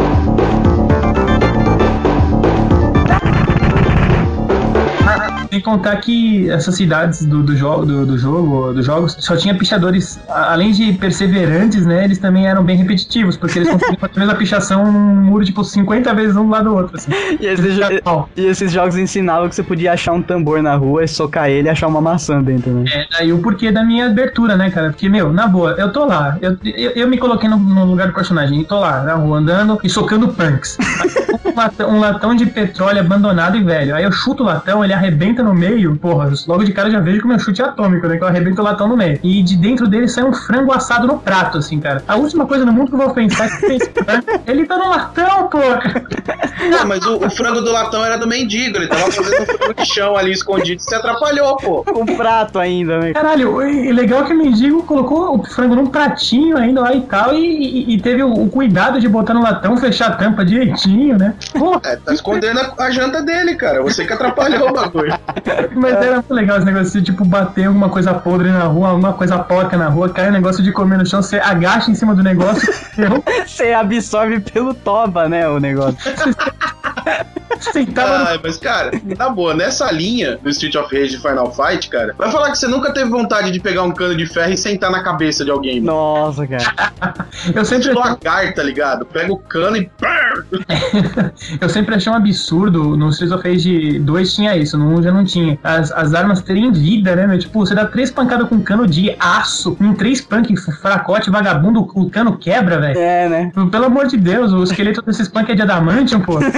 Sem 5.59 5.64
contar 5.64 5.96
que 5.96 6.48
essas 6.50 6.76
cidades 6.76 7.24
do, 7.24 7.42
do, 7.42 7.56
jogo, 7.56 7.84
do, 7.84 8.06
do 8.06 8.16
jogo, 8.16 8.72
dos 8.72 8.86
jogos, 8.86 9.16
só 9.18 9.36
tinha 9.36 9.52
pichadores, 9.56 10.20
além 10.28 10.70
de 10.70 10.92
perseverantes, 10.92 11.84
né? 11.84 12.04
Eles 12.04 12.18
também 12.18 12.46
eram 12.46 12.62
bem 12.62 12.76
repetitivos, 12.76 13.36
porque 13.36 13.59
eles 13.59 13.68
conseguiam 13.72 13.98
fazer 13.98 14.12
a 14.14 14.18
mesma 14.20 14.34
pichação 14.36 14.92
num 14.92 15.16
muro, 15.16 15.44
tipo, 15.44 15.64
50 15.64 16.14
vezes 16.14 16.36
um 16.36 16.44
do 16.44 16.50
lado 16.50 16.70
do 16.70 16.76
outro. 16.76 16.96
Assim. 16.96 17.11
E 17.40 17.46
esses, 17.46 17.74
jo- 17.74 18.28
e 18.36 18.46
esses 18.46 18.70
jogos 18.70 18.96
ensinavam 18.96 19.48
que 19.48 19.54
você 19.56 19.64
podia 19.64 19.94
achar 19.94 20.12
um 20.12 20.22
tambor 20.22 20.62
na 20.62 20.76
rua 20.76 21.02
e 21.02 21.09
socar 21.09 21.48
ele 21.50 21.66
e 21.66 21.70
achar 21.70 21.88
uma 21.88 22.00
maçã 22.00 22.40
dentro, 22.40 22.70
né? 22.70 22.84
É, 22.92 23.06
daí 23.18 23.32
o 23.32 23.38
porquê 23.40 23.72
da 23.72 23.82
minha 23.82 24.06
abertura, 24.06 24.56
né, 24.56 24.70
cara? 24.70 24.90
Porque, 24.90 25.09
meu, 25.09 25.32
na 25.32 25.48
boa, 25.48 25.72
eu 25.72 25.92
tô 25.92 26.04
lá, 26.04 26.38
eu, 26.40 26.56
eu, 26.64 26.90
eu 26.92 27.09
me 27.09 27.18
coloquei 27.18 27.48
no, 27.48 27.56
no 27.56 27.84
lugar 27.84 28.06
do 28.06 28.14
personagem, 28.14 28.61
e 28.61 28.64
tô 28.64 28.78
lá, 28.78 29.02
na 29.02 29.14
rua, 29.14 29.38
andando 29.38 29.76
e 29.82 29.88
socando 29.88 30.28
punks. 30.28 30.78
um 31.44 31.56
latão, 31.56 31.90
um 31.90 31.98
latão 31.98 32.34
de 32.36 32.46
petróleo 32.46 33.00
abandonado 33.00 33.56
e 33.56 33.64
velho. 33.64 33.96
Aí 33.96 34.04
eu 34.04 34.12
chuto 34.12 34.44
o 34.44 34.46
latão, 34.46 34.84
ele 34.84 34.92
arrebenta 34.92 35.42
no 35.42 35.47
meio. 35.55 35.96
Porra, 35.96 36.30
logo 36.46 36.64
de 36.64 36.72
cara 36.72 36.88
eu 36.88 36.92
já 36.92 37.01
vejo 37.01 37.18
que 37.20 37.24
o 37.24 37.28
meu 37.28 37.38
chute 37.38 37.61
é 37.62 37.64
atômico, 37.64 38.07
né? 38.07 38.16
Que 38.16 38.22
eu 38.24 38.28
arrebento 38.28 38.61
o 38.61 38.64
latão 38.64 38.88
no 38.88 38.96
meio. 38.96 39.18
E 39.22 39.42
de 39.42 39.57
dentro 39.57 39.86
dele 39.86 40.09
sai 40.09 40.24
um 40.24 40.32
frango 40.32 40.72
assado 40.72 41.07
no 41.07 41.18
prato, 41.18 41.59
assim, 41.59 41.80
cara. 41.80 42.03
A 42.07 42.16
última 42.16 42.46
coisa 42.46 42.64
no 42.64 42.72
mundo 42.72 42.88
que 42.88 42.94
eu 42.94 42.99
vou 42.99 43.11
pensar 43.14 43.46
é 43.46 43.49
que 43.51 43.66
tem 43.66 43.76
esse 43.76 43.90
frango. 43.90 44.24
Ele 44.46 44.64
tá 44.66 44.76
no 44.78 44.88
latão, 44.88 45.49
porra. 45.49 46.03
Não, 46.70 46.86
mas 46.86 47.05
o, 47.07 47.16
o 47.24 47.30
frango 47.30 47.61
do 47.61 47.70
latão 47.72 48.05
era 48.05 48.16
do 48.18 48.26
mendigo, 48.26 48.76
ele 48.78 48.88
tava 48.88 49.11
fazendo 49.11 49.42
um 49.42 49.46
frango 49.46 49.74
de 49.74 49.86
chão 49.86 50.16
ali 50.16 50.32
escondido 50.32 50.80
e 50.80 50.82
se 50.84 50.94
atrapalhou, 50.94 51.57
pô. 51.57 51.84
Com 51.84 52.05
prato 52.07 52.59
ainda, 52.59 52.99
né? 52.99 53.12
Caralho, 53.12 53.62
e 53.62 53.92
legal 53.92 54.24
que 54.24 54.32
o 54.32 54.36
mendigo 54.36 54.82
colocou 54.82 55.38
o 55.38 55.44
frango 55.44 55.74
num 55.74 55.86
pratinho 55.86 56.57
ainda 56.57 56.80
lá 56.80 56.92
e 56.94 57.01
tal, 57.03 57.34
e, 57.34 57.38
e- 57.38 57.94
e 57.94 58.01
teve 58.01 58.22
o, 58.22 58.32
o 58.32 58.49
cuidado 58.49 59.01
de 59.01 59.09
botar 59.09 59.34
no 59.34 59.42
latão, 59.42 59.76
fechar 59.76 60.09
a 60.09 60.12
tampa 60.16 60.44
direitinho, 60.44 61.16
né? 61.18 61.34
Pô, 61.57 61.80
É, 61.84 61.96
tá 61.96 62.12
escondendo 62.12 62.59
a, 62.61 62.74
a 62.84 62.90
janta 62.90 63.22
dele, 63.22 63.55
cara. 63.55 63.82
Você 63.82 64.05
que 64.05 64.12
atrapalhou 64.12 64.70
o 64.70 64.72
bagulho. 64.72 65.12
mas 65.74 65.95
era 65.95 66.14
muito 66.14 66.34
legal 66.34 66.57
esse 66.59 66.66
negócio 66.66 67.01
de, 67.01 67.07
tipo, 67.07 67.24
bater 67.24 67.66
alguma 67.66 67.89
coisa 67.89 68.14
podre 68.14 68.51
na 68.51 68.64
rua, 68.64 68.89
alguma 68.91 69.12
coisa 69.12 69.39
porca 69.39 69.76
na 69.76 69.89
rua, 69.89 70.09
cai 70.09 70.28
um 70.28 70.32
negócio 70.32 70.62
de 70.62 70.72
comer 70.72 70.99
no 70.99 71.07
chão, 71.07 71.22
você 71.22 71.39
agacha 71.39 71.91
em 71.91 71.95
cima 71.95 72.14
do 72.14 72.22
negócio, 72.22 72.68
Você 73.47 73.72
absorve 73.72 74.41
pelo 74.41 74.74
toba, 74.74 75.28
né, 75.28 75.49
o 75.49 75.59
negócio. 75.59 75.99
sentava 77.61 78.18
no 78.18 78.26
Ai, 78.26 78.41
mas, 78.43 78.57
cara, 78.59 78.91
na 79.16 79.28
boa, 79.30 79.55
nessa 79.55 79.91
linha 79.91 80.39
do 80.43 80.49
Street 80.51 80.74
of 80.74 80.95
Rage 80.95 81.16
de 81.16 81.18
Final 81.18 81.53
Fight, 81.53 81.89
cara, 81.89 82.14
vai 82.16 82.30
falar 82.30 82.51
que 82.51 82.59
você 82.59 82.68
nunca 82.68 82.93
teve 82.93 83.11
vontade 83.11 83.51
de 83.51 83.61
pegar 83.61 83.82
um 83.82 83.93
cano 83.93 84.16
de 84.16 84.26
ferro 84.26 84.53
e 84.53 84.57
sentar 84.57 84.91
na 84.91 85.03
cabeça 85.03 85.45
de 85.45 85.51
alguém. 85.51 85.80
mano. 85.80 85.97
Nossa, 85.97 86.47
cara. 86.47 86.64
Eu 87.55 87.64
sempre, 87.64 87.89
Tipo 87.89 88.01
lagar, 88.01 88.53
tá 88.53 88.62
ligado? 88.62 89.07
Pega 89.07 89.32
o 89.32 89.39
cano 89.39 89.76
e. 89.76 89.91
eu 91.61 91.68
sempre 91.68 91.95
achei 91.95 92.12
um 92.12 92.14
absurdo. 92.14 92.97
No 92.97 93.09
Streets 93.11 93.34
of 93.34 93.49
Rage 93.49 93.99
2 94.01 94.34
tinha 94.34 94.57
isso, 94.57 94.76
no 94.76 94.99
1 94.99 95.03
já 95.03 95.12
não 95.12 95.24
tinha. 95.29 95.59
As, 95.62 95.93
as 95.93 96.14
armas 96.14 96.43
terem 96.43 96.72
vida, 96.72 97.14
né? 97.14 97.26
meu? 97.26 97.39
Tipo, 97.39 97.61
você 97.61 97.74
dá 97.74 97.85
três 97.85 98.11
pancadas 98.11 98.49
com 98.49 98.61
cano 98.61 98.87
de 98.87 99.14
aço, 99.20 99.76
em 99.81 99.93
três 99.95 100.20
punk 100.20 100.57
fracote, 100.57 101.31
vagabundo, 101.31 101.81
o 101.95 102.11
cano 102.11 102.37
quebra, 102.37 102.81
velho. 102.81 102.99
É, 102.99 103.29
né? 103.29 103.53
Pelo 103.70 103.85
amor 103.85 104.07
de 104.07 104.16
Deus, 104.16 104.53
o 104.53 104.62
esqueleto 104.62 105.03
desses 105.03 105.29
punk 105.29 105.51
é 105.51 105.55
de 105.55 105.62
adamantium, 105.62 106.20
pô. 106.20 106.39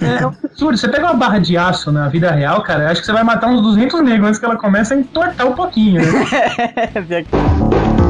É 0.00 0.26
um 0.26 0.28
absurdo. 0.28 0.76
Você 0.76 0.88
pega 0.88 1.04
uma 1.04 1.14
barra 1.14 1.38
de 1.38 1.56
aço 1.56 1.90
na 1.90 2.08
vida 2.08 2.30
real, 2.30 2.62
cara, 2.62 2.90
acho 2.90 3.00
que 3.00 3.06
você 3.06 3.12
vai 3.12 3.24
matar 3.24 3.48
uns 3.48 3.62
200 3.62 4.02
negros 4.02 4.28
antes 4.28 4.38
que 4.38 4.44
ela 4.44 4.56
comece 4.56 4.92
a 4.92 4.96
entortar 4.98 5.46
um 5.46 5.54
pouquinho, 5.54 6.02
né? 6.02 6.08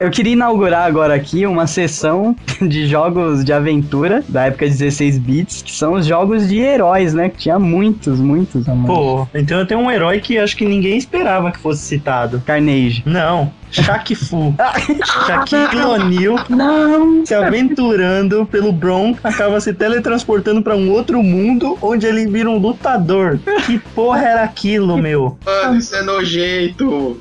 Eu 0.00 0.10
queria 0.10 0.32
inaugurar 0.32 0.86
agora 0.86 1.14
aqui 1.14 1.44
uma 1.46 1.66
sessão 1.66 2.34
de 2.58 2.86
jogos 2.86 3.44
de 3.44 3.52
aventura 3.52 4.24
da 4.26 4.46
época 4.46 4.66
16 4.66 5.18
bits, 5.18 5.60
que 5.60 5.72
são 5.72 5.92
os 5.92 6.06
jogos 6.06 6.48
de 6.48 6.58
heróis, 6.58 7.12
né? 7.12 7.28
Que 7.28 7.36
tinha 7.36 7.58
muitos, 7.58 8.18
muitos. 8.18 8.64
Pô, 8.86 9.28
então 9.34 9.58
eu 9.58 9.66
tenho 9.66 9.78
um 9.78 9.90
herói 9.90 10.18
que 10.18 10.38
acho 10.38 10.56
que 10.56 10.64
ninguém 10.64 10.96
esperava 10.96 11.52
que 11.52 11.58
fosse 11.58 11.82
citado. 11.82 12.42
Carnage. 12.46 13.02
Não, 13.04 13.52
Shaq 13.70 14.14
Fu. 14.14 14.54
Shaquille 15.26 15.84
O'Neal 15.84 16.44
Não! 16.48 17.24
se 17.24 17.34
aventurando 17.34 18.46
pelo 18.46 18.72
Bronx, 18.72 19.18
acaba 19.24 19.60
se 19.60 19.72
teletransportando 19.72 20.62
pra 20.62 20.76
um 20.76 20.90
outro 20.90 21.22
mundo 21.22 21.78
onde 21.80 22.06
ele 22.06 22.26
vira 22.26 22.48
um 22.48 22.58
lutador. 22.58 23.38
Que 23.66 23.78
porra 23.78 24.22
era 24.22 24.42
aquilo, 24.42 24.96
meu? 24.96 25.38
Mano, 25.44 25.78
isso 25.78 25.94
é 25.94 26.02
nojento. 26.02 27.20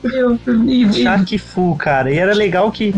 Shaq 0.94 1.38
Fu, 1.38 1.76
cara. 1.76 2.12
E 2.12 2.18
era 2.18 2.34
legal 2.34 2.72
que 2.72 2.94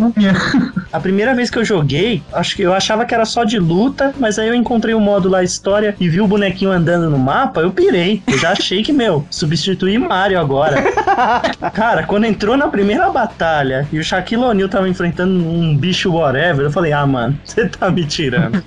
a 0.91 0.99
primeira 0.99 1.33
vez 1.33 1.49
que 1.49 1.57
eu 1.57 1.65
joguei, 1.65 2.21
acho 2.33 2.55
que 2.55 2.61
eu 2.61 2.73
achava 2.73 3.05
que 3.05 3.13
era 3.13 3.25
só 3.25 3.43
de 3.43 3.59
luta, 3.59 4.13
mas 4.19 4.37
aí 4.37 4.47
eu 4.47 4.55
encontrei 4.55 4.93
o 4.93 4.99
modo 4.99 5.29
lá 5.29 5.43
história 5.43 5.95
e 5.99 6.09
vi 6.09 6.19
o 6.19 6.27
bonequinho 6.27 6.71
andando 6.71 7.09
no 7.09 7.17
mapa, 7.17 7.61
eu 7.61 7.71
pirei. 7.71 8.21
Eu 8.27 8.37
já 8.37 8.51
achei 8.51 8.83
que, 8.83 8.91
meu, 8.91 9.25
substituí 9.29 9.97
Mario 9.97 10.39
agora. 10.39 10.83
Cara, 11.73 12.03
quando 12.03 12.25
entrou 12.25 12.57
na 12.57 12.67
primeira 12.67 13.09
batalha 13.09 13.87
e 13.91 13.99
o 13.99 14.03
Shaquille 14.03 14.43
O'Neal 14.43 14.69
tava 14.69 14.89
enfrentando 14.89 15.33
um 15.33 15.75
bicho 15.77 16.11
whatever, 16.11 16.65
eu 16.65 16.71
falei, 16.71 16.91
ah, 16.91 17.05
mano, 17.05 17.37
você 17.43 17.67
tá 17.67 17.89
me 17.89 18.05
tirando. 18.05 18.63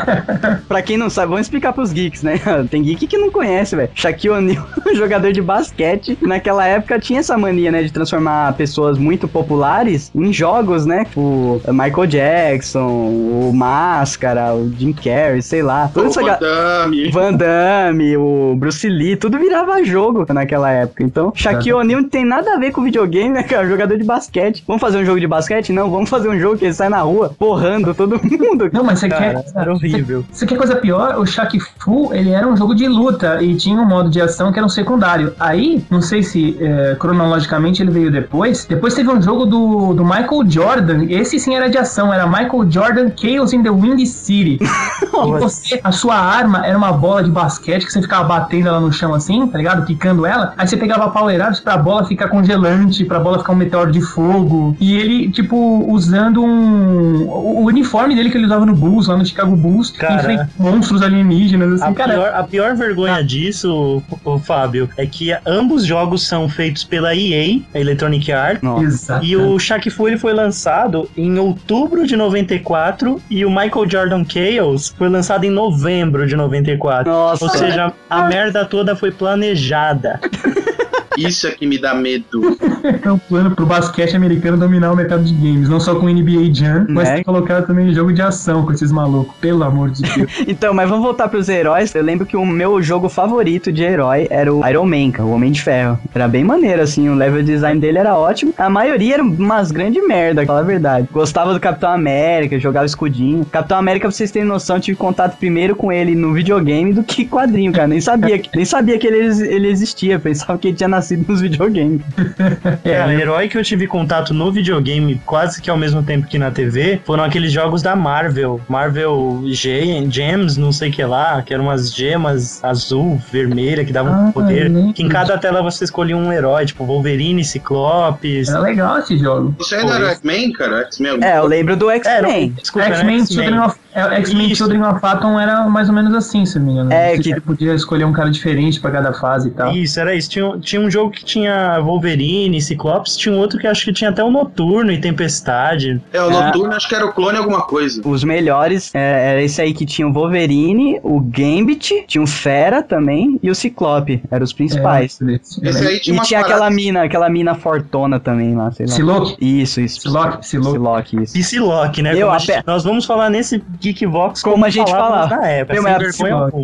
Pra 0.68 0.82
quem 0.82 0.96
não 0.96 1.08
sabe, 1.08 1.28
vamos 1.28 1.46
explicar 1.46 1.72
pros 1.72 1.92
geeks, 1.92 2.22
né? 2.22 2.40
Tem 2.70 2.82
geek 2.82 3.06
que 3.06 3.16
não 3.16 3.30
conhece, 3.30 3.76
velho. 3.76 3.90
Shaquille 3.94 4.34
O'Neal, 4.34 4.66
jogador 4.94 5.32
de 5.32 5.40
basquete, 5.40 6.18
naquela 6.20 6.66
época 6.66 6.98
tinha 6.98 7.20
essa 7.20 7.36
mania, 7.36 7.70
né, 7.70 7.82
de 7.82 7.92
transformar 7.92 8.52
pessoas 8.54 8.98
muito 8.98 9.26
populares 9.26 10.10
em 10.14 10.32
jogos, 10.32 10.86
né? 10.86 11.04
Tipo, 11.04 11.53
Michael 11.68 12.06
Jackson, 12.06 12.86
o 12.86 13.52
Máscara, 13.54 14.54
o 14.54 14.70
Jim 14.78 14.92
Carrey, 14.92 15.42
sei 15.42 15.62
lá. 15.62 15.88
Toda 15.92 16.06
O 16.06 16.10
essa 16.10 16.20
Van 16.20 16.26
ga- 16.26 16.38
Damme. 16.38 17.10
Van 17.10 17.32
Damme, 17.32 18.16
o 18.16 18.54
Bruce 18.56 18.88
Lee, 18.88 19.16
tudo 19.16 19.38
virava 19.38 19.82
jogo 19.84 20.24
naquela 20.32 20.70
época. 20.70 21.02
Então, 21.02 21.32
Shaquille 21.34 21.74
O'Neal 21.74 22.02
não 22.02 22.08
tem 22.08 22.24
nada 22.24 22.54
a 22.54 22.58
ver 22.58 22.70
com 22.72 22.82
videogame, 22.82 23.30
né, 23.30 23.42
cara? 23.42 23.66
Jogador 23.68 23.96
de 23.96 24.04
basquete. 24.04 24.64
Vamos 24.66 24.80
fazer 24.80 24.98
um 24.98 25.04
jogo 25.04 25.20
de 25.20 25.26
basquete? 25.26 25.72
Não, 25.72 25.90
vamos 25.90 26.08
fazer 26.10 26.28
um 26.28 26.38
jogo 26.38 26.58
que 26.58 26.64
ele 26.64 26.74
sai 26.74 26.88
na 26.88 27.00
rua 27.00 27.34
porrando 27.38 27.94
todo 27.94 28.20
mundo. 28.24 28.68
Não, 28.72 28.84
mas 28.84 28.98
você 28.98 29.08
Cara, 29.08 29.42
quer. 29.42 29.60
era 29.60 29.72
horrível. 29.72 30.24
Você 30.32 30.46
quer 30.46 30.56
coisa 30.56 30.76
pior? 30.76 31.18
O 31.18 31.26
Shaq 31.26 31.58
Fu, 31.78 32.12
ele 32.12 32.30
era 32.30 32.46
um 32.46 32.56
jogo 32.56 32.74
de 32.74 32.86
luta 32.88 33.42
e 33.42 33.54
tinha 33.54 33.80
um 33.80 33.86
modo 33.86 34.10
de 34.10 34.20
ação 34.20 34.52
que 34.52 34.58
era 34.58 34.66
um 34.66 34.70
secundário. 34.70 35.32
Aí, 35.38 35.84
não 35.90 36.00
sei 36.02 36.22
se 36.22 36.56
é, 36.60 36.96
cronologicamente 36.98 37.82
ele 37.82 37.90
veio 37.90 38.10
depois. 38.10 38.64
Depois 38.66 38.94
teve 38.94 39.10
um 39.10 39.20
jogo 39.20 39.44
do, 39.46 39.94
do 39.94 40.04
Michael 40.04 40.44
Jordan. 40.48 41.06
Esse 41.08 41.36
sim 41.44 41.54
era 41.54 41.68
de 41.68 41.78
ação, 41.78 42.12
era 42.12 42.26
Michael 42.26 42.70
Jordan 42.70 43.10
Chaos 43.16 43.52
in 43.52 43.62
the 43.62 43.70
Windy 43.70 44.06
City. 44.06 44.58
e 45.02 45.30
você, 45.38 45.80
a 45.82 45.92
sua 45.92 46.16
arma 46.16 46.64
era 46.66 46.76
uma 46.76 46.92
bola 46.92 47.22
de 47.22 47.30
basquete 47.30 47.84
que 47.84 47.92
você 47.92 48.02
ficava 48.02 48.24
batendo 48.24 48.68
ela 48.68 48.80
no 48.80 48.92
chão 48.92 49.14
assim, 49.14 49.46
tá 49.46 49.58
ligado? 49.58 49.84
Picando 49.84 50.26
ela. 50.26 50.52
Aí 50.56 50.66
você 50.66 50.76
pegava 50.76 51.10
power 51.10 51.48
ups 51.48 51.60
pra 51.60 51.76
bola 51.76 52.04
ficar 52.04 52.28
congelante, 52.28 53.04
pra 53.04 53.18
bola 53.18 53.38
ficar 53.38 53.52
um 53.52 53.56
meteoro 53.56 53.90
de 53.90 54.00
fogo. 54.00 54.76
E 54.80 54.94
ele, 54.96 55.30
tipo, 55.30 55.84
usando 55.90 56.42
um. 56.42 57.28
O 57.28 57.64
o 57.64 57.66
uniforme 57.68 58.14
dele 58.14 58.30
que 58.30 58.36
ele 58.36 58.44
usava 58.44 58.66
no 58.66 58.74
Bulls, 58.74 59.06
lá 59.08 59.16
no 59.16 59.24
Chicago 59.24 59.56
Bulls, 59.56 59.90
Cara. 59.90 60.14
enfrenta 60.16 60.50
monstros 60.58 61.02
alienígenas, 61.02 61.80
assim, 61.80 61.92
A 61.92 61.94
cara. 61.94 62.12
pior, 62.14 62.34
a 62.34 62.42
pior 62.42 62.76
vergonha 62.76 63.24
disso, 63.24 64.02
ô, 64.24 64.38
Fábio, 64.38 64.88
é 64.96 65.06
que 65.06 65.34
ambos 65.46 65.84
jogos 65.86 66.26
são 66.26 66.48
feitos 66.48 66.84
pela 66.84 67.14
EA, 67.14 67.60
a 67.74 67.80
Electronic 67.80 68.30
Arts. 68.30 69.08
E 69.22 69.36
o 69.36 69.58
Shaq 69.58 69.88
Fu 69.90 70.08
ele 70.08 70.18
foi 70.18 70.32
lançado 70.32 71.08
em 71.16 71.33
outubro 71.38 72.06
de 72.06 72.16
94 72.16 73.20
e 73.30 73.44
o 73.44 73.50
Michael 73.50 73.88
Jordan 73.88 74.24
Chaos 74.24 74.94
foi 74.96 75.08
lançado 75.08 75.44
em 75.44 75.50
novembro 75.50 76.26
de 76.26 76.36
94. 76.36 77.10
Nossa. 77.10 77.44
Ou 77.44 77.50
seja, 77.50 77.92
a 78.08 78.22
merda 78.24 78.64
toda 78.64 78.94
foi 78.96 79.10
planejada. 79.10 80.20
Isso 81.16 81.46
é 81.46 81.50
que 81.52 81.66
me 81.66 81.78
dá 81.78 81.94
medo. 81.94 82.56
É 83.02 83.10
um 83.10 83.18
plano 83.18 83.50
pro 83.54 83.64
basquete 83.66 84.16
americano 84.16 84.56
dominar 84.56 84.92
o 84.92 84.96
mercado 84.96 85.22
de 85.24 85.32
games, 85.34 85.68
não 85.68 85.78
só 85.80 85.94
com 85.94 86.06
NBA 86.08 86.52
Jam, 86.52 86.86
mas 86.88 87.08
Né? 87.08 87.14
tem 87.16 87.24
colocado 87.24 87.66
também 87.66 87.88
em 87.90 87.94
jogo 87.94 88.12
de 88.12 88.22
ação 88.22 88.64
com 88.64 88.72
esses 88.72 88.90
malucos, 88.92 89.34
pelo 89.40 89.62
amor 89.64 89.90
de 89.90 90.02
Deus. 90.02 90.32
Então, 90.46 90.72
mas 90.74 90.88
vamos 90.88 91.04
voltar 91.04 91.28
pros 91.28 91.48
heróis. 91.48 91.94
Eu 91.94 92.02
lembro 92.02 92.26
que 92.26 92.36
o 92.36 92.44
meu 92.46 92.80
jogo 92.82 93.08
favorito 93.08 93.72
de 93.72 93.82
herói 93.82 94.26
era 94.30 94.52
o 94.52 94.66
Iron 94.68 94.86
Man, 94.86 95.10
cara, 95.10 95.24
o 95.26 95.32
Homem 95.32 95.50
de 95.52 95.62
Ferro. 95.62 95.98
Era 96.14 96.28
bem 96.28 96.44
maneiro, 96.44 96.82
assim, 96.82 97.08
o 97.08 97.14
level 97.14 97.42
design 97.42 97.80
dele 97.80 97.98
era 97.98 98.16
ótimo. 98.16 98.52
A 98.58 98.68
maioria 98.70 99.14
era 99.14 99.22
umas 99.22 99.70
grandes 99.70 100.06
merda, 100.06 100.40
pra 100.42 100.46
falar 100.46 100.60
a 100.60 100.62
verdade. 100.64 101.08
Gostava 101.12 101.52
do 101.52 101.60
Capitão 101.60 101.90
América, 101.90 102.58
jogava 102.58 102.86
escudinho. 102.86 103.44
Capitão 103.46 103.78
América, 103.78 104.06
pra 104.08 104.12
vocês 104.12 104.30
terem 104.30 104.46
noção, 104.48 104.76
eu 104.76 104.82
tive 104.82 104.96
contato 104.96 105.36
primeiro 105.38 105.74
com 105.76 105.90
ele 105.92 106.14
no 106.14 106.32
videogame 106.32 106.92
do 106.92 107.02
que 107.02 107.24
quadrinho, 107.24 107.72
cara. 107.72 107.88
Nem 107.88 108.00
sabia, 108.00 108.38
que- 108.38 108.50
nem 108.54 108.64
sabia 108.64 108.98
que 108.98 109.06
ele, 109.06 109.18
ele 109.46 109.68
existia. 109.68 110.18
Pensava 110.18 110.58
que 110.58 110.68
ele 110.68 110.76
tinha 110.76 110.88
nascido 110.88 111.03
nos 111.10 111.40
videogames. 111.40 112.00
Cara, 112.84 113.12
herói 113.14 113.48
que 113.48 113.58
eu 113.58 113.62
tive 113.62 113.86
contato 113.86 114.32
no 114.32 114.50
videogame 114.52 115.20
quase 115.26 115.60
que 115.60 115.70
ao 115.70 115.76
mesmo 115.76 116.02
tempo 116.02 116.26
que 116.26 116.38
na 116.38 116.50
TV 116.50 117.00
foram 117.04 117.24
aqueles 117.24 117.52
jogos 117.52 117.82
da 117.82 117.94
Marvel. 117.96 118.60
Marvel 118.68 119.42
Ge- 119.46 120.06
Gems, 120.10 120.56
não 120.56 120.72
sei 120.72 120.90
o 120.90 120.92
que 120.92 121.04
lá, 121.04 121.42
que 121.42 121.52
eram 121.52 121.64
umas 121.64 121.94
gemas 121.94 122.62
azul, 122.64 123.20
vermelha, 123.32 123.84
que 123.84 123.92
davam 123.92 124.28
Ah, 124.28 124.32
poder. 124.32 124.70
Que 124.94 125.02
em 125.02 125.08
cada 125.08 125.36
tela 125.38 125.62
você 125.62 125.84
escolhia 125.84 126.16
um 126.16 126.32
herói, 126.32 126.64
tipo 126.66 126.84
Wolverine, 126.84 127.44
Ciclopes. 127.44 128.48
Era 128.48 128.60
legal 128.60 128.98
esse 128.98 129.18
jogo. 129.18 129.54
Você 129.58 129.76
ainda 129.76 129.94
era 129.94 130.10
X-Men, 130.10 130.52
cara? 130.52 130.80
X-Men? 130.82 131.22
É, 131.22 131.38
eu 131.38 131.46
lembro 131.46 131.76
do 131.76 131.90
X-Men. 131.90 132.50
desculpa, 132.60 132.86
era 132.86 132.96
X-Men 132.96 133.20
X-Men. 133.20 133.44
Children 133.44 133.60
of 133.66 133.76
É, 133.76 133.83
X-Men 133.94 134.46
Isso. 134.46 134.56
Children 134.56 134.82
of 134.84 135.00
Atom 135.04 135.38
era 135.38 135.68
mais 135.68 135.88
ou 135.88 135.94
menos 135.94 136.12
assim, 136.14 136.44
se 136.44 136.58
não 136.58 136.66
me 136.66 136.72
engano. 136.72 136.92
É, 136.92 137.16
Você 137.16 137.34
que- 137.34 137.40
podia 137.40 137.74
escolher 137.74 138.04
um 138.04 138.12
cara 138.12 138.30
diferente 138.30 138.80
pra 138.80 138.90
cada 138.90 139.12
fase 139.12 139.48
e 139.48 139.50
tal. 139.52 139.72
Isso, 139.74 139.98
era 140.00 140.14
isso. 140.14 140.28
Tinha, 140.30 140.58
tinha 140.58 140.80
um 140.80 140.90
jogo 140.90 141.10
que 141.12 141.24
tinha 141.24 141.78
Wolverine, 141.80 142.60
Ciclopes, 142.60 143.16
tinha 143.16 143.34
um 143.34 143.38
outro 143.38 143.58
que 143.58 143.66
acho 143.66 143.84
que 143.84 143.92
tinha 143.92 144.10
até 144.10 144.22
o 144.22 144.30
Noturno 144.30 144.90
e 144.90 144.98
Tempestade. 145.00 146.00
É, 146.12 146.20
o 146.22 146.30
Noturno 146.30 146.74
acho 146.74 146.88
que 146.88 146.94
era 146.94 147.06
o 147.06 147.12
clone 147.12 147.38
alguma 147.38 147.62
coisa. 147.62 148.00
Os 148.04 148.24
melhores 148.24 148.90
é, 148.94 149.30
era 149.32 149.42
esse 149.42 149.60
aí 149.60 149.72
que 149.72 149.86
tinha 149.86 150.06
o 150.08 150.12
Wolverine, 150.12 150.98
o 151.02 151.20
Gambit, 151.20 152.04
tinha 152.06 152.22
o 152.22 152.26
Fera 152.26 152.82
também 152.82 153.38
e 153.42 153.50
o 153.50 153.54
Ciclope. 153.54 154.22
Eram 154.30 154.44
os 154.44 154.52
principais. 154.52 155.18
É, 155.22 155.32
esse- 155.34 155.66
Esse 155.66 155.86
aí 155.86 156.00
tinha 156.00 156.16
e 156.16 156.20
tinha 156.22 156.40
aquela 156.40 156.70
mina, 156.70 157.02
aquela 157.04 157.28
mina 157.28 157.54
fortona 157.54 158.18
também 158.18 158.54
lá, 158.54 158.70
sei 158.72 158.86
lá. 158.86 158.92
Psylocke? 158.92 159.36
Isso, 159.40 159.80
isso. 159.80 160.00
Psylocke, 160.00 160.38
Psylocke. 160.40 160.70
Psylocke, 160.72 161.22
isso. 161.22 161.32
Psylocke, 161.38 162.02
né? 162.02 162.14
Como 162.14 162.26
a 162.30 162.34
a 162.34 162.38
gente- 162.38 162.52
pe- 162.52 162.62
nós 162.66 162.84
vamos 162.84 163.04
falar 163.04 163.30
nesse 163.30 163.62
Geekvox 163.92 164.42
Como 164.42 164.64
a 164.64 164.70
gente 164.70 164.90
falava. 164.90 165.36
na 165.36 165.46
época, 165.48 165.74
Meu, 165.74 165.82
mas 165.82 165.94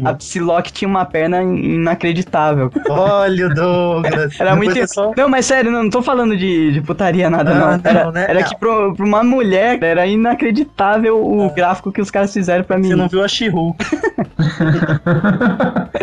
a 0.06 0.14
Psylocke-. 0.14 0.70
A 0.70 0.72
tinha 0.72 0.88
uma 0.88 1.04
perna 1.04 1.42
inacreditável. 1.42 2.70
Olha 2.88 3.46
o 3.46 3.54
Douglas. 3.54 4.40
Era 4.40 4.56
muito. 4.56 4.78
É 4.78 4.86
só- 4.86 5.12
Não, 5.16 5.28
mas 5.28 5.46
sério, 5.46 5.70
não, 5.70 5.84
não 5.84 5.90
tô 5.90 6.02
falando 6.02 6.36
de, 6.36 6.72
de 6.72 6.80
putaria 6.80 7.28
nada, 7.28 7.50
Ah, 7.50 7.54
não. 7.54 7.78
não, 7.78 7.90
Era, 7.90 8.12
né? 8.12 8.26
era 8.28 8.40
Não. 8.40 8.48
que 8.48 8.56
pro, 8.56 8.94
pra 8.94 9.04
uma 9.06 9.22
mulher 9.22 9.82
era 9.82 10.06
inacreditável 10.06 11.20
o 11.22 11.50
gráfico 11.52 11.92
que 11.92 12.00
os 12.00 12.10
caras 12.10 12.32
fizeram 12.32 12.64
pra 12.64 12.78
mim. 12.78 12.88
Você 12.88 12.96
não 12.96 13.08
viu 13.08 13.22
a 13.24 13.28
She-Hulk. 13.28 13.84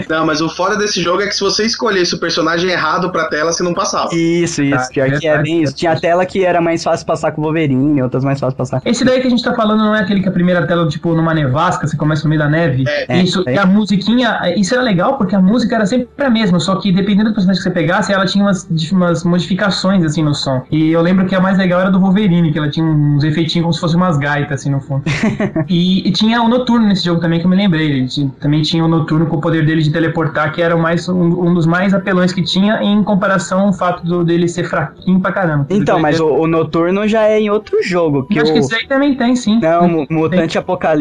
Não, 0.09 0.25
mas 0.25 0.41
o 0.41 0.49
foda 0.49 0.77
desse 0.77 1.01
jogo 1.01 1.21
é 1.21 1.27
que 1.27 1.33
se 1.33 1.41
você 1.41 1.65
escolhesse 1.65 2.15
o 2.15 2.19
personagem 2.19 2.69
errado 2.69 3.11
pra 3.11 3.27
tela, 3.29 3.51
você 3.51 3.63
não 3.63 3.73
passava. 3.73 4.09
Isso, 4.13 4.61
isso. 4.63 4.77
Tá, 4.77 4.87
pior 4.93 5.07
que 5.09 5.15
é 5.27 5.31
verdade, 5.31 5.43
bem 5.43 5.63
isso. 5.63 5.75
Tinha 5.75 5.99
tela 5.99 6.25
que 6.25 6.43
era 6.45 6.61
mais 6.61 6.83
fácil 6.83 7.05
passar 7.05 7.31
com 7.31 7.41
o 7.41 7.43
Wolverine, 7.45 8.01
outras 8.01 8.23
mais 8.23 8.39
fácil 8.39 8.57
passar. 8.57 8.81
Esse 8.85 9.03
daí 9.03 9.21
que 9.21 9.27
a 9.27 9.29
gente 9.29 9.43
tá 9.43 9.53
falando 9.55 9.79
não 9.79 9.95
é 9.95 10.01
aquele 10.01 10.21
que 10.21 10.29
a 10.29 10.31
primeira 10.31 10.65
tela, 10.65 10.87
tipo, 10.87 11.06
numa 11.15 11.33
nevasca, 11.33 11.87
você 11.87 11.95
começa 11.97 12.23
no 12.23 12.29
meio 12.29 12.41
da 12.41 12.49
neve? 12.49 12.83
É, 13.07 13.21
isso, 13.21 13.43
é. 13.47 13.55
e 13.55 13.57
a 13.57 13.65
musiquinha, 13.65 14.39
isso 14.55 14.73
era 14.73 14.83
legal 14.83 15.17
porque 15.17 15.35
a 15.35 15.41
música 15.41 15.75
era 15.75 15.85
sempre 15.85 16.07
a 16.19 16.29
mesma, 16.29 16.59
só 16.59 16.75
que 16.75 16.91
dependendo 16.91 17.29
do 17.29 17.33
personagem 17.33 17.61
que 17.61 17.69
você 17.69 17.73
pegasse, 17.73 18.11
ela 18.13 18.25
tinha 18.25 18.43
umas, 18.43 18.67
umas 18.91 19.23
modificações, 19.23 20.03
assim, 20.03 20.23
no 20.23 20.33
som. 20.33 20.61
E 20.71 20.91
eu 20.91 21.01
lembro 21.01 21.25
que 21.25 21.35
a 21.35 21.39
mais 21.39 21.57
legal 21.57 21.81
era 21.81 21.91
do 21.91 21.99
Wolverine, 21.99 22.51
que 22.51 22.57
ela 22.57 22.69
tinha 22.69 22.85
uns 22.85 23.23
efeitinhos 23.23 23.63
como 23.63 23.73
se 23.73 23.79
fossem 23.79 23.97
umas 23.97 24.17
gaitas, 24.17 24.61
assim, 24.61 24.69
no 24.71 24.79
fundo. 24.79 25.03
e, 25.67 26.07
e 26.07 26.11
tinha 26.11 26.41
o 26.41 26.47
Noturno 26.47 26.87
nesse 26.87 27.05
jogo 27.05 27.19
também, 27.21 27.39
que 27.39 27.45
eu 27.45 27.49
me 27.49 27.55
lembrei. 27.55 27.87
Ele 27.91 28.07
tinha- 28.07 28.31
também 28.39 28.61
tinha 28.61 28.83
o 28.83 28.87
Noturno 28.87 29.25
com 29.27 29.37
o 29.37 29.41
poder 29.41 29.65
dele 29.65 29.81
de 29.81 29.91
teleportar, 29.91 30.51
que 30.53 30.61
era 30.61 30.75
o 30.75 30.79
mais, 30.79 31.07
um, 31.09 31.47
um 31.47 31.53
dos 31.53 31.65
mais 31.65 31.93
apelões 31.93 32.31
que 32.33 32.41
tinha, 32.41 32.81
em 32.81 33.03
comparação 33.03 33.61
ao 33.67 33.73
fato 33.73 34.03
do- 34.05 34.23
dele 34.23 34.47
ser 34.47 34.63
fraquinho 34.65 35.19
pra 35.19 35.31
caramba. 35.31 35.65
Então, 35.69 35.99
mas 35.99 36.19
o, 36.19 36.27
o 36.27 36.47
Noturno 36.47 37.07
já 37.07 37.23
é 37.23 37.39
em 37.39 37.49
outro 37.49 37.81
jogo. 37.83 38.25
Que 38.27 38.39
Eu 38.39 38.43
acho 38.43 38.51
o... 38.51 38.53
que 38.53 38.59
esse 38.59 38.75
aí 38.75 38.87
também 38.87 39.15
tem, 39.15 39.35
sim. 39.35 39.59
Não, 39.61 39.87
Mu- 39.87 40.07
Mutante 40.09 40.57
Apocalipse 40.57 40.96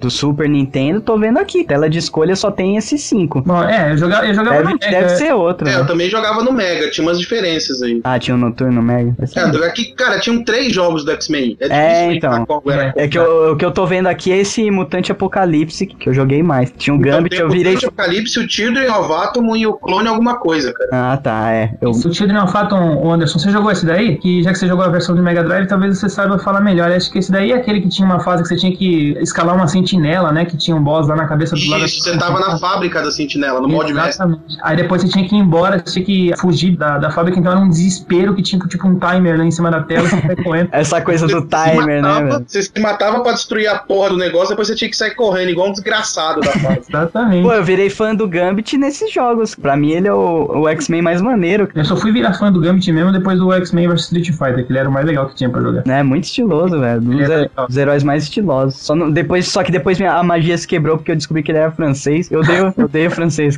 do 0.00 0.10
Super 0.10 0.48
Nintendo, 0.48 1.00
tô 1.00 1.18
vendo 1.18 1.38
aqui. 1.38 1.64
Tela 1.64 1.88
de 1.88 1.98
escolha 1.98 2.34
só 2.36 2.50
tem 2.50 2.76
esses 2.76 3.02
cinco. 3.02 3.42
Bom, 3.42 3.62
é, 3.62 3.92
eu 3.92 3.98
jogava, 3.98 4.26
eu 4.26 4.34
jogava 4.34 4.56
Deve, 4.58 4.72
no 4.72 4.78
Mega. 4.80 4.90
deve 4.90 5.08
ser 5.16 5.32
outro. 5.34 5.68
É, 5.68 5.72
né? 5.72 5.80
eu 5.80 5.86
também 5.86 6.08
jogava 6.10 6.42
no 6.42 6.52
Mega, 6.52 6.90
tinha 6.90 7.06
umas 7.06 7.18
diferenças 7.18 7.82
aí. 7.82 8.00
Ah, 8.04 8.18
tinha 8.18 8.34
o 8.34 8.38
Noturno 8.38 8.82
Mega. 8.82 9.14
É, 9.36 9.66
aqui, 9.66 9.92
cara, 9.94 10.18
tinham 10.18 10.42
três 10.44 10.72
jogos 10.72 11.04
do 11.04 11.10
X-Men. 11.12 11.56
É 11.60 11.66
É, 11.68 12.08
difícil 12.08 12.30
então. 12.30 12.62
era. 12.68 12.92
É 12.96 13.08
que 13.08 13.18
eu- 13.18 13.52
o 13.52 13.56
que 13.56 13.64
eu 13.64 13.70
tô 13.70 13.86
vendo 13.86 14.06
aqui 14.06 14.32
é 14.32 14.38
esse 14.38 14.70
Mutante 14.70 15.12
Apocalipse 15.12 15.86
que 15.86 16.08
eu 16.08 16.14
joguei 16.14 16.42
mais. 16.42 16.72
Tinha 16.76 16.94
um 16.94 16.98
Então, 16.98 17.12
Gambit, 17.12 17.36
eu 17.38 17.46
o 17.46 17.50
virei. 17.50 17.74
Mutante 17.74 17.86
Apocalipse, 17.86 18.38
o 18.38 18.48
Children 18.48 18.90
of 18.90 19.12
Atom 19.12 19.56
e 19.56 19.66
o 19.66 19.74
Clone 19.74 20.08
alguma 20.08 20.38
coisa, 20.38 20.72
cara. 20.72 20.90
Ah, 20.92 21.16
tá, 21.16 21.52
é. 21.52 21.72
Eu... 21.80 21.90
O 21.90 22.12
Children 22.14 22.38
of 22.42 22.56
Atom, 22.56 23.12
Anderson, 23.12 23.38
você 23.38 23.50
jogou 23.50 23.70
esse 23.70 23.84
daí? 23.86 24.16
Que 24.18 24.42
já 24.42 24.52
que 24.52 24.58
você 24.58 24.66
jogou 24.66 24.84
a 24.84 24.88
versão 24.88 25.14
do 25.14 25.22
Mega 25.22 25.42
Drive, 25.42 25.66
talvez 25.66 25.98
você 25.98 26.08
saiba 26.08 26.38
falar 26.38 26.60
melhor. 26.60 26.90
Acho 26.90 27.10
que 27.10 27.18
esse 27.18 27.30
daí 27.30 27.52
é 27.52 27.56
aquele 27.56 27.80
que 27.80 27.88
tinha 27.88 28.06
uma 28.06 28.20
fase 28.20 28.42
que 28.42 28.48
você 28.48 28.56
tinha 28.56 28.74
que 28.74 29.09
escalar 29.20 29.54
uma 29.56 29.66
sentinela, 29.66 30.32
né? 30.32 30.44
Que 30.44 30.56
tinha 30.56 30.76
um 30.76 30.82
boss 30.82 31.08
lá 31.08 31.16
na 31.16 31.26
cabeça 31.26 31.54
do 31.56 31.68
lado. 31.70 31.84
Isso, 31.84 32.02
você 32.02 32.16
tava 32.18 32.38
na 32.40 32.58
fábrica 32.58 33.02
da 33.02 33.10
Sentinela, 33.10 33.60
no 33.60 33.68
mod. 33.68 33.90
Exatamente. 33.90 34.56
Aí 34.62 34.76
depois 34.76 35.02
você 35.02 35.08
tinha 35.08 35.28
que 35.28 35.34
ir 35.34 35.38
embora, 35.38 35.82
você 35.84 35.94
tinha 36.02 36.04
que 36.04 36.36
fugir 36.40 36.76
da, 36.76 36.98
da 36.98 37.10
fábrica, 37.10 37.38
então 37.38 37.52
era 37.52 37.60
um 37.60 37.68
desespero 37.68 38.34
que 38.34 38.42
tinha 38.42 38.60
tipo 38.66 38.86
um 38.86 38.98
timer 38.98 39.36
lá 39.38 39.44
em 39.44 39.50
cima 39.50 39.70
da 39.70 39.82
tela, 39.82 40.08
você 40.08 40.36
correndo. 40.36 40.68
Essa 40.72 41.00
coisa 41.00 41.26
do 41.26 41.32
Você 41.32 41.40
se 41.40 41.70
timer, 41.70 41.86
né, 41.86 42.00
matava- 42.02 42.26
velho? 42.30 42.44
Você 42.46 42.62
se 42.62 42.80
matava 42.80 43.20
pra 43.22 43.32
destruir 43.32 43.66
a 43.68 43.78
porra 43.78 44.10
do 44.10 44.16
negócio, 44.16 44.50
depois 44.50 44.68
você 44.68 44.74
tinha 44.74 44.90
que 44.90 44.96
sair 44.96 45.14
correndo, 45.14 45.50
igual 45.50 45.68
um 45.68 45.72
desgraçado 45.72 46.40
da 46.40 46.52
fase. 46.52 46.80
Exatamente. 46.88 47.42
Pô, 47.42 47.52
eu 47.52 47.64
virei 47.64 47.90
fã 47.90 48.14
do 48.14 48.28
Gambit 48.28 48.76
nesses 48.76 49.12
jogos. 49.12 49.54
Pra 49.54 49.76
mim, 49.76 49.90
ele 49.92 50.08
é 50.08 50.12
o, 50.12 50.60
o 50.62 50.68
X-Men 50.68 51.02
mais 51.02 51.20
maneiro. 51.20 51.68
Eu 51.74 51.84
só 51.84 51.96
fui 51.96 52.12
virar 52.12 52.34
fã 52.34 52.50
do 52.52 52.60
Gambit 52.60 52.90
mesmo 52.92 53.12
depois 53.12 53.38
do 53.38 53.52
X-Men 53.52 53.88
vs 53.88 54.02
Street 54.02 54.30
Fighter, 54.30 54.66
que 54.66 54.72
ele 54.72 54.78
era 54.78 54.88
o 54.88 54.92
mais 54.92 55.06
legal 55.06 55.26
que 55.28 55.34
tinha 55.34 55.48
pra 55.50 55.60
jogar. 55.60 55.82
né? 55.86 56.02
Muito 56.02 56.24
estiloso, 56.24 56.78
velho. 56.78 57.20
É 57.22 57.26
legal. 57.26 57.66
dos 57.66 57.76
heróis 57.76 58.02
mais 58.02 58.22
estilosos. 58.24 58.76
Só, 58.90 58.96
não- 58.96 59.08
depois, 59.08 59.46
só 59.46 59.62
que 59.62 59.70
depois 59.70 60.00
minha, 60.00 60.14
a 60.14 60.22
magia 60.24 60.58
se 60.58 60.66
quebrou 60.66 60.96
porque 60.96 61.12
eu 61.12 61.16
descobri 61.16 61.44
que 61.44 61.52
ele 61.52 61.58
era 61.58 61.70
francês. 61.70 62.28
Eu 62.28 62.40
odeio, 62.40 62.74
eu 62.76 62.84
odeio 62.86 63.08
francês. 63.08 63.56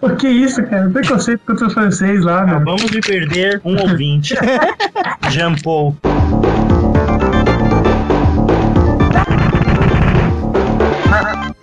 O 0.00 0.08
que 0.16 0.26
isso, 0.26 0.62
cara? 0.64 0.88
Preconceito 0.88 1.42
contra 1.46 1.66
os 1.66 1.74
franceses 1.74 2.24
lá, 2.24 2.40
mano. 2.46 2.52
Acabamos 2.56 2.90
de 2.90 3.00
perder 3.00 3.60
um 3.62 3.78
ouvinte. 3.78 4.34
Jean 5.30 5.54
Paul. 5.62 5.94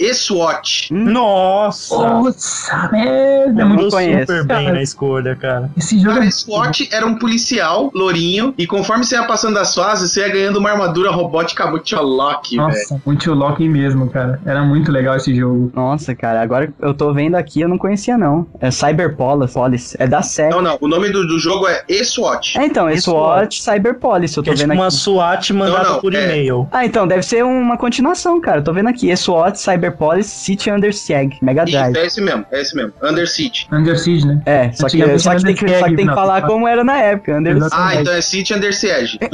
E 0.05 0.13
SWAT. 0.13 0.89
Nossa! 0.91 1.97
Nossa, 1.97 2.89
merda. 2.91 3.61
É 3.61 3.65
muito 3.65 3.83
Mandou 3.83 3.89
conheço. 3.89 4.19
super 4.21 4.45
bem 4.45 4.65
Cara. 4.65 4.73
na 4.73 4.81
escolha, 4.83 5.35
cara. 5.35 5.69
Esse 5.75 5.97
jogo 5.99 6.13
Cara, 6.15 6.25
é 6.27 6.31
SWAT 6.31 6.87
era 6.91 7.05
um 7.07 7.15
policial, 7.17 7.89
lourinho, 7.93 8.53
e 8.57 8.67
conforme 8.67 9.03
você 9.03 9.15
ia 9.15 9.23
passando 9.23 9.57
as 9.57 9.73
fases, 9.73 10.11
você 10.11 10.21
ia 10.21 10.29
ganhando 10.29 10.57
uma 10.59 10.69
armadura 10.69 11.09
robótica 11.09 11.65
muito 11.65 11.95
Loki, 11.95 12.57
velho. 12.57 12.67
Nossa, 12.67 13.01
muito 13.05 13.33
Loki 13.33 13.67
mesmo, 13.67 14.07
cara. 14.09 14.39
Era 14.45 14.63
muito 14.63 14.91
legal 14.91 15.15
esse 15.15 15.33
jogo. 15.35 15.71
Nossa, 15.73 16.13
cara, 16.13 16.41
agora 16.41 16.71
eu 16.79 16.93
tô 16.93 17.11
vendo 17.13 17.35
aqui, 17.35 17.61
eu 17.61 17.67
não 17.67 17.77
conhecia 17.77 18.15
não. 18.17 18.45
É 18.59 18.69
Cyberpolis, 18.69 19.53
Polis, 19.53 19.95
é 19.97 20.05
da 20.05 20.21
SEC. 20.21 20.51
Não, 20.51 20.61
não, 20.61 20.77
o 20.81 20.87
nome 20.87 21.09
do, 21.09 21.25
do 21.25 21.39
jogo 21.39 21.67
é 21.67 21.83
E-SWAT. 21.89 22.57
É, 22.59 22.65
então, 22.65 22.87
é 22.87 22.97
SWAT 22.97 23.59
Cyberpolis, 23.59 24.35
eu 24.35 24.43
tô 24.43 24.51
é 24.51 24.53
vendo 24.53 24.69
tipo 24.69 24.73
uma 24.81 24.87
aqui. 24.87 24.95
SWAT 24.97 25.49
mandada 25.53 25.83
Não, 25.83 25.93
não, 25.93 25.99
por 26.01 26.13
é- 26.13 26.23
e-mail. 26.23 26.67
Ah, 26.71 26.85
então, 26.85 27.07
deve 27.07 27.23
ser 27.23 27.43
uma 27.43 27.75
continuação, 27.77 28.39
cara. 28.39 28.59
Eu 28.59 28.63
tô 28.63 28.71
vendo 28.73 28.89
aqui. 28.89 29.15
SWAT 29.15 29.55
Cyberpolis 29.57 29.94
City 30.23 30.71
Under 30.71 30.93
Siege, 30.93 31.37
Mega 31.41 31.63
Isso, 31.63 31.71
Drive. 31.71 31.95
é 31.97 32.05
esse 32.05 32.21
mesmo, 32.21 32.45
é 32.51 32.61
esse 32.61 32.75
mesmo. 32.75 32.93
Under 33.01 33.27
Siege. 33.27 33.67
Under 33.71 33.97
Siege, 33.97 34.25
né? 34.27 34.41
É, 34.45 34.71
só 34.71 34.87
que, 34.87 35.19
só 35.19 35.35
que 35.35 35.43
tem 35.43 35.55
que, 35.55 35.67
só 35.67 35.85
que 35.87 35.95
tem 35.95 35.95
que 35.95 36.01
Siege, 36.03 36.15
falar 36.15 36.41
não. 36.41 36.47
como 36.47 36.67
era 36.67 36.83
na 36.83 36.97
época, 36.97 37.37
Under. 37.37 37.57
Ah, 37.71 37.89
Siege. 37.89 38.01
então 38.01 38.13
é 38.13 38.21
City 38.21 38.53
Under 38.53 38.73
Siege. 38.75 39.19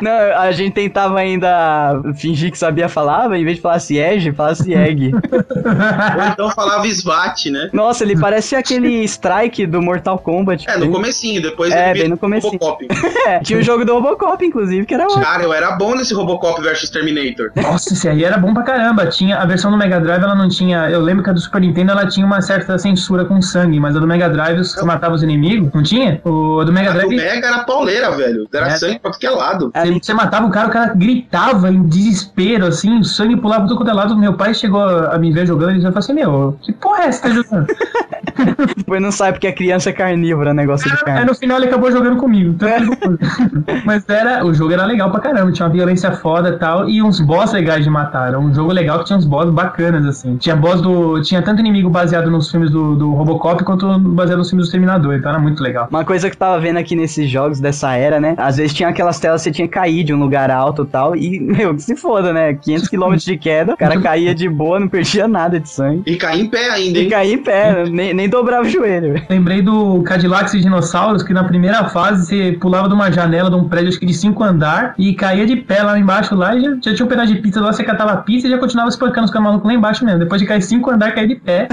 Não, 0.00 0.12
a 0.12 0.52
gente 0.52 0.74
tentava 0.74 1.18
ainda 1.18 2.00
fingir 2.14 2.52
que 2.52 2.58
sabia 2.58 2.88
falar, 2.88 3.28
mas 3.28 3.40
em 3.40 3.44
vez 3.44 3.56
de 3.56 3.62
falar 3.62 3.80
Siege, 3.80 4.30
fala 4.32 4.54
Sieg. 4.54 5.12
Ou 5.12 6.24
então 6.32 6.50
falava 6.50 6.88
SWAT, 6.88 7.50
né? 7.50 7.68
Nossa, 7.72 8.04
ele 8.04 8.16
parece 8.18 8.54
aquele 8.54 9.02
Strike 9.04 9.66
do 9.66 9.82
Mortal 9.82 10.18
Kombat. 10.18 10.68
É, 10.68 10.76
no 10.76 10.90
comecinho, 10.90 11.42
depois 11.42 11.72
É, 11.72 11.90
ele 11.90 12.00
bem 12.00 12.08
no 12.10 12.16
comecinho. 12.18 12.52
Robocop. 12.52 12.86
É, 13.28 13.40
tinha 13.40 13.58
o 13.58 13.62
jogo 13.62 13.84
do 13.84 13.92
Robocop, 13.94 14.42
inclusive, 14.44 14.86
que 14.86 14.94
era 14.94 15.04
ótimo. 15.04 15.22
Cara, 15.22 15.42
eu 15.42 15.52
era 15.52 15.72
bom 15.72 15.94
nesse 15.94 16.14
Robocop 16.14 16.62
versus 16.62 16.88
Terminator. 16.88 17.50
Nossa, 17.56 17.92
esse 17.92 18.08
aí 18.08 18.24
era 18.24 18.38
bom 18.38 18.54
pra 18.54 18.62
caramba. 18.62 19.06
Tinha 19.06 19.37
a 19.42 19.46
versão 19.46 19.70
do 19.70 19.76
Mega 19.76 20.00
Drive, 20.00 20.22
ela 20.22 20.34
não 20.34 20.48
tinha. 20.48 20.88
Eu 20.90 21.00
lembro 21.00 21.22
que 21.24 21.30
a 21.30 21.32
do 21.32 21.40
Super 21.40 21.60
Nintendo 21.60 21.92
ela 21.92 22.06
tinha 22.06 22.24
uma 22.26 22.40
certa 22.40 22.78
censura 22.78 23.24
com 23.24 23.40
sangue, 23.40 23.78
mas 23.80 23.96
a 23.96 24.00
do 24.00 24.06
Mega 24.06 24.28
Drive 24.28 24.58
você 24.58 24.84
matava 24.84 25.14
os 25.14 25.22
inimigos, 25.22 25.70
não 25.72 25.82
tinha? 25.82 26.20
O 26.24 26.60
a 26.60 26.64
do 26.64 26.72
Mega 26.72 26.90
A 26.90 26.92
do 26.92 26.98
Drive. 26.98 27.16
Mega 27.16 27.46
era 27.46 27.64
pauleira, 27.64 28.10
velho. 28.12 28.48
Era 28.52 28.68
É. 28.68 28.70
sangue 28.76 28.98
pra 28.98 29.10
qualquer 29.10 29.30
lado. 29.30 29.72
Você, 29.74 29.92
você 30.02 30.14
matava 30.14 30.46
o 30.46 30.50
cara, 30.50 30.68
o 30.68 30.70
cara 30.70 30.92
gritava 30.94 31.70
em 31.70 31.82
desespero, 31.82 32.66
assim, 32.66 32.98
o 32.98 33.04
sangue 33.04 33.36
pulava 33.36 33.62
por 33.62 33.68
todo 33.68 33.78
quanto 33.78 33.90
é 33.90 33.94
lado. 33.94 34.16
Meu 34.16 34.34
pai 34.34 34.52
chegou 34.54 34.82
a 34.82 35.18
me 35.18 35.32
ver 35.32 35.46
jogando 35.46 35.72
e 35.76 35.80
já 35.80 35.88
falou 35.88 35.98
assim: 35.98 36.12
Meu, 36.12 36.58
que 36.62 36.72
porra 36.72 37.04
é 37.04 37.06
essa 37.06 37.22
que 37.22 37.28
tá 37.28 37.34
jogando? 37.34 37.66
Depois 38.76 39.00
não 39.02 39.10
sai 39.12 39.32
porque 39.32 39.46
a 39.46 39.52
criança 39.52 39.90
é 39.90 39.92
carnívora, 39.92 40.52
negócio 40.54 40.88
de 40.90 40.96
Aí 40.96 41.04
carne. 41.04 41.26
no 41.26 41.34
final 41.34 41.58
ele 41.58 41.66
acabou 41.66 41.90
jogando 41.90 42.16
comigo. 42.16 42.50
Então, 42.50 42.68
Mas 43.84 44.08
era, 44.08 44.44
o 44.44 44.52
jogo 44.54 44.72
era 44.72 44.84
legal 44.84 45.10
pra 45.10 45.20
caramba, 45.20 45.52
tinha 45.52 45.66
uma 45.66 45.72
violência 45.74 46.12
foda 46.12 46.50
e 46.50 46.58
tal, 46.58 46.88
e 46.88 47.02
uns 47.02 47.20
boss 47.20 47.52
legais 47.52 47.84
de 47.84 47.90
matar. 47.90 48.28
Era 48.28 48.38
um 48.38 48.52
jogo 48.52 48.72
legal 48.72 48.98
que 49.00 49.06
tinha 49.06 49.16
uns 49.18 49.24
boss 49.24 49.50
bacanas, 49.50 50.04
assim. 50.06 50.36
Tinha 50.36 50.56
boss 50.56 50.80
do. 50.80 51.20
Tinha 51.22 51.42
tanto 51.42 51.60
inimigo 51.60 51.88
baseado 51.90 52.30
nos 52.30 52.50
filmes 52.50 52.70
do, 52.70 52.94
do 52.96 53.12
Robocop 53.12 53.62
quanto 53.64 53.98
baseado 53.98 54.38
nos 54.38 54.50
filmes 54.50 54.68
do 54.68 54.70
Terminador, 54.70 55.14
então 55.14 55.30
era 55.30 55.38
muito 55.40 55.62
legal. 55.62 55.88
Uma 55.90 56.04
coisa 56.04 56.28
que 56.28 56.34
eu 56.34 56.38
tava 56.38 56.60
vendo 56.60 56.78
aqui 56.78 56.94
nesses 56.94 57.28
jogos 57.28 57.60
dessa 57.60 57.94
era, 57.94 58.20
né? 58.20 58.34
Às 58.38 58.56
vezes 58.56 58.74
tinha 58.74 58.88
aquelas 58.88 59.18
telas 59.18 59.40
que 59.42 59.44
você 59.48 59.52
tinha 59.52 59.68
que 59.68 59.74
cair 59.74 60.04
de 60.04 60.12
um 60.14 60.18
lugar 60.18 60.50
alto 60.50 60.82
e 60.82 60.86
tal. 60.86 61.16
E, 61.16 61.40
meu, 61.40 61.74
que 61.74 61.82
se 61.82 61.96
foda, 61.96 62.32
né? 62.32 62.54
500 62.54 62.88
km 62.88 63.14
de 63.16 63.36
queda, 63.36 63.74
o 63.74 63.76
cara 63.76 64.00
caía 64.00 64.34
de 64.34 64.48
boa, 64.48 64.78
não 64.80 64.88
perdia 64.88 65.26
nada 65.28 65.58
de 65.60 65.68
sangue. 65.68 66.02
E 66.06 66.16
cair 66.16 66.42
em 66.42 66.46
pé 66.50 66.70
ainda, 66.70 66.98
E 66.98 67.02
hein? 67.04 67.08
caía 67.10 67.34
em 67.34 67.38
pé, 67.38 67.84
nem, 67.88 68.14
nem 68.14 68.27
dobrava 68.28 68.64
o 68.64 68.68
joelho. 68.68 69.12
velho. 69.12 69.26
Lembrei 69.28 69.62
do 69.62 70.02
Cadillacs 70.02 70.54
e 70.54 70.60
Dinossauros, 70.60 71.22
que 71.22 71.32
na 71.32 71.44
primeira 71.44 71.84
fase 71.88 72.26
você 72.26 72.52
pulava 72.60 72.88
de 72.88 72.94
uma 72.94 73.10
janela 73.10 73.50
de 73.50 73.56
um 73.56 73.68
prédio, 73.68 73.88
acho 73.88 73.98
que 73.98 74.06
de 74.06 74.14
cinco 74.14 74.42
andar, 74.42 74.94
e 74.98 75.14
caía 75.14 75.46
de 75.46 75.56
pé 75.56 75.82
lá 75.82 75.98
embaixo 75.98 76.34
lá, 76.34 76.54
e 76.54 76.60
já, 76.60 76.70
já 76.82 76.94
tinha 76.94 77.06
um 77.06 77.08
pedaço 77.08 77.34
de 77.34 77.40
pizza 77.40 77.60
lá, 77.60 77.72
você 77.72 77.84
catava 77.84 78.12
a 78.12 78.16
pizza 78.18 78.46
e 78.46 78.50
já 78.50 78.58
continuava 78.58 78.90
espancando 78.90 79.26
os 79.26 79.32
malucos 79.32 79.66
lá 79.66 79.74
embaixo 79.74 80.04
mesmo. 80.04 80.20
Depois 80.20 80.40
de 80.40 80.46
cair 80.46 80.62
cinco 80.62 80.90
andar, 80.90 81.12
caía 81.12 81.28
de 81.28 81.36
pé. 81.36 81.68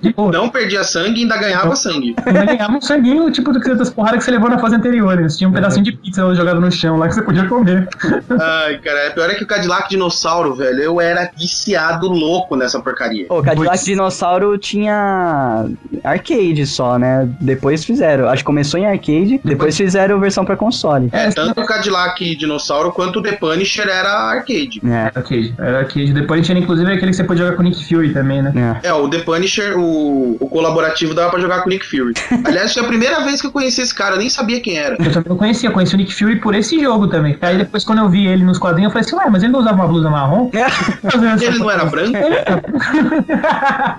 De. 0.00 0.14
Não 0.16 0.48
perdia 0.48 0.82
sangue 0.82 1.20
e 1.20 1.22
ainda 1.22 1.36
ganhava 1.36 1.76
sangue. 1.76 2.16
Ainda 2.24 2.44
ganhava 2.46 2.72
um 2.72 2.80
sanguinho, 2.80 3.30
tipo 3.30 3.52
do 3.52 3.60
que 3.60 3.74
das 3.74 3.90
porradas 3.90 4.18
que 4.18 4.24
você 4.24 4.30
levou 4.30 4.48
na 4.48 4.58
fase 4.58 4.74
anterior. 4.74 5.18
Eles 5.18 5.36
tinham 5.36 5.50
um 5.50 5.54
pedacinho 5.54 5.84
de 5.84 5.92
pizza 5.92 6.34
jogado 6.34 6.60
no 6.60 6.70
chão 6.72 6.96
lá 6.96 7.06
que 7.08 7.14
você 7.14 7.22
podia 7.22 7.46
comer. 7.46 7.86
Ai, 8.30 8.78
cara, 8.78 8.98
é 9.00 9.10
pior 9.10 9.28
é 9.28 9.34
que 9.34 9.44
o 9.44 9.46
Cadillac 9.46 9.88
Dinossauro, 9.90 10.54
velho, 10.54 10.80
eu 10.80 11.00
era 11.00 11.30
viciado 11.36 12.08
louco 12.08 12.56
nessa 12.56 12.80
porcaria. 12.80 13.26
O 13.28 13.42
Cadillac 13.42 13.78
Putz. 13.78 13.84
Dinossauro 13.84 14.56
tinha 14.56 15.66
arcade 16.04 16.66
só, 16.66 16.98
né? 16.98 17.28
Depois 17.40 17.84
fizeram. 17.84 18.28
Acho 18.28 18.42
que 18.42 18.46
começou 18.46 18.78
em 18.80 18.86
arcade, 18.86 19.40
depois 19.44 19.76
fizeram 19.76 20.18
versão 20.20 20.44
pra 20.44 20.56
console. 20.56 21.08
É, 21.12 21.30
Tanto 21.30 21.60
o 21.60 21.66
Cadillac 21.66 22.36
Dinossauro 22.36 22.92
quanto 22.92 23.18
o 23.18 23.22
The 23.22 23.32
Punisher 23.32 23.88
era 23.88 24.10
arcade. 24.30 24.80
É, 24.84 24.88
Era 24.90 25.12
arcade. 25.16 25.54
Era 25.58 25.78
arcade. 25.80 26.12
Depois 26.12 26.44
tinha 26.46 26.58
inclusive 26.58 26.92
aquele 26.92 27.10
que 27.10 27.16
você 27.16 27.24
podia 27.24 27.44
jogar 27.44 27.56
com 27.56 27.62
o 27.62 27.64
Nick 27.64 27.84
Fury 27.88 28.12
também, 28.12 28.42
né? 28.42 28.52
é. 28.82 28.88
É, 28.88 28.92
o 28.92 29.08
The 29.08 29.18
Punisher, 29.20 29.78
o, 29.78 30.36
o 30.40 30.48
colaborativo 30.48 31.14
dava 31.14 31.30
pra 31.30 31.40
jogar 31.40 31.60
com 31.62 31.66
o 31.66 31.70
Nick 31.70 31.86
Fury. 31.86 32.14
Aliás, 32.44 32.72
foi 32.72 32.82
a 32.82 32.86
primeira 32.86 33.20
vez 33.24 33.40
que 33.40 33.46
eu 33.46 33.52
conheci 33.52 33.80
esse 33.80 33.94
cara, 33.94 34.14
eu 34.14 34.18
nem 34.18 34.28
sabia 34.30 34.60
quem 34.60 34.76
era. 34.78 34.94
Eu 34.98 35.12
também 35.12 35.28
não 35.28 35.36
conhecia, 35.36 35.68
eu 35.68 35.72
conheci 35.72 35.94
o 35.94 35.98
Nick 35.98 36.14
Fury 36.14 36.36
por 36.40 36.54
esse 36.54 36.80
jogo 36.80 37.08
também. 37.08 37.36
Aí 37.40 37.56
depois, 37.58 37.84
quando 37.84 38.00
eu 38.00 38.08
vi 38.08 38.26
ele 38.26 38.44
nos 38.44 38.58
quadrinhos, 38.58 38.88
eu 38.88 38.92
falei 38.92 39.06
assim, 39.06 39.16
ué, 39.16 39.30
mas 39.30 39.42
ele 39.42 39.52
não 39.52 39.60
usava 39.60 39.76
uma 39.76 39.86
blusa 39.88 40.10
marrom? 40.10 40.50
Ele 41.42 41.58
não 41.58 41.70
era 41.70 41.84
branco? 41.84 42.18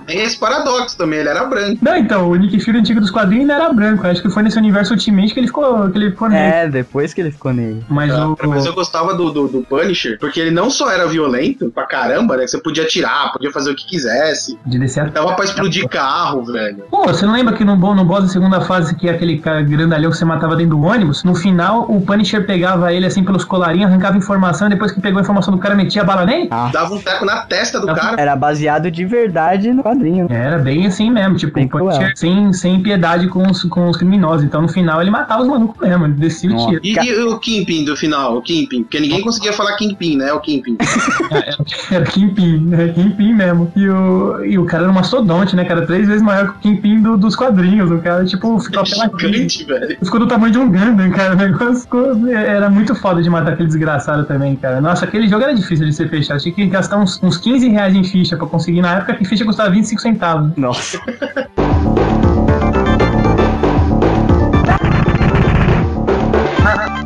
Tem 0.06 0.20
esse 0.20 0.38
paradoxo 0.38 0.96
também, 0.96 1.20
ele 1.20 1.28
era 1.28 1.44
branco. 1.44 1.78
Não, 1.82 1.91
então, 1.96 2.30
o 2.30 2.36
Nick 2.36 2.58
Fury 2.60 2.78
antigo 2.78 3.00
dos 3.00 3.10
quadrinhos 3.10 3.42
ainda 3.42 3.64
era 3.64 3.72
branco. 3.72 4.06
Acho 4.06 4.22
que 4.22 4.30
foi 4.30 4.42
nesse 4.42 4.58
universo 4.58 4.94
Ultimate 4.94 5.32
que 5.32 5.40
ele 5.40 5.46
ficou, 5.46 5.90
que 5.90 5.98
ele 5.98 6.10
ficou 6.10 6.28
negro. 6.28 6.58
É, 6.58 6.68
depois 6.68 7.14
que 7.14 7.20
ele 7.20 7.30
ficou 7.30 7.52
nele. 7.52 7.84
Mas 7.88 8.12
o. 8.12 8.36
Mas 8.46 8.66
eu 8.66 8.72
gostava 8.72 9.14
do, 9.14 9.30
do, 9.30 9.48
do 9.48 9.62
Punisher, 9.62 10.18
porque 10.18 10.40
ele 10.40 10.50
não 10.50 10.70
só 10.70 10.90
era 10.90 11.06
violento 11.06 11.70
pra 11.70 11.86
caramba, 11.86 12.36
né? 12.36 12.44
que 12.44 12.50
Você 12.50 12.58
podia 12.58 12.84
atirar, 12.84 13.32
podia 13.32 13.50
fazer 13.50 13.70
o 13.70 13.74
que 13.74 13.86
quisesse. 13.86 14.58
De 14.66 14.78
descer. 14.78 15.10
Dava 15.10 15.34
pra 15.34 15.44
explodir 15.44 15.88
carro, 15.88 16.44
velho. 16.44 16.84
Pô, 16.90 17.04
você 17.04 17.26
não 17.26 17.32
lembra 17.32 17.54
que 17.54 17.64
no, 17.64 17.76
no 17.76 18.04
boss 18.04 18.22
da 18.22 18.28
segunda 18.28 18.60
fase, 18.60 18.94
que 18.94 19.08
é 19.08 19.12
aquele 19.12 19.38
cara 19.38 19.62
grandalhão 19.62 20.10
que 20.10 20.16
você 20.16 20.24
matava 20.24 20.56
dentro 20.56 20.76
do 20.76 20.82
ônibus, 20.82 21.24
no 21.24 21.34
final 21.34 21.82
o 21.90 22.00
Punisher 22.00 22.46
pegava 22.46 22.92
ele 22.92 23.06
assim 23.06 23.24
pelos 23.24 23.44
colarinhos, 23.44 23.90
arrancava 23.90 24.16
informação, 24.16 24.66
e 24.68 24.70
depois 24.70 24.92
que 24.92 25.00
pegou 25.00 25.18
a 25.18 25.22
informação 25.22 25.52
do 25.54 25.60
cara, 25.60 25.74
metia 25.74 26.02
a 26.02 26.04
bala 26.04 26.24
nele? 26.24 26.48
Dava 26.72 26.94
um 26.94 27.00
teco 27.00 27.24
na 27.24 27.42
testa 27.42 27.80
do 27.80 27.86
Não, 27.86 27.94
cara. 27.94 28.20
Era 28.20 28.36
baseado 28.36 28.90
de 28.90 29.04
verdade 29.04 29.72
no 29.72 29.82
quadrinho. 29.82 30.26
Era 30.30 30.58
bem 30.58 30.86
assim 30.86 31.10
mesmo, 31.10 31.36
tipo, 31.36 31.58
o 31.58 31.81
cruel. 31.90 32.10
sem, 32.14 32.52
sem 32.52 32.82
piedade 32.82 33.28
com 33.28 33.46
os, 33.50 33.62
com 33.64 33.88
os 33.88 33.96
criminosos. 33.96 34.44
Então 34.44 34.62
no 34.62 34.68
final 34.68 35.00
ele 35.00 35.10
matava 35.10 35.42
os 35.42 35.48
malucos 35.48 35.80
mesmo, 35.86 36.04
ele 36.06 36.14
descia 36.14 36.50
o 36.50 36.66
tiro. 36.68 36.80
E, 36.82 36.92
e 36.98 37.24
o 37.24 37.38
Kingpin 37.38 37.84
do 37.84 37.96
final, 37.96 38.36
o 38.38 38.42
Kingpin, 38.42 38.82
porque 38.82 39.00
ninguém 39.00 39.20
conseguia 39.20 39.52
falar 39.52 39.76
Kingpin, 39.76 40.16
né? 40.16 40.32
O 40.32 40.40
Kingpin. 40.40 40.76
Era, 41.32 41.56
era 41.90 42.04
Kingpin, 42.04 42.72
era 42.74 42.92
Kingpin 42.92 43.32
mesmo. 43.34 43.72
E 43.74 43.88
o, 43.88 44.44
e 44.44 44.58
o 44.58 44.64
cara 44.66 44.82
era 44.84 44.92
um 44.92 44.94
mastodonte, 44.94 45.56
né, 45.56 45.64
cara? 45.64 45.86
Três 45.86 46.06
vezes 46.06 46.22
maior 46.22 46.52
que 46.52 46.58
o 46.58 46.60
Kingpin 46.60 47.00
do- 47.00 47.16
dos 47.16 47.34
quadrinhos. 47.34 47.90
O 47.90 47.98
cara, 47.98 48.24
tipo, 48.24 48.58
ficou 48.60 48.84
pela 48.84 49.10
Gigante, 49.18 49.64
velho. 49.64 49.96
Ficou 50.02 50.20
do 50.20 50.26
tamanho 50.26 50.52
de 50.52 50.58
um 50.58 50.70
Gundam, 50.70 51.10
cara. 51.10 51.32
O 51.32 51.36
negócio 51.36 51.76
ficou- 51.82 52.28
era 52.28 52.68
muito 52.68 52.94
foda 52.94 53.22
de 53.22 53.30
matar 53.30 53.52
aquele 53.54 53.68
desgraçado 53.68 54.24
também, 54.24 54.56
cara. 54.56 54.80
Nossa, 54.80 55.04
aquele 55.06 55.26
jogo 55.28 55.42
era 55.44 55.54
difícil 55.54 55.86
de 55.86 55.92
ser 55.92 56.08
fechado. 56.10 56.40
Tinha 56.40 56.54
que 56.54 56.66
gastar 56.66 56.98
uns, 56.98 57.20
uns 57.22 57.36
15 57.38 57.68
reais 57.68 57.94
em 57.94 58.04
ficha 58.04 58.36
pra 58.36 58.46
conseguir. 58.46 58.82
Na 58.82 58.96
época 58.96 59.14
que 59.14 59.24
ficha 59.24 59.44
custava 59.44 59.70
25 59.70 60.00
centavos. 60.00 60.52
Nossa. 60.56 61.00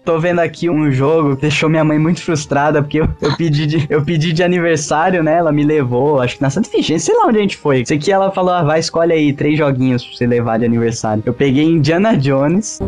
Tô 0.07 0.21
vendo 0.21 0.39
aqui 0.39 0.71
um 0.71 0.89
jogo 0.93 1.35
que 1.35 1.43
deixou 1.43 1.69
minha 1.69 1.83
mãe 1.83 1.99
muito 1.99 2.23
frustrada, 2.23 2.81
porque 2.81 3.01
eu, 3.01 3.09
eu 3.21 3.37
pedi, 3.37 3.67
de, 3.67 3.87
eu 3.91 4.05
pedi 4.05 4.33
de 4.33 4.41
aniversário, 4.41 5.21
né? 5.21 5.35
Ela 5.35 5.51
me 5.51 5.65
levou, 5.65 6.21
acho 6.21 6.37
que 6.37 6.43
na 6.43 6.49
Santa 6.49 6.69
Efigênia, 6.69 7.01
sei 7.01 7.13
lá 7.17 7.27
onde 7.27 7.39
a 7.39 7.41
gente 7.41 7.57
foi. 7.57 7.85
Sei 7.85 7.99
que 7.99 8.13
ela 8.13 8.31
falou, 8.31 8.55
ah, 8.55 8.63
vai, 8.63 8.79
escolhe 8.79 9.13
aí 9.13 9.33
três 9.33 9.59
joguinhos 9.59 10.05
pra 10.05 10.17
você 10.17 10.25
levar 10.25 10.61
de 10.61 10.65
aniversário. 10.65 11.25
Eu 11.27 11.35
peguei 11.35 11.65
Indiana 11.65 12.17
Jones. 12.17 12.79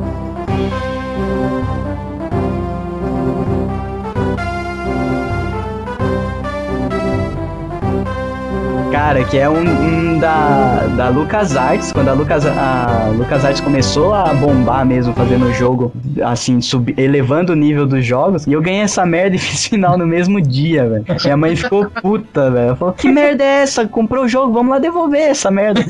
Cara, 8.99 9.23
que 9.23 9.39
é 9.39 9.49
um, 9.49 9.61
um 9.63 10.19
da, 10.19 10.81
da 10.97 11.09
LucasArts, 11.09 11.93
quando 11.93 12.09
a, 12.09 12.13
Lucas, 12.15 12.45
a 12.45 13.11
LucasArts 13.17 13.61
começou 13.61 14.13
a 14.13 14.35
bombar 14.35 14.85
mesmo, 14.85 15.15
fazendo 15.15 15.47
o 15.47 15.53
jogo, 15.53 15.93
assim, 16.25 16.61
sub, 16.61 16.93
elevando 16.99 17.53
o 17.53 17.55
nível 17.55 17.87
dos 17.87 18.05
jogos, 18.05 18.45
e 18.45 18.53
eu 18.53 18.61
ganhei 18.61 18.81
essa 18.81 19.07
merda 19.07 19.37
e 19.37 19.39
fiz 19.39 19.69
final 19.69 19.97
no 19.97 20.05
mesmo 20.05 20.41
dia, 20.41 20.85
velho. 20.89 21.05
Minha 21.23 21.37
mãe 21.37 21.55
ficou 21.55 21.89
puta, 21.89 22.51
velho. 22.51 22.75
Falou, 22.75 22.93
que 22.93 23.09
merda 23.09 23.45
é 23.45 23.63
essa? 23.63 23.87
Comprou 23.87 24.25
o 24.25 24.29
jogo, 24.29 24.53
vamos 24.53 24.73
lá 24.73 24.81
devolver 24.81 25.31
essa 25.31 25.49
merda. 25.49 25.81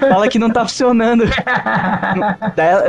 Fala 0.00 0.26
que 0.26 0.38
não 0.38 0.50
tá 0.50 0.62
funcionando. 0.66 1.22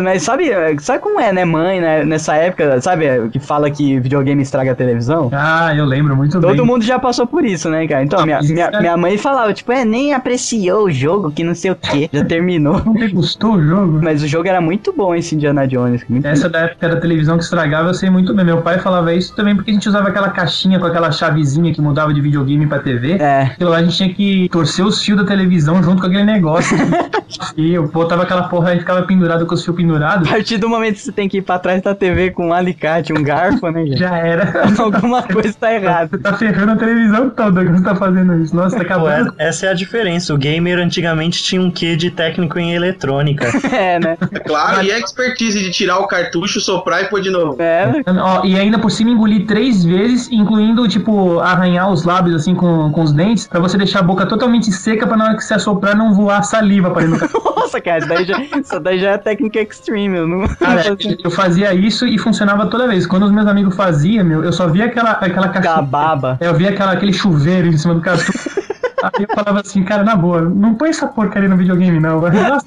Mas 0.02 0.24
sabe, 0.24 0.50
sabe 0.80 1.00
como 1.04 1.20
é, 1.20 1.32
né, 1.32 1.46
mãe, 1.46 1.80
né, 1.80 2.04
nessa 2.04 2.34
época, 2.34 2.82
sabe, 2.82 3.06
que 3.32 3.40
fala 3.40 3.70
que 3.70 4.00
videogame 4.00 4.42
estraga 4.42 4.72
a 4.72 4.76
televisão? 4.76 5.30
Ah, 5.32 5.72
eu 5.76 5.86
lembro 5.86 6.16
muito 6.16 6.42
Todo 6.42 6.48
bem. 6.56 6.66
mundo 6.66 6.84
já 6.84 6.98
passou 6.98 7.28
por 7.28 7.46
isso, 7.46 7.70
né, 7.70 7.88
cara? 7.88 8.04
Então, 8.04 8.26
minha, 8.26 8.42
minha, 8.42 8.66
é- 8.74 8.80
minha 8.80 8.98
mãe 8.98 9.20
falava, 9.20 9.54
tipo, 9.54 9.67
é, 9.72 9.86
nem 9.86 10.14
apreciou 10.14 10.86
o 10.86 10.92
jogo, 10.92 11.32
que 11.32 11.44
não 11.44 11.56
sei 11.56 11.72
o 11.72 11.76
que, 11.76 12.10
já 12.12 12.24
terminou. 12.24 12.82
Não 12.86 13.10
gostou 13.12 13.54
o 13.56 13.64
jogo? 13.64 14.00
Mas 14.02 14.24
o 14.24 14.28
jogo 14.28 14.48
era 14.48 14.60
muito 14.62 14.94
bom, 14.94 15.14
esse 15.16 15.36
Indiana 15.36 15.68
Jones. 15.68 16.04
Essa 16.24 16.50
da 16.50 16.60
época 16.62 16.90
da 16.90 16.96
televisão 16.98 17.38
que 17.38 17.44
estragava, 17.44 17.90
eu 17.90 17.94
sei 17.94 18.10
muito 18.10 18.34
bem. 18.34 18.46
Meu 18.46 18.62
pai 18.62 18.80
falava 18.80 19.14
isso 19.14 19.36
também 19.36 19.56
porque 19.56 19.72
a 19.72 19.74
gente 19.74 19.88
usava 19.90 20.10
aquela 20.10 20.30
caixinha 20.30 20.80
com 20.80 20.86
aquela 20.86 21.12
chavezinha 21.12 21.74
que 21.74 21.82
mudava 21.82 22.14
de 22.14 22.22
videogame 22.22 22.66
pra 22.68 22.80
TV. 22.80 23.14
É, 23.14 23.44
Aquilo 23.44 23.70
lá 23.70 23.78
a 23.78 23.84
gente 23.84 23.98
tinha 23.98 24.14
que 24.14 24.48
torcer 24.52 24.86
os 24.86 25.02
fios 25.04 25.18
da 25.18 25.26
televisão 25.26 25.82
junto 25.84 26.02
com 26.02 26.08
aquele 26.08 26.24
negócio. 26.24 26.78
e 27.58 27.74
eu 27.74 27.88
botava 27.88 28.24
aquela 28.24 28.44
porra 28.48 28.74
e 28.76 28.80
ficava 28.80 29.04
pendurado 29.04 29.46
com 29.46 29.54
os 29.56 29.64
fios 29.64 29.76
pendurados. 29.76 30.28
a 30.28 30.32
partir 30.32 30.58
do 30.58 30.70
momento 30.70 30.96
que 30.96 31.02
você 31.02 31.12
tem 31.12 31.28
que 31.30 31.38
ir 31.38 31.42
pra 31.42 31.60
trás 31.60 31.82
da 31.82 31.94
TV 31.96 32.32
com 32.32 32.48
um 32.48 32.54
alicate, 32.54 33.14
um 33.14 33.24
garfo, 33.24 33.70
né, 33.70 33.86
gente? 33.86 34.00
Já 34.00 34.18
era. 34.18 34.54
Alguma 34.78 35.24
coisa 35.24 35.54
tá 35.60 35.74
errada. 35.74 36.10
Você 36.12 36.18
tá 36.20 36.34
ferrando 36.34 36.72
a 36.74 36.76
televisão 36.76 37.30
toda 37.30 37.64
quando 37.64 37.78
você 37.78 37.84
tá 37.84 37.96
fazendo 37.96 38.36
isso. 38.42 38.56
Nossa, 38.56 38.78
tá 38.78 38.84
Pô, 38.86 38.94
acabando. 38.94 39.34
é- 39.38 39.48
essa 39.48 39.57
é 39.66 39.70
a 39.70 39.74
diferença. 39.74 40.34
O 40.34 40.38
gamer 40.38 40.80
antigamente 40.80 41.42
tinha 41.44 41.62
um 41.62 41.72
quê 41.72 41.96
de 41.96 42.12
técnico 42.12 42.58
em 42.60 42.74
eletrônica. 42.74 43.48
É, 43.78 44.00
né? 44.00 44.18
É 44.32 44.40
claro, 44.40 44.82
e 44.84 44.92
a 44.92 44.98
expertise 44.98 45.60
de 45.60 45.70
tirar 45.72 46.00
o 46.00 46.08
cartucho, 46.08 46.60
soprar 46.60 47.04
e 47.04 47.10
pôr 47.10 47.22
de 47.22 47.30
novo. 47.30 47.62
É, 47.62 48.02
Ó, 48.08 48.44
e 48.44 48.58
ainda 48.58 48.80
por 48.80 48.90
cima 48.90 49.12
engolir 49.12 49.46
três 49.46 49.84
vezes, 49.84 50.32
incluindo, 50.32 50.88
tipo, 50.88 51.40
arranhar 51.40 51.92
os 51.92 52.04
lábios 52.04 52.36
assim 52.36 52.56
com, 52.56 52.92
com 52.92 53.02
os 53.02 53.12
dentes, 53.12 53.46
pra 53.46 53.60
você 53.60 53.78
deixar 53.78 54.00
a 54.00 54.04
boca 54.04 54.26
totalmente 54.26 54.72
seca 54.72 55.06
pra 55.06 55.18
na 55.18 55.26
hora 55.26 55.36
que 55.36 55.44
você 55.44 55.54
assoprar 55.54 55.96
não 55.96 56.14
voar 56.14 56.42
saliva 56.44 56.90
pra 56.90 57.04
dentro 57.04 57.28
do 57.28 57.48
nossa, 57.68 57.82
cara, 57.82 58.00
isso 58.00 58.08
daí 58.08 58.26
já, 58.26 58.42
isso 58.42 58.80
daí 58.80 59.00
já 59.00 59.12
é 59.12 59.18
técnica 59.18 59.60
extreme, 59.60 60.18
eu 60.18 60.28
não... 60.28 60.48
Cara, 60.48 60.84
eu 61.24 61.30
fazia 61.30 61.74
isso 61.74 62.08
e 62.08 62.18
funcionava 62.18 62.68
toda 62.68 62.88
vez. 62.88 63.06
Quando 63.06 63.24
os 63.24 63.32
meus 63.32 63.46
amigos 63.46 63.76
faziam, 63.76 64.24
meu, 64.24 64.44
eu 64.44 64.54
só 64.54 64.68
via 64.68 64.86
aquela, 64.86 65.12
aquela 65.12 65.48
Ficar 65.48 65.62
caixinha. 65.62 65.82
baba. 65.82 66.38
Eu 66.40 66.54
via 66.56 66.70
aquela, 66.70 66.94
aquele 66.94 67.12
chuveiro 67.12 67.68
em 67.68 67.78
cima 67.78 67.94
do 67.94 68.02
cartucho. 68.02 68.57
Aí 69.04 69.26
eu 69.30 69.36
falava 69.36 69.62
assim, 69.62 69.84
cara, 69.84 70.04
na 70.04 70.16
boa, 70.16 70.42
não 70.42 70.74
põe 70.74 70.90
essa 70.90 71.08
porcaria 71.08 71.48
no 71.48 71.58
videogame, 71.58 72.00
não. 72.00 72.20
Vai 72.20 72.32
dar. 72.32 72.58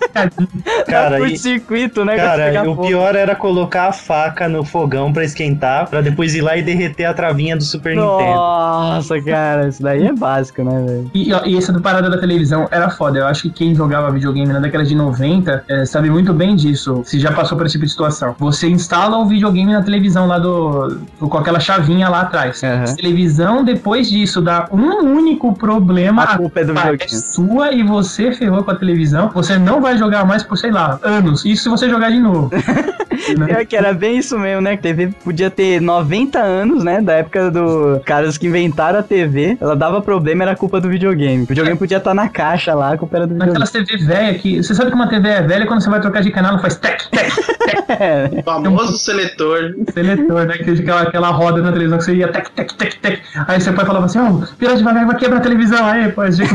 Cara, 0.86 1.18
por 1.18 1.30
circuito, 1.36 2.04
né? 2.04 2.16
cara, 2.16 2.52
e 2.52 2.58
o 2.58 2.74
fogo. 2.74 2.86
pior 2.86 3.14
era 3.14 3.34
colocar 3.34 3.88
a 3.88 3.92
faca 3.92 4.48
no 4.48 4.64
fogão 4.64 5.12
pra 5.12 5.24
esquentar, 5.24 5.88
pra 5.88 6.00
depois 6.00 6.34
ir 6.34 6.40
lá 6.40 6.56
e 6.56 6.62
derreter 6.62 7.04
a 7.04 7.14
travinha 7.14 7.56
do 7.56 7.62
Super 7.62 7.96
Nintendo. 7.96 8.34
Nossa, 8.34 9.20
cara, 9.22 9.68
isso 9.68 9.82
daí 9.82 10.06
é 10.06 10.12
básico, 10.12 10.62
né, 10.62 10.84
velho? 10.86 11.10
E, 11.14 11.32
ó, 11.32 11.42
e 11.44 11.56
essa 11.56 11.72
do 11.72 11.80
parada 11.80 12.08
da 12.08 12.18
televisão 12.18 12.68
era 12.70 12.90
foda. 12.90 13.18
Eu 13.18 13.26
acho 13.26 13.42
que 13.42 13.50
quem 13.50 13.74
jogava 13.74 14.10
videogame 14.10 14.52
na 14.52 14.60
década 14.60 14.84
de 14.84 14.94
90 14.94 15.64
eh, 15.68 15.84
sabe 15.84 16.10
muito 16.10 16.32
bem 16.32 16.54
disso. 16.54 17.02
Se 17.04 17.18
já 17.18 17.32
passou 17.32 17.56
por 17.56 17.66
esse 17.66 17.74
tipo 17.74 17.84
de 17.84 17.90
situação. 17.90 18.34
Você 18.38 18.68
instala 18.68 19.18
o 19.18 19.26
videogame 19.26 19.72
na 19.72 19.82
televisão 19.82 20.26
lá 20.26 20.38
do. 20.38 21.00
com 21.18 21.38
aquela 21.38 21.60
chavinha 21.60 22.08
lá 22.08 22.22
atrás. 22.22 22.62
A 22.62 22.94
televisão, 22.94 23.64
depois 23.64 24.08
disso, 24.08 24.40
dá 24.40 24.68
um 24.72 25.16
único 25.16 25.52
problema. 25.54 26.19
A 26.22 26.36
culpa 26.36 26.60
é 26.60 26.64
do 26.64 26.74
videogame. 26.74 27.10
sua 27.10 27.72
e 27.72 27.82
você 27.82 28.32
ferrou 28.32 28.62
com 28.64 28.70
a 28.70 28.76
televisão. 28.76 29.30
Você 29.34 29.58
não 29.58 29.80
vai 29.80 29.96
jogar 29.96 30.24
mais 30.24 30.42
por, 30.42 30.56
sei 30.56 30.70
lá, 30.70 30.98
anos. 31.02 31.44
Isso 31.44 31.64
se 31.64 31.68
você 31.68 31.88
jogar 31.88 32.10
de 32.10 32.20
novo. 32.20 32.50
Né? 33.36 33.46
Pior 33.46 33.66
que 33.66 33.76
era 33.76 33.92
bem 33.92 34.18
isso 34.18 34.38
mesmo, 34.38 34.60
né? 34.60 34.76
Que 34.76 34.82
TV 34.82 35.10
podia 35.24 35.50
ter 35.50 35.80
90 35.80 36.38
anos, 36.38 36.84
né? 36.84 37.00
Da 37.00 37.14
época 37.14 37.50
do 37.50 38.00
caras 38.04 38.36
que 38.38 38.46
inventaram 38.46 38.98
a 38.98 39.02
TV. 39.02 39.56
Ela 39.60 39.76
dava 39.76 40.00
problema, 40.00 40.42
era 40.42 40.56
culpa 40.56 40.80
do 40.80 40.88
videogame. 40.88 41.44
O 41.44 41.46
videogame 41.46 41.78
podia 41.78 41.98
estar 41.98 42.14
na 42.14 42.28
caixa 42.28 42.74
lá, 42.74 42.94
a 42.94 42.98
culpa 42.98 43.16
era 43.18 43.26
do 43.26 43.34
videogame. 43.34 43.58
Naquelas 43.58 43.70
TV 43.70 44.04
velha 44.04 44.38
que. 44.38 44.62
Você 44.62 44.74
sabe 44.74 44.90
que 44.90 44.96
uma 44.96 45.08
TV 45.08 45.28
é 45.28 45.42
velha 45.42 45.66
quando 45.66 45.82
você 45.82 45.90
vai 45.90 46.00
trocar 46.00 46.22
de 46.22 46.30
canal, 46.30 46.52
ela 46.52 46.60
faz 46.60 46.76
tec, 46.76 47.08
tec. 47.10 47.30
É, 47.90 48.30
O 48.38 48.42
famoso 48.44 48.96
seletor. 48.98 49.74
Seletor, 49.92 50.46
né? 50.46 50.58
Que 50.58 50.70
aquela, 50.70 51.02
aquela 51.02 51.28
roda 51.30 51.60
na 51.60 51.72
televisão 51.72 51.98
que 51.98 52.04
você 52.04 52.14
ia 52.14 52.28
tec, 52.28 52.48
tec, 52.50 52.72
tec, 52.74 52.94
tec. 53.00 53.20
Aí 53.48 53.60
seu 53.60 53.72
pai 53.72 53.84
falava 53.84 54.06
assim, 54.06 54.18
ó, 54.18 54.30
vira 54.58 54.76
devagar, 54.76 55.06
vai 55.06 55.16
quebrar 55.16 55.38
a 55.38 55.40
televisão. 55.40 55.84
Aí, 55.84 56.10
pô, 56.12 56.20
a 56.20 56.30
gente 56.30 56.50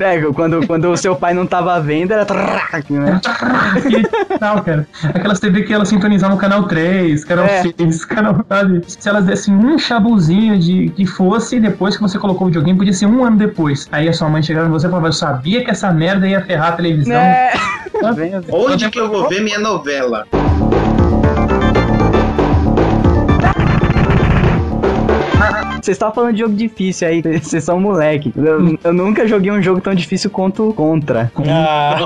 é, 0.00 0.20
quando, 0.32 0.66
quando 0.66 0.90
o 0.90 0.96
seu 0.96 1.14
pai 1.14 1.34
não 1.34 1.46
tava 1.46 1.78
vendo, 1.80 2.12
era. 2.12 2.24
né? 2.90 3.20
Não, 4.40 4.62
cara. 4.62 4.86
Aquelas 5.14 5.40
TV 5.40 5.51
que 5.62 5.72
ela 5.72 5.84
sintonizava 5.84 6.34
no 6.34 6.40
canal 6.40 6.64
3, 6.64 7.24
canal 7.24 7.44
É. 7.44 7.62
6, 7.76 8.04
canal, 8.06 8.44
sabe? 8.48 8.82
Se 8.86 9.08
elas 9.08 9.24
dessem 9.24 9.54
um 9.54 9.78
chabuzinho 9.78 10.58
de 10.58 10.90
que 10.90 11.04
fosse, 11.04 11.58
depois 11.60 11.96
que 11.96 12.02
você 12.02 12.18
colocou 12.18 12.46
o 12.46 12.50
videogame, 12.50 12.78
podia 12.78 12.92
ser 12.92 13.06
um 13.06 13.24
ano 13.24 13.36
depois. 13.36 13.88
Aí 13.92 14.08
a 14.08 14.12
sua 14.12 14.28
mãe 14.28 14.42
chegava 14.42 14.68
em 14.68 14.70
você 14.70 14.86
e 14.86 14.90
falava, 14.90 15.08
eu 15.08 15.12
sabia 15.12 15.64
que 15.64 15.70
essa 15.70 15.92
merda 15.92 16.26
ia 16.26 16.40
ferrar 16.40 16.68
a 16.68 16.72
televisão. 16.72 17.14
É. 17.14 17.52
Onde 18.50 18.90
que 18.90 18.98
eu 18.98 19.08
vou 19.08 19.28
ver 19.28 19.42
minha 19.42 19.58
novela? 19.58 20.26
Vocês 25.82 25.96
estavam 25.96 26.14
falando 26.14 26.34
de 26.34 26.40
jogo 26.40 26.54
difícil 26.54 27.08
aí, 27.08 27.20
vocês 27.42 27.64
são 27.64 27.80
moleque. 27.80 28.32
Eu, 28.36 28.78
eu 28.84 28.92
nunca 28.92 29.26
joguei 29.26 29.50
um 29.50 29.60
jogo 29.60 29.80
tão 29.80 29.94
difícil 29.94 30.30
quanto 30.30 30.68
o 30.70 30.72
Contra. 30.72 31.30
Ah, 31.48 31.96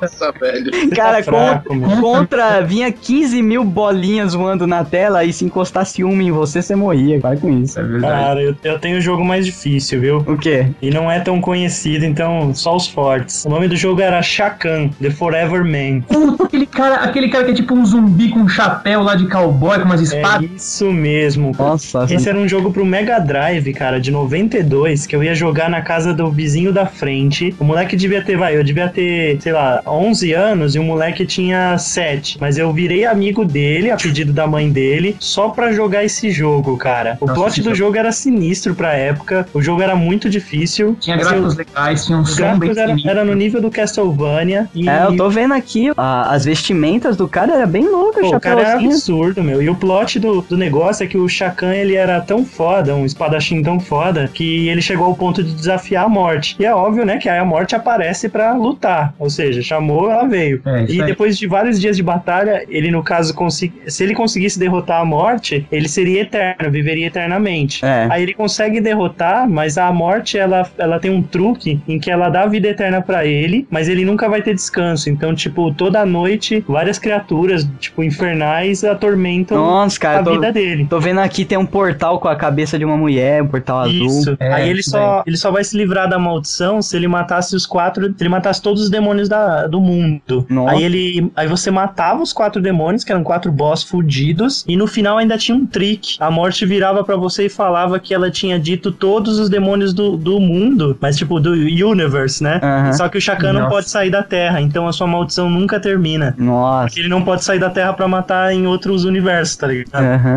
Nossa, 0.00 0.32
velho. 0.40 0.90
Cara, 0.90 1.22
fraco, 1.22 1.68
contra, 1.68 2.00
contra 2.00 2.60
vinha 2.62 2.90
15 2.90 3.42
mil 3.42 3.62
bolinhas 3.62 4.32
voando 4.34 4.66
na 4.66 4.84
tela 4.84 5.22
e 5.24 5.32
se 5.32 5.44
encostasse 5.44 6.02
uma 6.02 6.22
em 6.22 6.30
você, 6.30 6.62
você 6.62 6.74
morria. 6.74 7.20
Para 7.20 7.36
com 7.36 7.50
isso. 7.62 7.78
É 7.78 7.82
verdade. 7.82 8.12
cara, 8.24 8.42
eu, 8.42 8.54
eu 8.64 8.78
tenho 8.78 8.96
o 8.98 9.00
jogo 9.00 9.22
mais 9.24 9.44
difícil, 9.44 10.00
viu? 10.00 10.18
O 10.26 10.36
quê? 10.38 10.68
E 10.80 10.90
não 10.90 11.10
é 11.10 11.20
tão 11.20 11.40
conhecido, 11.42 12.04
então 12.06 12.54
só 12.54 12.74
os 12.74 12.88
fortes. 12.88 13.44
O 13.44 13.50
nome 13.50 13.68
do 13.68 13.76
jogo 13.76 14.00
era 14.00 14.22
Shakan, 14.22 14.88
The 15.00 15.10
Forever 15.10 15.62
Man. 15.62 16.00
Puta, 16.02 16.44
aquele 16.50 16.66
cara, 16.66 16.94
aquele 16.96 17.28
cara 17.28 17.44
que 17.44 17.50
é 17.50 17.54
tipo 17.54 17.74
um 17.74 17.84
zumbi 17.84 18.30
com 18.30 18.40
um 18.40 18.48
chapéu 18.48 19.02
lá 19.02 19.14
de 19.14 19.28
cowboy 19.28 19.78
com 19.78 19.84
umas 19.84 20.00
É 20.12 20.16
espadas. 20.16 20.50
isso 20.56 20.90
mesmo. 20.90 21.52
Nossa, 21.58 22.06
Esse 22.08 22.28
era 22.28 22.38
um 22.38 22.48
jogo 22.48 22.72
pro 22.72 22.84
Mega 22.86 23.09
Drive, 23.18 23.72
cara, 23.72 24.00
de 24.00 24.10
92, 24.10 25.06
que 25.06 25.14
eu 25.16 25.22
ia 25.24 25.34
jogar 25.34 25.68
na 25.68 25.82
casa 25.82 26.12
do 26.14 26.30
vizinho 26.30 26.72
da 26.72 26.86
frente. 26.86 27.54
O 27.58 27.64
moleque 27.64 27.96
devia 27.96 28.22
ter, 28.22 28.36
vai, 28.36 28.56
eu 28.56 28.62
devia 28.64 28.88
ter, 28.88 29.40
sei 29.40 29.52
lá, 29.52 29.82
11 29.86 30.32
anos 30.32 30.74
e 30.74 30.78
o 30.78 30.82
moleque 30.82 31.26
tinha 31.26 31.76
7. 31.78 32.38
Mas 32.40 32.58
eu 32.58 32.72
virei 32.72 33.04
amigo 33.04 33.44
dele, 33.44 33.90
a 33.90 33.96
pedido 33.96 34.32
da 34.32 34.46
mãe 34.46 34.70
dele, 34.70 35.16
só 35.18 35.48
pra 35.48 35.72
jogar 35.72 36.04
esse 36.04 36.30
jogo, 36.30 36.76
cara. 36.76 37.16
O 37.20 37.26
Nossa, 37.26 37.40
plot 37.40 37.62
do 37.62 37.74
jogo- 37.74 37.96
era 37.96 38.12
sinistro 38.12 38.74
pra 38.74 38.94
época, 38.94 39.46
o 39.52 39.60
jogo 39.60 39.82
era 39.82 39.94
muito 39.96 40.28
difícil. 40.30 40.96
Tinha 41.00 41.16
mas 41.16 41.26
eu- 41.26 41.32
gráficos 41.32 41.56
legais, 41.56 42.04
tinha 42.06 42.18
um 42.18 42.24
som 42.24 42.36
bem 42.36 42.44
gráficos 42.46 42.76
era, 42.78 42.88
sinistro. 42.88 43.10
era 43.10 43.24
no 43.24 43.34
nível 43.34 43.60
do 43.60 43.70
Castlevania. 43.70 44.68
E, 44.74 44.88
É, 44.88 45.04
eu 45.04 45.16
tô 45.16 45.28
vendo 45.28 45.54
aqui, 45.54 45.90
a- 45.96 46.32
as 46.32 46.44
vestimentas 46.44 47.16
do 47.16 47.28
cara 47.28 47.52
era 47.54 47.66
bem 47.66 47.88
louco, 47.88 48.20
Pô, 48.20 48.36
o 48.36 48.40
cara 48.40 48.60
era 48.60 48.66
chapéuzinho. 48.72 48.92
absurdo, 48.92 49.42
meu. 49.42 49.62
E 49.62 49.68
o 49.68 49.74
plot 49.74 50.18
do, 50.18 50.40
do 50.42 50.56
negócio 50.56 51.04
é 51.04 51.06
que 51.06 51.16
o 51.18 51.28
Shakan, 51.28 51.74
ele 51.74 51.94
era 51.94 52.20
tão 52.20 52.44
foda, 52.44 52.94
um 53.00 53.06
espadachim 53.06 53.62
tão 53.62 53.78
foda, 53.80 54.28
que 54.32 54.68
ele 54.68 54.82
chegou 54.82 55.06
ao 55.06 55.14
ponto 55.14 55.42
de 55.42 55.52
desafiar 55.52 56.04
a 56.04 56.08
morte. 56.08 56.56
E 56.58 56.64
é 56.64 56.74
óbvio, 56.74 57.04
né, 57.04 57.18
que 57.18 57.28
aí 57.28 57.38
a 57.38 57.44
morte 57.44 57.74
aparece 57.74 58.28
pra 58.28 58.54
lutar. 58.54 59.14
Ou 59.18 59.30
seja, 59.30 59.62
chamou, 59.62 60.10
ela 60.10 60.26
veio. 60.26 60.60
É, 60.64 60.84
E 60.88 61.02
depois 61.02 61.36
de 61.38 61.46
vários 61.46 61.80
dias 61.80 61.96
de 61.96 62.02
batalha, 62.02 62.64
ele, 62.68 62.90
no 62.90 63.02
caso, 63.02 63.34
consegui... 63.34 63.80
se 63.86 64.02
ele 64.04 64.14
conseguisse 64.14 64.58
derrotar 64.58 65.00
a 65.00 65.04
morte, 65.04 65.66
ele 65.70 65.88
seria 65.88 66.22
eterno, 66.22 66.70
viveria 66.70 67.06
eternamente. 67.06 67.84
É. 67.84 68.08
Aí 68.10 68.22
ele 68.22 68.34
consegue 68.34 68.80
derrotar, 68.80 69.48
mas 69.48 69.78
a 69.78 69.90
morte 69.92 70.38
ela, 70.38 70.68
ela 70.78 70.98
tem 70.98 71.10
um 71.10 71.22
truque 71.22 71.80
em 71.88 71.98
que 71.98 72.10
ela 72.10 72.28
dá 72.28 72.46
vida 72.46 72.68
eterna 72.68 73.00
pra 73.00 73.24
ele, 73.24 73.66
mas 73.70 73.88
ele 73.88 74.04
nunca 74.04 74.28
vai 74.28 74.42
ter 74.42 74.54
descanso. 74.54 75.08
Então, 75.10 75.34
tipo, 75.34 75.72
toda 75.72 76.04
noite, 76.04 76.64
várias 76.68 76.98
criaturas, 76.98 77.68
tipo, 77.78 78.02
infernais 78.02 78.84
atormentam 78.84 79.56
Nossa, 79.58 79.98
cara, 79.98 80.20
a 80.20 80.22
tô, 80.22 80.32
vida 80.32 80.52
dele. 80.52 80.86
tô 80.88 81.00
vendo 81.00 81.20
aqui 81.20 81.44
tem 81.44 81.58
um 81.58 81.66
portal 81.66 82.18
com 82.18 82.28
a 82.28 82.36
cabeça 82.36 82.78
de 82.78 82.84
uma 82.84 82.89
mulher, 82.96 83.42
um 83.42 83.48
portal 83.48 83.80
azul. 83.80 84.06
Isso. 84.06 84.36
É, 84.38 84.52
Aí 84.52 84.68
ele 84.68 84.82
só, 84.82 85.22
ele 85.26 85.36
só 85.36 85.50
vai 85.50 85.64
se 85.64 85.76
livrar 85.76 86.08
da 86.08 86.18
maldição 86.18 86.82
se 86.82 86.96
ele 86.96 87.08
matasse 87.08 87.54
os 87.54 87.66
quatro. 87.66 88.06
Se 88.06 88.14
ele 88.20 88.28
matasse 88.28 88.60
todos 88.60 88.82
os 88.82 88.90
demônios 88.90 89.28
da, 89.28 89.66
do 89.66 89.80
mundo. 89.80 90.46
Nossa. 90.48 90.74
Aí 90.74 90.84
ele. 90.84 91.30
Aí 91.36 91.46
você 91.46 91.70
matava 91.70 92.22
os 92.22 92.32
quatro 92.32 92.60
demônios, 92.60 93.04
que 93.04 93.12
eram 93.12 93.22
quatro 93.22 93.50
boss 93.52 93.82
fudidos. 93.82 94.64
E 94.66 94.76
no 94.76 94.86
final 94.86 95.18
ainda 95.18 95.36
tinha 95.36 95.56
um 95.56 95.66
trick. 95.66 96.16
A 96.20 96.30
morte 96.30 96.64
virava 96.66 97.02
pra 97.04 97.16
você 97.16 97.46
e 97.46 97.48
falava 97.48 97.98
que 97.98 98.14
ela 98.14 98.30
tinha 98.30 98.58
dito 98.58 98.92
todos 98.92 99.38
os 99.38 99.48
demônios 99.48 99.92
do, 99.92 100.16
do 100.16 100.40
mundo. 100.40 100.96
Mas 101.00 101.16
tipo, 101.16 101.40
do 101.40 101.52
universe, 101.52 102.42
né? 102.42 102.60
Só 102.92 103.08
que 103.08 103.18
o 103.18 103.20
Shakan 103.20 103.52
não 103.52 103.68
pode 103.68 103.88
sair 103.88 104.10
da 104.10 104.22
Terra. 104.22 104.60
Então 104.60 104.86
a 104.86 104.92
sua 104.92 105.06
maldição 105.06 105.48
nunca 105.48 105.78
termina. 105.80 106.34
Nossa. 106.38 106.86
Porque 106.86 107.00
ele 107.00 107.08
não 107.08 107.22
pode 107.22 107.44
sair 107.44 107.58
da 107.58 107.70
Terra 107.70 107.92
pra 107.92 108.06
matar 108.08 108.52
em 108.52 108.66
outros 108.66 109.04
universos, 109.04 109.56
tá 109.56 109.66
ligado? 109.66 109.90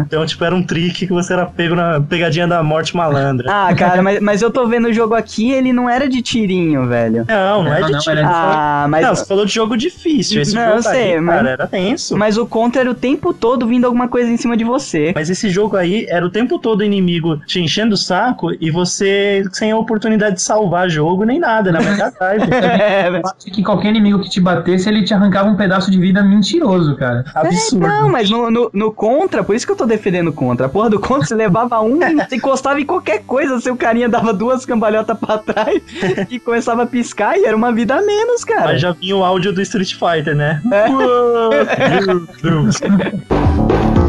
Então, 0.08 0.26
tipo, 0.26 0.44
era 0.44 0.56
um 0.56 0.64
trick 0.64 1.06
que 1.08 1.14
você 1.14 1.34
era 1.34 1.46
pego 1.46 1.76
na 1.76 2.00
pegadinha 2.02 2.43
da 2.48 2.62
morte 2.64 2.96
malandra. 2.96 3.48
Ah, 3.52 3.74
cara, 3.76 4.02
mas, 4.02 4.20
mas 4.20 4.42
eu 4.42 4.52
tô 4.52 4.68
vendo 4.68 4.88
o 4.88 4.94
jogo 4.94 5.14
aqui, 5.16 5.52
ele 5.52 5.72
não 5.74 5.90
era 5.90 6.08
de 6.08 6.22
tirinho, 6.22 6.88
velho. 6.88 7.26
Não, 7.28 7.64
não 7.64 7.74
é 7.74 7.80
Não, 7.82 7.88
de 7.92 8.00
de- 8.00 8.20
Ah, 8.26 8.86
mas, 8.90 9.06
Não, 9.06 9.16
você 9.16 9.26
falou 9.26 9.46
de 9.46 9.54
jogo 9.54 9.76
difícil. 9.78 10.42
Esse 10.42 10.56
Não, 10.56 10.64
jogo 10.66 10.78
eu 10.78 10.84
sei, 10.84 11.14
aí, 11.14 11.22
mas- 11.22 11.36
cara, 11.38 11.50
era 11.52 11.68
tenso. 11.68 12.18
mas 12.18 12.38
o 12.38 12.46
contra 12.46 12.82
era 12.82 12.92
o 12.92 12.96
tempo 12.96 13.34
todo 13.34 13.68
vindo 13.68 13.86
alguma 13.86 14.08
coisa 14.08 14.30
em 14.30 14.38
cima 14.38 14.56
de 14.58 14.64
você. 14.64 15.12
Mas 15.16 15.30
esse 15.30 15.50
jogo 15.50 15.76
aí 15.78 16.06
era 16.10 16.26
o 16.26 16.30
tempo 16.30 16.60
todo 16.60 16.82
o 16.82 16.84
inimigo 16.84 17.38
te 17.46 17.60
enchendo 17.60 17.94
o 17.96 17.98
saco 17.98 18.52
e 18.60 18.70
você 18.72 19.44
sem 19.52 19.72
a 19.72 19.78
oportunidade 19.78 20.36
de 20.36 20.42
salvar 20.42 20.90
jogo 20.90 21.24
nem 21.24 21.40
nada, 21.40 21.72
na 21.72 21.80
Mega 21.82 22.12
Drive. 22.12 22.44
É, 22.54 23.10
velho. 23.12 23.24
Eu 23.24 23.30
acho 23.30 23.52
que 23.52 23.64
qualquer 23.64 23.90
inimigo 23.90 24.20
que 24.22 24.30
te 24.30 24.40
batesse, 24.40 24.88
ele 24.90 25.04
te 25.04 25.14
arrancava 25.14 25.50
um 25.50 25.56
pedaço 25.56 25.90
de 25.92 25.98
vida 26.00 26.22
mentiroso, 26.24 26.96
cara. 26.96 27.24
Absurdo. 27.34 27.88
Não, 27.88 28.10
mas 28.10 28.30
no, 28.30 28.50
no, 28.52 28.70
no 28.74 28.92
contra, 28.92 29.44
por 29.44 29.56
isso 29.56 29.66
que 29.66 29.72
eu 29.72 29.76
tô 29.76 29.86
defendendo 29.86 30.28
o 30.30 30.34
contra. 30.34 30.66
A 30.66 30.70
porra 30.70 30.90
do 30.90 31.00
contra, 31.00 31.26
você 31.28 31.36
levava 31.36 31.82
um, 31.82 32.00
você 32.30 32.36
encostava 32.36 32.80
em 32.80 32.86
qualquer 32.86 33.24
coisa, 33.24 33.60
seu 33.60 33.76
carinha 33.76 34.10
dava 34.10 34.34
duas 34.34 34.66
cambalhotas 34.66 35.18
pra 35.18 35.38
trás 35.38 35.82
e 36.30 36.40
começava 36.40 36.84
a 36.84 36.86
piscar 36.86 37.38
e 37.38 37.46
era 37.46 37.56
uma 37.56 37.72
vida 37.72 37.96
a 37.96 38.02
menos, 38.02 38.44
cara. 38.44 38.74
Mas 38.74 38.82
já 38.82 38.92
vinha 38.92 39.16
o 39.16 39.24
áudio 39.24 39.54
do 39.54 39.62
Street 39.62 39.94
Fighter, 39.94 40.36
né? 40.36 40.62
É. 40.72 40.86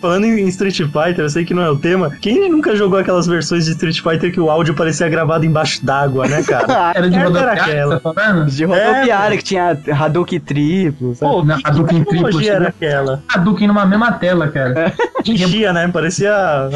Falando 0.00 0.24
em 0.26 0.46
Street 0.48 0.76
Fighter, 0.76 1.18
eu 1.20 1.30
sei 1.30 1.44
que 1.44 1.52
não 1.52 1.62
é 1.62 1.70
o 1.70 1.76
tema. 1.76 2.10
Quem 2.20 2.48
nunca 2.50 2.76
jogou 2.76 2.98
aquelas 2.98 3.26
versões 3.26 3.64
de 3.64 3.72
Street 3.72 4.00
Fighter 4.00 4.32
que 4.32 4.40
o 4.40 4.50
áudio 4.50 4.74
parecia 4.74 5.08
gravado 5.08 5.44
embaixo 5.44 5.84
d'água, 5.84 6.26
né, 6.28 6.42
cara? 6.42 6.66
Ah, 6.78 6.92
Era 6.94 7.10
de 7.10 7.16
aquela. 7.18 7.98
tá 8.00 8.14
falando? 8.14 8.46
de 8.50 8.64
rodoviária 8.64 9.36
que 9.36 9.42
tinha 9.42 9.76
Hadouken 9.90 10.38
triplo, 10.40 11.14
sabe? 11.14 11.32
Pô, 11.32 11.42
Não, 11.44 11.56
que, 11.56 11.70
do 11.70 11.84
que 11.84 11.94
Triple 11.94 12.10
tecnologia 12.14 12.52
era 12.52 12.68
aquela? 12.68 13.22
Hadouken 13.28 13.66
numa 13.68 13.84
mesma 13.84 14.12
tela, 14.12 14.48
cara. 14.48 14.92
Enchia, 15.26 15.72
né? 15.72 15.88
Parecia 15.88 16.32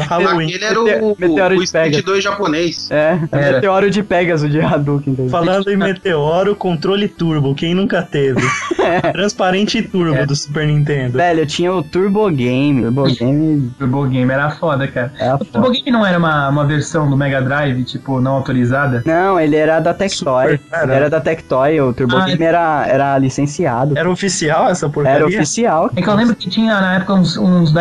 Halloween. 0.07 0.47
Aquele 0.47 0.63
era 0.65 0.79
o, 0.81 1.15
meteoro 1.17 1.55
o 1.55 1.57
de 1.59 1.63
Street 1.65 1.85
Pegasus. 1.85 2.05
2 2.05 2.23
japonês. 2.23 2.91
É, 2.91 3.17
Era. 3.31 3.51
meteoro 3.53 3.89
de 3.89 4.03
Pegasus 4.03 4.49
de 4.51 4.59
Hadouken. 4.59 5.13
entendeu? 5.13 5.31
Falando 5.31 5.69
em 5.69 5.77
Meteoro, 5.77 6.55
controle 6.55 7.07
turbo, 7.07 7.55
quem 7.55 7.73
nunca 7.73 8.01
teve? 8.01 8.41
Transparente 9.13 9.77
e 9.79 9.81
turbo 9.83 10.15
É. 10.15 10.25
do 10.25 10.35
Super 10.35 10.67
Nintendo. 10.67 11.17
Velho, 11.17 11.41
eu 11.41 11.45
tinha 11.47 11.71
o 11.73 11.83
Turbo 11.83 12.29
Game. 12.29 12.81
Turbo 12.83 13.03
Game 13.15 13.71
Turbo 13.79 14.05
Game 14.07 14.31
era 14.31 14.49
foda, 14.51 14.87
cara. 14.87 15.11
é 15.19 15.29
a 15.29 15.35
O 15.35 15.45
Turbo 15.45 15.71
Game 15.71 15.91
não 15.91 16.05
era 16.05 16.17
uma, 16.17 16.49
uma 16.49 16.65
versão 16.65 17.09
do 17.09 17.15
Mega 17.17 17.41
Drive, 17.41 17.83
tipo, 17.83 18.19
não 18.19 18.33
autorizada? 18.33 19.03
Não, 19.05 19.39
ele 19.39 19.55
era 19.55 19.79
da 19.79 19.93
Tectoy. 19.93 20.59
Era 20.71 21.09
da 21.09 21.19
Tectoy, 21.21 21.79
o 21.81 21.93
Turbo 21.93 22.17
Ah, 22.17 22.25
Game 22.25 22.43
era, 22.43 22.85
era 22.87 23.17
licenciado. 23.17 23.97
Era 23.97 24.09
oficial 24.09 24.69
essa 24.69 24.89
porcaria? 24.89 25.17
Era 25.19 25.27
oficial. 25.27 25.89
É 25.95 26.01
que 26.01 26.09
eu 26.09 26.15
lembro 26.15 26.35
que 26.35 26.49
tinha 26.49 26.79
na 26.79 26.95
época 26.95 27.13
uns, 27.13 27.37
uns 27.37 27.71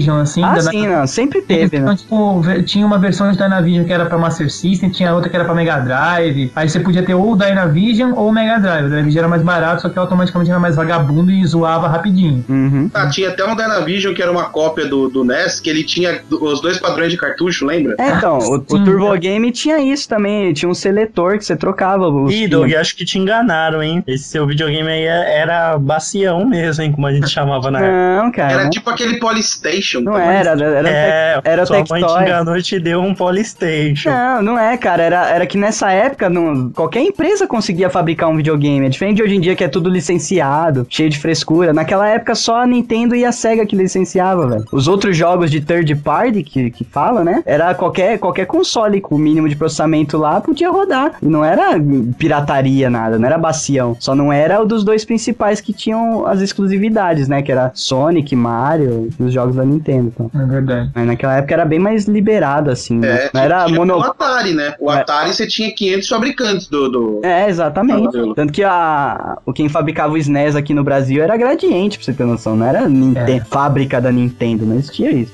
Dynavision, 0.00 0.18
assim. 0.20 0.42
Ah, 0.42 0.54
da- 0.54 0.62
sim, 0.62 0.86
não, 0.86 1.06
sempre 1.06 1.42
teve, 1.42 1.76
Então, 1.76 1.90
né? 1.90 1.96
tipo, 1.96 2.42
tinha 2.64 2.86
uma 2.86 2.98
versão 2.98 3.30
de 3.30 3.36
Dynavision 3.36 3.84
que 3.84 3.92
era 3.92 4.06
pra 4.06 4.18
Master 4.18 4.50
System, 4.50 4.90
tinha 4.90 5.14
outra 5.14 5.28
que 5.28 5.36
era 5.36 5.44
pra 5.44 5.54
Mega 5.54 5.78
Drive. 5.78 6.50
Aí 6.54 6.68
você 6.68 6.80
podia 6.80 7.02
ter 7.02 7.14
ou 7.14 7.32
o 7.32 7.36
Dynavision 7.36 8.12
ou 8.14 8.28
o 8.28 8.32
Mega 8.32 8.58
Drive. 8.58 8.86
O 8.86 8.88
Dynavision 8.90 9.18
era 9.20 9.28
mais 9.28 9.42
barato, 9.42 9.82
só 9.82 9.88
que 9.88 9.98
automaticamente 9.98 10.50
era 10.50 10.58
mais 10.60 10.76
vagabundo 10.76 11.30
e 11.30 11.44
zoava 11.46 11.88
rapidinho. 11.88 12.44
Uhum. 12.48 12.90
Ah, 12.94 13.08
tinha 13.08 13.28
até 13.28 13.44
um 13.44 13.54
Dynavision 13.54 14.14
que 14.14 14.22
era 14.22 14.30
uma 14.30 14.44
cópia 14.44 14.86
do, 14.86 15.08
do 15.08 15.24
NES, 15.24 15.60
que 15.60 15.68
ele 15.70 15.84
tinha 15.84 16.20
os 16.30 16.60
dois 16.60 16.78
padrões 16.78 17.10
de 17.10 17.16
cartucho, 17.18 17.66
lembra? 17.66 17.94
É, 17.98 18.10
então, 18.10 18.38
o, 18.38 18.56
o 18.56 18.64
Sim. 18.68 18.84
Turbo 18.84 19.16
Game 19.18 19.50
tinha 19.52 19.78
isso 19.80 20.08
também, 20.08 20.52
tinha 20.52 20.68
um 20.68 20.74
seletor 20.74 21.36
que 21.38 21.44
você 21.44 21.56
trocava 21.56 22.06
Ih, 22.30 22.46
Doug, 22.48 22.72
acho 22.74 22.96
que 22.96 23.04
te 23.04 23.18
enganaram, 23.18 23.82
hein? 23.82 24.02
Esse 24.06 24.24
seu 24.24 24.46
videogame 24.46 24.88
aí 24.88 25.04
é- 25.04 25.38
era 25.40 25.78
bacião 25.78 26.44
mesmo, 26.46 26.82
hein? 26.82 26.92
Como 26.92 27.06
a 27.06 27.12
gente 27.12 27.28
chamava 27.30 27.70
na 27.70 27.80
época. 27.80 28.22
Não, 28.22 28.32
cara, 28.32 28.52
Era 28.52 28.62
não, 28.64 28.70
tipo 28.70 28.88
aquele 28.90 29.18
Polystation. 29.18 29.89
Não 29.98 30.16
era, 30.16 30.50
era, 30.50 30.88
É, 30.88 31.40
era 31.44 31.66
sua 31.66 31.76
mãe 31.76 31.84
te 31.84 31.90
Tectoy. 31.92 32.22
enganou 32.22 32.56
e 32.56 32.62
te 32.62 32.78
deu 32.78 33.00
um 33.00 33.14
Polystation. 33.14 34.10
Não, 34.10 34.42
não 34.42 34.58
é, 34.58 34.76
cara. 34.76 35.02
Era, 35.02 35.28
era 35.30 35.46
que 35.46 35.56
nessa 35.56 35.90
época 35.90 36.28
não, 36.28 36.70
qualquer 36.70 37.00
empresa 37.02 37.46
conseguia 37.46 37.88
fabricar 37.88 38.28
um 38.28 38.36
videogame. 38.36 38.86
É 38.86 38.88
diferente 38.88 39.16
de 39.16 39.22
hoje 39.22 39.36
em 39.36 39.40
dia 39.40 39.56
que 39.56 39.64
é 39.64 39.68
tudo 39.68 39.88
licenciado, 39.88 40.86
cheio 40.90 41.08
de 41.08 41.18
frescura. 41.18 41.72
Naquela 41.72 42.08
época 42.08 42.34
só 42.34 42.62
a 42.62 42.66
Nintendo 42.66 43.14
e 43.16 43.24
a 43.24 43.32
Sega 43.32 43.64
que 43.66 43.74
licenciava, 43.76 44.46
velho. 44.46 44.64
Os 44.72 44.86
outros 44.88 45.16
jogos 45.16 45.50
de 45.50 45.60
third 45.60 45.94
party 45.96 46.42
que, 46.42 46.70
que 46.70 46.84
fala, 46.84 47.24
né? 47.24 47.42
Era 47.46 47.74
qualquer, 47.74 48.18
qualquer 48.18 48.46
console 48.46 49.00
com 49.00 49.14
o 49.14 49.18
mínimo 49.18 49.48
de 49.48 49.56
processamento 49.56 50.16
lá 50.18 50.40
podia 50.40 50.70
rodar. 50.70 51.12
E 51.22 51.26
não 51.26 51.44
era 51.44 51.74
pirataria 52.18 52.90
nada, 52.90 53.18
não 53.18 53.26
era 53.26 53.38
bacião. 53.38 53.96
Só 53.98 54.14
não 54.14 54.32
era 54.32 54.60
o 54.60 54.66
dos 54.66 54.84
dois 54.84 55.04
principais 55.04 55.60
que 55.60 55.72
tinham 55.72 56.26
as 56.26 56.40
exclusividades, 56.40 57.28
né? 57.28 57.42
Que 57.42 57.52
era 57.52 57.70
Sonic, 57.74 58.34
Mario 58.36 59.08
e 59.18 59.22
os 59.22 59.32
jogos 59.32 59.56
da 59.56 59.64
Nintendo. 59.64 59.79
Então. 59.86 60.30
É 60.34 60.46
verdade. 60.46 60.90
Mas 60.94 61.06
naquela 61.06 61.36
época 61.36 61.54
era 61.54 61.64
bem 61.64 61.78
mais 61.78 62.04
liberado, 62.06 62.70
assim. 62.70 62.98
né? 62.98 63.24
É, 63.26 63.30
Não 63.32 63.40
era 63.40 63.64
tinha 63.64 63.78
mono... 63.78 63.96
o 63.98 64.02
Atari, 64.02 64.52
né? 64.54 64.74
O 64.80 64.90
É. 64.90 65.00
Atari 65.00 65.32
você 65.34 65.46
tinha 65.46 65.72
500 65.74 66.08
fabricantes 66.08 66.68
do. 66.68 66.88
do... 66.88 67.20
É, 67.24 67.48
exatamente. 67.48 68.02
Modelo. 68.02 68.34
Tanto 68.34 68.52
que 68.52 68.62
a, 68.64 69.38
o 69.46 69.52
quem 69.52 69.68
fabricava 69.68 70.12
o 70.14 70.16
SNES 70.18 70.56
aqui 70.56 70.74
no 70.74 70.84
Brasil 70.84 71.22
era 71.22 71.36
Gradiente, 71.36 71.98
pra 71.98 72.04
você 72.04 72.12
ter 72.12 72.24
noção. 72.24 72.56
Não 72.56 72.66
era 72.66 72.88
Ninte- 72.88 73.18
É. 73.18 73.40
fábrica 73.44 74.00
da 74.00 74.10
Nintendo, 74.12 74.64
não 74.66 74.76
existia 74.76 75.10
isso. 75.10 75.32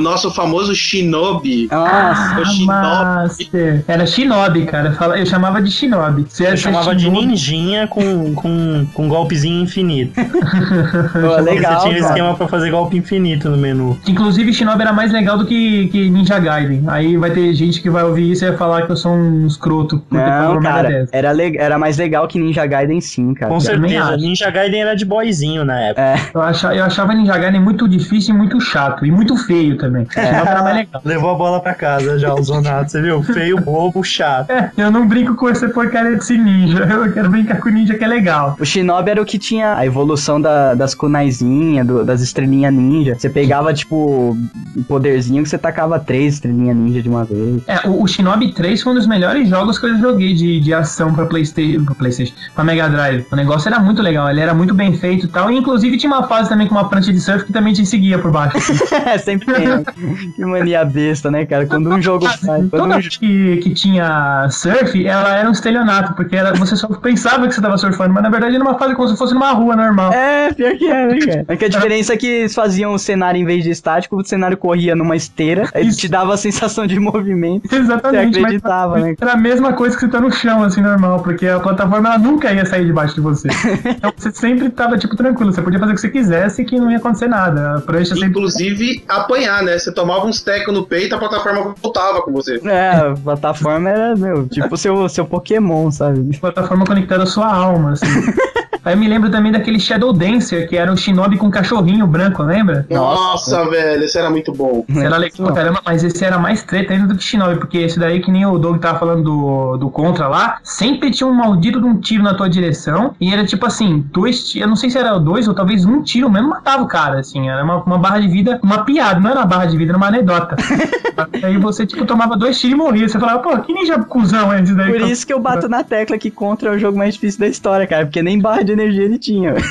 O 0.00 0.02
nosso 0.02 0.30
famoso 0.30 0.74
Shinobi. 0.74 1.68
Nossa, 1.70 2.40
o 2.40 2.44
Shinobi. 2.46 2.64
Master. 2.64 3.84
Era 3.86 4.06
Shinobi, 4.06 4.64
cara. 4.64 4.96
Eu 5.18 5.26
chamava 5.26 5.60
de 5.60 5.70
Shinobi. 5.70 6.24
Você 6.26 6.46
Eu 6.46 6.56
chamava 6.56 6.94
de 6.94 7.02
Shinobi? 7.04 7.26
ninjinha 7.26 7.86
com, 7.86 8.34
com, 8.34 8.86
com 8.94 9.08
golpezinho 9.08 9.62
infinito. 9.62 10.14
pô, 11.12 11.42
legal. 11.42 11.82
Você 11.82 11.88
tinha 11.88 11.98
um 11.98 12.00
cara. 12.00 12.14
esquema 12.14 12.34
pra 12.34 12.48
fazer 12.48 12.70
golpe 12.70 12.96
infinito 12.96 13.50
no 13.50 13.58
menu. 13.58 14.00
Inclusive, 14.08 14.54
Shinobi 14.54 14.80
era 14.80 14.92
mais 14.94 15.12
legal 15.12 15.36
do 15.36 15.44
que, 15.44 15.88
que 15.88 16.08
Ninja 16.08 16.38
Gaiden. 16.38 16.84
Aí 16.86 17.18
vai 17.18 17.30
ter 17.30 17.52
gente 17.52 17.82
que 17.82 17.90
vai 17.90 18.02
ouvir 18.02 18.30
isso 18.30 18.42
e 18.46 18.48
vai 18.48 18.56
falar 18.56 18.86
que 18.86 18.92
eu 18.92 18.96
sou 18.96 19.12
um 19.12 19.46
escroto 19.46 20.02
Não, 20.10 20.60
cara, 20.62 21.06
era, 21.12 21.34
era 21.58 21.78
mais 21.78 21.98
legal 21.98 22.26
que 22.26 22.38
Ninja 22.38 22.64
Gaiden 22.64 23.02
sim, 23.02 23.34
cara. 23.34 23.52
Com 23.52 23.60
certeza. 23.60 24.16
Ninja 24.16 24.48
Gaiden 24.48 24.80
era 24.80 24.94
de 24.94 25.04
boyzinho 25.04 25.62
na 25.62 25.78
época. 25.78 26.00
É, 26.00 26.16
Eu 26.32 26.40
achava, 26.40 26.74
eu 26.74 26.84
achava 26.84 27.12
Ninja 27.12 27.36
Gaiden 27.36 27.60
muito 27.60 27.86
difícil 27.86 28.34
e 28.34 28.38
muito 28.38 28.58
chato. 28.62 29.04
E 29.04 29.10
muito 29.10 29.36
feio 29.36 29.76
também. 29.76 29.89
Shinobi 29.90 30.48
era 30.48 30.62
mais 30.62 30.76
legal. 30.76 31.02
Levou 31.04 31.30
a 31.30 31.34
bola 31.34 31.60
pra 31.60 31.74
casa 31.74 32.18
já, 32.18 32.34
o 32.34 32.42
Zonato. 32.42 32.90
Você 32.90 33.00
viu? 33.02 33.22
Feio, 33.22 33.60
bobo, 33.60 34.02
chato. 34.02 34.50
É, 34.50 34.70
eu 34.76 34.90
não 34.90 35.06
brinco 35.06 35.34
com 35.34 35.48
essa 35.48 35.68
porcaria 35.68 36.12
desse 36.16 36.36
ninja. 36.38 36.84
Eu 36.90 37.12
quero 37.12 37.30
brincar 37.30 37.58
com 37.60 37.68
ninja 37.70 37.94
que 37.94 38.04
é 38.04 38.06
legal. 38.08 38.56
o 38.60 38.64
Shinobi 38.64 39.10
era 39.10 39.22
o 39.22 39.24
que 39.24 39.38
tinha 39.38 39.74
a 39.76 39.86
evolução 39.86 40.40
da- 40.40 40.74
das 40.74 40.94
kunaizinhas, 40.94 41.86
das 42.06 42.20
estrelinhas 42.20 42.72
ninja. 42.72 43.14
Você 43.18 43.28
pegava, 43.28 43.72
tipo, 43.72 44.36
o 44.76 44.84
poderzinho 44.84 45.42
que 45.42 45.48
você 45.48 45.58
tacava 45.58 45.98
três 45.98 46.34
estrelinhas 46.34 46.76
ninja 46.76 47.02
de 47.02 47.08
uma 47.08 47.24
vez. 47.24 47.62
É, 47.66 47.86
o, 47.88 48.02
o 48.02 48.06
Shinobi 48.06 48.52
3 48.52 48.82
foi 48.82 48.92
um 48.92 48.96
dos 48.96 49.06
melhores 49.06 49.48
jogos 49.48 49.78
que 49.78 49.86
eu 49.86 49.96
joguei 49.98 50.34
de, 50.34 50.60
de 50.60 50.74
ação 50.74 51.12
pra 51.14 51.26
Playstation, 51.26 51.84
pra 51.84 51.94
Playstation, 51.94 52.34
pra 52.54 52.64
Mega 52.64 52.88
Drive. 52.88 53.26
O 53.32 53.36
negócio 53.36 53.68
era 53.68 53.78
muito 53.80 54.02
legal, 54.02 54.28
ele 54.30 54.40
era 54.40 54.54
muito 54.54 54.74
bem 54.74 54.92
feito 54.96 55.26
e 55.26 55.28
tal. 55.28 55.50
E 55.50 55.56
inclusive 55.56 55.96
tinha 55.96 56.12
uma 56.12 56.26
fase 56.26 56.48
também 56.48 56.66
com 56.66 56.74
uma 56.74 56.88
prancha 56.88 57.12
de 57.12 57.20
surf 57.20 57.44
que 57.44 57.52
também 57.52 57.72
te 57.72 57.84
seguia 57.86 58.18
por 58.18 58.30
baixo. 58.30 58.58
É, 59.10 59.16
sempre 59.18 59.52
tem. 59.54 59.79
que 60.34 60.44
mania 60.44 60.84
besta, 60.84 61.30
né, 61.30 61.46
cara? 61.46 61.66
Quando 61.66 61.90
um 61.90 62.00
jogo 62.00 62.26
faz. 62.26 62.40
Quando 62.40 62.70
Toda 62.70 62.84
um... 62.84 63.00
vez 63.00 63.16
que, 63.16 63.56
que 63.58 63.74
tinha 63.74 64.48
surf, 64.50 65.06
ela 65.06 65.36
era 65.36 65.48
um 65.48 65.52
estelionato, 65.52 66.14
porque 66.14 66.36
era, 66.36 66.52
você 66.54 66.76
só 66.76 66.88
pensava 66.88 67.46
que 67.48 67.54
você 67.54 67.60
tava 67.60 67.76
surfando, 67.78 68.14
mas 68.14 68.22
na 68.22 68.30
verdade 68.30 68.54
era 68.54 68.64
uma 68.64 68.78
fase 68.78 68.94
como 68.94 69.08
se 69.08 69.16
fosse 69.16 69.34
numa 69.34 69.52
rua 69.52 69.76
normal. 69.76 70.12
É, 70.12 70.52
pior 70.52 70.76
que 70.76 70.86
é, 70.86 71.06
né, 71.06 71.18
cara? 71.18 71.44
É 71.48 71.56
que 71.56 71.64
a 71.64 71.68
diferença 71.70 72.14
é 72.14 72.16
que 72.16 72.26
eles 72.26 72.54
faziam 72.54 72.94
o 72.94 72.98
cenário 72.98 73.40
em 73.40 73.44
vez 73.44 73.64
de 73.64 73.70
estático, 73.70 74.16
o 74.16 74.24
cenário 74.24 74.56
corria 74.56 74.94
numa 74.94 75.16
esteira, 75.16 75.68
aí 75.74 75.86
Isso. 75.86 75.98
te 75.98 76.08
dava 76.08 76.34
a 76.34 76.36
sensação 76.36 76.86
de 76.86 76.98
movimento. 76.98 77.74
Exatamente, 77.74 78.34
Você 78.34 78.40
acreditava, 78.40 78.92
mas 78.94 79.04
né? 79.04 79.14
era 79.20 79.32
a 79.32 79.36
mesma 79.36 79.72
coisa 79.72 79.94
que 79.96 80.00
você 80.00 80.08
tá 80.08 80.20
no 80.20 80.30
chão, 80.30 80.62
assim, 80.62 80.80
normal, 80.80 81.20
porque 81.22 81.46
a 81.46 81.60
plataforma 81.60 82.08
ela 82.08 82.18
nunca 82.18 82.52
ia 82.52 82.64
sair 82.64 82.86
debaixo 82.86 83.14
de 83.14 83.20
você. 83.20 83.48
então 83.84 84.12
você 84.16 84.30
sempre 84.30 84.70
tava, 84.70 84.96
tipo, 84.98 85.16
tranquilo, 85.16 85.52
você 85.52 85.62
podia 85.62 85.78
fazer 85.78 85.92
o 85.92 85.94
que 85.94 86.00
você 86.00 86.08
quisesse 86.08 86.64
que 86.64 86.78
não 86.78 86.90
ia 86.90 86.98
acontecer 86.98 87.28
nada. 87.28 87.76
A 87.76 87.80
prancha 87.80 88.14
sempre. 88.14 88.28
Inclusive, 88.28 89.04
apanhar, 89.08 89.62
né? 89.62 89.69
Você 89.78 89.92
tomava 89.92 90.26
uns 90.26 90.40
tecos 90.40 90.72
no 90.72 90.84
peito, 90.84 91.14
a 91.14 91.18
plataforma 91.18 91.74
voltava 91.80 92.22
com 92.22 92.32
você. 92.32 92.60
É, 92.64 92.90
a 92.90 93.14
plataforma 93.14 93.88
era, 93.90 94.16
meu, 94.16 94.48
tipo 94.48 94.76
seu, 94.76 95.08
seu 95.08 95.24
Pokémon, 95.24 95.90
sabe? 95.90 96.36
plataforma 96.38 96.84
conectada 96.84 97.24
à 97.24 97.26
sua 97.26 97.52
alma, 97.52 97.92
assim. 97.92 98.06
Aí 98.84 98.94
eu 98.94 98.98
me 98.98 99.08
lembro 99.08 99.30
também 99.30 99.52
daquele 99.52 99.78
Shadow 99.78 100.12
Dancer, 100.12 100.68
que 100.68 100.76
era 100.76 100.90
um 100.90 100.96
shinobi 100.96 101.36
com 101.36 101.46
um 101.46 101.50
cachorrinho 101.50 102.06
branco, 102.06 102.42
lembra? 102.42 102.86
Nossa, 102.90 103.68
velho, 103.68 104.04
esse 104.04 104.18
era 104.18 104.30
muito 104.30 104.52
bom. 104.52 104.84
Esse 104.88 105.04
era 105.04 105.16
legal 105.16 105.46
pra 105.46 105.54
caramba, 105.54 105.80
mas 105.84 106.02
esse 106.02 106.24
era 106.24 106.38
mais 106.38 106.62
treta 106.62 106.92
ainda 106.92 107.08
do 107.08 107.16
que 107.16 107.24
Shinobi, 107.24 107.58
porque 107.58 107.78
esse 107.78 107.98
daí, 107.98 108.20
que 108.20 108.30
nem 108.30 108.46
o 108.46 108.58
Doug 108.58 108.78
tava 108.78 108.98
falando 108.98 109.22
do, 109.22 109.76
do 109.76 109.90
Contra 109.90 110.28
lá, 110.28 110.58
sempre 110.62 111.10
tinha 111.10 111.26
um 111.26 111.32
maldito 111.32 111.80
de 111.80 111.86
um 111.86 111.98
tiro 111.98 112.22
na 112.22 112.34
tua 112.34 112.48
direção, 112.48 113.14
e 113.20 113.32
era 113.32 113.44
tipo 113.44 113.66
assim, 113.66 114.04
dois 114.12 114.44
tiros, 114.48 114.62
eu 114.62 114.68
não 114.68 114.76
sei 114.76 114.90
se 114.90 114.98
era 114.98 115.18
dois 115.18 115.46
ou 115.48 115.54
talvez 115.54 115.84
um 115.84 116.02
tiro 116.02 116.30
mesmo 116.30 116.48
matava 116.48 116.82
o 116.82 116.86
cara, 116.86 117.20
assim, 117.20 117.48
era 117.48 117.62
uma, 117.62 117.82
uma 117.82 117.98
barra 117.98 118.20
de 118.20 118.28
vida, 118.28 118.58
uma 118.62 118.84
piada, 118.84 119.20
não 119.20 119.30
era 119.30 119.40
uma 119.40 119.46
barra 119.46 119.66
de 119.66 119.76
vida, 119.76 119.92
era 119.92 119.96
uma 119.96 120.08
anedota. 120.08 120.56
Aí 121.42 121.56
você, 121.58 121.86
tipo, 121.86 122.04
tomava 122.04 122.36
dois 122.36 122.58
tiros 122.58 122.74
e 122.74 122.78
morria, 122.78 123.08
você 123.08 123.18
falava, 123.18 123.40
pô, 123.40 123.56
que 123.58 123.72
ninja 123.72 123.98
cuzão 123.98 124.52
é 124.52 124.62
esse 124.62 124.74
daí? 124.74 124.92
Por 124.92 125.02
isso 125.02 125.26
que 125.26 125.32
eu 125.32 125.40
bato 125.40 125.68
na 125.68 125.84
tecla 125.84 126.18
que 126.18 126.30
Contra 126.30 126.70
é 126.70 126.76
o 126.76 126.78
jogo 126.78 126.96
mais 126.96 127.14
difícil 127.14 127.40
da 127.40 127.46
história, 127.46 127.86
cara, 127.86 128.06
porque 128.06 128.22
nem 128.22 128.38
barra 128.38 128.62
de 128.62 128.69
energia 128.72 129.04
ele 129.04 129.18
tinha. 129.18 129.54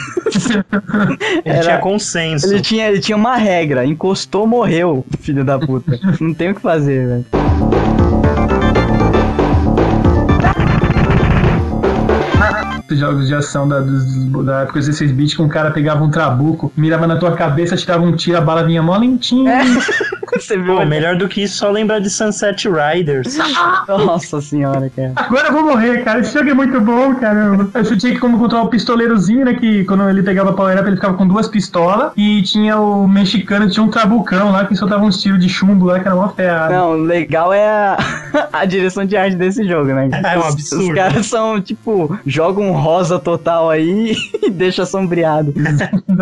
Ele 1.45 1.55
Era- 1.55 1.61
tinha 1.61 1.77
consenso. 1.79 2.45
Ele 2.47 2.61
tinha, 2.61 2.87
ele 2.89 2.99
tinha 2.99 3.15
uma 3.17 3.35
regra, 3.35 3.85
encostou, 3.85 4.45
morreu, 4.47 5.05
filho 5.19 5.43
da 5.43 5.57
puta. 5.59 5.99
Não 6.21 6.33
tem 6.33 6.51
o 6.51 6.55
que 6.55 6.61
fazer, 6.61 7.07
velho. 7.07 7.25
Os 12.91 12.97
jogos 12.97 13.27
de 13.27 13.35
ação 13.35 13.67
da, 13.67 13.81
da 13.81 14.61
época 14.61 14.79
16 14.79 15.11
bits 15.11 15.35
que 15.35 15.41
um 15.43 15.47
cara 15.47 15.69
pegava 15.69 16.03
um 16.03 16.09
trabuco, 16.09 16.71
mirava 16.75 17.05
na 17.05 17.17
tua 17.17 17.33
cabeça, 17.33 17.75
tirava 17.77 18.03
um 18.03 18.15
tiro, 18.15 18.37
a 18.37 18.41
bala 18.41 18.63
vinha 18.63 18.81
mó 18.81 18.97
lentinha. 18.97 19.61
É. 19.61 19.63
Você 20.39 20.57
viu? 20.57 20.75
Pô, 20.77 20.85
melhor 20.85 21.15
do 21.15 21.27
que 21.27 21.43
isso, 21.43 21.57
só 21.57 21.69
lembrar 21.69 21.99
de 21.99 22.09
Sunset 22.09 22.67
Riders. 22.69 23.37
Nossa 23.87 24.39
senhora, 24.41 24.91
cara. 24.95 25.13
Agora 25.15 25.47
eu 25.47 25.53
vou 25.53 25.63
morrer, 25.63 26.03
cara. 26.03 26.19
Esse 26.19 26.33
jogo 26.37 26.49
é 26.49 26.53
muito 26.53 26.79
bom, 26.81 27.15
caramba. 27.15 27.69
Eu 27.73 27.97
tinha 27.97 28.13
que 28.13 28.19
como 28.19 28.37
controlar 28.37 28.65
o 28.65 28.69
pistoleirozinho, 28.69 29.45
né? 29.45 29.53
Que 29.55 29.83
quando 29.85 30.07
ele 30.09 30.23
pegava 30.23 30.53
power 30.53 30.77
up, 30.77 30.87
ele 30.87 30.95
ficava 30.95 31.15
com 31.15 31.27
duas 31.27 31.47
pistolas. 31.47 32.11
E 32.15 32.41
tinha 32.43 32.79
o 32.79 33.07
mexicano, 33.07 33.69
tinha 33.69 33.83
um 33.83 33.89
trabucão 33.89 34.51
lá 34.51 34.65
que 34.65 34.75
soltava 34.75 35.03
uns 35.03 35.21
tiros 35.21 35.39
de 35.39 35.49
chumbo 35.49 35.85
lá, 35.85 35.99
que 35.99 36.07
era 36.07 36.15
uma 36.15 36.29
ferrada. 36.29 36.73
Não, 36.75 36.91
o 36.91 36.95
legal 37.03 37.51
é 37.53 37.67
a, 37.67 37.97
a 38.53 38.65
direção 38.65 39.05
de 39.05 39.15
arte 39.17 39.35
desse 39.35 39.67
jogo, 39.67 39.91
né? 39.93 40.09
É 40.23 40.37
um 40.37 40.41
Os- 40.41 40.53
absurdo. 40.53 40.89
Os 40.89 40.93
caras 40.95 41.25
são, 41.25 41.61
tipo, 41.61 42.17
jogam 42.25 42.69
um 42.69 42.71
rosa 42.73 43.19
total 43.19 43.69
aí 43.69 44.15
e 44.41 44.49
deixa 44.49 44.85
sombreado. 44.85 45.53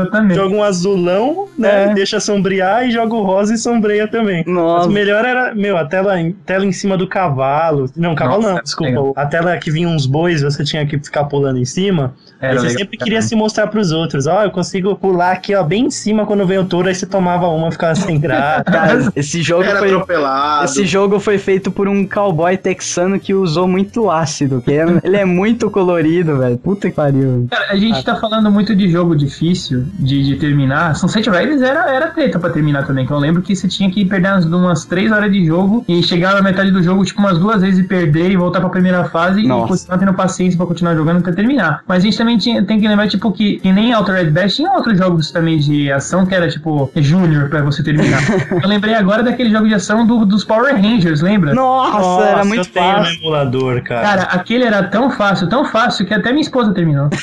Exatamente. 0.02 0.36
Joga 0.36 0.56
um 0.56 0.64
azulão, 0.64 1.48
né? 1.58 1.86
É. 1.92 1.94
Deixa 1.94 2.20
sombrear 2.20 2.88
e 2.88 2.92
joga 2.92 3.14
o 3.16 3.24
rosa 3.24 3.54
e 3.54 3.58
sombreia 3.58 4.08
também. 4.08 4.44
Mas 4.46 4.56
Nossa. 4.56 4.88
o 4.90 4.92
melhor 4.92 5.26
era, 5.26 5.54
meu, 5.56 5.78
a 5.78 5.86
tela, 5.86 6.20
em- 6.20 6.32
tela 6.46 6.66
em 6.66 6.72
cima 6.72 6.98
do 6.98 7.08
cavalo. 7.08 7.90
Não, 7.96 8.16
cavalo 8.16 8.42
Nossa, 8.42 8.54
não, 8.56 8.62
desculpa. 8.64 8.90
legal. 8.90 9.14
A 9.16 9.26
tela 9.26 9.58
que 9.58 9.72
vinha 9.72 9.88
uns 9.88 10.06
bois, 10.06 10.42
você 10.42 10.64
tinha 10.64 10.86
que 10.86 10.98
ficar 11.00 11.26
pulando 11.26 11.58
em 11.60 11.66
cima. 11.66 12.14
Era 12.40 12.54
aí 12.54 12.58
você 12.60 12.68
legal 12.68 12.80
sempre 12.82 12.98
queria 12.98 13.14
caramba. 13.14 13.28
se 13.30 13.36
mostrar 13.36 13.68
pros 13.68 13.92
outros. 13.92 14.28
Ó, 14.28 14.44
eu 14.44 14.52
consigo 14.52 14.96
pular 14.96 15.32
aqui, 15.32 15.56
ó, 15.56 15.64
bem 15.64 15.86
em 15.86 15.92
cima 15.92 16.26
quando 16.26 16.46
vem 16.46 16.60
o 16.60 16.66
touro, 16.66 16.88
aí 16.88 16.94
você 16.96 17.06
tomava 17.06 17.48
uma 17.48 17.70
e 17.70 17.72
ficava 17.72 17.96
sem 17.96 18.20
graça. 18.20 18.64
Cara, 18.64 19.12
esse 19.16 19.42
jogo 19.42 19.64
Era 19.64 19.80
foi. 19.80 19.88
atropelado. 19.90 20.66
Esse 20.66 20.86
jogo 20.86 21.20
foi 21.20 21.38
feito 21.40 21.72
por 21.72 21.88
um 21.88 22.06
cowboy 22.06 22.56
texano 22.56 23.20
que 23.20 23.34
usou 23.34 23.68
muito 23.68 24.10
ácido. 24.12 24.62
Que 24.62 24.74
é- 24.74 24.86
ele 25.04 25.18
é 25.18 25.26
muito 25.26 25.70
colorido, 25.72 26.38
velho. 26.38 26.58
Puta 26.58 26.90
que 26.90 26.96
pariu. 26.96 27.48
Cara, 27.50 27.72
a 27.72 27.76
gente 27.76 28.04
tá 28.04 28.16
falando 28.16 28.52
muito 28.52 28.76
de 28.76 28.88
jogo 28.90 29.16
difícil 29.16 29.86
de, 29.94 30.24
de 30.24 30.36
terminar. 30.36 30.96
Sunset 30.96 31.30
Riders 31.30 31.62
era, 31.62 31.90
era 31.94 32.08
treta 32.08 32.40
pra 32.40 32.50
terminar 32.50 32.86
também. 32.86 33.06
Que 33.06 33.12
eu 33.12 33.18
lembro 33.20 33.42
que 33.42 33.56
você 33.56 33.68
tinha 33.68 33.90
que 33.90 34.06
perder 34.06 34.30
umas, 34.30 34.46
umas 34.46 34.86
três 34.86 35.12
horas 35.12 35.32
de 35.32 35.46
jogo 35.46 35.84
e 35.88 36.02
chegar 36.04 36.34
na 36.36 36.42
metade 36.42 36.72
do 36.72 36.82
jogo, 36.84 37.04
tipo, 37.06 37.20
umas 37.20 37.38
duas 37.38 37.62
vezes 37.62 37.80
e 37.80 37.84
perder 37.88 38.32
e 38.32 38.36
voltar 38.38 38.60
pra 38.60 38.70
primeira 38.70 39.06
fase 39.06 39.44
Nossa. 39.44 39.66
e 39.66 39.68
continuar 39.70 39.98
tendo 39.98 40.14
paciência 40.14 40.58
pra 40.58 40.66
continuar 40.66 40.96
jogando 40.96 41.18
até 41.20 41.32
terminar. 41.32 41.82
Mas 41.88 41.98
a 42.04 42.06
gente 42.06 42.18
também 42.18 42.38
tinha, 42.38 42.64
tem 42.64 42.80
que 42.80 42.88
lembrar, 42.88 43.08
tipo, 43.08 43.32
que, 43.32 43.60
que 43.60 43.72
nem 43.72 43.94
Altered 43.94 44.32
Beast 44.32 44.56
tinha 44.58 44.72
outros 44.72 44.98
jogos 44.98 45.32
também 45.32 45.58
de 45.60 45.92
ação 45.92 46.26
que 46.26 46.34
era, 46.34 46.48
tipo, 46.50 46.92
Júnior 46.96 47.50
pra 47.50 47.62
você 47.62 47.84
terminar. 47.84 48.20
eu 48.62 48.68
lembrei 48.68 48.94
agora 48.96 49.22
daquele 49.24 49.50
jogo 49.52 49.68
de 49.68 49.74
ação 49.76 50.06
do- 50.06 50.26
dos 50.26 50.44
Power 50.44 50.76
Rangers, 50.76 51.22
lembra? 51.22 51.54
Nossa, 51.54 52.26
era 52.26 52.46
muito 52.46 52.68
eu 52.68 52.74
tenho 52.74 52.86
no 52.88 53.04
fácil. 53.06 53.20
emulador, 53.20 53.82
cara. 53.84 54.02
Cara, 54.02 54.22
aquele 54.24 54.64
era 54.64 54.84
tão 54.84 55.10
fácil, 55.12 55.48
tão 55.48 55.66
fácil, 55.66 56.06
que 56.06 56.14
até 56.14 56.32
minha 56.32 56.42
esposa 56.42 56.74
terminou. 56.74 57.10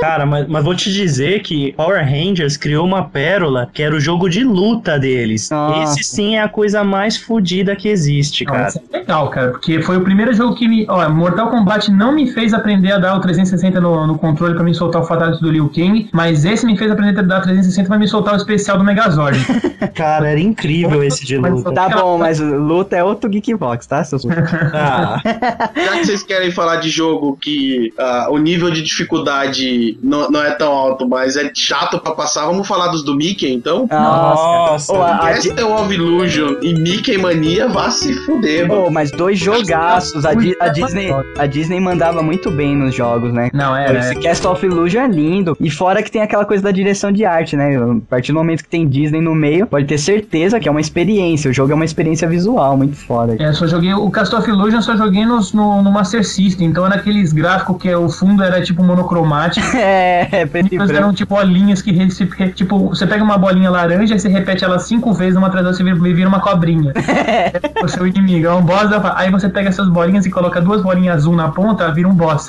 Cara, 0.00 0.26
mas, 0.26 0.46
mas 0.48 0.62
vou 0.62 0.74
te 0.74 0.92
dizer 0.92 1.40
que 1.40 1.72
Power 1.74 1.93
Rangers 2.02 2.56
criou 2.56 2.86
uma 2.86 3.04
pérola 3.04 3.68
que 3.72 3.82
era 3.82 3.94
o 3.94 4.00
jogo 4.00 4.28
de 4.28 4.44
luta 4.44 4.98
deles. 4.98 5.50
Nossa. 5.50 6.00
Esse 6.00 6.04
sim 6.04 6.36
é 6.36 6.42
a 6.42 6.48
coisa 6.48 6.82
mais 6.82 7.16
fodida 7.16 7.76
que 7.76 7.88
existe, 7.88 8.44
cara. 8.44 8.68
isso 8.68 8.80
é 8.92 8.98
legal, 8.98 9.28
cara, 9.30 9.50
porque 9.50 9.82
foi 9.82 9.96
o 9.96 10.00
primeiro 10.00 10.32
jogo 10.32 10.54
que 10.54 10.66
me. 10.66 10.86
Ó, 10.88 11.08
Mortal 11.08 11.50
Kombat 11.50 11.90
não 11.90 12.12
me 12.12 12.30
fez 12.32 12.54
aprender 12.54 12.92
a 12.92 12.98
dar 12.98 13.16
o 13.16 13.20
360 13.20 13.80
no, 13.80 14.06
no 14.06 14.18
controle 14.18 14.54
pra 14.54 14.64
me 14.64 14.74
soltar 14.74 15.02
o 15.02 15.04
Fatality 15.04 15.40
do 15.40 15.50
Liu 15.50 15.68
Kang, 15.68 16.08
mas 16.12 16.44
esse 16.44 16.64
me 16.64 16.76
fez 16.76 16.90
aprender 16.90 17.20
a 17.20 17.22
dar 17.22 17.38
o 17.38 17.42
360 17.42 17.88
pra 17.88 17.98
me 17.98 18.08
soltar 18.08 18.34
o 18.34 18.36
especial 18.36 18.78
do 18.78 18.84
Megazord. 18.84 19.38
Cara, 19.94 20.30
era 20.30 20.40
incrível 20.40 21.02
esse 21.02 21.24
de 21.24 21.36
luta. 21.36 21.72
Tá 21.72 21.88
bom, 21.88 22.18
mas 22.18 22.40
luta 22.40 22.96
é 22.96 23.04
outro 23.04 23.28
Geekbox, 23.30 23.86
tá, 23.86 24.02
seus 24.04 24.24
Ah, 24.72 25.20
Já 25.24 25.92
que 25.98 26.06
vocês 26.06 26.22
querem 26.22 26.50
falar 26.50 26.76
de 26.76 26.88
jogo 26.88 27.36
que 27.40 27.92
ah, 27.98 28.28
o 28.30 28.38
nível 28.38 28.70
de 28.70 28.82
dificuldade 28.82 29.98
não, 30.02 30.30
não 30.30 30.42
é 30.42 30.52
tão 30.52 30.72
alto, 30.72 31.08
mas 31.08 31.36
é 31.36 31.50
chato 31.54 31.73
pra 32.00 32.12
passar, 32.12 32.46
vamos 32.46 32.66
falar 32.66 32.88
dos 32.88 33.04
do 33.04 33.14
Mickey, 33.16 33.52
então? 33.52 33.86
Nossa. 33.90 34.42
Nossa. 34.42 34.92
Ô, 34.92 35.02
a- 35.02 35.14
a 35.14 35.18
Castle 35.18 35.72
of 35.72 35.92
Illusion 35.94 36.56
e 36.62 36.74
Mickey 36.74 37.18
Mania 37.18 37.68
vá 37.68 37.90
se 37.90 38.12
fuder, 38.24 38.68
mano. 38.68 38.86
Ô, 38.86 38.90
mas 38.90 39.10
dois 39.10 39.38
jogaços. 39.38 40.24
A, 40.24 40.34
Di- 40.34 40.56
a 40.60 40.68
Disney, 40.68 41.10
a 41.38 41.46
Disney 41.46 41.80
mandava 41.80 42.22
muito 42.22 42.50
bem 42.50 42.76
nos 42.76 42.94
jogos, 42.94 43.32
né? 43.32 43.50
Não, 43.52 43.76
é. 43.76 43.92
Esse 43.98 44.14
Castle 44.16 44.52
of 44.52 44.64
Illusion 44.66 45.00
é 45.02 45.08
lindo. 45.08 45.56
E 45.60 45.70
fora 45.70 46.02
que 46.02 46.10
tem 46.10 46.22
aquela 46.22 46.44
coisa 46.44 46.62
da 46.62 46.70
direção 46.70 47.10
de 47.12 47.24
arte, 47.24 47.56
né? 47.56 47.76
A 47.76 47.96
partir 48.08 48.32
do 48.32 48.38
momento 48.38 48.62
que 48.62 48.68
tem 48.68 48.86
Disney 48.88 49.20
no 49.20 49.34
meio, 49.34 49.66
pode 49.66 49.86
ter 49.86 49.98
certeza 49.98 50.58
que 50.60 50.68
é 50.68 50.70
uma 50.70 50.80
experiência. 50.80 51.50
O 51.50 51.54
jogo 51.54 51.72
é 51.72 51.74
uma 51.74 51.84
experiência 51.84 52.28
visual 52.28 52.76
muito 52.76 52.96
foda. 52.96 53.36
É, 53.38 53.52
só 53.52 53.66
joguei 53.66 53.92
o 53.94 54.10
Castle 54.10 54.38
of 54.38 54.48
Illusion, 54.48 54.80
só 54.80 54.96
joguei 54.96 55.24
nos- 55.24 55.52
no, 55.52 55.82
no 55.82 55.90
Master 55.90 56.24
System. 56.24 56.68
Então 56.68 56.84
era 56.86 56.96
aqueles 56.96 57.32
gráficos 57.32 57.76
que 57.80 57.94
o 57.94 58.08
fundo 58.08 58.42
era 58.42 58.62
tipo 58.62 58.82
monocromático. 58.82 59.64
É, 59.84 60.28
é 60.32 60.46
preto 60.46 60.72
e 60.72 60.76
branco. 60.78 60.92
eram 60.92 61.12
tipo 61.12 61.36
bolinhas 61.64 61.82
que 61.82 62.52
tipo, 62.54 62.88
você 62.90 63.06
pega 63.06 63.24
uma 63.24 63.38
bolinha 63.38 63.70
laranja 63.70 64.14
e 64.14 64.18
você 64.20 64.28
repete 64.28 64.64
ela 64.64 64.78
cinco 64.78 65.12
vezes 65.12 65.36
uma 65.36 65.46
atrás 65.46 65.64
da 65.64 65.70
outra, 65.70 65.84
você 65.84 66.12
vira, 66.14 66.28
uma 66.28 66.40
cobrinha. 66.40 66.92
é 67.74 67.84
o 67.84 67.88
seu 67.88 68.06
inimigo, 68.06 68.46
é 68.46 68.52
um 68.54 68.62
boss. 68.62 68.88
da- 68.90 69.14
Aí 69.16 69.30
você 69.30 69.48
pega 69.48 69.68
essas 69.68 69.88
bolinhas 69.88 70.26
e 70.26 70.30
coloca 70.30 70.60
duas 70.60 70.82
bolinhas 70.82 71.16
azul 71.16 71.34
na 71.34 71.48
ponta, 71.48 71.90
vira 71.92 72.08
um 72.08 72.14
boss. 72.14 72.48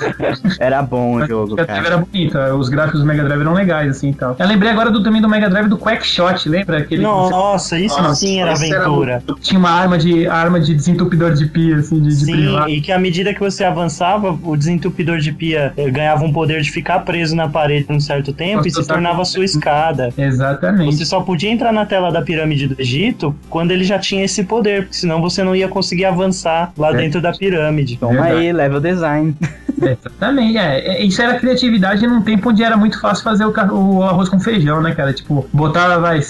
Era 0.58 0.82
bom 0.82 1.14
o 1.16 1.26
jogo, 1.26 1.54
Drive 1.56 1.66
cara. 1.68 1.86
era 1.86 1.98
bonito, 1.98 2.38
os 2.58 2.68
gráficos 2.68 3.00
do 3.00 3.06
Mega 3.06 3.24
Drive 3.24 3.40
eram 3.40 3.54
legais, 3.54 3.90
assim 3.96 4.10
e 4.10 4.14
tal. 4.14 4.36
Eu 4.38 4.46
lembrei 4.46 4.70
agora 4.70 4.90
do, 4.90 5.02
também 5.02 5.20
do 5.22 5.28
Mega 5.28 5.48
Drive 5.48 5.68
do 5.68 5.78
Quackshot, 5.78 6.48
lembra? 6.48 6.78
Aquele 6.78 7.02
Nossa, 7.02 7.78
isso 7.78 8.00
Nossa, 8.00 8.14
sim 8.16 8.40
era 8.40 8.52
esse 8.52 8.70
era 8.72 8.84
aventura. 8.84 9.22
tinha 9.40 9.58
uma 9.58 9.70
arma 9.70 9.98
de, 9.98 10.26
arma 10.26 10.60
de 10.60 10.74
desentupidor 10.74 11.32
de 11.32 11.46
pia, 11.46 11.76
assim, 11.76 12.00
de, 12.00 12.08
de 12.08 12.24
Sim, 12.24 12.32
privado. 12.32 12.68
e 12.70 12.80
que 12.80 12.92
à 12.92 12.98
medida 12.98 13.32
que 13.32 13.40
você 13.40 13.64
avançava, 13.64 14.36
o 14.42 14.56
desentupidor 14.56 15.18
de 15.18 15.32
pia 15.32 15.72
eh, 15.76 15.90
ganhava 15.90 16.24
um 16.24 16.32
poder 16.32 16.60
de 16.60 16.70
ficar 16.70 17.00
preso 17.00 17.34
na 17.34 17.48
parede 17.48 17.84
por 17.84 17.94
um 17.96 18.00
certo 18.00 18.32
tempo 18.32 18.56
Nossa, 18.56 18.68
e 18.68 18.70
se 18.70 18.86
tá- 18.86 18.94
tornava 19.06 19.22
a 19.22 19.24
sua 19.24 19.44
escada. 19.44 20.12
Exatamente. 20.16 20.96
Você 20.96 21.04
só 21.04 21.20
podia 21.20 21.50
entrar 21.50 21.72
na 21.72 21.86
tela 21.86 22.10
da 22.10 22.22
pirâmide 22.22 22.66
do 22.68 22.80
Egito 22.80 23.34
quando 23.48 23.70
ele 23.70 23.84
já 23.84 23.98
tinha 23.98 24.24
esse 24.24 24.42
poder, 24.44 24.82
porque 24.82 24.96
senão 24.96 25.20
você 25.20 25.42
não 25.44 25.54
ia 25.54 25.68
conseguir 25.68 26.04
avançar 26.06 26.72
lá 26.76 26.90
É. 26.90 26.94
dentro 26.96 27.20
da 27.20 27.32
pirâmide. 27.32 27.96
Toma 27.96 28.12
Verdade. 28.14 28.34
aí, 28.36 28.52
level 28.52 28.80
design. 28.80 29.34
Exatamente, 29.76 30.56
é. 30.56 30.78
É, 31.02 31.04
Isso 31.04 31.20
era 31.20 31.38
criatividade 31.38 32.06
num 32.06 32.22
tempo 32.22 32.48
onde 32.48 32.62
era 32.62 32.76
muito 32.78 32.98
fácil 32.98 33.22
fazer 33.22 33.44
o, 33.44 33.52
o 33.72 34.02
arroz 34.02 34.28
com 34.28 34.40
feijão, 34.40 34.80
né, 34.80 34.94
cara? 34.94 35.12
Tipo, 35.12 35.46
botar, 35.52 35.98
vai, 35.98 36.20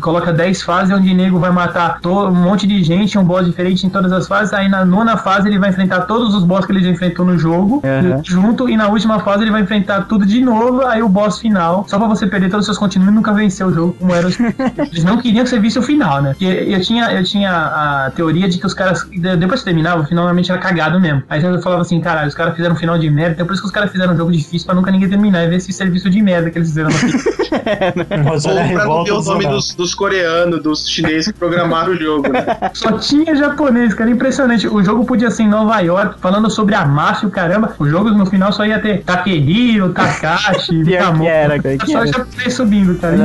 coloca 0.00 0.32
10 0.32 0.62
fases 0.62 0.94
onde 0.96 1.12
o 1.12 1.14
nego 1.14 1.38
vai 1.38 1.50
matar 1.50 2.00
um 2.06 2.30
monte 2.34 2.66
de 2.66 2.82
gente, 2.82 3.18
um 3.18 3.24
boss 3.24 3.44
diferente 3.46 3.86
em 3.86 3.90
todas 3.90 4.10
as 4.10 4.26
fases. 4.26 4.54
Aí 4.54 4.68
na 4.70 4.84
nona 4.86 5.18
fase 5.18 5.48
ele 5.48 5.58
vai 5.58 5.68
enfrentar 5.68 6.02
todos 6.02 6.34
os 6.34 6.44
boss 6.44 6.64
que 6.64 6.72
ele 6.72 6.82
já 6.82 6.90
enfrentou 6.90 7.26
no 7.26 7.38
jogo, 7.38 7.82
Uhum. 7.84 8.22
junto, 8.24 8.68
e 8.70 8.76
na 8.76 8.88
última 8.88 9.20
fase 9.20 9.44
ele 9.44 9.50
vai 9.50 9.60
enfrentar 9.62 10.02
tudo 10.02 10.24
de 10.24 10.40
novo, 10.40 10.86
aí 10.86 11.02
o 11.02 11.08
boss 11.08 11.38
final, 11.38 11.84
só 11.86 11.98
pra 11.98 12.08
você 12.08 12.23
perder 12.28 12.50
todos 12.50 12.60
os 12.64 12.66
seus 12.66 12.78
continuos 12.78 13.10
e 13.10 13.14
nunca 13.14 13.32
vencer 13.32 13.66
o 13.66 13.72
jogo, 13.72 13.92
como 13.98 14.14
era 14.14 14.26
os... 14.26 14.36
Eles 14.92 15.04
não 15.04 15.18
queriam 15.18 15.44
que 15.44 15.50
você 15.50 15.58
visse 15.58 15.78
o 15.78 15.82
final, 15.82 16.20
né? 16.22 16.30
Porque 16.30 16.44
eu 16.44 16.80
tinha, 16.80 17.12
eu 17.12 17.24
tinha 17.24 17.50
a 17.52 18.12
teoria 18.14 18.48
de 18.48 18.58
que 18.58 18.66
os 18.66 18.74
caras, 18.74 19.04
de- 19.10 19.36
depois 19.36 19.60
que 19.60 19.66
terminava, 19.66 20.02
o 20.02 20.04
final 20.04 20.24
normalmente 20.24 20.50
era 20.50 20.60
cagado 20.60 21.00
mesmo. 21.00 21.22
Aí 21.28 21.42
eu 21.42 21.60
falava 21.62 21.82
assim, 21.82 22.00
caralho, 22.00 22.28
os 22.28 22.34
caras 22.34 22.54
fizeram 22.54 22.74
um 22.74 22.78
final 22.78 22.98
de 22.98 23.08
merda, 23.10 23.32
então 23.34 23.46
por 23.46 23.52
isso 23.52 23.62
que 23.62 23.66
os 23.68 23.72
caras 23.74 23.90
fizeram 23.90 24.14
um 24.14 24.16
jogo 24.16 24.32
difícil 24.32 24.66
pra 24.66 24.74
nunca 24.74 24.90
ninguém 24.90 25.08
terminar 25.08 25.44
e 25.44 25.48
ver 25.48 25.56
esse 25.56 25.72
serviço 25.72 26.08
de 26.10 26.20
merda 26.22 26.50
que 26.50 26.58
eles 26.58 26.68
fizeram 26.68 26.90
no 26.90 26.96
final. 26.96 28.24
Nossa, 28.24 28.48
Ou 28.50 28.58
era 28.58 28.68
pra 28.68 28.74
não 28.74 28.80
revolta 28.80 29.04
ter 29.04 29.12
o 29.12 29.16
dos 29.16 29.26
nome 29.26 29.44
humanos. 29.44 29.66
dos, 29.66 29.74
dos 29.74 29.94
coreanos, 29.94 30.62
dos 30.62 30.88
chineses 30.88 31.32
que 31.32 31.38
programaram 31.38 31.92
o 31.92 31.96
jogo, 31.96 32.28
né? 32.32 32.44
Só 32.74 32.92
tinha 32.98 33.34
japonês, 33.34 33.94
cara, 33.94 34.10
impressionante. 34.10 34.66
O 34.68 34.82
jogo 34.82 35.04
podia 35.04 35.30
ser 35.30 35.44
em 35.44 35.48
Nova 35.48 35.78
York, 35.80 36.18
falando 36.20 36.50
sobre 36.50 36.74
a 36.74 36.84
máfia, 36.84 37.28
o 37.28 37.30
caramba. 37.30 37.74
O 37.78 37.86
jogo 37.88 38.10
no 38.10 38.26
final 38.26 38.52
só 38.52 38.64
ia 38.64 38.78
ter 38.78 39.02
Takehiro, 39.02 39.90
Takashi, 39.92 40.68
Pior 40.68 40.84
que 40.84 40.84
Miyamoto. 40.84 41.28
era, 41.28 41.62
cara, 41.62 41.78
que 41.78 41.86
Só 41.90 42.04
japonês 42.16 42.54
subindo, 42.54 42.94
cara. 42.98 43.16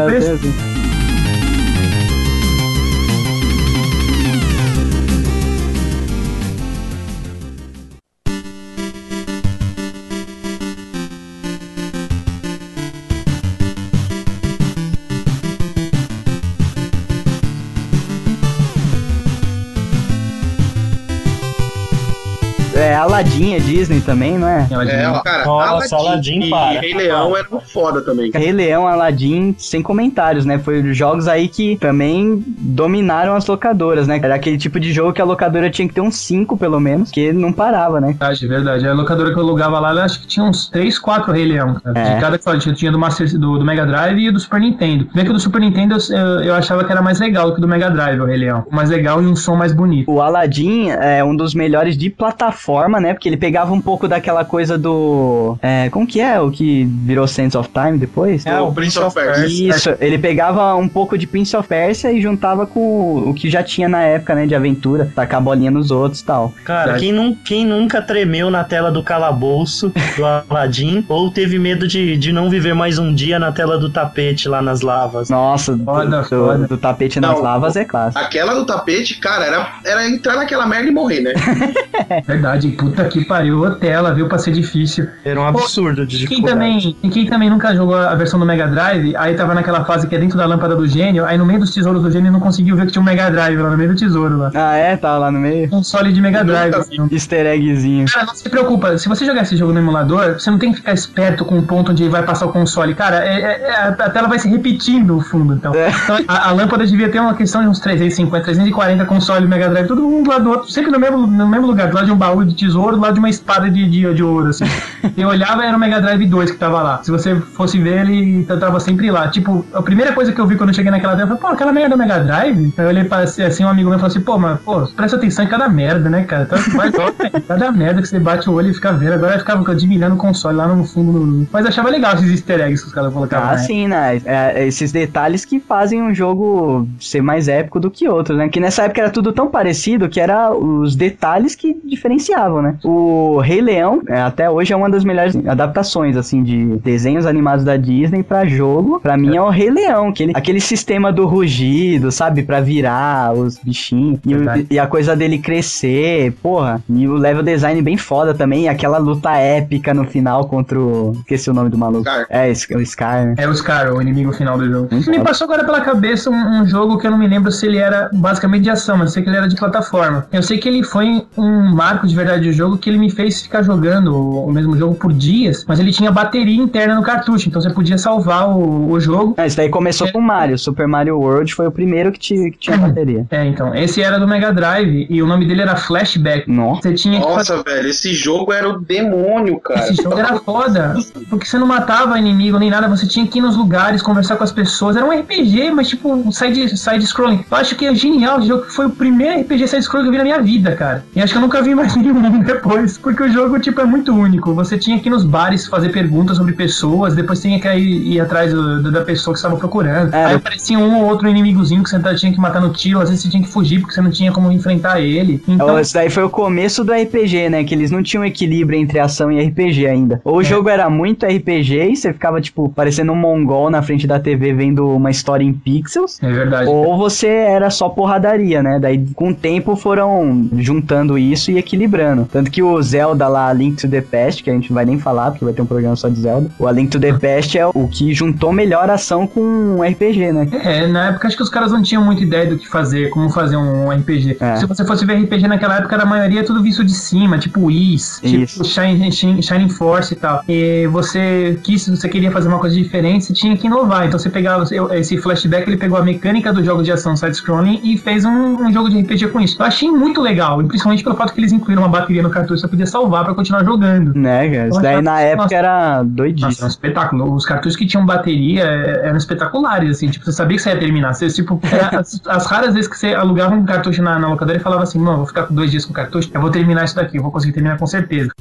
É, 22.80 22.96
Aladdin 22.96 23.56
é 23.56 23.60
Disney 23.60 24.00
também, 24.00 24.38
não 24.38 24.48
é? 24.48 24.66
É, 24.88 25.10
ó, 25.10 25.20
cara, 25.20 25.46
Nossa, 25.46 25.96
Aladdin, 25.96 26.44
e 26.44 26.50
para. 26.50 26.80
Rei 26.80 26.94
Leão 26.94 27.36
era 27.36 27.48
foda 27.62 28.02
também. 28.02 28.32
Rei 28.34 28.52
Leão, 28.54 28.88
Aladdin, 28.88 29.54
sem 29.58 29.82
comentários, 29.82 30.46
né? 30.46 30.58
Foi 30.58 30.82
os 30.82 30.98
jogos 30.98 31.28
aí 31.28 31.48
que 31.50 31.78
também 31.78 32.42
dominaram 32.48 33.36
as 33.36 33.46
locadoras, 33.46 34.08
né? 34.08 34.20
Era 34.24 34.36
aquele 34.36 34.58
tipo 34.58 34.80
de 34.80 34.94
jogo 34.94 35.12
que 35.12 35.22
a 35.22 35.26
locadora 35.26 35.70
tinha 35.70 35.88
que 35.88 35.94
ter 35.94 36.02
uns 36.02 36.16
5 36.16 36.58
pelo 36.58 36.80
menos, 36.80 37.12
que 37.12 37.34
não 37.34 37.52
parava, 37.52 38.00
né? 38.00 38.08
Verdade, 38.08 38.48
verdade. 38.48 38.88
A 38.88 38.94
locadora 38.94 39.34
que 39.34 39.38
eu 39.38 39.44
alugava 39.44 39.80
lá, 39.80 39.94
eu 39.94 40.02
acho 40.02 40.22
que 40.22 40.28
tinha 40.28 40.46
uns 40.46 40.70
3, 40.70 40.98
4 40.98 41.34
Rei 41.34 41.46
Leão, 41.46 41.76
cara. 41.84 42.00
É. 42.00 42.16
De 42.16 42.22
cada 42.22 42.38
que 42.38 42.60
tinha, 42.60 42.76
tinha 42.76 42.92
do, 42.92 43.00
Master, 43.00 43.30
do, 43.38 43.60
do 43.60 43.66
Mega 43.66 43.86
Drive 43.86 44.20
e 44.20 44.32
do 44.32 44.40
Super 44.40 44.62
Nintendo. 44.62 45.08
Vê 45.14 45.24
que 45.24 45.30
o 45.30 45.34
do 45.34 45.40
Super 45.40 45.60
Nintendo 45.60 45.98
eu, 46.10 46.44
eu 46.46 46.56
achava 46.56 46.84
que 46.86 46.92
era 46.92 47.02
mais 47.02 47.20
legal 47.20 47.52
que 47.52 47.58
o 47.58 47.62
do 47.62 47.68
Mega 47.68 47.90
Drive, 47.90 48.20
o 48.22 48.26
Rei 48.26 48.38
Leão. 48.38 48.66
Mais 48.72 48.90
legal 48.90 49.22
e 49.22 49.26
um 49.26 49.36
som 49.36 49.56
mais 49.56 49.74
bonito. 49.74 50.10
O 50.10 50.22
Aladdin 50.22 50.90
é 50.90 51.24
um 51.24 51.36
dos 51.36 51.54
melhores 51.54 51.98
de 51.98 52.10
plataforma, 52.10 52.69
né? 53.00 53.14
Porque 53.14 53.28
ele 53.28 53.38
pegava 53.38 53.74
um 53.74 53.82
pouco 53.82 54.08
daquela 54.08 54.46
coisa 54.46 54.78
do. 54.78 55.58
É, 55.62 55.90
como 55.90 56.06
que 56.06 56.20
é? 56.22 56.40
O 56.40 56.52
que 56.52 56.86
virou 56.86 57.28
Sense 57.28 57.58
of 57.58 57.70
Time 57.70 57.98
depois? 57.98 58.46
É, 58.46 58.60
o 58.60 58.72
Prince 58.72 59.00
of 59.00 59.14
Persia. 59.14 59.70
Isso, 59.76 59.96
ele 60.00 60.18
pegava 60.18 60.76
um 60.76 60.88
pouco 60.88 61.18
de 61.18 61.26
Prince 61.28 61.56
of 61.56 61.68
Persia 61.68 62.12
e 62.12 62.22
juntava 62.22 62.66
com 62.68 62.80
o- 62.80 63.30
o 63.30 63.34
que 63.34 63.50
já 63.50 63.64
tinha 63.64 63.88
na 63.90 64.02
época, 64.04 64.36
né? 64.36 64.46
De 64.46 64.54
aventura, 64.56 65.12
tacar 65.16 65.40
a 65.40 65.42
bolinha 65.42 65.72
nos 65.72 65.92
outros 65.92 66.22
e 66.22 66.26
tal. 66.26 66.54
Cara, 66.64 66.96
quem, 66.98 67.36
quem 67.46 67.66
nunca 67.66 68.02
tremeu 68.02 68.50
na 68.50 68.64
tela 68.64 68.92
do 68.92 69.02
calabouço 69.04 69.92
do 70.18 70.26
Aladdin 70.26 71.04
ou 71.10 71.32
teve 71.32 71.58
medo 71.60 71.88
de, 71.88 72.18
de 72.18 72.32
não 72.32 72.50
viver 72.50 72.74
mais 72.74 72.98
um 73.00 73.14
dia 73.14 73.40
na 73.40 73.52
tela 73.52 73.78
do 73.78 73.90
tapete 73.90 74.48
lá 74.48 74.62
nas 74.62 74.82
lavas? 74.82 75.30
Nossa, 75.30 75.76
do, 75.76 75.84
Foda, 75.86 76.22
do- 76.22 76.24
foda. 76.28 76.68
do 76.68 76.78
tapete 76.78 77.20
nas 77.20 77.32
Não, 77.36 77.42
lavas 77.42 77.76
é 77.76 77.86
clássico. 77.86 78.24
Aquela 78.24 78.54
do 78.54 78.66
tapete, 78.66 79.20
cara, 79.20 79.46
era, 79.46 79.68
era 79.86 80.08
entrar 80.10 80.36
naquela 80.36 80.66
merda 80.66 80.88
e 80.90 80.92
morrer, 80.94 81.22
né? 81.22 81.34
Verdade, 82.26 82.59
puta 82.68 83.04
que 83.06 83.24
pariu. 83.26 83.70
Tela, 83.76 84.14
viu, 84.14 84.28
pra 84.28 84.38
ser 84.38 84.52
difícil. 84.52 85.08
Era 85.24 85.40
um 85.40 85.48
absurdo 85.48 86.06
de 86.06 86.28
Quem 86.28 86.42
também, 86.44 86.96
e 87.02 87.10
quem 87.10 87.26
também 87.26 87.50
nunca 87.50 87.74
jogou 87.74 87.96
a 87.96 88.14
versão 88.16 88.40
do 88.40 88.46
Mega 88.46 88.68
Drive, 88.68 89.16
aí 89.16 89.34
tava 89.36 89.54
naquela 89.54 89.86
fase 89.86 90.08
que 90.08 90.16
é 90.16 90.20
dentro 90.20 90.38
da 90.38 90.46
lâmpada 90.46 90.76
do 90.76 90.88
gênio, 90.88 91.26
aí 91.26 91.38
no 91.38 91.46
meio 91.46 91.60
dos 91.60 91.74
tesouros 91.74 92.02
do 92.04 92.12
gênio 92.12 92.32
não 92.32 92.40
conseguiu 92.40 92.76
ver 92.76 92.86
que 92.86 92.92
tinha 92.92 93.02
um 93.02 93.06
Mega 93.06 93.30
Drive 93.30 93.58
lá 93.58 93.70
no 93.70 93.78
meio 93.78 93.90
do 93.92 93.96
tesouro 93.96 94.38
lá. 94.38 94.52
Ah, 94.54 94.76
é? 94.76 94.98
Tava 94.98 95.18
lá 95.20 95.32
no 95.32 95.40
meio? 95.40 95.70
Console 95.70 96.12
de 96.12 96.22
Mega 96.22 96.44
Drive. 96.44 96.76
assim. 96.76 97.08
Easter 97.12 97.46
eggzinho. 97.46 98.06
Cara, 98.12 98.26
não 98.26 98.36
se 98.36 98.50
preocupa, 98.50 98.98
se 98.98 99.08
você 99.08 99.26
jogar 99.26 99.42
esse 99.44 99.56
jogo 99.56 99.72
no 99.74 99.80
emulador, 99.80 100.34
você 100.34 100.50
não 100.52 100.58
tem 100.58 100.72
que 100.72 100.78
ficar 100.78 100.94
esperto 100.94 101.46
com 101.46 101.58
o 101.60 101.64
ponto 101.64 101.92
onde 101.92 102.08
vai 102.10 102.24
passar 102.24 102.46
o 102.46 102.52
console. 102.52 102.94
Cara, 102.96 103.24
é- 103.26 103.42
é- 103.42 103.62
é- 103.70 103.88
a 103.88 104.10
tela 104.10 104.28
vai 104.28 104.40
se 104.40 104.48
repetindo 104.50 105.18
o 105.18 105.22
fundo, 105.22 105.54
então. 105.54 105.74
É. 105.74 105.90
Então, 106.04 106.18
a, 106.28 106.50
a 106.50 106.52
lâmpada 106.52 106.86
devia 106.86 107.10
ter 107.10 107.20
uma 107.20 107.34
questão 107.34 107.62
de 107.62 107.68
uns 107.68 107.80
350, 107.80 108.44
340 108.44 109.06
console 109.06 109.48
Mega 109.48 109.70
Drive, 109.70 109.88
todo 109.88 110.06
um 110.06 110.24
do 110.24 110.30
lado 110.30 110.44
do 110.44 110.50
outro, 110.50 110.72
sempre 110.72 110.92
no 110.92 111.00
mesmo, 111.00 111.26
no 111.28 111.48
mesmo 111.48 111.68
lugar, 111.68 111.88
do 111.90 111.96
lado 111.96 112.06
de 112.06 112.12
um 112.12 112.16
baú 112.18 112.44
de 112.50 112.56
tesouro, 112.56 112.96
do 112.96 113.02
lado 113.02 113.14
de 113.14 113.20
uma 113.20 113.30
espada 113.30 113.70
de, 113.70 113.88
de, 113.90 114.14
de 114.14 114.24
ouro, 114.24 114.50
assim. 114.50 114.66
Eu 115.16 115.30
olhava 115.30 115.64
era 115.66 115.76
o 115.76 115.80
Mega 115.80 116.02
Drive 116.02 116.26
2 116.26 116.52
que 116.52 116.58
tava 116.58 116.82
lá. 116.82 117.02
Se 117.04 117.12
você 117.12 117.36
fosse 117.40 117.80
ver, 117.80 118.02
ele 118.08 118.44
tava 118.44 118.80
sempre 118.80 119.10
lá. 119.12 119.28
Tipo, 119.30 119.66
a 119.74 119.82
primeira 119.82 120.14
coisa 120.14 120.32
que 120.32 120.40
eu 120.40 120.46
vi 120.48 120.56
quando 120.56 120.70
eu 120.70 120.76
cheguei 120.76 120.92
naquela 120.92 121.14
tela, 121.16 121.24
eu 121.24 121.28
falei, 121.28 121.42
pô, 121.42 121.48
aquela 121.48 121.72
merda 121.72 121.88
é 121.88 121.98
do 121.98 121.98
Mega 121.98 122.20
Drive? 122.20 122.74
Aí 122.78 122.84
eu 122.84 122.88
olhei 122.88 123.04
pra 123.06 123.20
assim, 123.20 123.64
um 123.64 123.70
amigo 123.70 123.90
meu 123.90 124.00
falou 124.00 124.12
assim, 124.12 124.22
pô, 124.22 124.38
mas, 124.38 124.60
pô, 124.62 124.86
presta 124.88 125.18
atenção 125.18 125.46
em 125.46 125.48
cada 125.48 125.68
merda, 125.70 126.10
né, 126.10 126.24
cara? 126.24 126.46
Tá, 126.46 126.58
vai, 126.76 126.92
cada 127.48 127.72
merda 127.72 128.02
que 128.02 128.08
você 128.08 128.20
bate 128.20 128.50
o 128.50 128.54
olho 128.54 128.70
e 128.70 128.74
fica 128.74 128.92
vendo. 128.92 129.14
Agora 129.14 129.36
eu 129.36 129.40
ficava 129.40 129.70
admirando 129.72 130.16
o 130.16 130.18
console 130.18 130.58
lá 130.58 130.68
no 130.68 130.84
fundo. 130.84 131.12
no- 131.12 131.48
Mas 131.52 131.66
achava 131.66 131.90
legal 131.90 132.14
esses 132.16 132.30
easter 132.32 132.60
eggs 132.62 132.82
que 132.82 132.88
os 132.90 132.94
caras 132.94 133.14
colocavam. 133.14 133.50
Ah, 133.50 133.52
né? 133.54 133.58
sim, 133.60 133.88
né? 133.88 134.22
É, 134.26 134.66
esses 134.68 134.92
detalhes 134.92 135.46
que 135.46 135.60
fazem 135.60 136.02
um 136.02 136.14
jogo 136.14 136.88
ser 137.00 137.22
mais 137.22 137.48
épico 137.48 137.80
do 137.80 137.90
que 137.92 138.08
outros, 138.08 138.38
né? 138.38 138.50
Que 138.50 138.60
nessa 138.60 138.84
época 138.84 139.02
era 139.02 139.10
tudo 139.10 139.32
tão 139.34 139.48
parecido 139.48 140.08
que 140.10 140.20
era 140.20 140.52
os 140.54 140.96
detalhes 140.96 141.56
que 141.56 141.78
diferenciavam, 141.84 142.29
né? 142.62 142.76
O 142.84 143.40
Rei 143.40 143.62
Leão, 143.62 144.02
é, 144.08 144.22
até 144.22 144.50
hoje, 144.50 144.72
é 144.74 144.76
uma 144.76 144.90
das 144.90 145.04
melhores 145.04 145.36
adaptações, 145.48 146.16
assim, 146.16 146.44
de 146.44 146.78
desenhos 146.78 147.26
animados 147.26 147.64
da 147.66 147.76
Disney 147.78 148.24
pra 148.24 148.46
jogo. 148.46 149.00
Pra 149.00 149.18
mim 149.18 149.36
é 149.36 149.42
o 149.42 149.50
Rei 149.50 149.70
Leão, 149.70 150.10
aquele, 150.10 150.34
aquele 150.36 150.60
sistema 150.62 151.12
do 151.12 151.26
rugido, 151.26 152.12
sabe? 152.12 152.44
Pra 152.44 152.62
virar 152.62 153.34
os 153.34 153.58
bichinhos. 153.58 154.20
E, 154.26 154.36
o- 154.36 154.68
e 154.72 154.80
a 154.80 154.88
coisa 154.88 155.16
dele 155.16 155.38
crescer, 155.40 156.32
porra. 156.42 156.82
E 156.90 157.08
o 157.08 157.16
level 157.16 157.44
design 157.44 157.82
bem 157.82 157.98
foda 157.98 158.34
também. 158.34 158.64
e 158.64 158.68
Aquela 158.68 158.98
luta 158.98 159.32
épica 159.36 159.94
no 159.94 160.06
final 160.06 160.46
contra 160.48 160.80
o. 160.80 161.14
Esqueci 161.20 161.50
o 161.50 161.54
nome 161.54 161.70
do 161.70 161.78
maluco. 161.78 162.04
Scar. 162.04 162.26
É, 162.30 162.50
es- 162.50 162.68
o 162.70 162.86
Scar, 162.86 163.26
né? 163.26 163.36
É 163.38 163.48
o 163.48 163.54
Scar, 163.56 163.94
o 163.94 164.02
inimigo 164.02 164.32
final 164.34 164.58
do 164.58 164.70
jogo. 164.70 164.90
Hum, 164.92 164.98
Me 164.98 165.04
foda. 165.04 165.20
passou 165.22 165.46
agora 165.46 165.64
pela 165.64 165.82
cabeça 165.82 166.30
um, 166.30 166.62
um 166.62 166.66
jogo 166.68 166.98
que 166.98 167.08
eu 167.08 167.12
não 167.12 167.18
me 167.18 167.28
lembro 167.28 167.52
se 167.52 167.66
ele 167.66 167.78
era 167.78 168.10
basicamente 168.14 168.64
de 168.64 168.70
ação, 168.70 168.98
mas 168.98 169.10
eu 169.10 169.14
sei 169.14 169.24
que 169.24 169.30
ele 169.30 169.38
era 169.38 169.48
de 169.48 169.56
plataforma. 169.56 170.28
Eu 170.32 170.44
sei 170.44 170.58
que 170.58 170.68
ele 170.70 170.84
foi 170.84 171.24
um 171.38 171.74
marco 171.76 172.08
de 172.08 172.16
verdade 172.20 172.48
do 172.48 172.54
jogo 172.54 172.78
que 172.78 172.90
ele 172.90 172.98
me 172.98 173.10
fez 173.10 173.42
ficar 173.42 173.64
jogando 173.64 174.16
o, 174.16 174.52
mesmo 174.52 174.78
jogo 174.78 174.96
por 174.96 175.12
dias, 175.14 175.66
mas 175.68 175.80
ele 175.80 175.92
tinha 175.92 176.12
bateria 176.12 176.56
interna 176.62 176.96
no 176.96 177.02
cartucho, 177.04 177.48
então 177.50 177.62
você 177.62 177.70
podia 177.70 177.98
salvar 177.98 178.50
o, 178.50 178.92
o 178.92 179.00
jogo. 179.00 179.34
Ah, 179.38 179.46
isso 179.48 179.58
daí 179.58 179.70
começou 179.70 180.12
com 180.12 180.20
o 180.20 180.22
Mario. 180.22 180.58
Super 180.58 180.88
Mario 180.88 181.18
World 181.18 181.54
foi 181.54 181.68
o 181.68 181.72
primeiro 181.72 182.12
que, 182.12 182.52
que 182.52 182.58
tinha 182.58 182.78
bateria. 182.78 183.26
É, 183.32 183.46
então, 183.46 183.74
esse 183.74 184.02
era 184.02 184.20
do 184.20 184.28
Mega 184.28 184.52
Drive 184.52 185.08
e 185.10 185.22
o 185.22 185.28
nome 185.28 185.46
dele 185.48 185.62
era 185.62 185.76
Flashback. 185.76 186.50
Nossa. 186.50 186.82
Você 186.84 186.94
tinha 186.94 187.20
que 187.20 187.26
fazer 187.28 187.54
Nossa, 187.54 187.64
velho, 187.64 187.90
esse 187.90 188.14
jogo 188.14 188.52
era 188.52 188.68
o 188.70 188.80
demônio, 188.80 189.60
cara. 189.60 189.82
Esse 189.82 189.96
jogo 190.02 190.18
era 190.18 190.38
foda, 190.40 190.96
porque 191.30 191.46
você 191.46 191.58
não 191.58 191.68
matava 191.68 192.18
inimigo 192.18 192.58
nem 192.60 192.70
nada, 192.70 192.88
você 192.88 193.08
tinha 193.08 193.26
que 193.26 193.40
ir 193.40 193.42
nos 193.42 193.56
lugares, 193.56 194.02
conversar 194.02 194.36
com 194.36 194.44
as 194.44 194.52
pessoas. 194.52 194.96
Era 194.96 195.06
um 195.06 195.12
RPG, 195.18 195.72
mas 195.72 195.88
tipo, 195.90 196.12
um 196.12 196.32
side- 196.32 196.78
side-scrolling. 196.78 197.46
eu 197.50 197.58
acho 197.58 197.76
que 197.76 197.86
é 197.86 197.94
genial 197.96 198.40
esse 198.40 198.48
jogo, 198.48 198.66
que 198.66 198.74
foi 198.74 198.86
o 198.88 198.90
primeiro 198.90 199.42
RPG 199.42 199.68
side-scrolling 199.68 200.04
que 200.04 200.08
eu 200.10 200.12
vi 200.12 200.18
na 200.18 200.24
minha 200.24 200.42
vida, 200.42 200.76
cara. 200.76 201.06
E 201.16 201.22
acho 201.22 201.34
que 201.34 201.38
eu 201.38 201.42
nunca 201.42 201.62
vi 201.62 201.74
mais 201.76 201.96
nenhum 201.98 202.09
depois, 202.46 202.98
porque 202.98 203.24
o 203.24 203.30
jogo, 203.32 203.60
tipo, 203.60 203.80
é 203.82 203.86
muito 203.86 204.14
único. 204.14 204.54
Você 204.54 204.78
tinha 204.78 205.00
que 205.00 205.08
ir 205.10 205.12
nos 205.12 205.24
bares 205.24 205.68
fazer 205.68 205.90
perguntas 205.90 206.38
sobre 206.38 206.54
pessoas, 206.54 207.16
depois 207.16 207.42
tinha 207.42 207.60
que 207.60 207.68
ir, 207.74 208.14
ir 208.14 208.20
atrás 208.20 208.54
do- 208.54 208.92
da 208.92 209.02
pessoa 209.02 209.34
que 209.34 209.40
estava 209.40 209.56
procurando. 209.58 210.14
É. 210.14 210.26
Aí 210.26 210.36
aparecia 210.36 210.78
um 210.78 211.00
ou 211.02 211.06
outro 211.08 211.28
inimigozinho 211.30 211.84
que 211.84 211.90
você 211.90 212.00
tinha 212.16 212.32
que 212.32 212.40
matar 212.40 212.62
no 212.62 212.72
tiro, 212.74 213.00
às 213.00 213.10
vezes 213.10 213.24
você 213.24 213.30
tinha 213.30 213.44
que 213.44 213.50
fugir 213.50 213.80
porque 213.80 213.94
você 213.94 214.02
não 214.02 214.12
tinha 214.12 214.32
como 214.32 214.52
enfrentar 214.52 215.00
ele. 215.02 215.42
Então, 215.48 215.80
Isso 215.80 215.94
daí 215.94 216.10
foi 216.10 216.24
o 216.24 216.30
começo 216.30 216.84
do 216.84 216.92
RPG, 216.92 217.50
né? 217.50 217.64
Que 217.64 217.74
eles 217.76 217.92
não 217.92 218.02
tinham 218.04 218.24
equilíbrio 218.26 218.80
entre 218.80 219.00
ação 219.00 219.32
e 219.32 219.40
RPG 219.44 219.88
ainda. 219.88 220.22
Ou 220.24 220.38
o 220.38 220.42
É. 220.42 220.44
jogo 220.44 220.70
era 220.70 220.90
muito 220.90 221.26
RPG 221.26 221.92
e 221.92 221.96
você 221.96 222.14
ficava, 222.14 222.42
tipo, 222.42 222.70
parecendo 222.70 223.12
um 223.12 223.16
mongol 223.16 223.70
na 223.70 223.82
frente 223.82 224.06
da 224.08 224.20
TV 224.20 224.54
vendo 224.54 224.88
uma 224.90 225.12
história 225.12 225.44
em 225.44 225.54
pixels. 225.54 226.22
é 226.22 226.32
verdade. 226.32 226.70
Ou 226.70 226.98
você 226.98 227.28
era 227.28 227.70
só 227.70 227.90
porradaria, 227.90 228.62
né? 228.64 228.80
Daí, 228.80 229.06
com 229.16 229.30
o 229.30 229.34
tempo, 229.36 229.76
foram 229.76 230.50
juntando 230.58 231.18
isso 231.18 231.52
e 231.52 231.58
equilibrando. 231.58 231.99
Tanto 232.32 232.50
que 232.52 232.62
o 232.64 232.82
Zelda 232.82 233.28
lá, 233.28 233.52
Link 233.54 233.78
to 233.82 233.88
the 233.88 234.02
Past, 234.02 234.44
que 234.44 234.50
a 234.50 234.54
gente 234.54 234.70
não 234.70 234.76
vai 234.76 234.86
nem 234.86 234.98
falar, 235.00 235.32
porque 235.32 235.46
vai 235.46 235.54
ter 235.54 235.62
um 235.62 235.66
programa 235.66 235.96
só 235.96 236.08
de 236.10 236.20
Zelda. 236.20 236.50
O 236.60 236.68
A 236.68 236.72
Link 236.72 236.90
to 236.90 237.00
the 237.00 237.14
Past 237.20 237.58
é 237.58 237.66
o 237.68 237.88
que 237.88 238.14
juntou 238.14 238.52
melhor 238.52 238.90
ação 238.90 239.26
com 239.28 239.82
RPG, 239.82 240.32
né? 240.32 240.48
É, 240.64 240.88
na 240.88 241.08
época 241.10 241.28
acho 241.28 241.38
que 241.38 241.44
os 241.44 241.50
caras 241.50 241.72
não 241.72 241.82
tinham 241.82 242.04
muita 242.04 242.24
ideia 242.24 242.46
do 242.50 242.58
que 242.58 242.68
fazer, 242.68 243.10
como 243.10 243.30
fazer 243.30 243.58
um 243.58 243.90
RPG. 243.92 244.38
É. 244.40 244.56
Se 244.58 244.66
você 244.66 244.86
fosse 244.86 245.06
ver 245.06 245.16
RPG 245.24 245.48
naquela 245.48 245.78
época, 245.78 245.96
era 245.96 246.04
a 246.04 246.08
maioria 246.08 246.44
tudo 246.44 246.62
visto 246.62 246.84
de 246.84 246.94
cima, 246.94 247.38
tipo 247.38 247.62
Whis, 247.66 248.20
tipo 248.22 248.64
Shine- 248.64 249.42
Shining 249.42 249.70
Force 249.70 250.14
e 250.14 250.18
tal. 250.18 250.44
E 250.48 250.88
você 250.88 251.60
quis, 251.64 251.88
você 251.88 252.08
queria 252.08 252.32
fazer 252.32 252.48
uma 252.48 252.60
coisa 252.60 252.76
diferente, 252.76 253.26
você 253.26 253.34
tinha 253.34 253.56
que 253.58 253.68
inovar. 253.68 254.06
Então 254.08 254.18
você 254.20 254.30
pegava 254.30 254.64
esse 254.96 255.18
flashback, 255.18 255.68
ele 255.68 255.78
pegou 255.78 255.98
a 255.98 256.04
mecânica 256.04 256.52
do 256.54 256.64
jogo 256.64 256.84
de 256.84 256.92
ação 256.92 257.16
side-scrolling 257.16 257.80
e 257.84 257.98
fez 257.98 258.26
um, 258.26 258.32
um 258.66 258.72
jogo 258.74 258.90
de 258.90 259.00
RPG 259.02 259.28
com 259.30 259.40
isso. 259.40 259.56
Eu 259.60 259.66
achei 259.66 259.90
muito 259.92 260.22
legal, 260.22 260.64
principalmente 260.64 261.04
pelo 261.04 261.16
fato 261.16 261.34
que 261.34 261.40
eles 261.40 261.52
incluíram 261.52 261.84
uma 261.84 261.89
bateria 261.90 262.22
no 262.22 262.30
cartucho, 262.30 262.62
você 262.62 262.68
podia 262.68 262.86
salvar 262.86 263.26
pra 263.26 263.34
continuar 263.34 263.64
jogando. 263.64 264.14
Né, 264.16 264.50
cara? 264.50 264.70
Isso 264.70 264.82
daí 264.82 265.02
na 265.02 265.20
época 265.20 265.56
era 265.56 265.98
Nossa, 265.98 266.06
doidíssimo. 266.06 266.64
é 266.64 266.66
um 266.66 266.68
espetáculo. 266.68 267.34
Os 267.34 267.46
cartuchos 267.46 267.76
que 267.76 267.86
tinham 267.86 268.06
bateria 268.06 268.64
é, 268.64 269.08
eram 269.08 269.18
espetaculares, 269.18 269.92
assim. 269.92 270.10
Tipo, 270.10 270.26
você 270.26 270.32
sabia 270.32 270.58
que 270.58 270.64
você 270.64 270.70
ia 270.70 270.80
terminar. 270.80 271.14
Você, 271.14 271.28
tipo, 271.28 271.60
era 271.72 272.00
as, 272.00 272.22
as 272.28 272.46
raras 272.46 272.74
vezes 272.74 272.90
que 272.90 272.98
você 272.98 273.14
alugava 273.14 273.56
um 273.56 273.66
cartucho 273.66 274.02
na, 274.02 274.20
na 274.20 274.30
locadora 274.30 274.58
e 274.58 274.62
falava 274.62 274.84
assim, 274.84 275.00
mano, 275.00 275.18
vou 275.18 275.28
ficar 275.28 275.44
com 275.44 275.54
dois 275.54 275.72
dias 275.72 275.86
com 275.86 275.94
cartucho, 275.94 276.30
eu 276.34 276.42
vou 276.42 276.50
terminar 276.50 276.86
isso 276.86 276.96
daqui, 276.96 277.18
eu 277.18 277.24
vou 277.24 277.32
conseguir 277.32 277.54
terminar 277.54 277.78
com 277.78 277.88
certeza. 277.88 278.32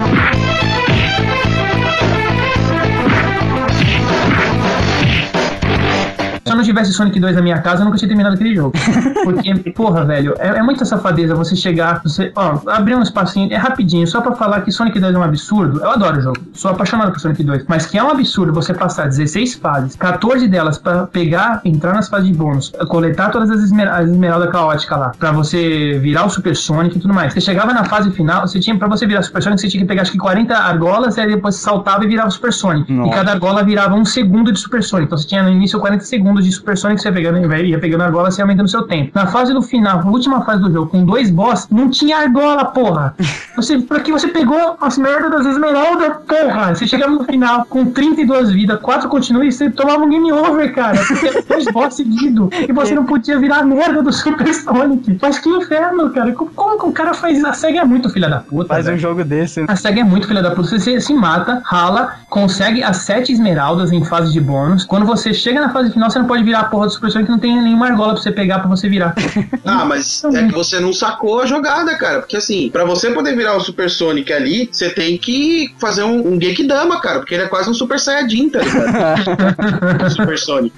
Eu 6.52 6.56
não 6.56 6.64
tivesse 6.64 6.92
Sonic 6.92 7.18
2 7.18 7.36
na 7.36 7.42
minha 7.42 7.60
casa, 7.60 7.82
eu 7.82 7.84
nunca 7.84 7.98
tinha 7.98 8.08
terminado 8.08 8.34
aquele 8.34 8.54
jogo. 8.54 8.72
Porque, 9.24 9.54
porra, 9.72 10.04
velho, 10.04 10.34
é, 10.38 10.48
é 10.48 10.62
muita 10.62 10.84
safadeza 10.84 11.34
você 11.34 11.54
chegar, 11.54 12.00
você, 12.02 12.32
ó, 12.34 12.58
abrir 12.66 12.94
um 12.94 13.02
espacinho, 13.02 13.52
é 13.52 13.56
rapidinho, 13.56 14.06
só 14.06 14.20
pra 14.20 14.32
falar 14.32 14.62
que 14.62 14.72
Sonic 14.72 14.98
2 14.98 15.14
é 15.14 15.18
um 15.18 15.22
absurdo. 15.22 15.80
Eu 15.80 15.90
adoro 15.90 16.18
o 16.18 16.20
jogo, 16.20 16.38
sou 16.52 16.70
apaixonado 16.70 17.12
por 17.12 17.20
Sonic 17.20 17.42
2. 17.42 17.64
Mas 17.68 17.86
que 17.86 17.98
é 17.98 18.02
um 18.02 18.10
absurdo 18.10 18.52
você 18.52 18.74
passar 18.74 19.04
16 19.04 19.54
fases, 19.54 19.96
14 19.96 20.48
delas 20.48 20.78
pra 20.78 21.06
pegar, 21.06 21.60
entrar 21.64 21.94
nas 21.94 22.08
fases 22.08 22.28
de 22.28 22.34
bônus, 22.34 22.72
coletar 22.88 23.30
todas 23.30 23.50
as, 23.50 23.62
esmer 23.62 23.88
as 23.88 24.08
esmeraldas 24.08 24.50
caóticas 24.50 24.98
lá, 24.98 25.12
pra 25.18 25.32
você 25.32 25.98
virar 25.98 26.26
o 26.26 26.30
Super 26.30 26.56
Sonic 26.56 26.96
e 26.96 27.00
tudo 27.00 27.14
mais. 27.14 27.32
Você 27.32 27.40
chegava 27.40 27.72
na 27.72 27.84
fase 27.84 28.10
final, 28.10 28.46
você 28.46 28.58
tinha, 28.58 28.76
pra 28.76 28.88
você 28.88 29.06
virar 29.06 29.22
Super 29.22 29.42
Sonic, 29.42 29.60
você 29.60 29.68
tinha 29.68 29.82
que 29.82 29.88
pegar 29.88 30.02
acho 30.02 30.12
que 30.12 30.18
40 30.18 30.54
argolas, 30.56 31.16
e 31.16 31.20
aí 31.20 31.28
depois 31.28 31.54
você 31.54 31.62
saltava 31.62 32.04
e 32.04 32.08
virava 32.08 32.30
Super 32.30 32.52
Sonic. 32.52 32.92
Nossa. 32.92 33.10
E 33.10 33.14
cada 33.14 33.32
argola 33.32 33.62
virava 33.62 33.94
um 33.94 34.04
segundo 34.04 34.52
de 34.52 34.58
Super 34.58 34.82
Sonic. 34.82 35.06
Então 35.06 35.18
você 35.18 35.26
tinha 35.26 35.42
no 35.42 35.50
início 35.50 35.78
40 35.78 36.04
segundos 36.04 36.37
de 36.42 36.52
Super 36.52 36.76
Sonic, 36.76 37.02
você 37.02 37.12
pegando, 37.12 37.38
ia 37.38 37.78
pegando 37.78 38.02
argola, 38.02 38.30
você 38.30 38.40
ia 38.40 38.44
aumentando 38.44 38.68
seu 38.68 38.82
tempo. 38.82 39.10
Na 39.14 39.26
fase 39.26 39.52
do 39.52 39.62
final, 39.62 40.04
na 40.04 40.10
última 40.10 40.44
fase 40.44 40.62
do 40.62 40.72
jogo, 40.72 40.90
com 40.90 41.04
dois 41.04 41.30
boss, 41.30 41.68
não 41.70 41.90
tinha 41.90 42.18
argola, 42.18 42.64
porra. 42.66 43.14
Você, 43.56 43.76
porque 43.76 44.12
você 44.12 44.28
pegou 44.28 44.76
as 44.80 44.96
merdas 44.96 45.32
das 45.32 45.46
esmeraldas, 45.46 46.12
porra. 46.28 46.76
Você 46.76 46.86
chegava 46.86 47.10
no 47.10 47.24
final 47.24 47.64
com 47.64 47.86
32 47.86 48.52
vidas, 48.52 48.78
4 48.80 49.08
continua 49.08 49.44
e 49.44 49.50
você 49.50 49.68
tomava 49.68 50.04
um 50.04 50.08
game 50.08 50.30
over, 50.30 50.72
cara. 50.72 50.96
Porque 51.04 51.42
dois 51.42 51.64
boss 51.74 51.94
seguidos. 51.96 52.50
E 52.52 52.72
você 52.72 52.94
não 52.94 53.04
podia 53.04 53.36
virar 53.36 53.58
a 53.58 53.64
merda 53.64 54.00
do 54.00 54.12
Super 54.12 54.54
Sonic. 54.54 55.18
Mas 55.20 55.40
que 55.40 55.48
inferno, 55.48 56.08
cara. 56.10 56.32
Como, 56.32 56.78
que 56.78 56.86
o 56.86 56.92
cara 56.92 57.14
faz 57.14 57.38
isso? 57.38 57.48
A 57.48 57.52
SEGA 57.52 57.80
é 57.80 57.84
muito 57.84 58.08
filha 58.10 58.28
da 58.28 58.38
puta. 58.38 58.68
Faz 58.68 58.84
velho. 58.84 58.96
um 58.96 59.00
jogo 59.00 59.24
desse. 59.24 59.64
A 59.66 59.74
SEGA 59.74 60.02
é 60.02 60.04
muito 60.04 60.28
filha 60.28 60.40
da 60.40 60.52
puta. 60.52 60.68
Você 60.68 60.78
se, 60.78 61.00
se 61.00 61.12
mata, 61.12 61.60
rala, 61.64 62.14
consegue 62.30 62.80
as 62.84 62.98
sete 62.98 63.32
esmeraldas 63.32 63.90
em 63.90 64.04
fase 64.04 64.32
de 64.32 64.40
bônus. 64.40 64.84
Quando 64.84 65.04
você 65.04 65.34
chega 65.34 65.60
na 65.60 65.70
fase 65.70 65.90
final, 65.90 66.08
você 66.08 66.18
não 66.20 66.26
pode 66.28 66.44
virar 66.44 66.60
a 66.60 66.64
porra 66.64 66.86
do 66.86 66.92
Super 66.92 67.10
Sonic, 67.10 67.26
que 67.26 67.32
não 67.32 67.38
tem 67.38 67.60
nenhuma 67.62 67.86
argola 67.88 68.12
pra 68.12 68.22
você 68.22 68.30
pegar 68.30 68.60
pra 68.60 68.68
você 68.68 68.88
virar. 68.88 69.14
Ah, 69.64 69.84
mas 69.84 70.24
é 70.24 70.46
que 70.46 70.54
você 70.54 70.80
não 70.80 70.92
sacou 70.94 71.40
a 71.40 71.46
jogada, 71.46 71.94
cara. 71.98 72.20
Porque 72.20 72.36
assim, 72.38 72.70
pra 72.70 72.84
você 72.84 73.10
poder 73.10 73.36
virar 73.36 73.54
o 73.56 73.60
Super 73.60 73.90
Sonic 73.90 74.32
ali, 74.32 74.68
você 74.72 74.88
tem 74.88 75.18
que 75.18 75.74
fazer 75.78 76.04
um, 76.04 76.34
um 76.34 76.40
Genkidama, 76.40 77.00
cara. 77.00 77.18
Porque 77.18 77.34
ele 77.34 77.42
é 77.44 77.48
quase 77.48 77.68
um 77.68 77.74
Super 77.74 78.00
Saiyajin, 78.00 78.48
tá 78.48 78.60
ligado? 78.60 80.06
o 80.06 80.10
Super 80.10 80.38
Sonic. 80.38 80.74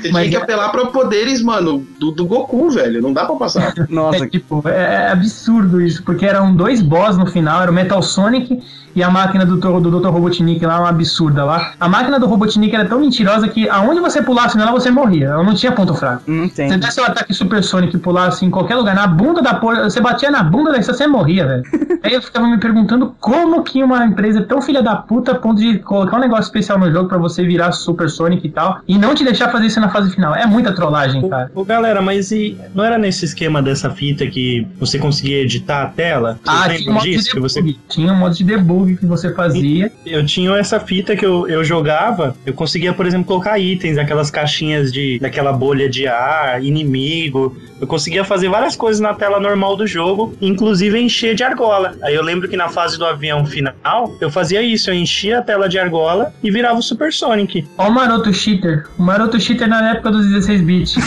Você 0.00 0.10
Mas 0.12 0.24
tinha 0.24 0.24
é- 0.24 0.28
que 0.28 0.36
apelar 0.36 0.68
pra 0.70 0.86
poderes, 0.86 1.42
mano, 1.42 1.84
do, 1.98 2.12
do 2.12 2.24
Goku, 2.26 2.70
velho. 2.70 3.02
Não 3.02 3.12
dá 3.12 3.24
pra 3.24 3.34
passar. 3.36 3.74
Nossa, 3.90 4.24
É, 4.24 4.28
tipo, 4.28 4.62
é, 4.68 5.06
é 5.06 5.10
absurdo 5.10 5.80
isso, 5.80 6.02
porque 6.04 6.24
eram 6.24 6.54
dois 6.54 6.80
boss 6.80 7.16
no 7.16 7.26
final, 7.26 7.62
era 7.62 7.70
o 7.70 7.74
Metal 7.74 8.00
Sonic 8.02 8.62
e 8.94 9.02
a 9.02 9.10
máquina 9.10 9.44
do, 9.46 9.56
Dr. 9.56 9.80
do 9.80 10.00
Dr. 10.00 10.08
Robotnik 10.08 10.64
lá, 10.66 10.78
uma 10.80 10.90
absurda 10.90 11.44
lá. 11.44 11.72
A 11.80 11.88
máquina 11.88 12.20
do 12.20 12.26
Robotnik 12.26 12.74
era 12.74 12.84
tão 12.84 13.00
mentirosa 13.00 13.48
que 13.48 13.68
aonde 13.68 14.00
você 14.00 14.22
pulasse 14.22 14.56
nela, 14.56 14.71
você 14.72 14.90
morria. 14.90 15.26
Ela 15.26 15.42
não 15.42 15.54
tinha 15.54 15.72
ponto 15.72 15.94
fraco. 15.94 16.22
não 16.26 16.48
tem. 16.48 16.68
Você 16.68 16.76
desse 16.78 17.00
o 17.00 17.04
ataque 17.04 17.32
Super 17.34 17.62
Sonic 17.62 17.96
e 17.96 17.98
pulasse 17.98 18.44
em 18.44 18.50
qualquer 18.50 18.76
lugar, 18.76 18.94
na 18.94 19.06
bunda 19.06 19.40
da 19.42 19.54
porra, 19.54 19.84
você 19.84 20.00
batia 20.00 20.30
na 20.30 20.42
bunda 20.42 20.72
dessa, 20.72 20.92
você 20.92 21.06
morria, 21.06 21.46
velho. 21.46 21.62
Aí 22.02 22.12
eu 22.14 22.22
ficava 22.22 22.46
me 22.46 22.58
perguntando 22.58 23.14
como 23.20 23.62
que 23.62 23.82
uma 23.82 24.04
empresa 24.04 24.42
tão 24.42 24.60
filha 24.60 24.82
da 24.82 24.96
puta 24.96 25.32
a 25.32 25.34
ponto 25.36 25.60
de 25.60 25.78
colocar 25.78 26.16
um 26.16 26.20
negócio 26.20 26.44
especial 26.44 26.78
no 26.78 26.90
jogo 26.90 27.08
pra 27.08 27.18
você 27.18 27.44
virar 27.44 27.72
Super 27.72 28.10
Sonic 28.10 28.46
e 28.46 28.50
tal, 28.50 28.80
e 28.88 28.98
não 28.98 29.14
te 29.14 29.22
deixar 29.24 29.50
fazer 29.50 29.66
isso 29.66 29.80
na 29.80 29.88
fase 29.88 30.12
final. 30.12 30.34
É 30.34 30.46
muita 30.46 30.72
trollagem, 30.74 31.28
cara. 31.28 31.50
Ô, 31.54 31.64
galera, 31.64 32.02
mas 32.02 32.30
e 32.32 32.56
não 32.74 32.82
era 32.84 32.98
nesse 32.98 33.24
esquema 33.24 33.62
dessa 33.62 33.90
fita 33.90 34.26
que 34.26 34.66
você 34.80 34.98
conseguia 34.98 35.42
editar 35.42 35.82
a 35.82 35.86
tela? 35.86 36.38
Vocês 36.44 36.60
Ah, 36.60 36.68
tinha 36.76 36.90
um 36.90 36.94
modo 36.94 37.04
de 37.04 37.10
disso? 37.12 37.30
Que 37.30 37.40
você 37.40 37.60
debug. 37.62 37.78
Tinha 37.88 38.12
um 38.12 38.16
modo 38.16 38.34
de 38.34 38.44
debug 38.44 38.96
que 38.96 39.06
você 39.06 39.32
fazia. 39.32 39.92
Eu 40.04 40.24
tinha 40.26 40.50
essa 40.56 40.80
fita 40.80 41.14
que 41.16 41.24
eu, 41.24 41.46
eu 41.48 41.62
jogava, 41.64 42.34
eu 42.44 42.52
conseguia, 42.52 42.92
por 42.92 43.06
exemplo, 43.06 43.26
colocar 43.26 43.58
itens, 43.58 43.96
aquelas 43.98 44.30
caixinhas 44.30 44.61
de 44.92 45.18
daquela 45.18 45.52
bolha 45.52 45.88
de 45.88 46.06
ar, 46.06 46.62
inimigo. 46.62 47.56
Eu 47.80 47.86
conseguia 47.86 48.24
fazer 48.24 48.48
várias 48.48 48.76
coisas 48.76 49.00
na 49.00 49.12
tela 49.12 49.40
normal 49.40 49.76
do 49.76 49.86
jogo, 49.88 50.36
inclusive 50.40 51.00
encher 51.00 51.34
de 51.34 51.42
argola. 51.42 51.96
Aí 52.02 52.14
eu 52.14 52.22
lembro 52.22 52.48
que 52.48 52.56
na 52.56 52.68
fase 52.68 52.96
do 52.96 53.04
avião 53.04 53.44
final, 53.44 54.14
eu 54.20 54.30
fazia 54.30 54.62
isso, 54.62 54.88
eu 54.88 54.94
enchia 54.94 55.40
a 55.40 55.42
tela 55.42 55.68
de 55.68 55.80
argola 55.80 56.32
e 56.42 56.50
virava 56.50 56.78
o 56.78 56.82
Super 56.82 57.12
Sonic. 57.12 57.66
Ó 57.76 57.88
o 57.88 57.90
Maroto 57.92 58.32
Cheater. 58.32 58.86
O 58.96 59.02
Maroto 59.02 59.40
Cheater, 59.40 59.68
na, 59.68 59.90
época 59.90 60.12
dos 60.12 60.26
16 60.26 60.60
bits. 60.60 60.94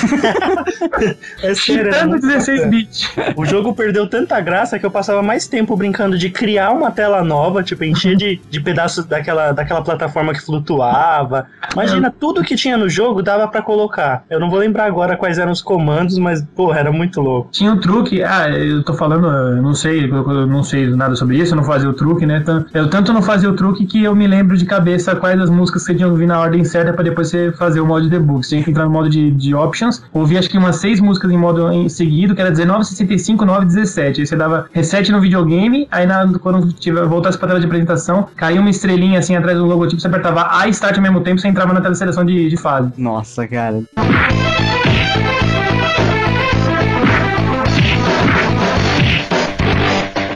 É 1.41 1.53
sério, 1.53 1.87
era 1.87 1.99
Tanto 1.99 2.09
muito 2.09 2.27
16 2.27 2.59
bacana. 2.59 2.77
bits. 2.77 3.11
O 3.35 3.45
jogo 3.45 3.73
perdeu 3.73 4.07
tanta 4.07 4.39
graça 4.39 4.79
que 4.79 4.85
eu 4.85 4.91
passava 4.91 5.21
mais 5.21 5.47
tempo 5.47 5.75
brincando 5.75 6.17
de 6.17 6.29
criar 6.29 6.71
uma 6.71 6.91
tela 6.91 7.23
nova, 7.23 7.63
tipo, 7.63 7.83
encher 7.83 8.15
de, 8.15 8.39
de 8.49 8.59
pedaços 8.59 9.05
daquela, 9.05 9.51
daquela 9.51 9.81
plataforma 9.81 10.33
que 10.33 10.41
flutuava. 10.41 11.47
Imagina, 11.73 12.13
tudo 12.17 12.43
que 12.43 12.55
tinha 12.55 12.77
no 12.77 12.89
jogo 12.89 13.21
dava 13.21 13.44
pra 13.47 13.61
colocar. 13.61 14.23
Eu 14.29 14.39
não 14.39 14.49
vou 14.49 14.59
lembrar 14.59 14.85
agora 14.85 15.17
quais 15.17 15.37
eram 15.37 15.51
os 15.51 15.61
comandos, 15.61 16.17
mas, 16.17 16.41
porra, 16.55 16.79
era 16.79 16.91
muito 16.91 17.21
louco. 17.21 17.49
Tinha 17.51 17.71
um 17.71 17.79
truque, 17.79 18.23
ah, 18.23 18.49
eu 18.49 18.83
tô 18.83 18.93
falando, 18.93 19.27
eu 19.27 19.61
não 19.61 19.73
sei, 19.73 20.05
eu 20.05 20.47
não 20.47 20.63
sei 20.63 20.87
nada 20.95 21.15
sobre 21.15 21.37
isso, 21.37 21.53
eu 21.53 21.57
não 21.57 21.63
fazia 21.63 21.89
o 21.89 21.93
truque, 21.93 22.25
né? 22.25 22.43
Eu 22.73 22.89
tanto 22.89 23.13
não 23.13 23.21
fazia 23.21 23.49
o 23.49 23.55
truque 23.55 23.85
que 23.85 24.03
eu 24.03 24.15
me 24.15 24.27
lembro 24.27 24.57
de 24.57 24.65
cabeça 24.65 25.15
quais 25.15 25.39
as 25.39 25.49
músicas 25.49 25.81
que 25.81 25.87
você 25.87 25.95
tinha 25.95 26.07
que 26.07 26.11
ouvir 26.11 26.27
na 26.27 26.39
ordem 26.39 26.63
certa 26.63 26.93
pra 26.93 27.03
depois 27.03 27.29
você 27.29 27.51
fazer 27.53 27.79
o 27.81 27.85
modo 27.85 28.03
de 28.03 28.09
debug. 28.09 28.43
Você 28.43 28.49
tinha 28.49 28.63
que 28.63 28.71
entrar 28.71 28.85
no 28.85 28.91
modo 28.91 29.09
de, 29.09 29.31
de 29.31 29.53
options, 29.55 30.03
ouvir 30.13 30.37
acho 30.37 30.49
que 30.49 30.57
umas 30.57 30.77
seis 30.77 30.99
músicas 30.99 31.31
em 31.31 31.37
modo 31.37 31.71
em 31.71 31.89
seguido, 31.89 32.35
que 32.35 32.41
era 32.41 32.51
19, 32.51 32.85
65, 32.85 33.45
9, 33.45 33.65
17. 33.65 34.21
Aí 34.21 34.27
você 34.27 34.35
dava 34.35 34.67
reset 34.71 35.11
no 35.11 35.19
videogame, 35.19 35.87
aí 35.91 36.05
na, 36.05 36.27
quando 36.39 36.71
tiver, 36.73 37.05
voltasse 37.05 37.37
pra 37.37 37.47
tela 37.47 37.59
de 37.59 37.65
apresentação, 37.65 38.27
caía 38.35 38.59
uma 38.59 38.69
estrelinha 38.69 39.19
assim 39.19 39.35
atrás 39.35 39.57
do 39.57 39.65
logotipo, 39.65 40.01
você 40.01 40.07
apertava 40.07 40.47
A 40.51 40.67
e 40.67 40.71
Start 40.71 40.97
ao 40.97 41.03
mesmo 41.03 41.21
tempo, 41.21 41.39
você 41.39 41.47
entrava 41.47 41.73
na 41.73 41.81
tela 41.81 41.93
de 41.93 41.97
seleção 41.97 42.25
de, 42.25 42.49
de 42.49 42.57
fase. 42.57 42.91
Nossa, 42.97 43.34
cara. 43.43 43.83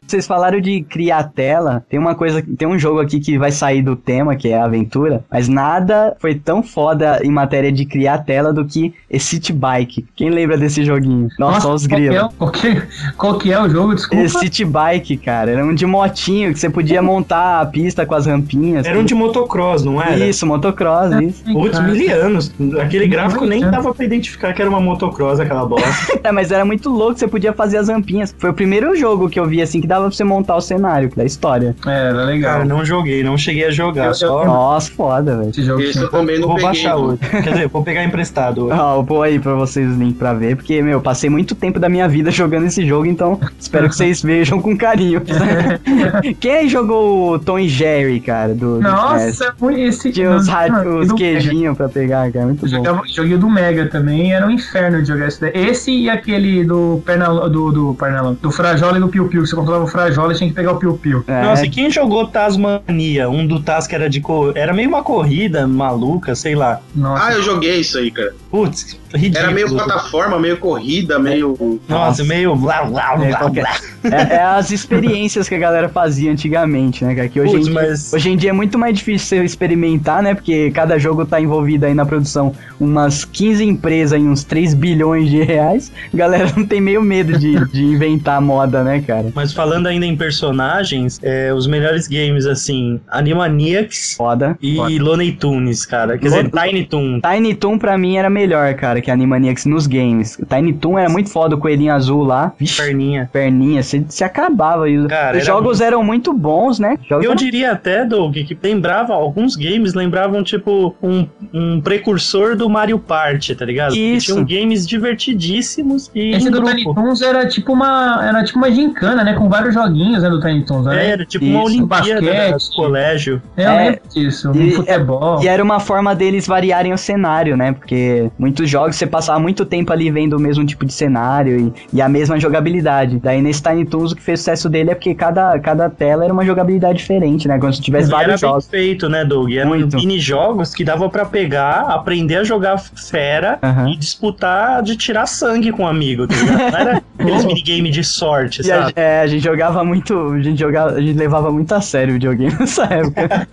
Vocês 0.09 0.25
falaram 0.27 0.59
de 0.59 0.81
criar 0.81 1.23
tela. 1.23 1.83
Tem 1.89 1.99
uma 1.99 2.15
coisa, 2.15 2.43
tem 2.57 2.67
um 2.67 2.77
jogo 2.79 2.99
aqui 2.99 3.19
que 3.19 3.37
vai 3.37 3.51
sair 3.51 3.81
do 3.81 3.95
tema, 3.95 4.35
que 4.35 4.49
é 4.49 4.57
a 4.57 4.65
aventura, 4.65 5.23
mas 5.31 5.47
nada 5.47 6.15
foi 6.19 6.35
tão 6.35 6.63
foda 6.63 7.19
em 7.23 7.31
matéria 7.31 7.71
de 7.71 7.85
criar 7.85 8.19
tela 8.19 8.51
do 8.51 8.65
que 8.65 8.93
esse 9.09 9.29
City 9.29 9.53
Bike. 9.53 10.05
Quem 10.15 10.31
lembra 10.31 10.57
desse 10.57 10.83
joguinho? 10.83 11.29
Nossa, 11.37 11.67
olha 11.67 11.75
os 11.75 11.85
é, 11.85 11.87
grilos. 11.87 12.23
o- 12.23 12.29
qual, 12.37 12.51
que, 12.51 12.81
qual 13.15 13.37
que 13.37 13.53
é 13.53 13.61
o 13.61 13.69
jogo? 13.69 13.93
Desculpa. 13.93 14.23
Esse 14.23 14.39
City 14.39 14.65
Bike, 14.65 15.17
cara, 15.17 15.51
era 15.51 15.63
um 15.63 15.73
de 15.75 15.85
motinho 15.85 16.51
que 16.51 16.59
você 16.59 16.69
podia 16.69 17.01
montar 17.01 17.61
a 17.61 17.65
pista 17.65 18.05
com 18.05 18.15
as 18.15 18.25
rampinhas. 18.25 18.85
Era 18.87 18.97
um 18.99 19.03
de 19.03 19.13
motocross, 19.13 19.83
não 19.83 20.01
era? 20.01 20.17
Isso, 20.25 20.47
motocross, 20.47 21.11
isso. 21.21 21.43
Putz, 21.43 21.79
mil 21.79 22.15
anos. 22.15 22.51
Aquele 22.81 23.07
gráfico 23.07 23.45
nem 23.45 23.61
anos. 23.61 23.75
dava 23.75 23.93
pra 23.93 24.03
identificar 24.05 24.53
que 24.53 24.61
era 24.61 24.69
uma 24.69 24.81
motocross 24.81 25.39
aquela 25.39 25.65
bosta. 25.65 25.89
É, 26.23 26.31
mas 26.31 26.51
era 26.51 26.65
muito 26.65 26.89
louco, 26.89 27.17
você 27.17 27.27
podia 27.27 27.53
fazer 27.53 27.77
as 27.77 27.87
rampinhas. 27.87 28.35
Foi 28.37 28.49
o 28.49 28.53
primeiro 28.53 28.95
jogo 28.95 29.29
que 29.29 29.39
eu 29.39 29.45
vi 29.45 29.61
assim 29.61 29.79
que 29.79 29.87
dava 29.87 29.98
pra 30.07 30.11
você 30.11 30.23
montar 30.23 30.55
o 30.55 30.61
cenário 30.61 31.09
da 31.15 31.23
história. 31.25 31.75
É, 31.85 32.09
era 32.09 32.23
legal. 32.25 32.53
Cara, 32.53 32.65
não 32.65 32.83
joguei, 32.85 33.23
não 33.23 33.37
cheguei 33.37 33.65
a 33.65 33.71
jogar. 33.71 34.07
Eu- 34.07 34.13
só. 34.13 34.41
eu- 34.43 34.47
Nossa, 34.47 34.91
foda, 34.91 35.37
velho. 35.37 35.49
Esse 35.49 35.63
jogo 35.63 35.81
Esse 35.81 35.99
eu 36.01 36.09
também 36.09 36.39
não 36.39 36.47
vou 36.47 36.55
peguei. 36.55 36.67
baixar 36.69 36.95
hoje. 36.97 37.17
Quer 37.19 37.51
dizer, 37.51 37.67
vou 37.67 37.83
pegar 37.83 38.03
emprestado 38.03 38.65
hoje. 38.65 38.79
Ah, 38.79 38.93
eu 38.95 39.03
vou 39.03 39.21
aí 39.23 39.39
pra 39.39 39.53
vocês 39.55 39.89
o 39.91 39.95
link 39.99 40.15
pra 40.17 40.33
ver, 40.33 40.55
porque, 40.55 40.81
meu, 40.81 41.01
passei 41.01 41.29
muito 41.29 41.53
tempo 41.55 41.79
da 41.79 41.89
minha 41.89 42.07
vida 42.07 42.31
jogando 42.31 42.65
esse 42.67 42.85
jogo, 42.85 43.05
então 43.05 43.39
espero 43.59 43.89
que 43.89 43.95
vocês 43.95 44.21
vejam 44.21 44.61
com 44.61 44.75
carinho. 44.77 45.21
Quem 46.39 46.51
aí 46.51 46.69
jogou 46.69 47.33
o 47.33 47.39
Tom 47.39 47.59
e 47.59 47.67
Jerry, 47.67 48.19
cara, 48.19 48.53
do? 48.53 48.79
Nossa, 48.81 49.53
foi 49.57 49.81
esse. 49.81 50.11
Tinha 50.11 50.35
os, 50.35 50.47
Não, 50.47 50.99
os 50.99 51.11
queijinhos 51.13 51.75
pra 51.77 51.89
pegar, 51.89 52.31
cara, 52.31 52.45
muito 52.45 52.61
bom. 52.61 52.67
Jogava- 52.67 53.01
Joguei 53.07 53.37
do 53.37 53.49
Mega 53.49 53.87
também, 53.87 54.33
era 54.33 54.45
um 54.45 54.49
inferno 54.51 55.01
de 55.01 55.07
jogar 55.07 55.27
esse 55.27 55.41
daí. 55.41 55.51
Esse 55.53 55.91
e 55.91 56.09
aquele 56.09 56.63
do 56.63 57.01
Pernalonga, 57.05 57.49
do, 57.49 57.71
do 57.71 57.97
do 58.41 58.51
Frajola 58.51 58.97
e 58.97 58.99
do 58.99 59.07
Piu 59.07 59.27
Piu, 59.27 59.41
que 59.41 59.47
você 59.49 59.55
controlava 59.55 59.85
o 59.85 59.87
Frajola 59.89 60.33
e 60.33 60.37
tinha 60.37 60.49
que 60.49 60.55
pegar 60.55 60.71
o 60.71 60.77
Piu 60.77 60.93
Piu. 60.97 61.23
É, 61.27 61.41
Nossa, 61.43 61.65
e 61.65 61.69
quem 61.69 61.89
jogou 61.89 62.27
Tasmania? 62.27 63.29
Um 63.29 63.45
do 63.45 63.59
Taz 63.59 63.87
que 63.87 63.95
era 63.95 64.09
de 64.09 64.21
cor. 64.21 64.53
Era 64.55 64.73
meio 64.73 64.89
uma 64.89 65.03
corrida 65.03 65.67
maluca, 65.67 66.35
sei 66.35 66.55
lá. 66.55 66.79
Nossa, 66.95 67.25
Ah, 67.25 67.33
eu 67.33 67.43
joguei 67.43 67.79
isso 67.79 67.97
aí, 67.97 68.11
cara. 68.11 68.33
Putz, 68.51 68.97
ridículo. 69.13 69.43
Era 69.45 69.53
meio 69.53 69.69
plataforma, 69.69 70.39
meio 70.39 70.57
corrida, 70.57 71.19
meio. 71.19 71.55
Nossa, 71.87 72.05
Nossa. 72.21 72.23
meio 72.23 72.55
blá 72.55 72.83
blá 72.83 73.13
É, 73.13 73.27
blá 73.27 73.37
qualquer- 73.37 73.61
blá. 74.01 74.17
é- 74.17 74.33
é 74.35 74.41
as 74.43 74.71
experiências 74.71 75.47
que 75.47 75.55
a 75.55 75.59
galera 75.59 75.87
fazia 75.89 76.31
antigamente, 76.31 77.03
né, 77.05 77.13
cara? 77.15 77.27
Que 77.29 77.39
hoje, 77.41 77.51
Putz, 77.53 77.67
em, 77.67 77.71
dia, 77.71 77.81
mas- 77.81 78.13
hoje 78.13 78.29
em 78.29 78.37
dia 78.37 78.49
é 78.49 78.53
muito 78.53 78.77
mais 78.77 78.97
difícil 78.97 79.37
você 79.39 79.43
experimentar, 79.43 80.23
né? 80.23 80.33
Porque 80.33 80.71
cada 80.71 80.97
jogo 80.97 81.25
tá 81.25 81.39
envolvido 81.39 81.85
aí 81.85 81.93
na 81.93 82.05
produção 82.05 82.53
umas 82.79 83.23
15 83.25 83.63
empresas 83.63 84.19
em 84.19 84.27
uns 84.27 84.43
3 84.43 84.73
bilhões 84.73 85.29
de 85.29 85.41
reais. 85.43 85.91
A 86.13 86.17
galera 86.17 86.51
não 86.57 86.65
tem 86.65 86.81
meio 86.81 87.01
medo 87.03 87.37
de, 87.37 87.63
de 87.71 87.83
inventar 87.83 88.41
moda, 88.41 88.83
né, 88.83 89.03
cara? 89.05 89.31
Mas 89.35 89.53
falando 89.53 89.78
ainda 89.87 90.05
em 90.05 90.15
personagens, 90.15 91.19
é, 91.23 91.53
os 91.53 91.67
melhores 91.67 92.07
games, 92.07 92.45
assim, 92.45 92.99
Animaniacs 93.09 94.15
Foda. 94.17 94.57
e 94.61 94.75
Foda. 94.75 95.03
Looney 95.03 95.31
Tunes, 95.33 95.85
cara. 95.85 96.17
Quer 96.17 96.25
dizer, 96.27 96.49
Tiny 96.51 96.85
Toon. 96.85 97.19
Tiny 97.21 97.53
Toon 97.55 97.77
pra 97.77 97.97
mim 97.97 98.17
era 98.17 98.29
melhor, 98.29 98.73
cara, 98.75 99.01
que 99.01 99.09
Animaniacs 99.11 99.65
nos 99.65 99.87
games. 99.87 100.37
Tiny 100.49 100.73
Toon 100.73 100.97
era 100.99 101.09
muito 101.09 101.29
foda, 101.29 101.55
o 101.55 101.57
coelhinho 101.59 101.93
azul 101.93 102.23
lá. 102.23 102.53
Vixe, 102.59 102.81
Perninha. 102.81 103.29
perninha, 103.31 103.81
você 103.83 104.03
se 104.09 104.23
acabava. 104.23 104.83
Os 104.89 105.07
Cara, 105.07 105.31
os 105.37 105.43
era 105.43 105.45
jogos 105.45 105.81
eram 105.81 106.03
muito 106.03 106.33
bons, 106.33 106.79
né? 106.79 106.97
Jogos 107.07 107.25
Eu 107.25 107.31
eram- 107.31 107.35
diria 107.43 107.71
até, 107.71 108.05
Doug, 108.05 108.33
que 108.35 108.57
lembrava, 108.61 109.13
alguns 109.13 109.55
games 109.55 109.93
lembravam, 109.93 110.43
tipo, 110.43 110.95
um, 111.01 111.27
um 111.53 111.81
precursor 111.81 112.55
do 112.55 112.69
Mario 112.69 112.99
Party, 112.99 113.55
tá 113.55 113.65
ligado? 113.65 113.95
Isso. 113.95 114.27
Tinham 114.33 114.43
games 114.45 114.87
divertidíssimos 114.87 116.09
e 116.13 116.31
Esse 116.31 116.49
do 116.49 116.57
grupo. 116.61 116.75
Tiny 116.75 116.93
Toons 116.95 117.21
era 117.21 117.47
tipo 117.47 117.73
uma. 117.73 118.19
Era 118.27 118.43
tipo 118.43 118.57
uma 118.57 118.71
gincana, 118.71 119.23
né? 119.23 119.33
Com 119.33 119.47
vários 119.49 119.68
joguinhos 119.71 120.21
né, 120.23 120.29
do 120.29 120.39
Tiny 120.39 120.65
Toons, 120.65 120.85
né? 120.85 121.09
Era 121.11 121.25
tipo 121.25 121.45
uma 121.45 121.59
Isso, 121.59 121.65
Olimpíada 121.65 122.21
basquete. 122.21 122.69
do 122.69 122.75
colégio. 122.75 123.41
Eu 123.57 123.69
É. 123.69 123.77
lembro 123.85 124.01
disso. 124.13 124.51
E- 124.55 124.59
um 124.59 124.71
futebol. 124.71 125.43
E 125.43 125.47
era 125.47 125.63
uma 125.63 125.79
forma 125.79 126.13
deles 126.15 126.47
variarem 126.47 126.93
o 126.93 126.97
cenário, 126.97 127.55
né? 127.57 127.71
Porque 127.73 128.29
muitos 128.37 128.69
jogos 128.69 128.95
você 128.95 129.05
passava 129.07 129.39
muito 129.39 129.65
tempo 129.65 129.91
ali 129.93 130.09
vendo 130.11 130.33
o 130.37 130.39
mesmo 130.39 130.65
tipo 130.65 130.85
de 130.85 130.93
cenário 130.93 131.59
e, 131.91 131.97
e 131.97 132.01
a 132.01 132.09
mesma 132.09 132.39
jogabilidade. 132.39 133.19
Daí 133.21 133.41
nesse 133.41 133.61
Tiny 133.61 133.85
Toons 133.85 134.11
o 134.11 134.15
que 134.15 134.21
fez 134.21 134.39
sucesso 134.39 134.69
dele 134.69 134.91
é 134.91 134.95
porque 134.95 135.13
cada, 135.13 135.57
cada 135.59 135.89
tela 135.89 136.23
era 136.23 136.33
uma 136.33 136.45
jogabilidade 136.45 136.97
diferente, 136.99 137.47
né? 137.47 137.57
Quando 137.59 137.75
você 137.75 137.81
tivesse 137.81 138.09
E 138.09 138.13
era 138.13 138.17
vários 138.17 138.41
bem 138.41 138.49
jogos. 138.49 138.67
feito, 138.67 139.09
né, 139.09 139.25
Doug? 139.25 139.51
Eram 139.51 139.69
Muito. 139.69 139.95
mini-jogos 139.97 140.73
que 140.73 140.83
dava 140.83 141.09
pra 141.09 141.25
pegar, 141.25 141.81
aprender 141.89 142.37
a 142.37 142.43
jogar 142.43 142.77
fera 142.79 143.57
Aham. 143.61 143.89
e 143.89 143.97
disputar 143.97 144.81
de 144.83 144.95
tirar 144.95 145.25
sangue 145.25 145.71
com 145.71 145.83
um 145.83 145.87
amigo, 145.87 146.27
tá 146.27 146.35
ligado? 146.35 146.57
Não 146.71 146.77
era 146.79 147.01
aqueles 147.19 147.45
minigame 147.45 147.89
de 147.89 148.03
sorte, 148.03 148.61
E 148.65 148.71
a, 148.71 148.81
sabe? 148.83 148.93
é, 148.95 149.21
a 149.21 149.27
gente 149.27 149.43
jogava 149.43 149.58
muito. 149.83 150.17
A 150.33 150.41
gente, 150.41 150.59
jogava, 150.59 150.91
a 150.91 151.01
gente 151.01 151.17
levava 151.17 151.51
muito 151.51 151.73
a 151.73 151.81
sério 151.81 152.11
o 152.11 152.13
videogame 152.13 152.55
nessa 152.59 152.83
época. 152.85 153.47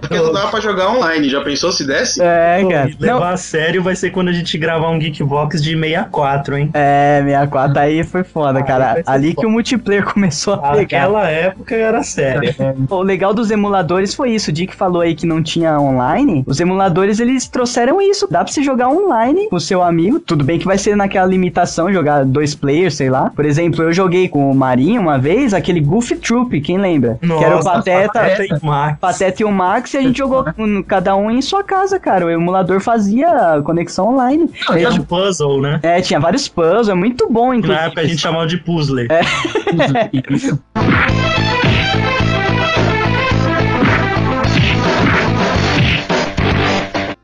Porque 0.00 0.16
não 0.18 0.32
dava 0.32 0.48
pra 0.48 0.60
jogar 0.60 0.90
online. 0.90 1.28
Já 1.28 1.40
pensou 1.42 1.70
se 1.72 1.86
desse? 1.86 2.20
É, 2.22 2.60
Pô, 2.62 2.68
cara. 2.70 2.90
levar 2.98 3.20
Não, 3.20 3.22
a 3.24 3.36
sério 3.36 3.82
vai 3.82 3.94
ser 3.94 4.10
quando 4.10 4.28
a 4.28 4.32
gente 4.32 4.56
gravar 4.56 4.88
um 4.90 4.98
Geekbox 4.98 5.62
de 5.62 5.76
64, 5.78 6.56
hein? 6.56 6.70
é, 6.74 7.20
64 7.24 7.78
aí 7.78 8.04
foi 8.04 8.24
foda, 8.24 8.58
Aí 8.60 8.64
cara. 8.64 9.02
Ali 9.06 9.28
foda. 9.30 9.40
que 9.40 9.46
o 9.46 9.50
multiplayer 9.50 10.04
começou 10.12 10.54
a 10.54 10.58
pegar. 10.58 10.80
Aquela 10.82 11.28
época 11.28 11.74
era 11.74 12.02
séria. 12.02 12.54
O 12.88 13.02
legal 13.02 13.34
dos 13.34 13.50
emuladores 13.50 14.14
foi 14.14 14.30
isso. 14.30 14.50
O 14.50 14.52
Dick 14.52 14.74
falou 14.74 15.02
aí 15.02 15.14
que 15.14 15.26
não 15.26 15.42
tinha 15.42 15.78
online. 15.78 16.44
Os 16.46 16.60
emuladores, 16.60 17.20
eles 17.20 17.46
trouxeram 17.48 18.00
isso. 18.00 18.26
Dá 18.30 18.42
pra 18.44 18.52
você 18.52 18.62
jogar 18.62 18.88
online 18.88 19.48
com 19.48 19.56
o 19.56 19.60
seu 19.60 19.82
amigo. 19.82 20.18
Tudo 20.20 20.44
bem 20.44 20.58
que 20.58 20.64
vai 20.66 20.78
ser 20.78 20.96
naquela 20.96 21.26
limitação, 21.26 21.92
jogar 21.92 22.24
dois 22.24 22.54
players, 22.54 22.94
sei 22.94 23.10
lá. 23.10 23.30
Por 23.30 23.44
exemplo, 23.44 23.82
eu 23.82 23.92
joguei 23.92 24.28
com 24.28 24.50
o 24.50 24.54
Marinho 24.60 25.00
uma 25.00 25.18
vez, 25.18 25.54
aquele 25.54 25.80
Goofy 25.80 26.16
Troop, 26.16 26.60
quem 26.60 26.78
lembra? 26.78 27.18
que 27.20 27.44
era 27.44 27.56
o 27.56 27.64
Pateta. 27.64 28.12
Pateta 28.12 28.44
e 28.44 28.66
Max. 28.66 28.98
Pateta 29.00 29.42
e 29.42 29.44
o 29.44 29.50
Max, 29.50 29.94
e 29.94 29.96
a 29.96 30.02
gente 30.02 30.18
jogou 30.18 30.44
cada 30.86 31.16
um 31.16 31.30
em 31.30 31.40
sua 31.40 31.64
casa, 31.64 31.98
cara. 31.98 32.26
O 32.26 32.30
emulador 32.30 32.80
fazia 32.80 33.60
conexão 33.64 34.08
online. 34.08 34.50
Era 34.70 34.92
um 34.92 35.02
puzzle, 35.02 35.62
né? 35.62 35.80
É, 35.82 36.00
tinha 36.02 36.20
vários 36.20 36.46
puzzles, 36.46 36.88
é 36.88 36.94
muito 36.94 37.26
bom, 37.30 37.54
inclusive. 37.54 37.80
na 37.80 37.86
época 37.86 38.02
a 38.02 38.04
gente 38.04 38.20
chamava 38.20 38.46
de 38.46 38.58
puzzle. 38.58 39.00
É. 39.00 39.20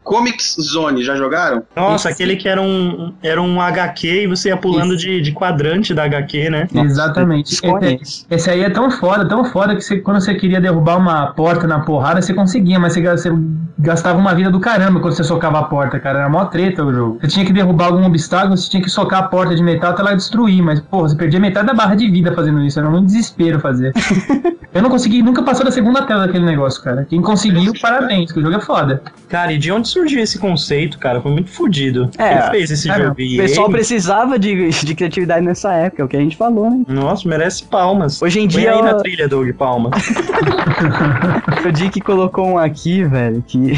Comics 0.07 0.55
Zone, 0.61 1.03
já 1.03 1.16
jogaram? 1.16 1.65
Nossa, 1.74 2.09
aquele 2.09 2.37
que 2.37 2.49
era 2.49 2.62
um, 2.62 3.12
era 3.20 3.43
um 3.43 3.61
HQ 3.61 4.23
e 4.23 4.27
você 4.28 4.51
ia 4.51 4.57
pulando 4.57 4.97
de, 4.97 5.20
de 5.20 5.33
quadrante 5.33 5.93
da 5.93 6.05
HQ, 6.05 6.49
né? 6.49 6.69
Exatamente. 6.73 7.53
Esse, 7.53 7.61
Desconheço. 7.61 8.27
esse 8.31 8.49
aí 8.49 8.62
é 8.62 8.70
tão 8.70 8.89
foda, 8.89 9.27
tão 9.27 9.45
foda 9.45 9.74
que 9.74 9.81
você, 9.81 9.99
quando 9.99 10.20
você 10.20 10.37
queria 10.37 10.61
derrubar 10.61 10.97
uma 10.97 11.33
porta 11.33 11.66
na 11.66 11.81
porrada, 11.81 12.23
você 12.23 12.33
conseguia, 12.33 12.78
mas 12.78 12.93
você, 12.93 13.03
você 13.03 13.33
gastava 13.77 14.16
uma 14.16 14.33
vida 14.33 14.49
do 14.49 14.61
caramba 14.61 15.01
quando 15.01 15.15
você 15.15 15.24
socava 15.24 15.59
a 15.59 15.65
porta, 15.65 15.99
cara. 15.99 16.20
Era 16.20 16.28
mó 16.28 16.45
treta 16.45 16.85
o 16.85 16.95
jogo. 16.95 17.19
Você 17.20 17.27
tinha 17.27 17.45
que 17.45 17.53
derrubar 17.53 17.87
algum 17.87 18.07
obstáculo, 18.07 18.57
você 18.57 18.70
tinha 18.70 18.83
que 18.83 18.89
socar 18.89 19.24
a 19.24 19.28
porta 19.28 19.57
de 19.57 19.62
metal 19.62 19.91
até 19.91 20.03
ela 20.03 20.15
destruir, 20.15 20.62
mas, 20.62 20.78
porra, 20.78 21.09
você 21.09 21.16
perdia 21.16 21.41
metade 21.41 21.66
da 21.66 21.74
barra 21.74 21.97
de 21.97 22.09
vida 22.09 22.33
fazendo 22.33 22.62
isso. 22.62 22.78
Era 22.78 22.89
um 22.89 23.05
desespero 23.05 23.59
fazer. 23.59 23.93
Eu 24.73 24.83
não 24.83 24.91
consegui, 24.91 25.23
nunca 25.23 25.43
passou 25.43 25.65
da 25.65 25.73
segunda 25.73 26.03
tela 26.03 26.27
daquele 26.27 26.45
negócio, 26.45 26.83
cara. 26.83 27.07
Quem 27.09 27.23
conseguiu, 27.23 27.73
parabéns, 27.81 28.31
que 28.31 28.39
o 28.39 28.43
jogo 28.43 28.57
é 28.57 28.61
foda. 28.61 29.03
Cara, 29.27 29.51
e 29.51 29.57
de 29.57 29.73
onde 29.73 29.89
surgiu 29.97 30.20
esse 30.20 30.39
conceito, 30.39 30.98
cara? 30.98 31.20
Foi 31.23 31.32
muito 31.32 31.51
fodido. 31.51 32.10
É, 32.18 32.39
Quem 32.39 32.51
fez 32.51 32.70
esse 32.70 32.86
cara, 32.86 33.05
jogo? 33.05 33.14
O 33.14 33.36
pessoal 33.36 33.70
precisava 33.70 34.39
de, 34.39 34.68
de 34.68 34.94
criatividade 34.94 35.44
nessa 35.44 35.73
época, 35.73 36.02
é 36.02 36.05
o 36.05 36.09
que 36.09 36.16
a 36.16 36.20
gente 36.20 36.36
falou, 36.36 36.70
né? 36.70 36.85
Nossa, 36.86 37.27
merece 37.27 37.64
palmas. 37.64 38.20
Hoje 38.20 38.40
em 38.40 38.48
Põe 38.48 38.60
dia, 38.60 38.74
aí 38.74 38.82
na 38.82 38.94
trilha, 38.94 39.27
Doug, 39.27 39.51
palmas. 39.52 39.93
o 41.64 41.73
Dick 41.73 42.01
colocou 42.01 42.47
um 42.47 42.59
aqui, 42.59 43.05
velho, 43.05 43.43
que 43.47 43.73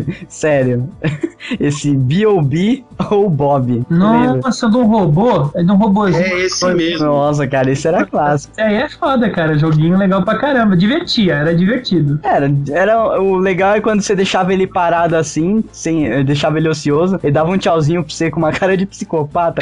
Sério. 0.28 0.88
Esse 1.58 1.94
B.O.B. 1.94 2.84
ou 3.10 3.28
Bob? 3.28 3.84
Lembra? 3.90 4.40
Nossa, 4.44 4.70
de 4.70 4.76
um 4.76 4.86
robô. 4.86 5.50
É 5.54 5.62
de 5.62 5.70
um 5.70 5.76
robôzinho. 5.76 6.22
É 6.22 6.40
esse 6.40 6.72
mesmo. 6.72 7.06
Nossa, 7.06 7.46
cara, 7.46 7.70
esse 7.70 7.86
era 7.86 8.06
clássico. 8.06 8.52
Isso 8.52 8.60
aí 8.60 8.76
é 8.76 8.88
foda, 8.88 9.28
cara. 9.30 9.58
Joguinho 9.58 9.98
legal 9.98 10.22
pra 10.22 10.38
caramba. 10.38 10.76
Divertia, 10.76 11.34
era 11.34 11.54
divertido. 11.54 12.20
Era, 12.22 12.52
era, 12.70 13.20
o 13.20 13.36
legal 13.36 13.74
é 13.74 13.80
quando 13.80 14.02
você 14.02 14.14
deixava 14.14 14.52
ele 14.52 14.66
parado 14.66 15.16
assim, 15.16 15.64
sem, 15.72 16.06
eh, 16.06 16.22
deixava 16.22 16.58
ele 16.58 16.68
ocioso, 16.68 17.18
ele 17.22 17.32
dava 17.32 17.50
um 17.50 17.58
tchauzinho 17.58 18.04
pra 18.04 18.14
você 18.14 18.30
com 18.30 18.38
uma 18.38 18.52
cara 18.52 18.76
de 18.76 18.86
psicopata. 18.86 19.60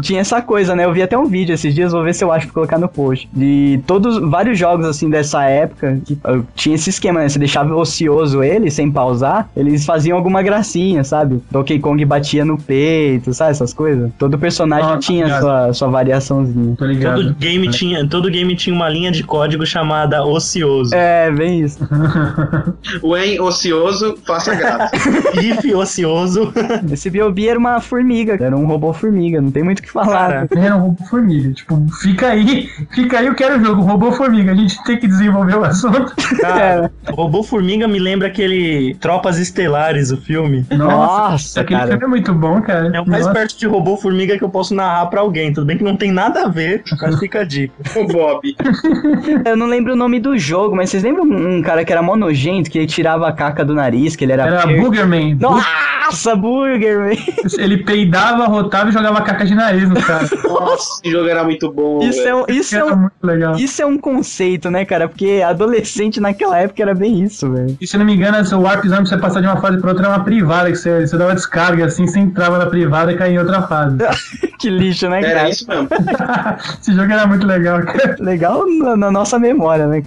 Tinha 0.00 0.20
essa 0.20 0.40
coisa, 0.42 0.74
né? 0.74 0.84
Eu 0.84 0.92
vi 0.92 1.02
até 1.02 1.16
um 1.16 1.26
vídeo 1.26 1.54
esses 1.54 1.74
dias, 1.74 1.92
vou 1.92 2.02
ver 2.02 2.14
se 2.14 2.24
eu 2.24 2.32
acho 2.32 2.46
pra 2.46 2.54
colocar 2.54 2.78
no 2.78 2.88
post. 2.88 3.28
De 3.32 3.80
todos, 3.86 4.18
vários 4.18 4.58
jogos 4.58 4.86
assim 4.86 5.08
dessa 5.10 5.44
época, 5.44 5.98
que 6.04 6.14
uh, 6.14 6.44
tinha 6.54 6.74
esse 6.74 6.90
esquema, 6.90 7.20
né? 7.20 7.28
Você 7.28 7.38
deixava 7.38 7.74
ocioso 7.74 8.42
ele, 8.42 8.70
sem 8.70 8.90
pausar, 8.90 9.48
eles 9.56 9.84
faziam 9.84 10.16
alguma 10.16 10.42
gracinha, 10.42 11.04
sabe? 11.04 11.42
Donkey 11.50 11.78
Kong 11.78 12.04
batia 12.04 12.44
no 12.44 12.58
peito, 12.58 13.32
sabe? 13.32 13.50
Essas 13.50 13.72
coisas. 13.72 14.10
Todo 14.18 14.38
personagem 14.38 14.90
Ah, 14.90 14.98
tinha 14.98 15.40
sua, 15.40 15.72
sua 15.72 15.88
variaçãozinha. 15.88 16.76
Tô 16.76 16.84
ligado. 16.84 17.22
Todo 17.22 17.34
game, 17.34 17.68
tinha, 17.70 18.08
todo 18.08 18.30
game 18.30 18.54
tinha 18.56 18.74
uma 18.74 18.88
linha 18.88 19.10
de 19.10 19.22
código 19.22 19.64
chamada 19.66 20.24
ocioso. 20.24 20.94
É, 20.94 21.30
bem 21.30 21.60
isso. 21.62 21.78
O 23.02 23.16
En 23.16 23.40
ocioso, 23.40 24.16
faça 24.24 24.54
graça. 24.54 24.90
If 25.40 25.64
ocioso. 25.74 26.52
Esse 26.90 27.10
B.O.B. 27.10 27.46
era 27.48 27.58
uma 27.58 27.80
formiga, 27.80 28.36
era 28.40 28.56
um 28.56 28.66
robô 28.66 28.92
formiga, 28.92 29.40
não 29.40 29.50
tem 29.50 29.63
muito 29.64 29.80
o 29.80 29.82
que 29.82 29.90
falar. 29.90 30.46
Cara, 30.48 30.76
um 30.76 30.80
robô 30.80 31.04
formiga. 31.04 31.52
Tipo, 31.52 31.86
fica 32.00 32.28
aí, 32.28 32.68
fica 32.92 33.18
aí, 33.18 33.26
eu 33.26 33.34
quero 33.34 33.60
o 33.60 33.64
jogo. 33.64 33.82
Robô 33.82 34.12
formiga. 34.12 34.52
A 34.52 34.54
gente 34.54 34.82
tem 34.84 34.98
que 34.98 35.06
desenvolver 35.06 35.56
o 35.56 35.64
assunto. 35.64 36.14
cara, 36.40 36.90
Robô 37.10 37.42
Formiga 37.42 37.86
me 37.86 37.98
lembra 37.98 38.28
aquele 38.28 38.94
Tropas 39.00 39.38
Estelares, 39.38 40.10
o 40.10 40.16
filme. 40.16 40.64
Nossa, 40.70 41.60
aquele 41.60 41.80
cara. 41.80 41.90
filme 41.92 42.04
é 42.04 42.08
muito 42.08 42.34
bom, 42.34 42.60
cara. 42.60 42.90
É 42.94 43.00
o 43.00 43.08
mais 43.08 43.26
Nossa. 43.26 43.38
perto 43.38 43.58
de 43.58 43.66
Robô 43.66 43.96
Formiga 43.96 44.36
que 44.36 44.44
eu 44.44 44.48
posso 44.48 44.74
narrar 44.74 45.06
pra 45.06 45.20
alguém. 45.20 45.52
Tudo 45.52 45.66
bem 45.66 45.78
que 45.78 45.84
não 45.84 45.96
tem 45.96 46.12
nada 46.12 46.44
a 46.44 46.48
ver, 46.48 46.82
mas 47.00 47.18
fica 47.18 47.40
a 47.40 47.44
dica. 47.44 47.74
o 47.96 48.06
Bob. 48.06 48.54
Eu 49.44 49.56
não 49.56 49.66
lembro 49.66 49.92
o 49.92 49.96
nome 49.96 50.20
do 50.20 50.36
jogo, 50.36 50.74
mas 50.76 50.90
vocês 50.90 51.02
lembram 51.02 51.24
um 51.24 51.62
cara 51.62 51.84
que 51.84 51.92
era 51.92 52.02
mó 52.02 52.16
nojento, 52.16 52.70
que 52.70 52.78
ele 52.78 52.86
tirava 52.86 53.28
a 53.28 53.32
caca 53.32 53.64
do 53.64 53.74
nariz, 53.74 54.16
que 54.16 54.24
ele 54.24 54.32
era. 54.32 54.44
Era 54.44 54.66
verde? 54.66 54.82
Boogerman. 54.82 55.34
Nossa, 55.34 56.34
Burger, 56.36 57.04
velho. 57.04 57.18
Ele 57.58 57.78
peidava, 57.78 58.46
rotava 58.46 58.90
e 58.90 58.92
jogava 58.92 59.22
caca 59.22 59.44
de 59.44 59.53
nariz 59.54 59.88
no 59.88 60.00
cara. 60.00 60.28
Nossa, 60.44 61.00
esse 61.02 61.12
jogo 61.12 61.28
era 61.28 61.44
muito 61.44 61.70
bom. 61.72 62.02
Isso 62.02 62.20
é, 62.26 62.34
um, 62.34 62.44
isso, 62.48 62.74
é 62.74 62.78
Era 62.78 62.86
um, 62.86 62.96
muito 62.96 63.12
legal. 63.22 63.56
isso 63.56 63.82
é 63.82 63.86
um 63.86 63.98
conceito, 63.98 64.70
né, 64.70 64.84
cara? 64.84 65.08
Porque 65.08 65.42
adolescente 65.46 66.20
naquela 66.20 66.58
época 66.58 66.82
era 66.82 66.94
bem 66.94 67.22
isso, 67.22 67.50
velho. 67.50 67.76
E 67.80 67.86
se 67.86 67.96
não 67.96 68.04
me 68.04 68.14
engano, 68.14 68.38
esse 68.38 68.54
Warp 68.54 68.84
Zone, 68.84 68.96
pra 69.02 69.06
você 69.06 69.16
passar 69.18 69.40
de 69.40 69.46
uma 69.46 69.60
fase 69.60 69.78
pra 69.78 69.90
outra, 69.90 70.06
era 70.06 70.16
uma 70.16 70.24
privada, 70.24 70.70
que 70.70 70.76
você, 70.76 71.06
você 71.06 71.16
dava 71.16 71.34
descarga 71.34 71.84
assim, 71.86 72.06
você 72.06 72.18
entrava 72.18 72.58
na 72.58 72.66
privada 72.66 73.12
e 73.12 73.16
caía 73.16 73.34
em 73.34 73.38
outra 73.38 73.62
fase. 73.62 73.96
Que 74.58 74.70
lixo, 74.70 75.10
né, 75.10 75.18
Era 75.18 75.34
cara? 75.34 75.50
isso 75.50 75.68
mesmo. 75.68 75.88
Esse 76.80 76.94
jogo 76.94 77.12
era 77.12 77.26
muito 77.26 77.46
legal, 77.46 77.82
cara. 77.82 78.16
Legal 78.20 78.64
na, 78.78 78.96
na 78.96 79.10
nossa 79.10 79.38
memória, 79.38 79.86
né? 79.86 80.02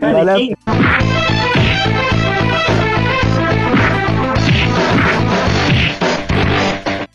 Olha, 0.00 0.36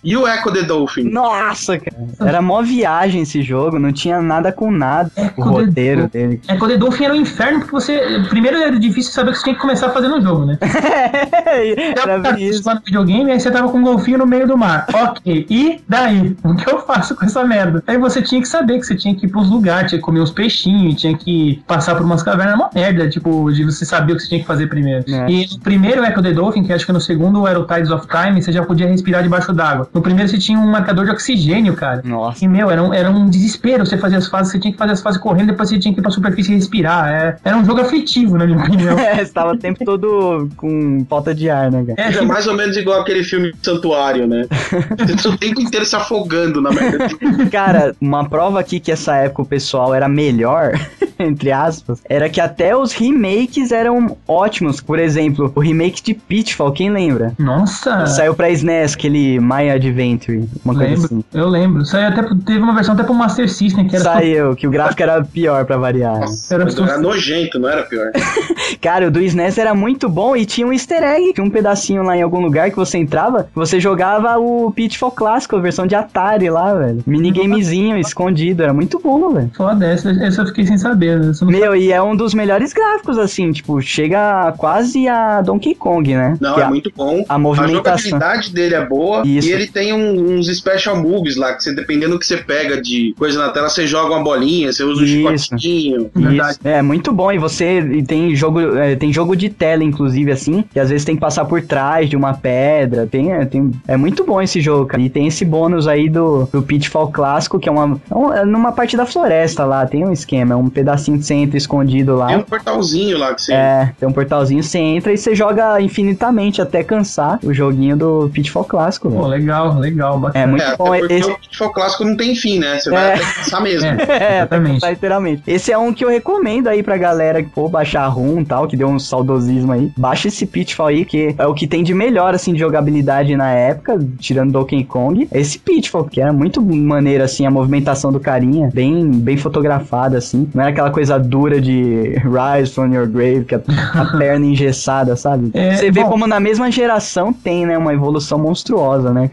E 0.06 0.16
o 0.16 0.28
Echo 0.28 0.54
the 0.54 0.62
Dolphin? 0.64 1.10
Nossa, 1.10 1.80
cara. 1.80 1.98
Era 2.20 2.42
mó 2.42 2.62
viagem 2.62 3.24
esse 3.24 3.42
jogo, 3.42 3.80
não 3.80 3.92
tinha 3.92 4.22
nada 4.22 4.52
com 4.52 4.72
nada. 4.72 5.12
o 5.18 5.20
Echo 5.22 5.36
the 5.36 5.42
roteiro 5.50 6.02
Dolphin. 6.02 6.18
dele. 6.28 6.42
É, 6.48 6.56
quando 6.56 6.78
Dolphin 6.78 7.06
era 7.06 7.14
um 7.14 7.18
inferno, 7.18 7.60
porque 7.60 7.72
você. 7.72 8.24
Primeiro 8.30 8.58
era 8.58 8.80
difícil 8.80 9.12
saber 9.12 9.32
o 9.32 9.34
que 9.34 9.40
você 9.40 9.44
tinha 9.46 9.56
que 9.56 9.62
começar 9.62 9.90
fazendo 9.90 10.18
o 10.18 10.22
jogo, 10.22 10.46
né? 10.46 10.58
era 10.62 12.18
Você 12.22 12.34
bem 12.34 12.48
isso. 12.48 12.64
lá 12.66 12.76
no 12.76 12.82
videogame, 12.82 13.32
aí 13.32 13.40
você 13.40 13.50
tava 13.52 13.70
com 13.70 13.78
um 13.80 13.84
golfinho 13.84 14.20
no 14.20 14.26
meio 14.28 14.48
do 14.48 14.58
mar. 14.58 14.86
Ok, 14.94 15.46
e 15.50 15.82
daí? 15.88 16.36
O 16.44 16.56
que 16.56 16.70
eu 16.70 16.80
faço 16.80 17.16
com 17.16 17.26
essa 17.26 17.44
merda? 17.44 17.84
Aí 17.88 17.98
você 17.98 18.22
tinha 18.22 18.42
que 18.42 18.48
saber 18.48 18.80
que 18.80 18.86
você 18.86 18.96
tinha 18.96 19.16
que 19.16 19.26
ir 19.26 19.30
pros 19.30 19.50
lugares, 19.50 19.90
tinha 19.90 20.00
que 20.00 20.06
comer 20.06 20.20
uns 20.22 20.32
peixinhos, 20.32 20.96
tinha 21.02 21.18
que 21.18 21.64
passar 21.68 21.96
por 21.96 22.04
umas 22.06 22.22
cavernas, 22.24 22.56
uma 22.56 22.70
merda, 22.74 23.10
tipo, 23.10 23.52
de 23.52 23.64
você 23.64 23.86
saber 23.86 24.14
o 24.14 24.16
que 24.16 24.22
você 24.24 24.30
tinha 24.30 24.42
que 24.42 24.48
fazer 24.48 24.68
primeiro. 24.68 25.04
É. 25.10 25.30
E 25.30 25.48
no 25.52 25.60
primeiro 25.60 26.04
Echo 26.04 26.22
the 26.22 26.32
Dolphin, 26.32 26.64
que 26.64 26.74
acho 26.74 26.86
que 26.86 26.92
no 26.94 27.02
segundo 27.02 27.48
era 27.48 27.60
o 27.60 27.66
Tides 27.66 27.90
of 27.92 28.08
Time, 28.08 28.42
você 28.42 28.52
já 28.52 28.64
podia 28.64 28.88
respirar 28.88 29.24
debaixo 29.24 29.52
d'água. 29.54 29.88
No 29.96 30.02
primeiro 30.02 30.30
você 30.30 30.38
tinha 30.38 30.60
um 30.60 30.70
marcador 30.70 31.06
de 31.06 31.12
oxigênio, 31.12 31.74
cara. 31.74 32.02
Nossa. 32.04 32.44
E, 32.44 32.48
meu, 32.50 32.70
era 32.70 32.84
um, 32.84 32.94
era 32.94 33.10
um 33.10 33.30
desespero 33.30 33.86
você 33.86 33.98
fazer 33.98 34.18
as 34.18 34.28
fases, 34.28 34.52
você 34.52 34.60
tinha 34.60 34.74
que 34.74 34.78
fazer 34.78 34.92
as 34.92 35.02
fases 35.02 35.22
correndo, 35.22 35.48
depois 35.48 35.70
você 35.70 35.80
tinha 35.80 35.94
que 35.94 36.02
ir 36.02 36.04
pra 36.04 36.12
superfície 36.12 36.52
e 36.52 36.56
respirar. 36.56 37.08
É, 37.08 37.38
era 37.46 37.56
um 37.56 37.64
jogo 37.64 37.80
aflitivo, 37.80 38.38
na 38.38 38.46
minha 38.46 38.58
opinião. 38.60 38.96
É, 39.06 39.24
você 39.24 39.32
tava 39.32 39.54
o 39.54 39.58
tempo 39.58 39.86
todo 39.86 40.50
com 40.58 41.06
falta 41.08 41.34
de 41.34 41.50
ar, 41.50 41.72
né, 41.72 41.86
cara? 41.96 42.10
É, 42.10 42.18
É 42.18 42.22
mais 42.24 42.46
ou 42.48 42.56
menos 42.56 42.76
igual 42.76 43.00
aquele 43.00 43.24
filme 43.24 43.54
Santuário, 43.62 44.28
né? 44.28 44.46
Você 44.98 45.16
tá 45.16 45.30
o 45.30 45.38
tempo 45.38 45.62
inteiro 45.62 45.86
se 45.86 45.96
afogando 45.96 46.60
na 46.60 46.72
merda. 46.72 47.08
Cara, 47.52 47.96
uma 48.02 48.28
prova 48.28 48.60
aqui 48.60 48.80
que 48.80 48.92
essa 48.92 49.16
época 49.16 49.44
o 49.44 49.46
pessoal 49.46 49.94
era 49.94 50.10
melhor, 50.10 50.74
entre 51.20 51.52
aspas, 51.52 52.02
era 52.10 52.30
que 52.30 52.40
até 52.42 52.76
os 52.76 52.94
remakes 52.94 53.72
eram 53.72 54.16
ótimos. 54.28 54.82
Por 54.82 55.00
exemplo, 55.00 55.52
o 55.56 55.60
remake 55.60 56.02
de 56.04 56.14
Pitfall, 56.14 56.72
quem 56.72 56.90
lembra? 56.90 57.34
Nossa! 57.40 58.06
Saiu 58.08 58.34
pra 58.36 58.50
SNES, 58.50 58.94
aquele 58.94 59.40
My 59.40 59.70
Adventure, 59.70 60.48
uma 60.64 60.74
coisa 60.74 60.90
Lembro, 60.92 61.06
assim. 61.06 61.24
eu 61.34 61.48
lembro. 61.48 61.86
Saiu 61.86 62.08
até, 62.10 62.22
pro- 62.24 62.36
teve 62.38 62.60
uma 62.60 62.74
versão 62.76 62.94
até 62.94 63.04
pro 63.04 63.14
Master 63.14 63.50
System, 63.50 63.88
que 63.88 63.96
era 63.96 64.04
só- 64.06 64.14
Saiu, 64.14 64.56
que 64.56 64.68
o 64.68 64.72
gráfico 64.72 65.02
era 65.04 65.24
pior 65.24 65.66
pra 65.66 65.78
variar. 65.78 66.20
Nossa, 66.22 66.54
Era 66.56 66.70
só- 66.70 66.84
era 66.86 66.98
nojento, 66.98 67.60
não 67.60 67.70
era 67.70 67.84
pior. 67.84 68.12
Cara, 68.82 69.08
o 69.08 69.12
do 69.12 69.20
SNES 69.22 69.58
era 69.58 69.74
muito 69.74 70.08
bom 70.10 70.36
e 70.36 70.46
tinha 70.46 70.66
um 70.68 70.74
easter 70.74 71.02
egg, 71.04 71.34
tinha 71.34 71.46
um 71.46 71.50
pedacinho 71.50 72.04
lá 72.04 72.16
em 72.18 72.22
algum 72.22 72.40
lugar 72.42 72.70
que 72.70 72.76
você 72.76 72.98
entrava, 72.98 73.48
você 73.54 73.80
jogava 73.80 74.38
o 74.38 74.72
Pitfall 74.72 75.12
clássico, 75.12 75.56
a 75.56 75.60
versão 75.60 75.88
de 75.88 75.96
Atari 75.96 76.50
lá, 76.50 76.74
velho. 76.74 77.04
Minigamezinho 77.06 77.98
escondido, 77.98 78.64
era 78.64 78.74
muito 78.74 79.00
bom, 79.00 79.34
velho. 79.34 79.52
Foda, 79.56 79.86
essa, 79.86 80.10
essa 80.12 80.42
eu 80.42 80.48
fiquei 80.48 80.66
sem 80.66 80.78
saber. 80.78 81.05
Né? 81.08 81.30
Essa 81.30 81.44
eu 81.44 81.52
não 81.52 81.60
Meu, 81.60 81.76
e 81.76 81.92
é 81.92 82.02
um 82.02 82.16
dos 82.16 82.34
melhores 82.34 82.74
gráficos, 82.74 83.18
assim, 83.18 83.52
tipo, 83.52 83.82
chega 83.82 84.54
quase 84.58 85.08
a 85.08 85.42
Donkey 85.42 85.76
Kong, 85.76 86.14
né? 86.16 86.38
Não, 86.40 86.56
Que 86.56 86.62
é 86.62 86.64
a- 86.64 86.70
muito 86.70 86.92
bom. 86.96 87.24
a 87.28 87.36
A 87.36 87.38
movimentação. 87.38 87.98
jogabilidade 88.12 88.54
dele 88.54 88.76
é 88.76 88.86
boa 88.86 89.22
Isso. 89.26 89.48
e 89.48 89.52
ele 89.52 89.68
tem 89.68 89.94
um- 89.94 90.36
uns 90.38 90.48
special 90.58 90.96
moves 91.02 91.36
lá, 91.36 91.54
que 91.54 91.64
você, 91.64 91.74
dependendo 91.74 92.14
do 92.14 92.20
que 92.20 92.26
você 92.26 92.38
pega 92.38 92.82
de 92.82 93.14
coisa 93.18 93.38
na 93.40 93.50
tela, 93.50 93.70
você 93.70 93.86
joga 93.86 94.14
uma 94.16 94.24
bolinha, 94.24 94.72
você 94.72 94.84
usa 94.84 95.02
um 95.02 95.06
Isso. 95.06 95.44
chicotinho. 95.46 96.12
Isso, 96.16 96.60
é 96.64 96.82
muito 96.82 97.12
bom. 97.12 97.32
E 97.32 97.38
você 97.38 97.80
e 97.80 98.04
tem 98.04 98.36
jogo, 98.36 98.60
é, 98.78 98.96
tem 98.96 99.12
jogo 99.12 99.36
de 99.36 99.50
tela, 99.50 99.84
inclusive, 99.84 100.32
assim, 100.32 100.64
que 100.72 100.80
às 100.80 100.90
vezes 100.90 101.06
tem 101.06 101.16
que 101.16 101.22
passar 101.22 101.46
por 101.46 101.62
trás 101.62 102.10
de 102.10 102.16
uma 102.16 102.34
pedra. 102.34 103.08
Tem, 103.08 103.32
é, 103.32 103.46
tem- 103.46 103.72
é 103.88 103.98
muito 103.98 104.24
bom 104.24 104.42
esse 104.42 104.62
jogo, 104.62 104.86
cara. 104.86 105.02
E 105.02 105.10
tem 105.10 105.28
esse 105.28 105.44
bônus 105.46 105.88
aí 105.88 106.10
do, 106.10 106.48
do 106.52 106.62
Pitfall 106.62 107.12
clássico, 107.12 107.60
que 107.60 107.68
é 107.70 107.72
uma. 107.72 108.00
é 108.34 108.40
é 108.42 108.46
numa 108.46 108.72
parte 108.72 108.98
da 108.98 109.06
floresta 109.06 109.64
lá, 109.66 109.86
tem 109.86 110.06
um 110.06 110.12
esquema, 110.12 110.54
é 110.54 110.56
um 110.58 110.70
pedacinho 110.96 111.20
que 111.20 111.26
você 111.26 111.34
entra 111.34 111.58
escondido 111.58 112.16
lá. 112.16 112.28
Tem 112.28 112.38
um 112.38 112.42
portalzinho 112.44 113.18
lá 113.18 113.34
que 113.34 113.42
você. 113.42 113.54
É, 113.54 113.92
tem 114.00 114.08
um 114.08 114.12
portalzinho, 114.12 114.64
você 114.64 114.80
entra 114.80 115.14
e 115.14 115.18
você 115.18 115.36
joga 115.36 115.80
infinitamente 115.82 116.62
até 116.62 116.84
cansar 116.84 117.40
o 117.44 117.54
joguinho 117.54 117.96
do 117.98 118.30
Pitfall 118.34 118.64
clássico, 118.64 119.10
Pô, 119.10 119.28
legal, 119.28 119.78
legal, 119.80 120.18
bacana. 120.20 120.44
É 120.44 120.48
muito 120.48 120.64
É, 120.64 120.76
bom 120.78 120.96
esse. 120.96 121.30
o 121.30 121.38
Pitfall 121.38 121.72
clássico 121.72 122.04
não 122.04 122.16
tem 122.18 122.36
fim, 122.36 122.60
né? 122.60 122.80
Você 122.80 122.90
vai 122.90 123.06
É. 123.12 123.14
até 123.16 123.24
cansar 123.34 123.62
mesmo. 123.62 123.88
É, 123.88 123.96
É, 124.26 124.38
exatamente. 124.40 124.82
Tá, 124.82 124.90
literalmente. 124.90 125.44
Esse 125.48 125.72
é 125.72 125.78
um 125.78 125.94
que 125.94 126.04
eu 126.04 126.10
recomendo 126.10 126.68
aí 126.68 126.82
pra 126.82 126.98
galera 126.98 127.44
que 127.44 127.50
for 127.50 127.70
baixar 127.70 128.04
a 128.04 128.08
ROM 128.08 128.40
e 128.42 128.46
tal, 128.46 128.68
que 128.68 128.78
deu 128.78 128.88
um 128.88 129.00
saudosismo 129.00 129.72
aí. 129.72 129.92
Baixa 129.98 130.28
esse 130.28 130.46
Pitfall 130.46 130.88
aí, 130.88 131.06
que 131.06 131.36
é 131.38 131.46
o 131.46 131.54
que 131.54 131.68
tem 131.68 131.84
de 131.84 131.94
melhor, 131.94 132.34
assim, 132.34 132.54
de 132.54 132.60
jogabilidade 132.60 133.36
na 133.36 133.52
época, 133.52 134.00
tirando 134.20 134.52
Donkey 134.52 134.84
Kong. 134.84 135.28
Esse 135.34 135.60
Pitfall, 135.60 136.06
que 136.06 136.22
era 136.22 136.32
muito 136.34 136.62
maneiro, 136.62 137.24
assim, 137.24 137.46
a 137.46 137.52
movimentação 137.52 138.12
do 138.12 138.20
carinha, 138.20 138.70
bem, 138.74 139.10
bem 139.12 139.38
fotografada, 139.38 140.18
assim. 140.18 140.48
Não 140.54 140.62
era 140.64 140.72
aquela 140.72 140.85
coisa 140.92 141.18
dura 141.18 141.60
de 141.62 142.16
Rise 142.24 142.72
from 142.72 142.94
Your 142.94 143.08
Grave, 143.08 143.46
que 143.46 143.56
a, 143.56 143.62
a 143.94 144.06
perna 144.18 144.46
engessada, 144.46 145.16
sabe? 145.16 145.52
É, 145.54 145.76
Você 145.76 145.92
vê 145.92 146.04
bom. 146.04 146.10
como 146.10 146.28
na 146.28 146.40
mesma 146.40 146.72
geração 146.72 147.32
tem, 147.32 147.66
né, 147.66 147.78
uma 147.78 147.94
evolução 147.94 148.38
monstruosa, 148.40 149.12
né? 149.12 149.32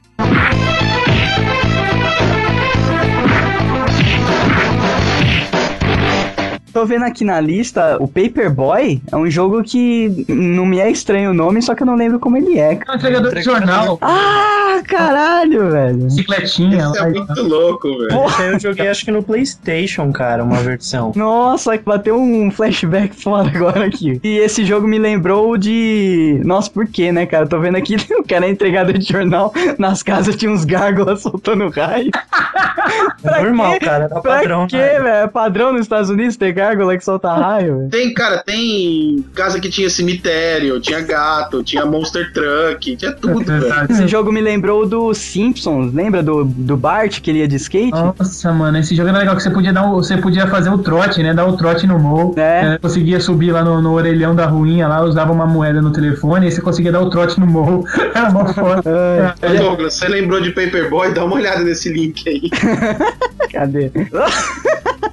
Tô 6.73 6.86
vendo 6.86 7.05
aqui 7.05 7.24
na 7.24 7.39
lista, 7.40 7.97
o 8.01 8.09
Paperboy 8.09 9.01
é 9.11 9.16
um 9.16 9.31
jogo 9.31 9.62
que 9.62 10.24
não 10.28 10.65
me 10.65 10.78
é 10.78 10.90
estranho 10.90 11.31
o 11.31 11.35
nome, 11.35 11.61
só 11.61 11.74
que 11.74 11.82
eu 11.82 11.86
não 11.86 11.94
lembro 11.97 12.19
como 12.19 12.36
ele 12.36 12.59
é. 12.59 12.78
É 12.86 12.90
um 12.93 12.94
entregador 12.94 13.35
de 13.35 13.43
jornal, 13.43 13.99
Ah, 14.01 14.81
caralho, 14.89 15.70
velho. 15.70 15.97
bicicletinha. 16.05 16.78
Isso 16.78 16.99
é 16.99 17.11
muito 17.11 17.43
louco, 17.43 17.89
velho. 17.89 18.24
Esse 18.27 18.43
aí 18.43 18.53
eu 18.53 18.61
joguei 18.61 18.89
acho 18.89 19.05
que 19.05 19.11
no 19.11 19.23
Playstation, 19.23 20.11
cara, 20.12 20.43
uma 20.43 20.57
versão. 20.59 21.12
Nossa, 21.15 21.78
bateu 21.85 22.16
um 22.19 22.51
flashback 22.51 23.15
foda 23.20 23.51
agora 23.55 23.85
aqui. 23.86 24.19
E 24.24 24.39
esse 24.39 24.65
jogo 24.65 24.86
me 24.89 24.99
lembrou 24.99 25.57
de. 25.59 26.40
Nossa, 26.44 26.70
por 26.70 26.86
quê, 26.86 27.12
né, 27.12 27.27
cara? 27.27 27.47
Tô 27.47 27.59
vendo 27.61 27.77
aqui 27.77 27.97
o 28.19 28.24
cara 28.24 28.47
é 28.47 28.51
entregador 28.51 28.97
de 28.97 29.12
jornal. 29.12 29.53
Nas 29.78 30.03
casas 30.03 30.36
tinha 30.36 30.51
uns 30.51 30.65
gárgulas 30.65 31.20
soltando 31.23 31.69
raio. 31.69 32.11
É 33.24 33.43
normal, 33.43 33.78
cara, 33.81 34.09
Pra 34.09 34.20
padrão. 34.20 34.66
quê, 34.66 34.77
né? 34.77 34.89
velho? 35.01 35.07
É 35.09 35.27
padrão 35.27 35.73
nos 35.73 35.82
Estados 35.82 36.11
Unidos 36.11 36.36
ter 36.36 36.53
gárgula? 36.62 36.97
que 36.97 37.05
solta 37.05 37.32
raio. 37.32 37.89
Tem, 37.90 38.12
cara, 38.14 38.39
tem 38.39 39.24
casa 39.34 39.59
que 39.60 39.68
tinha 39.68 39.89
cemitério, 39.90 40.78
tinha 40.80 41.01
gato, 41.01 41.62
tinha 41.62 41.84
monster 41.86 42.32
truck, 42.32 42.97
tinha 42.97 43.12
tudo, 43.16 43.44
velho. 43.44 43.86
Esse 43.90 44.06
jogo 44.09 44.30
me 44.32 44.40
lembrou 44.40 44.86
do 44.86 45.12
Simpsons, 45.14 45.93
lembra 45.93 46.22
do, 46.22 46.44
do 46.44 46.76
Bart 46.76 47.20
que 47.20 47.30
ele 47.30 47.40
ia 47.40 47.48
de 47.48 47.56
skate? 47.56 47.90
Nossa, 47.93 48.52
mano, 48.52 48.78
esse 48.78 48.94
jogo 48.94 49.09
era 49.09 49.18
legal 49.18 49.36
que 49.36 49.43
você 49.43 49.51
podia 49.51 49.72
dar 49.72 49.86
um- 49.86 49.94
você 49.94 50.16
podia 50.16 50.47
fazer 50.47 50.70
o 50.70 50.78
trote, 50.78 51.22
né? 51.22 51.32
Dar 51.34 51.47
o 51.47 51.56
trote 51.56 51.86
no 51.86 51.98
morro. 51.98 52.34
É. 52.36 52.74
É, 52.74 52.78
conseguia 52.78 53.18
subir 53.20 53.51
lá 53.52 53.62
no, 53.64 53.80
no 53.82 53.93
orelhão 53.93 54.34
da 54.34 54.47
ruinha 54.47 54.86
lá, 54.89 55.02
usava 55.02 55.32
uma 55.32 55.47
moeda 55.47 55.80
no 55.82 55.93
telefone 55.93 56.47
e 56.48 56.52
você 56.52 56.60
conseguia 56.60 56.93
dar 56.93 57.01
o 57.01 57.10
trote 57.10 57.39
no 57.40 57.47
morro. 57.47 57.84
Era 58.14 58.30
mó 58.30 58.47
foda. 58.47 59.34
Ô, 59.43 59.56
Douglas, 59.59 59.94
você 59.94 60.09
lembrou 60.09 60.40
de 60.40 60.51
Paperboy? 60.51 61.12
Dá 61.12 61.24
uma 61.24 61.36
olhada 61.36 61.62
nesse 61.64 61.93
link 61.93 62.28
aí. 62.28 62.51
cadê? 63.52 63.90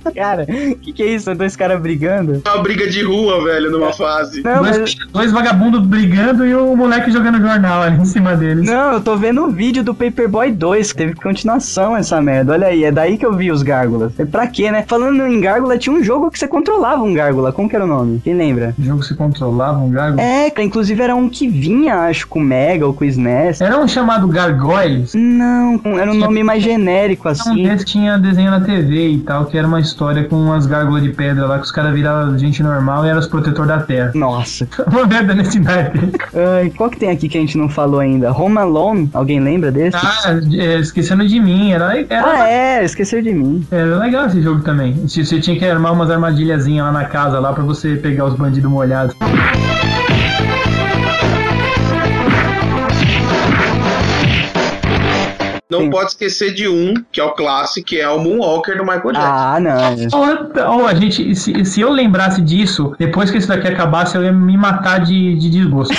Cara, 0.16 0.46
que 0.46 0.94
que 0.94 1.04
é 1.04 1.16
isso? 1.16 1.26
São 1.26 1.36
dois 1.36 1.56
caras 1.56 1.80
brigando? 1.82 2.42
Uma 2.46 2.64
briga 2.64 2.88
de 2.88 3.04
rua, 3.04 3.44
velho, 3.44 3.72
numa 3.72 3.94
fase. 3.94 4.42
Não, 4.44 4.62
mas... 4.62 4.78
Dois, 4.78 4.96
dois 5.12 5.32
vagabundos 5.32 5.86
brigando 5.86 6.46
e 6.46 6.54
o 6.56 6.76
moleque 6.76 7.12
jogando 7.12 7.40
jornal 7.40 7.82
ali 7.82 8.02
em 8.02 8.06
cima 8.06 8.36
deles. 8.36 8.66
Não, 8.66 8.94
eu 8.94 9.02
tô 9.02 9.16
vendo 9.16 9.44
um 9.44 9.52
vídeo 9.52 9.84
do 9.84 9.94
Paperboy 9.94 10.52
2, 10.52 10.92
que 10.92 10.98
teve 10.98 11.16
continuação 11.16 11.96
essa 11.96 12.22
merda. 12.22 12.54
Olha 12.54 12.68
aí, 12.68 12.84
é 12.84 12.92
daí 12.92 13.18
que 13.18 13.26
eu 13.26 13.34
vi 13.34 13.52
os 13.52 13.62
gárgulas. 13.62 14.18
É 14.20 14.26
pra 14.26 14.48
quê, 14.48 14.72
né? 14.72 14.84
Falando 14.88 15.26
em 15.28 15.40
gárgula, 15.40 15.78
tinha 15.78 15.96
um 15.96 16.04
jogo 16.04 16.32
que 16.32 16.40
você 16.40 16.48
controlava 16.48 17.04
um 17.04 17.14
gárgula. 17.14 17.52
Como 17.52 17.70
que 17.70 17.76
era 17.76 17.86
o 17.86 17.88
nome? 17.88 18.22
Quem 18.24 18.34
lembra? 18.36 18.74
O 18.78 18.84
jogo 18.84 19.04
se 19.04 19.16
controlava, 19.16 19.78
um 19.80 19.90
gárgula. 19.90 20.22
É, 20.22 20.52
inclusive 20.62 21.02
era 21.02 21.16
um 21.16 21.30
que 21.30 21.48
vinha, 21.48 21.96
acho, 22.02 22.28
com 22.28 22.40
o 22.40 22.44
Mega 22.44 22.86
ou 22.86 22.94
com 22.94 23.04
o 23.04 23.08
SNES. 23.08 23.62
Era 23.62 23.78
um 23.78 23.88
chamado 23.88 24.28
Gargoyles. 24.28 25.14
Não, 25.14 25.80
era 25.98 26.12
um 26.12 26.16
nome 26.16 26.44
mais 26.44 26.64
genérico 26.64 27.28
Um 27.28 27.32
assim. 27.32 27.64
desses 27.64 27.86
tinha 27.90 28.18
desenho 28.18 28.52
na 28.52 28.62
TV 28.62 29.10
e 29.10 29.18
tal, 29.20 29.46
que 29.46 29.58
era 29.58 29.68
uma 29.68 29.80
história 29.80 29.99
com 30.30 30.36
umas 30.36 30.66
gárgulas 30.66 31.04
de 31.04 31.10
pedra 31.10 31.46
lá, 31.46 31.58
que 31.60 31.66
os 31.66 31.72
caras 31.72 31.94
viravam 31.94 32.38
gente 32.38 32.64
normal 32.64 33.06
e 33.06 33.10
eram 33.10 33.20
os 33.20 33.28
protetor 33.28 33.66
da 33.68 33.80
terra. 33.80 34.12
Nossa. 34.16 34.68
Uma 34.92 35.06
merda 35.06 35.34
nesse 35.34 35.60
naipe. 35.60 36.00
Ai, 36.34 36.72
qual 36.76 36.90
que 36.90 36.98
tem 36.98 37.10
aqui 37.10 37.28
que 37.28 37.38
a 37.38 37.42
gente 37.42 37.58
não 37.58 37.70
falou 37.70 38.00
ainda? 38.00 38.32
Home 38.32 38.58
Alone? 38.58 39.10
Alguém 39.14 39.40
lembra 39.40 39.72
desse? 39.72 39.98
Ah, 39.98 40.40
é, 40.54 40.80
esquecendo 40.80 41.28
de 41.28 41.40
mim, 41.40 41.72
era, 41.72 42.00
era, 42.00 42.26
Ah, 42.26 42.50
é, 42.50 42.84
esqueceu 42.84 43.22
de 43.22 43.34
mim. 43.34 43.66
era 43.72 43.98
legal 43.98 44.28
esse 44.28 44.42
jogo 44.42 44.62
também. 44.62 45.08
Se 45.08 45.26
Você 45.26 45.40
tinha 45.40 45.58
que 45.58 45.66
armar 45.66 45.94
umas 45.94 46.10
armadilhazinhas 46.10 46.86
lá 46.86 46.92
na 46.92 47.06
casa 47.06 47.40
lá 47.40 47.54
pra 47.54 47.64
você 47.64 47.96
pegar 47.96 48.26
os 48.26 48.36
bandidos 48.36 48.70
molhados. 48.72 49.16
Não 55.70 55.82
Sim. 55.82 55.90
pode 55.92 56.10
esquecer 56.10 56.52
de 56.52 56.68
um, 56.68 56.96
que 57.12 57.22
é 57.22 57.24
o 57.24 57.32
clássico, 57.32 57.86
que 57.86 58.02
é 58.02 58.10
o 58.10 58.20
Moonwalker 58.20 58.76
do 58.76 58.84
Michael 58.84 59.12
Jackson. 59.12 59.22
Ah, 59.22 59.60
não. 59.60 60.80
Oh, 60.80 60.88
a 60.88 60.96
gente, 60.96 61.36
se, 61.36 61.64
se 61.64 61.80
eu 61.80 61.92
lembrasse 61.92 62.42
disso, 62.42 62.96
depois 62.98 63.30
que 63.30 63.38
isso 63.38 63.48
daqui 63.48 63.68
acabasse, 63.68 64.16
eu 64.16 64.24
ia 64.24 64.32
me 64.32 64.58
matar 64.58 65.00
de, 65.00 65.36
de 65.36 65.48
desgosto. 65.48 65.94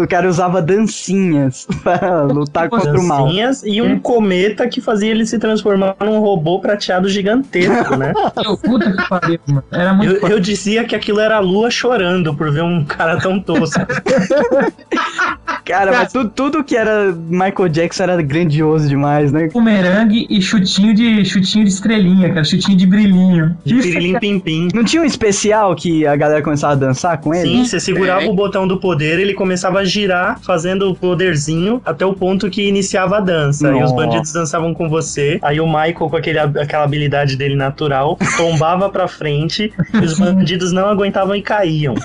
O 0.00 0.06
cara 0.06 0.28
usava 0.28 0.62
dancinhas 0.62 1.66
pra 1.82 2.22
lutar 2.22 2.68
contra 2.68 2.96
o 2.96 3.02
mal. 3.02 3.24
Dancinhas 3.24 3.64
e 3.64 3.82
um 3.82 3.98
cometa 3.98 4.68
que 4.68 4.80
fazia 4.80 5.10
ele 5.10 5.26
se 5.26 5.36
transformar 5.36 5.96
num 5.98 6.20
robô 6.20 6.60
prateado 6.60 7.08
gigantesco, 7.08 7.96
né? 7.96 8.12
Eu, 8.44 8.56
puta 8.56 8.92
que 8.92 9.08
pariu, 9.08 9.40
mano. 9.48 9.64
Era 9.72 9.92
muito 9.92 10.24
Eu, 10.24 10.28
eu 10.28 10.40
dizia 10.40 10.84
que 10.84 10.94
aquilo 10.94 11.18
era 11.18 11.36
a 11.36 11.40
lua 11.40 11.68
chorando 11.70 12.32
por 12.36 12.52
ver 12.52 12.62
um 12.62 12.84
cara 12.84 13.18
tão 13.18 13.40
tosco. 13.40 13.80
Cara, 15.70 15.92
mas 15.92 16.12
tu- 16.12 16.28
tudo 16.28 16.62
que 16.64 16.76
era 16.76 17.12
Michael 17.12 17.68
Jackson 17.68 18.02
era 18.04 18.22
grandioso 18.22 18.88
demais, 18.88 19.32
né? 19.32 19.48
bumerangue 19.52 20.26
e 20.28 20.40
chutinho 20.42 20.94
de 20.94 21.24
chutinho 21.24 21.64
de 21.64 21.70
estrelinha, 21.70 22.28
cara, 22.28 22.44
chutinho 22.44 22.76
de 22.76 22.86
brilhinho. 22.86 23.56
De 23.64 23.78
Isso 23.78 23.88
pirilim 23.88 24.18
pim 24.18 24.38
pim. 24.40 24.68
Não 24.74 24.84
tinha 24.84 25.02
um 25.02 25.04
especial 25.04 25.74
que 25.74 26.06
a 26.06 26.16
galera 26.16 26.42
começava 26.42 26.72
a 26.72 26.76
dançar 26.76 27.18
com 27.18 27.34
ele? 27.34 27.48
Sim, 27.48 27.64
você 27.64 27.78
segurava 27.80 28.22
É. 28.24 28.28
o 28.28 28.34
botão 28.34 28.66
do 28.66 28.78
poder, 28.78 29.18
ele 29.18 29.34
começava 29.34 29.80
a 29.80 29.84
girar, 29.84 30.38
fazendo 30.42 30.90
o 30.90 30.94
poderzinho 30.94 31.80
até 31.84 32.04
o 32.04 32.12
ponto 32.14 32.48
que 32.50 32.66
iniciava 32.66 33.18
a 33.18 33.20
dança. 33.20 33.68
E 33.68 33.74
os 33.74 33.80
Nossa. 33.92 33.94
bandidos 33.94 34.32
dançavam 34.32 34.74
com 34.74 34.88
você. 34.88 35.38
Aí 35.42 35.60
o 35.60 35.66
Michael, 35.66 35.94
com 35.94 36.16
aquele, 36.16 36.38
aquela 36.38 36.84
habilidade 36.84 37.36
dele 37.36 37.54
natural, 37.56 38.18
tombava 38.36 38.88
pra 38.90 39.06
frente 39.08 39.72
e 39.94 39.98
os 40.04 40.18
bandidos 40.18 40.72
não 40.72 40.88
aguentavam 40.88 41.34
e 41.34 41.42
caíam. 41.42 41.94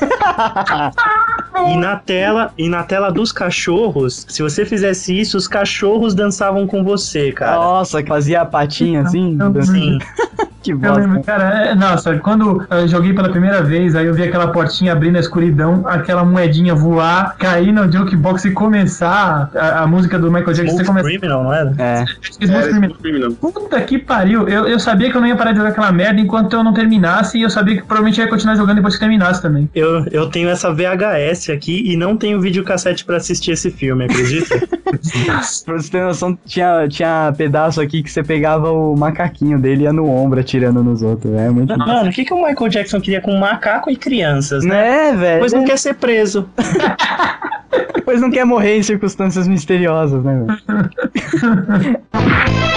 E 1.64 1.78
na 1.78 1.96
tela, 1.98 2.54
e 2.58 2.68
na 2.68 2.84
tela 2.84 3.10
dos 3.12 3.32
cachorros, 3.32 4.26
se 4.28 4.42
você 4.42 4.66
fizesse 4.66 5.18
isso, 5.18 5.38
os 5.38 5.48
cachorros 5.48 6.14
dançavam 6.14 6.68
com 6.68 6.84
você, 6.84 7.32
cara. 7.32 7.56
Nossa, 7.56 8.02
que 8.02 8.10
fazia 8.10 8.42
a 8.42 8.46
patinha 8.46 9.02
assim? 9.02 9.38
Sim. 9.64 10.00
Que 10.66 10.72
Eu 10.72 10.78
bosta. 10.80 11.00
lembro, 11.00 11.22
cara, 11.24 11.68
é- 11.68 11.76
nossa, 11.76 12.18
quando 12.18 12.66
eu 12.72 12.88
joguei 12.88 13.14
pela 13.14 13.30
primeira 13.30 13.62
vez, 13.62 13.96
aí 13.96 14.08
eu 14.08 14.14
vi 14.16 14.24
aquela 14.24 14.48
portinha 14.48 14.94
abrindo 14.94 15.14
na 15.14 15.20
escuridão, 15.20 15.84
aquela 15.86 16.26
moedinha 16.26 16.74
voar, 16.74 17.36
cair 17.38 17.72
no 17.72 17.92
jukebox 17.92 18.46
e 18.46 18.52
começar 18.52 19.50
a, 19.56 19.84
a 19.84 19.88
música 19.88 20.18
do 20.18 20.32
Michael 20.32 20.54
Jackson. 20.54 20.72
Smooth 20.72 20.86
começa 20.86 21.08
Criminal, 21.08 21.44
não 21.44 21.54
era? 21.54 21.74
É. 21.78 22.06
Era 22.42 22.70
Smooth 22.72 22.94
Criminal. 23.02 23.32
Puta 23.34 23.80
que 23.82 24.00
pariu, 24.00 24.48
eu, 24.50 24.68
eu 24.68 24.80
sabia 24.80 25.12
que 25.12 25.16
eu 25.18 25.22
não 25.22 25.28
ia 25.28 25.36
parar 25.36 25.52
de 25.52 25.58
jogar 25.58 25.70
aquela 25.70 25.92
merda 25.92 26.20
enquanto 26.20 26.54
eu 26.54 26.64
não 26.64 26.74
terminasse, 26.74 27.38
e 27.38 27.44
eu 27.44 27.50
sabia 27.50 27.76
que 27.76 27.84
provavelmente 27.84 28.20
eu 28.20 28.26
ia 28.26 28.32
continuar 28.32 28.56
jogando 28.56 28.78
depois 28.78 28.96
que 28.96 29.00
terminasse 29.00 29.42
também. 29.42 29.70
Eu, 29.76 30.04
eu 30.12 30.30
tenho 30.30 30.50
essa 30.50 30.74
VHS 30.74 31.50
aqui 31.52 31.84
e 31.86 31.96
não 31.96 32.18
tenho 32.18 32.42
videocassete 32.42 33.06
pra 33.06 33.18
assistir 33.18 33.52
esse 33.52 33.70
filme, 33.70 34.06
acredita? 34.06 34.56
Pra 35.66 35.74
você 35.76 35.92
ter 35.92 36.04
noção, 36.04 36.38
tinha, 36.46 36.88
tinha 36.88 37.34
pedaço 37.38 37.82
aqui 37.82 38.02
que 38.02 38.10
você 38.10 38.24
pegava 38.24 38.72
o 38.72 38.96
macaquinho 38.96 39.60
dele 39.60 39.82
e 39.82 39.84
ia 39.84 39.94
no 39.94 40.10
ombro 40.10 40.40
atirando 40.56 40.84
nos 40.84 41.02
outros. 41.02 41.34
É 41.34 41.50
muito. 41.50 41.78
Mano, 41.78 42.10
o 42.10 42.14
que, 42.14 42.24
que 42.26 42.34
o 42.34 42.38
Michael 42.38 42.70
Jackson 42.70 43.02
queria 43.02 43.22
com 43.22 43.36
macaco 43.38 43.90
e 43.90 43.96
crianças, 43.96 44.64
né? 44.64 45.12
Né, 45.12 45.18
velho? 45.18 45.40
Pois 45.40 45.54
não 45.54 45.66
quer 45.66 45.78
ser 45.78 45.96
preso. 45.96 46.50
Depois 47.94 48.22
não 48.22 48.32
quer 48.32 48.46
morrer 48.46 48.78
em 48.78 48.84
circunstâncias 48.84 49.48
misteriosas, 49.48 50.24
né, 50.24 50.46
velho? 50.46 52.00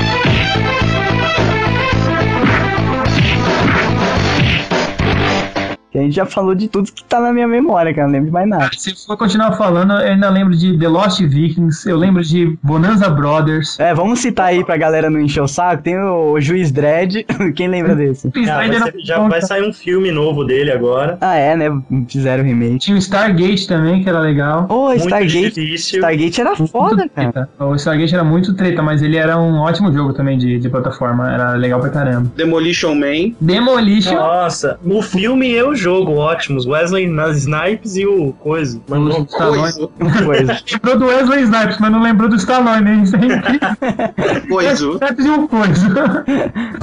A 5.99 6.03
gente 6.03 6.15
já 6.17 6.27
falou 6.27 6.55
de 6.55 6.69
tudo 6.69 6.91
que 6.93 7.03
tá 7.05 7.21
na 7.21 7.33
minha 7.33 7.47
memória, 7.49 7.93
cara. 7.95 8.07
Não 8.07 8.13
lembro 8.15 8.27
de 8.29 8.33
mais 8.33 8.49
nada. 8.49 8.71
Se 8.77 8.95
for 9.07 9.17
continuar 9.17 9.53
falando, 9.53 9.93
eu 9.95 10.13
ainda 10.13 10.29
lembro 10.31 10.57
de 10.57 10.79
The 10.79 10.89
Lost 10.89 11.21
Vikings, 11.21 11.89
eu 11.89 11.97
lembro 11.97 12.23
de 12.23 12.57
Bonanza 12.63 13.09
Brothers. 13.09 13.79
É, 13.81 13.95
vamos 13.95 14.21
citar 14.21 14.47
aí 14.47 14.65
pra 14.65 14.77
galera 14.77 15.11
não 15.11 15.21
encher 15.21 15.43
o 15.43 15.49
saco. 15.49 15.83
Tem 15.83 15.99
o 15.99 16.41
Juiz 16.41 16.71
Dredd. 16.71 17.25
Quem 17.55 17.69
lembra 17.69 17.95
desse? 17.95 18.29
Ah, 18.49 18.55
vai 18.57 18.73
ser- 18.73 18.95
já 19.05 19.19
vai 19.29 19.43
sair 19.43 19.69
um 19.69 19.73
filme 19.73 20.11
novo 20.11 20.45
dele 20.45 20.71
agora. 20.73 21.19
Ah, 21.21 21.37
é, 21.37 21.57
né? 21.57 21.67
Fizeram 22.09 22.45
remake. 22.45 22.79
Tinha 22.79 22.97
o 22.97 22.99
Stargate 22.99 23.67
também, 23.67 24.03
que 24.03 24.09
era 24.09 24.21
legal. 24.21 24.67
Ô, 24.69 24.87
Muito 24.89 25.01
Stargate. 25.01 25.41
difícil. 25.51 25.99
Stargate 26.01 26.41
era 26.41 26.57
foda, 26.57 26.97
Muito 26.97 27.11
cara. 27.15 27.33
treta. 27.33 27.49
O 27.59 27.75
Stargate 27.75 28.15
era 28.15 28.25
muito 28.25 28.55
treta, 28.55 28.83
mas 28.83 29.03
ele 29.03 29.17
era 29.17 29.39
um 29.39 29.59
ótimo 29.61 29.93
jogo 29.93 30.13
também 30.13 30.37
de, 30.39 30.59
de 30.59 30.69
plataforma. 30.69 31.33
Era 31.33 31.53
legal 31.53 31.81
pra 31.81 31.91
caramba. 31.91 32.31
Demolition 32.37 32.95
Man. 32.95 33.33
Demolition. 33.41 34.15
Nossa, 34.15 34.79
o 34.85 35.03
filme 35.03 35.49
e 35.51 35.63
o 35.63 35.75
jogo, 35.89 36.17
ótimos. 36.17 36.67
Wesley 36.67 37.07
na- 37.07 37.31
Snipes 37.31 37.97
e 37.97 38.07
o 38.07 38.33
coisa. 38.35 38.79
Mano, 38.89 39.21
o 39.21 39.25
Stallone. 39.25 39.61
Coisa. 39.61 40.25
Coisa. 40.25 40.59
Lembrou 40.73 40.99
do 40.99 41.07
Wesley 41.07 41.43
Snipes, 41.45 41.79
mas 41.79 41.91
não 41.91 42.03
lembrou 42.03 42.29
do 42.29 42.37
Stallone, 42.37 42.91
hein? 42.91 43.05
Coisa. 44.49 44.85
Snipes 45.01 45.25
e 45.25 45.31
um 45.31 45.47
coisa. 45.47 46.25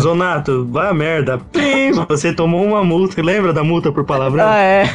Zonato, 0.01 0.67
vai 0.71 0.89
a 0.89 0.93
merda. 0.93 1.39
Pim! 1.51 1.91
Você 2.07 2.33
tomou 2.33 2.65
uma 2.65 2.83
multa. 2.83 3.21
Lembra 3.21 3.53
da 3.53 3.63
multa 3.63 3.91
por 3.91 4.03
palavrão? 4.03 4.45
Ah, 4.47 4.57
é. 4.57 4.85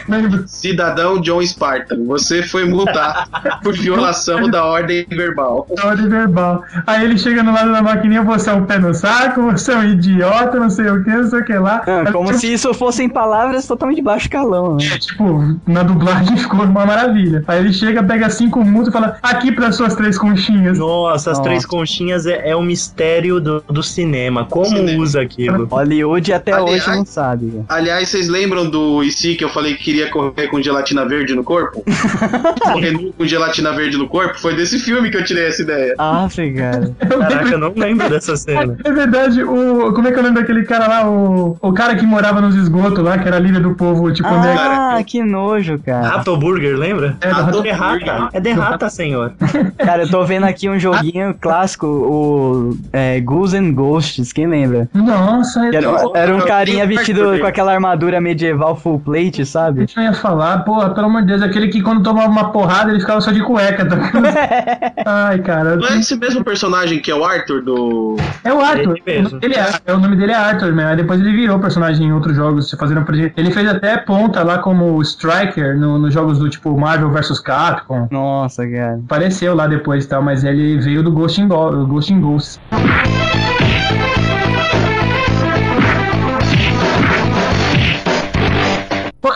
Cidadão 0.46 1.20
John 1.20 1.42
Spartan, 1.44 2.04
você 2.06 2.42
foi 2.42 2.64
multado 2.64 3.30
por 3.62 3.74
violação 3.74 4.48
da 4.50 4.64
ordem 4.64 5.06
verbal. 5.08 5.66
Ordem 5.84 6.08
verbal. 6.08 6.62
Aí 6.86 7.04
ele 7.04 7.18
chega 7.18 7.42
no 7.42 7.52
lado 7.52 7.72
da 7.72 7.82
maquininha, 7.82 8.22
você 8.22 8.50
é 8.50 8.54
um 8.54 8.64
pé 8.64 8.78
no 8.78 8.92
saco, 8.92 9.42
você 9.52 9.72
é 9.72 9.76
um 9.76 9.84
idiota, 9.84 10.58
não 10.58 10.70
sei 10.70 10.88
o 10.88 11.02
que, 11.04 11.10
não 11.10 11.28
sei 11.28 11.40
o 11.40 11.44
que 11.44 11.54
lá. 11.54 11.82
Ah, 11.86 12.10
como 12.12 12.32
se 12.34 12.52
isso 12.52 12.72
fossem 12.74 13.08
palavras 13.08 13.66
totalmente 13.66 13.89
de 13.94 14.02
baixo 14.02 14.28
calão, 14.30 14.76
né? 14.76 14.84
Tipo, 15.00 15.56
na 15.66 15.82
dublagem 15.82 16.36
ficou 16.38 16.60
uma 16.60 16.86
maravilha. 16.86 17.42
Aí 17.48 17.60
ele 17.60 17.72
chega, 17.72 18.02
pega 18.02 18.28
cinco 18.30 18.64
multas 18.64 18.88
e 18.88 18.92
fala: 18.92 19.16
aqui 19.22 19.50
para 19.52 19.72
suas 19.72 19.94
três 19.94 20.16
conchinhas. 20.18 20.78
Nossa, 20.78 21.30
as 21.32 21.38
Nossa. 21.38 21.48
três 21.48 21.66
conchinhas 21.66 22.26
é, 22.26 22.50
é 22.50 22.56
o 22.56 22.62
mistério 22.62 23.40
do, 23.40 23.60
do 23.68 23.82
cinema. 23.82 24.44
Como 24.44 24.66
Cinema. 24.66 25.02
usa 25.02 25.20
aquilo? 25.22 25.64
Hollywood 25.66 26.32
até 26.32 26.52
Aliás- 26.52 26.86
hoje 26.86 26.96
não 26.96 27.04
sabe. 27.04 27.46
velho. 27.46 27.64
Aliás, 27.68 28.08
vocês 28.08 28.28
lembram 28.28 28.68
do 28.68 29.02
IC 29.02 29.36
que 29.36 29.44
eu 29.44 29.48
falei 29.48 29.74
que 29.74 29.84
queria 29.84 30.10
correr 30.10 30.48
com 30.48 30.60
gelatina 30.62 31.04
verde 31.06 31.34
no 31.34 31.42
corpo? 31.44 31.82
correr 32.62 33.12
com 33.16 33.26
gelatina 33.26 33.72
verde 33.72 33.96
no 33.96 34.08
corpo? 34.08 34.38
Foi 34.38 34.54
desse 34.54 34.78
filme 34.78 35.10
que 35.10 35.16
eu 35.16 35.24
tirei 35.24 35.46
essa 35.46 35.62
ideia. 35.62 35.94
Ah, 35.98 36.28
cara. 36.56 36.94
Caraca, 36.98 37.48
eu 37.50 37.58
não 37.58 37.72
lembro 37.76 38.08
dessa 38.08 38.36
cena. 38.36 38.76
É 38.84 38.92
verdade, 38.92 39.42
o. 39.42 39.92
Como 39.92 40.08
é 40.08 40.12
que 40.12 40.18
eu 40.18 40.22
lembro 40.22 40.40
daquele 40.40 40.64
cara 40.64 40.86
lá? 40.86 41.08
O, 41.10 41.56
o 41.60 41.72
cara 41.72 41.96
que 41.96 42.04
morava 42.06 42.40
nos 42.40 42.54
esgotos 42.54 43.02
lá, 43.02 43.18
que 43.18 43.26
era 43.26 43.38
líder 43.38 43.60
do 43.60 43.74
povo 43.80 44.00
ovo, 44.00 44.12
tipo, 44.12 44.28
né? 44.28 44.54
Ah, 44.58 45.02
que 45.04 45.22
nojo, 45.22 45.78
cara. 45.78 46.08
Rato 46.08 46.36
Burger, 46.36 46.76
lembra? 46.76 47.16
É, 47.20 47.28
Rato 47.28 47.50
do- 47.50 47.62
Burger. 47.62 48.28
É 48.32 48.40
de 48.40 48.52
rata, 48.52 48.90
senhor. 48.90 49.32
Cara, 49.78 50.02
eu 50.02 50.10
tô 50.10 50.24
vendo 50.24 50.44
aqui 50.44 50.68
um 50.68 50.78
joguinho 50.78 51.34
clássico, 51.40 51.86
o 51.86 52.76
é, 52.92 53.20
Ghouls 53.20 53.54
and 53.54 53.72
Ghosts, 53.72 54.32
quem 54.32 54.46
lembra? 54.46 54.88
Nossa, 54.92 55.68
Que 55.70 55.76
Era, 55.76 55.88
era 56.14 56.36
um 56.36 56.40
carinha 56.40 56.86
vestido 56.86 57.38
com 57.38 57.46
aquela 57.46 57.72
armadura 57.72 58.20
medieval 58.20 58.76
full 58.76 59.00
plate, 59.00 59.46
sabe? 59.46 59.86
eu 59.96 60.02
ia 60.02 60.12
falar, 60.12 60.58
porra, 60.64 60.90
pelo 60.90 61.06
amor 61.06 61.22
de 61.22 61.28
Deus, 61.28 61.42
aquele 61.42 61.68
que 61.68 61.80
quando 61.82 62.02
tomava 62.02 62.28
uma 62.28 62.50
porrada 62.50 62.90
ele 62.90 63.00
ficava 63.00 63.20
só 63.20 63.32
de 63.32 63.42
cueca, 63.42 63.86
tá? 63.86 63.96
Ai, 65.06 65.38
cara. 65.40 65.76
Não 65.76 65.88
é 65.88 65.98
esse 65.98 66.16
mesmo 66.16 66.44
personagem 66.44 67.00
que 67.00 67.10
é 67.10 67.14
o 67.14 67.24
Arthur 67.24 67.62
do. 67.62 68.16
É 68.44 68.52
o 68.52 68.60
Arthur. 68.60 68.98
Ele 69.06 69.22
mesmo. 69.22 69.28
O 69.28 69.30
nome 69.32 69.40
dele 69.40 69.54
é, 69.54 69.72
é, 69.86 69.94
o 69.94 69.98
nome 69.98 70.16
dele 70.16 70.32
é 70.32 70.36
Arthur, 70.36 70.72
né? 70.72 70.86
Aí 70.86 70.96
depois 70.96 71.20
ele 71.20 71.32
virou 71.32 71.58
personagem 71.58 72.06
em 72.06 72.12
outros 72.12 72.36
jogos, 72.36 72.70
fazendo 72.78 73.04
Ele 73.36 73.50
fez 73.50 73.68
até 73.70 73.96
ponta 73.96 74.42
lá 74.42 74.58
como 74.58 75.00
Striker 75.02 75.76
no- 75.78 75.98
nos 75.98 76.12
jogos 76.14 76.38
do 76.38 76.48
tipo 76.50 76.76
Marvel 76.78 77.10
vs 77.10 77.38
Capcom. 77.40 78.08
Nossa, 78.10 78.66
cara. 78.68 79.00
Apareceu 79.04 79.54
lá 79.54 79.66
depois 79.66 80.04
e 80.04 80.08
tal, 80.08 80.22
mas 80.22 80.44
ele 80.44 80.78
veio 80.80 81.02
do 81.02 81.10
Ghost 81.12 81.40
in, 81.40 81.48
Go 81.48 81.86
Ghost 81.86 82.12
in 82.12 82.20
Ghosts. 82.20 82.60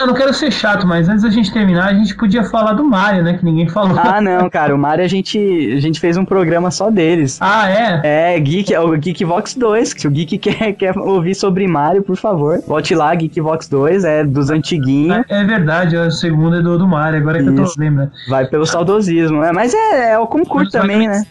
Eu 0.04 0.08
não 0.08 0.14
quero 0.14 0.32
ser 0.34 0.52
chato, 0.52 0.86
mas 0.86 1.08
antes 1.08 1.22
da 1.22 1.30
gente 1.30 1.52
terminar, 1.52 1.88
a 1.88 1.94
gente 1.94 2.14
podia 2.14 2.44
falar 2.44 2.74
do 2.74 2.84
Mario, 2.84 3.22
né? 3.22 3.38
Que 3.38 3.44
ninguém 3.44 3.68
falou. 3.68 3.98
Ah, 3.98 4.20
não, 4.20 4.50
cara, 4.50 4.74
o 4.74 4.78
Mario 4.78 5.04
a 5.04 5.08
gente, 5.08 5.38
a 5.38 5.80
gente 5.80 5.98
fez 5.98 6.16
um 6.16 6.24
programa 6.24 6.70
só 6.70 6.90
deles. 6.90 7.38
Ah, 7.40 7.68
é? 7.70 8.34
É, 8.34 8.38
Geek, 8.38 8.72
é 8.72 8.80
o 8.80 8.96
Geekvox 8.96 9.54
2. 9.54 9.94
Se 9.96 10.06
o 10.06 10.10
Geek 10.10 10.36
quer, 10.38 10.72
quer 10.74 10.98
ouvir 10.98 11.34
sobre 11.34 11.66
Mario, 11.66 12.02
por 12.02 12.16
favor, 12.16 12.60
volte 12.66 12.94
lá, 12.94 13.14
Geekvox 13.14 13.66
2, 13.68 14.04
é 14.04 14.24
dos 14.24 14.50
antiguinhos. 14.50 15.24
É 15.28 15.42
verdade, 15.44 15.96
a 15.96 16.10
segunda 16.10 16.58
é 16.58 16.62
do, 16.62 16.78
do 16.78 16.86
Mario, 16.86 17.18
agora 17.18 17.42
que 17.42 17.48
eu 17.48 17.54
Isso. 17.62 17.74
tô 17.74 17.80
lembrando. 17.80 18.12
Vai 18.28 18.46
pelo 18.46 18.66
saudosismo, 18.66 19.40
né? 19.40 19.52
Mas 19.52 19.72
é, 19.72 20.12
é 20.12 20.18
o 20.18 20.26
concurso 20.26 20.70
também, 20.70 21.08
né? 21.08 21.24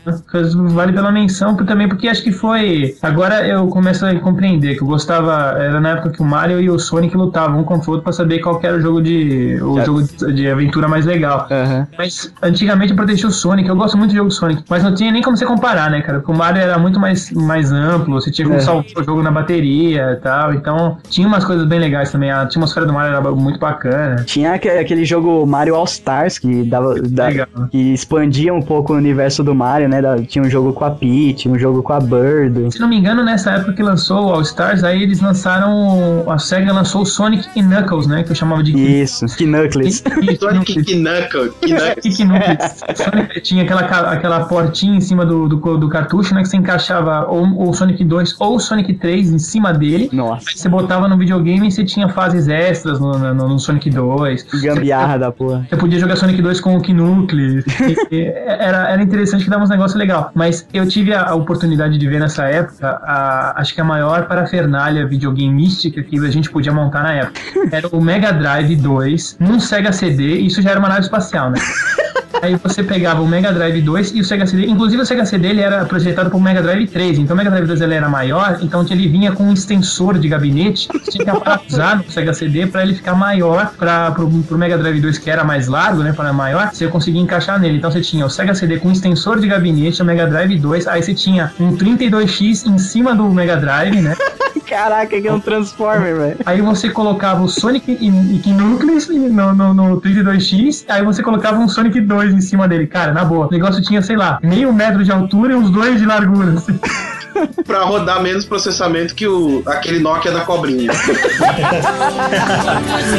Vale 0.71 0.93
pela 0.93 1.11
menção 1.11 1.55
também, 1.55 1.87
porque 1.87 2.07
acho 2.07 2.23
que 2.23 2.31
foi. 2.31 2.95
Agora 3.01 3.47
eu 3.47 3.67
começo 3.67 4.05
a 4.05 4.13
compreender 4.19 4.75
que 4.75 4.81
eu 4.81 4.87
gostava. 4.87 5.57
Era 5.59 5.79
na 5.79 5.91
época 5.91 6.09
que 6.09 6.21
o 6.21 6.25
Mario 6.25 6.59
e 6.59 6.69
o 6.69 6.79
Sonic 6.79 7.15
lutavam 7.15 7.61
um 7.61 7.63
contra 7.63 7.89
o 7.89 7.93
outro 7.93 8.03
pra 8.03 8.13
saber 8.13 8.39
qual 8.39 8.59
que 8.63 8.67
era 8.67 8.77
o 8.77 8.81
jogo 8.81 9.01
de. 9.01 9.59
o 9.61 9.75
Já. 9.75 9.83
jogo 9.83 10.03
de, 10.03 10.33
de 10.33 10.49
aventura 10.49 10.87
mais 10.87 11.05
legal. 11.05 11.47
Aham. 11.51 11.85
Mas 11.97 12.33
antigamente 12.41 12.91
eu 12.91 12.95
protegi 12.95 13.25
o 13.25 13.31
Sonic, 13.31 13.67
eu 13.67 13.75
gosto 13.75 13.97
muito 13.97 14.11
do 14.11 14.15
jogo 14.15 14.31
Sonic, 14.31 14.63
mas 14.69 14.81
não 14.81 14.95
tinha 14.95 15.11
nem 15.11 15.21
como 15.21 15.35
você 15.35 15.45
comparar, 15.45 15.91
né, 15.91 16.01
cara? 16.01 16.19
Porque 16.19 16.31
o 16.31 16.35
Mario 16.37 16.61
era 16.61 16.77
muito 16.79 16.97
mais, 16.97 17.29
mais 17.31 17.73
amplo, 17.73 18.13
você 18.21 18.31
tinha 18.31 18.47
como 18.47 18.57
É. 18.57 18.61
salvar 18.61 18.85
o 18.97 19.03
jogo 19.03 19.21
na 19.21 19.31
bateria 19.31 20.13
e 20.13 20.15
tal, 20.21 20.53
então 20.53 20.97
tinha 21.09 21.27
umas 21.27 21.43
coisas 21.43 21.67
bem 21.67 21.77
legais 21.77 22.09
também. 22.09 22.31
A 22.31 22.43
atmosfera 22.43 22.85
do 22.85 22.93
Mario 22.93 23.17
era 23.17 23.31
muito 23.31 23.59
bacana. 23.59 24.23
Tinha 24.25 24.53
aque- 24.53 24.69
aquele 24.69 25.03
jogo 25.03 25.45
Mario 25.45 25.75
All 25.75 25.83
Stars 25.83 26.39
que 26.39 26.63
dava, 26.63 26.95
da- 27.01 27.45
que 27.69 27.93
expandia 27.93 28.53
um 28.53 28.61
pouco 28.61 28.93
o 28.93 28.95
universo 28.95 29.43
do 29.43 29.53
Mario, 29.53 29.89
né? 29.89 30.01
Da- 30.01 30.21
tinha 30.21 30.41
um 30.43 30.49
jogo 30.49 30.71
com 30.71 30.85
a 30.85 30.91
Peach, 30.91 31.49
um 31.49 31.59
jogo 31.59 31.83
com 31.83 31.91
a 31.91 31.99
Bird. 31.99 32.71
Se 32.71 32.79
não 32.79 32.87
me 32.87 32.97
engano, 32.97 33.23
nessa 33.25 33.51
época 33.51 33.73
que 33.73 33.83
lançou 33.83 34.27
o 34.27 34.33
All 34.33 34.41
Stars, 34.41 34.85
aí 34.85 35.03
eles 35.03 35.19
lançaram. 35.19 36.23
A 36.29 36.37
SEGA 36.37 36.71
lançou 36.71 37.01
o 37.01 37.05
Sonic 37.05 37.47
e 37.55 37.61
Knuckles, 37.61 38.07
né? 38.07 38.23
Que 38.23 38.31
eu 38.31 38.35
chamava 38.53 38.63
de 38.63 39.01
Isso, 39.01 39.25
Knuckles. 39.37 40.03
Sonic 40.39 40.73
Knuckle. 40.83 41.51
Knuckles. 41.61 42.17
Knuckles. 42.17 42.83
Sonic 42.95 43.41
tinha 43.41 43.63
aquela, 43.63 43.81
aquela 43.81 44.45
portinha 44.45 44.97
em 44.97 45.01
cima 45.01 45.25
do, 45.25 45.47
do, 45.47 45.77
do 45.77 45.89
cartucho, 45.89 46.33
né? 46.33 46.41
Que 46.41 46.47
você 46.49 46.57
encaixava 46.57 47.25
ou 47.27 47.69
o 47.69 47.73
Sonic 47.73 48.03
2 48.03 48.35
ou 48.39 48.55
o 48.55 48.59
Sonic 48.59 48.93
3 48.93 49.31
em 49.33 49.39
cima 49.39 49.73
dele. 49.73 50.09
Nossa, 50.13 50.49
Aí 50.49 50.57
você 50.57 50.69
botava 50.69 51.07
no 51.07 51.17
videogame 51.17 51.67
e 51.67 51.71
você 51.71 51.83
tinha 51.83 52.07
fases 52.09 52.47
extras 52.47 52.99
no, 52.99 53.17
no, 53.17 53.49
no 53.49 53.59
Sonic 53.59 53.89
2. 53.89 54.43
que 54.43 54.61
gambiarra 54.61 55.17
da 55.17 55.31
porra. 55.31 55.65
Você 55.69 55.77
podia 55.77 55.99
jogar 55.99 56.15
Sonic 56.15 56.41
2 56.41 56.59
com 56.61 56.75
o 56.77 56.81
Knuckles. 56.81 57.65
Era, 58.11 58.89
era 58.91 59.01
interessante 59.01 59.43
que 59.43 59.49
dava 59.49 59.63
uns 59.63 59.69
negócios 59.69 59.95
legais. 59.97 60.25
Mas 60.33 60.67
eu 60.73 60.87
tive 60.87 61.13
a, 61.13 61.29
a 61.29 61.35
oportunidade 61.35 61.97
de 61.97 62.07
ver 62.07 62.19
nessa 62.19 62.45
época, 62.45 62.87
a- 63.03 63.53
acho 63.57 63.73
que 63.73 63.81
a 63.81 63.83
maior 63.83 64.25
parafernália 64.27 65.05
videogameística 65.07 66.01
que 66.03 66.17
a 66.19 66.29
gente 66.31 66.49
podia 66.49 66.71
montar 66.71 67.03
na 67.03 67.13
época. 67.13 67.39
Era 67.71 67.87
o 67.89 68.01
Mega 68.01 68.31
Drive 68.43 68.75
2 68.75 69.37
num 69.39 69.57
Sega 69.57 69.93
CD, 69.93 70.39
e 70.39 70.47
isso 70.47 70.61
já 70.61 70.71
era 70.71 70.79
uma 70.79 70.89
nave 70.89 71.01
espacial, 71.01 71.49
né? 71.49 71.59
Aí 72.43 72.55
você 72.55 72.83
pegava 72.83 73.21
o 73.21 73.27
Mega 73.27 73.53
Drive 73.53 73.81
2 73.81 74.15
e 74.15 74.19
o 74.19 74.25
Sega 74.25 74.45
CD. 74.45 74.65
Inclusive 74.65 75.01
o 75.01 75.05
Sega 75.05 75.25
CD 75.25 75.47
ele 75.47 75.61
era 75.61 75.85
projetado 75.85 76.29
para 76.29 76.37
o 76.37 76.41
Mega 76.41 76.61
Drive 76.61 76.87
3. 76.87 77.19
Então 77.19 77.35
o 77.35 77.37
Mega 77.37 77.49
Drive 77.49 77.67
2 77.67 77.79
ele 77.79 77.93
era 77.93 78.09
maior, 78.09 78.57
então 78.61 78.85
ele 78.91 79.07
vinha 79.07 79.31
com 79.31 79.43
um 79.43 79.53
extensor 79.53 80.19
de 80.19 80.27
gabinete. 80.27 80.89
Você 80.91 81.11
tinha 81.11 81.23
que 81.23 81.29
aparafusar 81.29 81.99
no 82.03 82.11
Sega 82.11 82.33
CD 82.33 82.67
para 82.67 82.83
ele 82.83 82.95
ficar 82.95 83.15
maior 83.15 83.71
para 83.77 84.11
pro 84.11 84.57
Mega 84.57 84.77
Drive 84.77 84.99
2 84.99 85.19
que 85.19 85.29
era 85.29 85.45
mais 85.45 85.69
largo, 85.69 86.03
né, 86.03 86.11
para 86.11 86.33
maior, 86.33 86.69
você 86.73 86.85
conseguia 86.89 87.21
encaixar 87.21 87.57
nele. 87.57 87.77
Então 87.77 87.89
você 87.89 88.01
tinha 88.01 88.25
o 88.25 88.29
Sega 88.29 88.53
CD 88.53 88.77
com 88.77 88.91
extensor 88.91 89.39
de 89.39 89.47
gabinete, 89.47 90.01
o 90.01 90.05
Mega 90.05 90.27
Drive 90.27 90.59
2, 90.59 90.85
aí 90.87 91.01
você 91.01 91.13
tinha 91.13 91.53
um 91.57 91.77
32X 91.77 92.67
em 92.67 92.77
cima 92.77 93.15
do 93.15 93.23
Mega 93.29 93.55
Drive, 93.55 94.01
né? 94.01 94.17
Caraca, 94.67 95.21
que 95.21 95.27
é 95.27 95.31
um 95.31 95.39
Transformer, 95.39 96.15
velho. 96.15 96.37
Aí 96.45 96.61
você 96.61 96.89
colocava 96.89 97.43
o 97.43 97.47
Sonic 97.47 97.97
e, 97.99 98.07
e 98.31 98.39
Knuckles 98.39 99.07
no, 99.09 99.53
no, 99.53 99.73
no 99.73 100.01
32X, 100.01 100.85
aí 100.87 101.03
você 101.03 101.21
colocava 101.21 101.57
um 101.59 101.67
Sonic 101.67 101.99
2 101.99 102.33
em 102.33 102.41
cima 102.41 102.67
dele. 102.67 102.87
Cara, 102.87 103.13
na 103.13 103.25
boa, 103.25 103.47
o 103.47 103.51
negócio 103.51 103.81
tinha, 103.81 104.01
sei 104.01 104.15
lá, 104.15 104.39
meio 104.41 104.71
metro 104.73 105.03
de 105.03 105.11
altura 105.11 105.53
e 105.53 105.55
uns 105.55 105.69
dois 105.69 105.99
de 105.99 106.05
largura. 106.05 106.53
assim. 106.53 106.79
Pra 107.65 107.83
rodar 107.83 108.21
menos 108.21 108.45
processamento 108.45 109.15
que 109.15 109.27
o, 109.27 109.63
aquele 109.65 109.99
Nokia 109.99 110.31
da 110.31 110.41
cobrinha. 110.41 110.93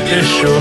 Fechou. 0.09 0.55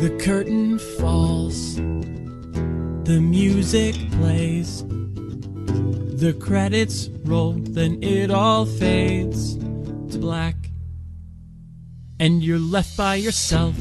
The 0.00 0.10
curtain 0.22 0.78
falls, 0.98 1.76
the 3.04 3.20
music 3.20 3.94
plays, 4.18 4.84
the 6.24 6.32
credits 6.32 7.10
roll, 7.26 7.52
then 7.52 8.02
it 8.02 8.30
all 8.30 8.64
fades 8.64 9.56
to 10.10 10.18
black, 10.18 10.56
and 12.18 12.42
you're 12.42 12.58
left 12.58 12.96
by 12.96 13.14
yourself. 13.14 13.74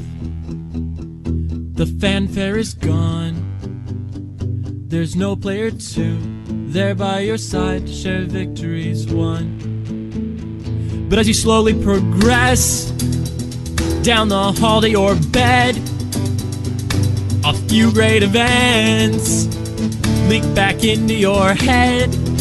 The 1.75 1.85
fanfare 2.01 2.57
is 2.57 2.73
gone, 2.73 3.35
there's 4.89 5.15
no 5.15 5.37
player 5.37 5.71
two 5.71 6.19
there 6.67 6.93
by 6.93 7.21
your 7.21 7.37
side 7.37 7.87
to 7.87 7.93
share 7.93 8.23
victories 8.23 9.07
won. 9.07 11.07
But 11.09 11.19
as 11.19 11.29
you 11.29 11.33
slowly 11.33 11.81
progress, 11.81 12.91
down 14.03 14.27
the 14.27 14.51
hall 14.51 14.81
to 14.81 14.89
your 14.89 15.15
bed. 15.31 15.77
A 17.45 17.53
few 17.69 17.89
great 17.93 18.21
events 18.21 19.47
leak 20.27 20.43
back 20.53 20.83
into 20.83 21.13
your 21.13 21.53
head 21.53 22.32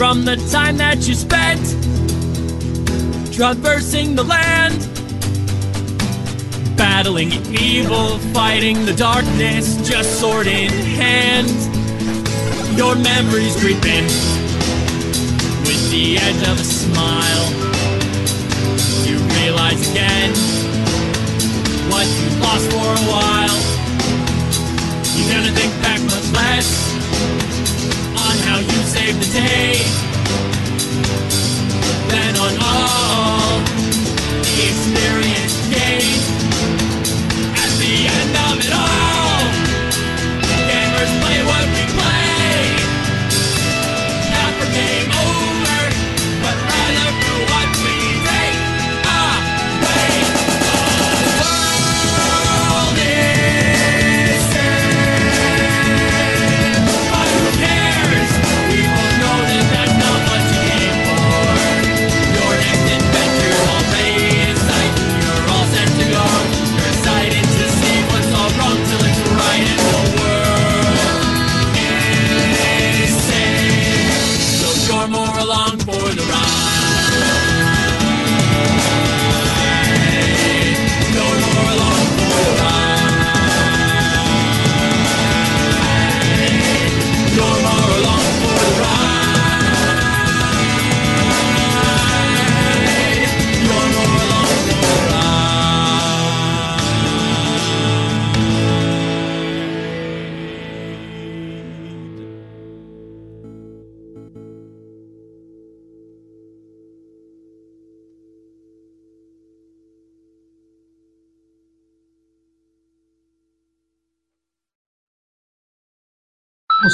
from 0.00 0.24
the 0.24 0.36
time 0.50 0.78
that 0.78 1.06
you 1.06 1.14
spent 1.14 1.60
traversing 3.34 4.14
the 4.14 4.24
land, 4.24 4.80
battling 6.74 7.30
evil, 7.52 8.16
fighting 8.32 8.86
the 8.86 8.94
darkness, 8.94 9.76
just 9.86 10.18
sword 10.18 10.46
in 10.46 10.70
hand. 10.70 11.50
Your 12.78 12.94
memories 12.96 13.54
creep 13.60 13.84
in 13.84 14.04
with 15.68 15.90
the 15.90 16.16
edge 16.16 16.48
of 16.48 16.58
a 16.58 16.64
smile 16.64 17.48
you 19.04 19.18
realize 19.36 19.90
again 19.90 20.32
what 21.92 22.06
you 22.08 22.40
lost 22.40 22.66
for 22.72 22.88
a 22.88 23.04
while. 23.12 23.58
You're 25.14 25.30
gonna 25.30 25.52
think 25.52 25.72
back 25.82 26.00
much 26.00 26.32
less 26.32 26.79
on 28.50 28.56
how 28.56 28.72
you 28.72 28.82
saved 28.82 29.18
the 29.22 29.32
day. 29.32 29.74
Than 32.08 32.36
on 32.36 32.54
all 32.60 33.58
the 34.42 34.56
experience 34.68 35.54
gained 35.68 36.39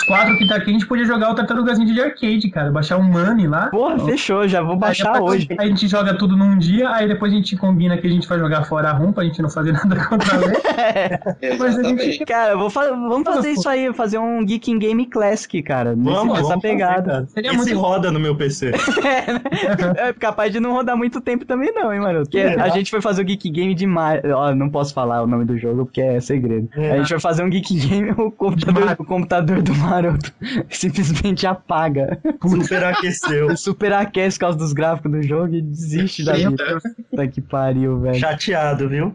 quatro 0.07 0.37
que 0.39 0.47
tá 0.49 0.57
aqui, 0.57 0.71
a 0.71 0.73
gente 0.73 0.87
podia 0.87 1.05
jogar 1.05 1.31
o 1.31 1.35
Tartarugazinho 1.35 1.93
de 1.93 2.01
arcade, 2.01 2.49
cara. 2.51 2.71
Baixar 2.71 2.97
um 2.99 3.03
Money 3.05 3.47
lá. 3.47 3.67
Porra, 3.69 3.99
fechou, 4.01 4.47
já 4.49 4.63
vou 4.63 4.73
Aí 4.75 4.79
baixar 4.79 5.13
depois 5.15 5.43
hoje. 5.43 5.49
A 5.59 5.67
gente 5.67 5.87
joga 5.89 6.15
tudo 6.17 6.37
num 6.37 6.57
dia, 6.59 6.91
aí 6.91 7.07
depois 7.09 7.33
a 7.33 7.37
gente 7.37 7.57
combina 7.57 7.97
que 7.99 8.07
a 8.07 8.11
gente 8.11 8.27
vai 8.29 8.39
jogar 8.39 8.65
fora 8.65 8.91
a 8.91 8.93
rum 8.93 9.13
pra 9.13 9.25
gente 9.25 9.41
não 9.43 9.51
fazer 9.51 9.73
nada 9.85 9.97
contra 10.07 10.37
a. 10.37 11.57
Mas 11.59 11.79
a 11.79 11.83
gente. 11.83 12.25
Cara, 12.25 12.57
vou 12.57 12.71
fa- 12.71 12.91
vamos 12.91 13.25
fazer 13.25 13.51
isso 13.51 13.69
aí, 13.69 13.93
fazer 13.93 14.19
um 14.19 14.45
Geek 14.45 14.71
in 14.71 14.79
Game 14.79 15.07
Classic, 15.07 15.63
cara. 15.63 15.95
Nesse, 15.95 16.11
Vamos, 16.17 16.35
nessa 16.35 16.43
vamos 16.49 16.63
fazer, 16.63 16.75
pegada. 16.75 17.03
cara. 17.11 17.27
Seria 17.27 17.51
Esse 17.51 17.59
muito- 17.59 17.79
roda 17.79 18.11
no 18.11 18.21
meu 18.21 18.35
PC. 18.37 18.73
é 19.97 20.13
capaz 20.13 20.53
de 20.53 20.61
não 20.61 20.73
rodar 20.73 20.97
muito 20.97 21.21
tempo 21.21 21.45
também, 21.45 21.73
não, 21.75 21.93
hein, 21.93 22.01
mano? 22.01 22.21
Porque 22.23 22.39
a 22.41 22.69
gente 22.71 22.91
foi 22.91 23.01
fazer 23.01 23.23
o 23.23 23.25
Geek 23.25 23.49
Game 23.51 23.75
de 23.75 23.87
Mario. 23.87 24.35
Ó, 24.37 24.55
não 24.55 24.69
posso 24.69 24.93
falar 24.95 25.23
o 25.23 25.27
nome 25.27 25.45
do 25.45 25.59
jogo 25.59 25.85
porque 25.87 26.01
é 26.01 26.21
segredo. 26.21 26.69
É. 26.77 26.93
A 26.93 26.97
gente 26.99 27.09
foi 27.09 27.21
fazer 27.21 27.43
um 27.45 27.51
Geek 27.51 27.75
Game, 27.79 28.11
o 28.13 28.31
computador, 28.31 28.97
o 28.99 29.05
computador 29.05 29.63
do 29.63 29.75
Maroto 29.97 30.33
simplesmente 30.69 31.47
apaga. 31.47 32.19
Superaqueceu. 32.43 33.57
Superaquece 33.57 34.37
por 34.37 34.41
causa 34.41 34.59
dos 34.59 34.73
gráficos 34.73 35.11
do 35.11 35.23
jogo 35.23 35.55
e 35.55 35.63
desiste 35.63 36.25
da 36.25 36.35
vida. 36.35 36.79
Puta 37.11 37.29
que 37.29 37.41
pariu, 37.41 38.01
velho. 38.01 38.19
Chateado, 38.19 38.89
viu? 38.89 39.15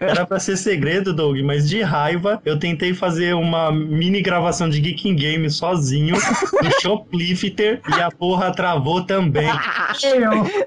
Era 0.00 0.24
pra 0.24 0.38
ser 0.38 0.56
segredo, 0.56 1.12
Doug, 1.12 1.38
mas 1.40 1.68
de 1.68 1.82
raiva 1.82 2.40
eu 2.44 2.58
tentei 2.58 2.94
fazer 2.94 3.34
uma 3.34 3.72
mini 3.72 4.22
gravação 4.22 4.68
de 4.68 4.80
Geek 4.80 5.08
in 5.08 5.16
Game 5.16 5.50
sozinho 5.50 6.16
no 6.62 6.70
Shoplifter 6.80 7.80
e 7.96 8.00
a 8.00 8.10
porra 8.10 8.52
travou 8.52 9.04
também. 9.04 9.48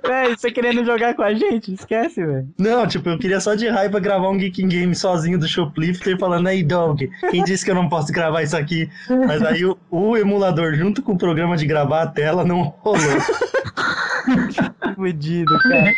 Véi, 0.05 0.35
você 0.35 0.51
querendo 0.51 0.83
jogar 0.85 1.13
com 1.15 1.21
a 1.21 1.33
gente? 1.33 1.73
Esquece, 1.73 2.25
velho. 2.25 2.47
Não, 2.57 2.85
tipo, 2.85 3.07
eu 3.07 3.17
queria 3.17 3.39
só 3.39 3.55
de 3.55 3.69
raiva 3.69 3.99
gravar 3.99 4.29
um 4.29 4.37
Geek 4.37 4.61
in 4.61 4.67
Game 4.67 4.95
sozinho 4.95 5.39
do 5.39 5.47
Shoplifter 5.47 6.17
falando, 6.17 6.47
aí 6.47 6.61
Doug, 6.61 7.01
quem 7.29 7.43
disse 7.43 7.63
que 7.63 7.71
eu 7.71 7.75
não 7.75 7.87
posso 7.87 8.11
gravar 8.11 8.43
isso 8.43 8.57
aqui? 8.57 8.89
Mas 9.09 9.40
aí 9.45 9.65
o, 9.65 9.77
o 9.89 10.17
emulador 10.17 10.73
junto 10.75 11.01
com 11.01 11.13
o 11.13 11.17
programa 11.17 11.57
de 11.57 11.65
gravar 11.65 12.03
a 12.03 12.07
tela 12.07 12.43
não 12.43 12.61
rolou. 12.61 12.99
Fudido, 14.95 15.57
cara. 15.63 15.91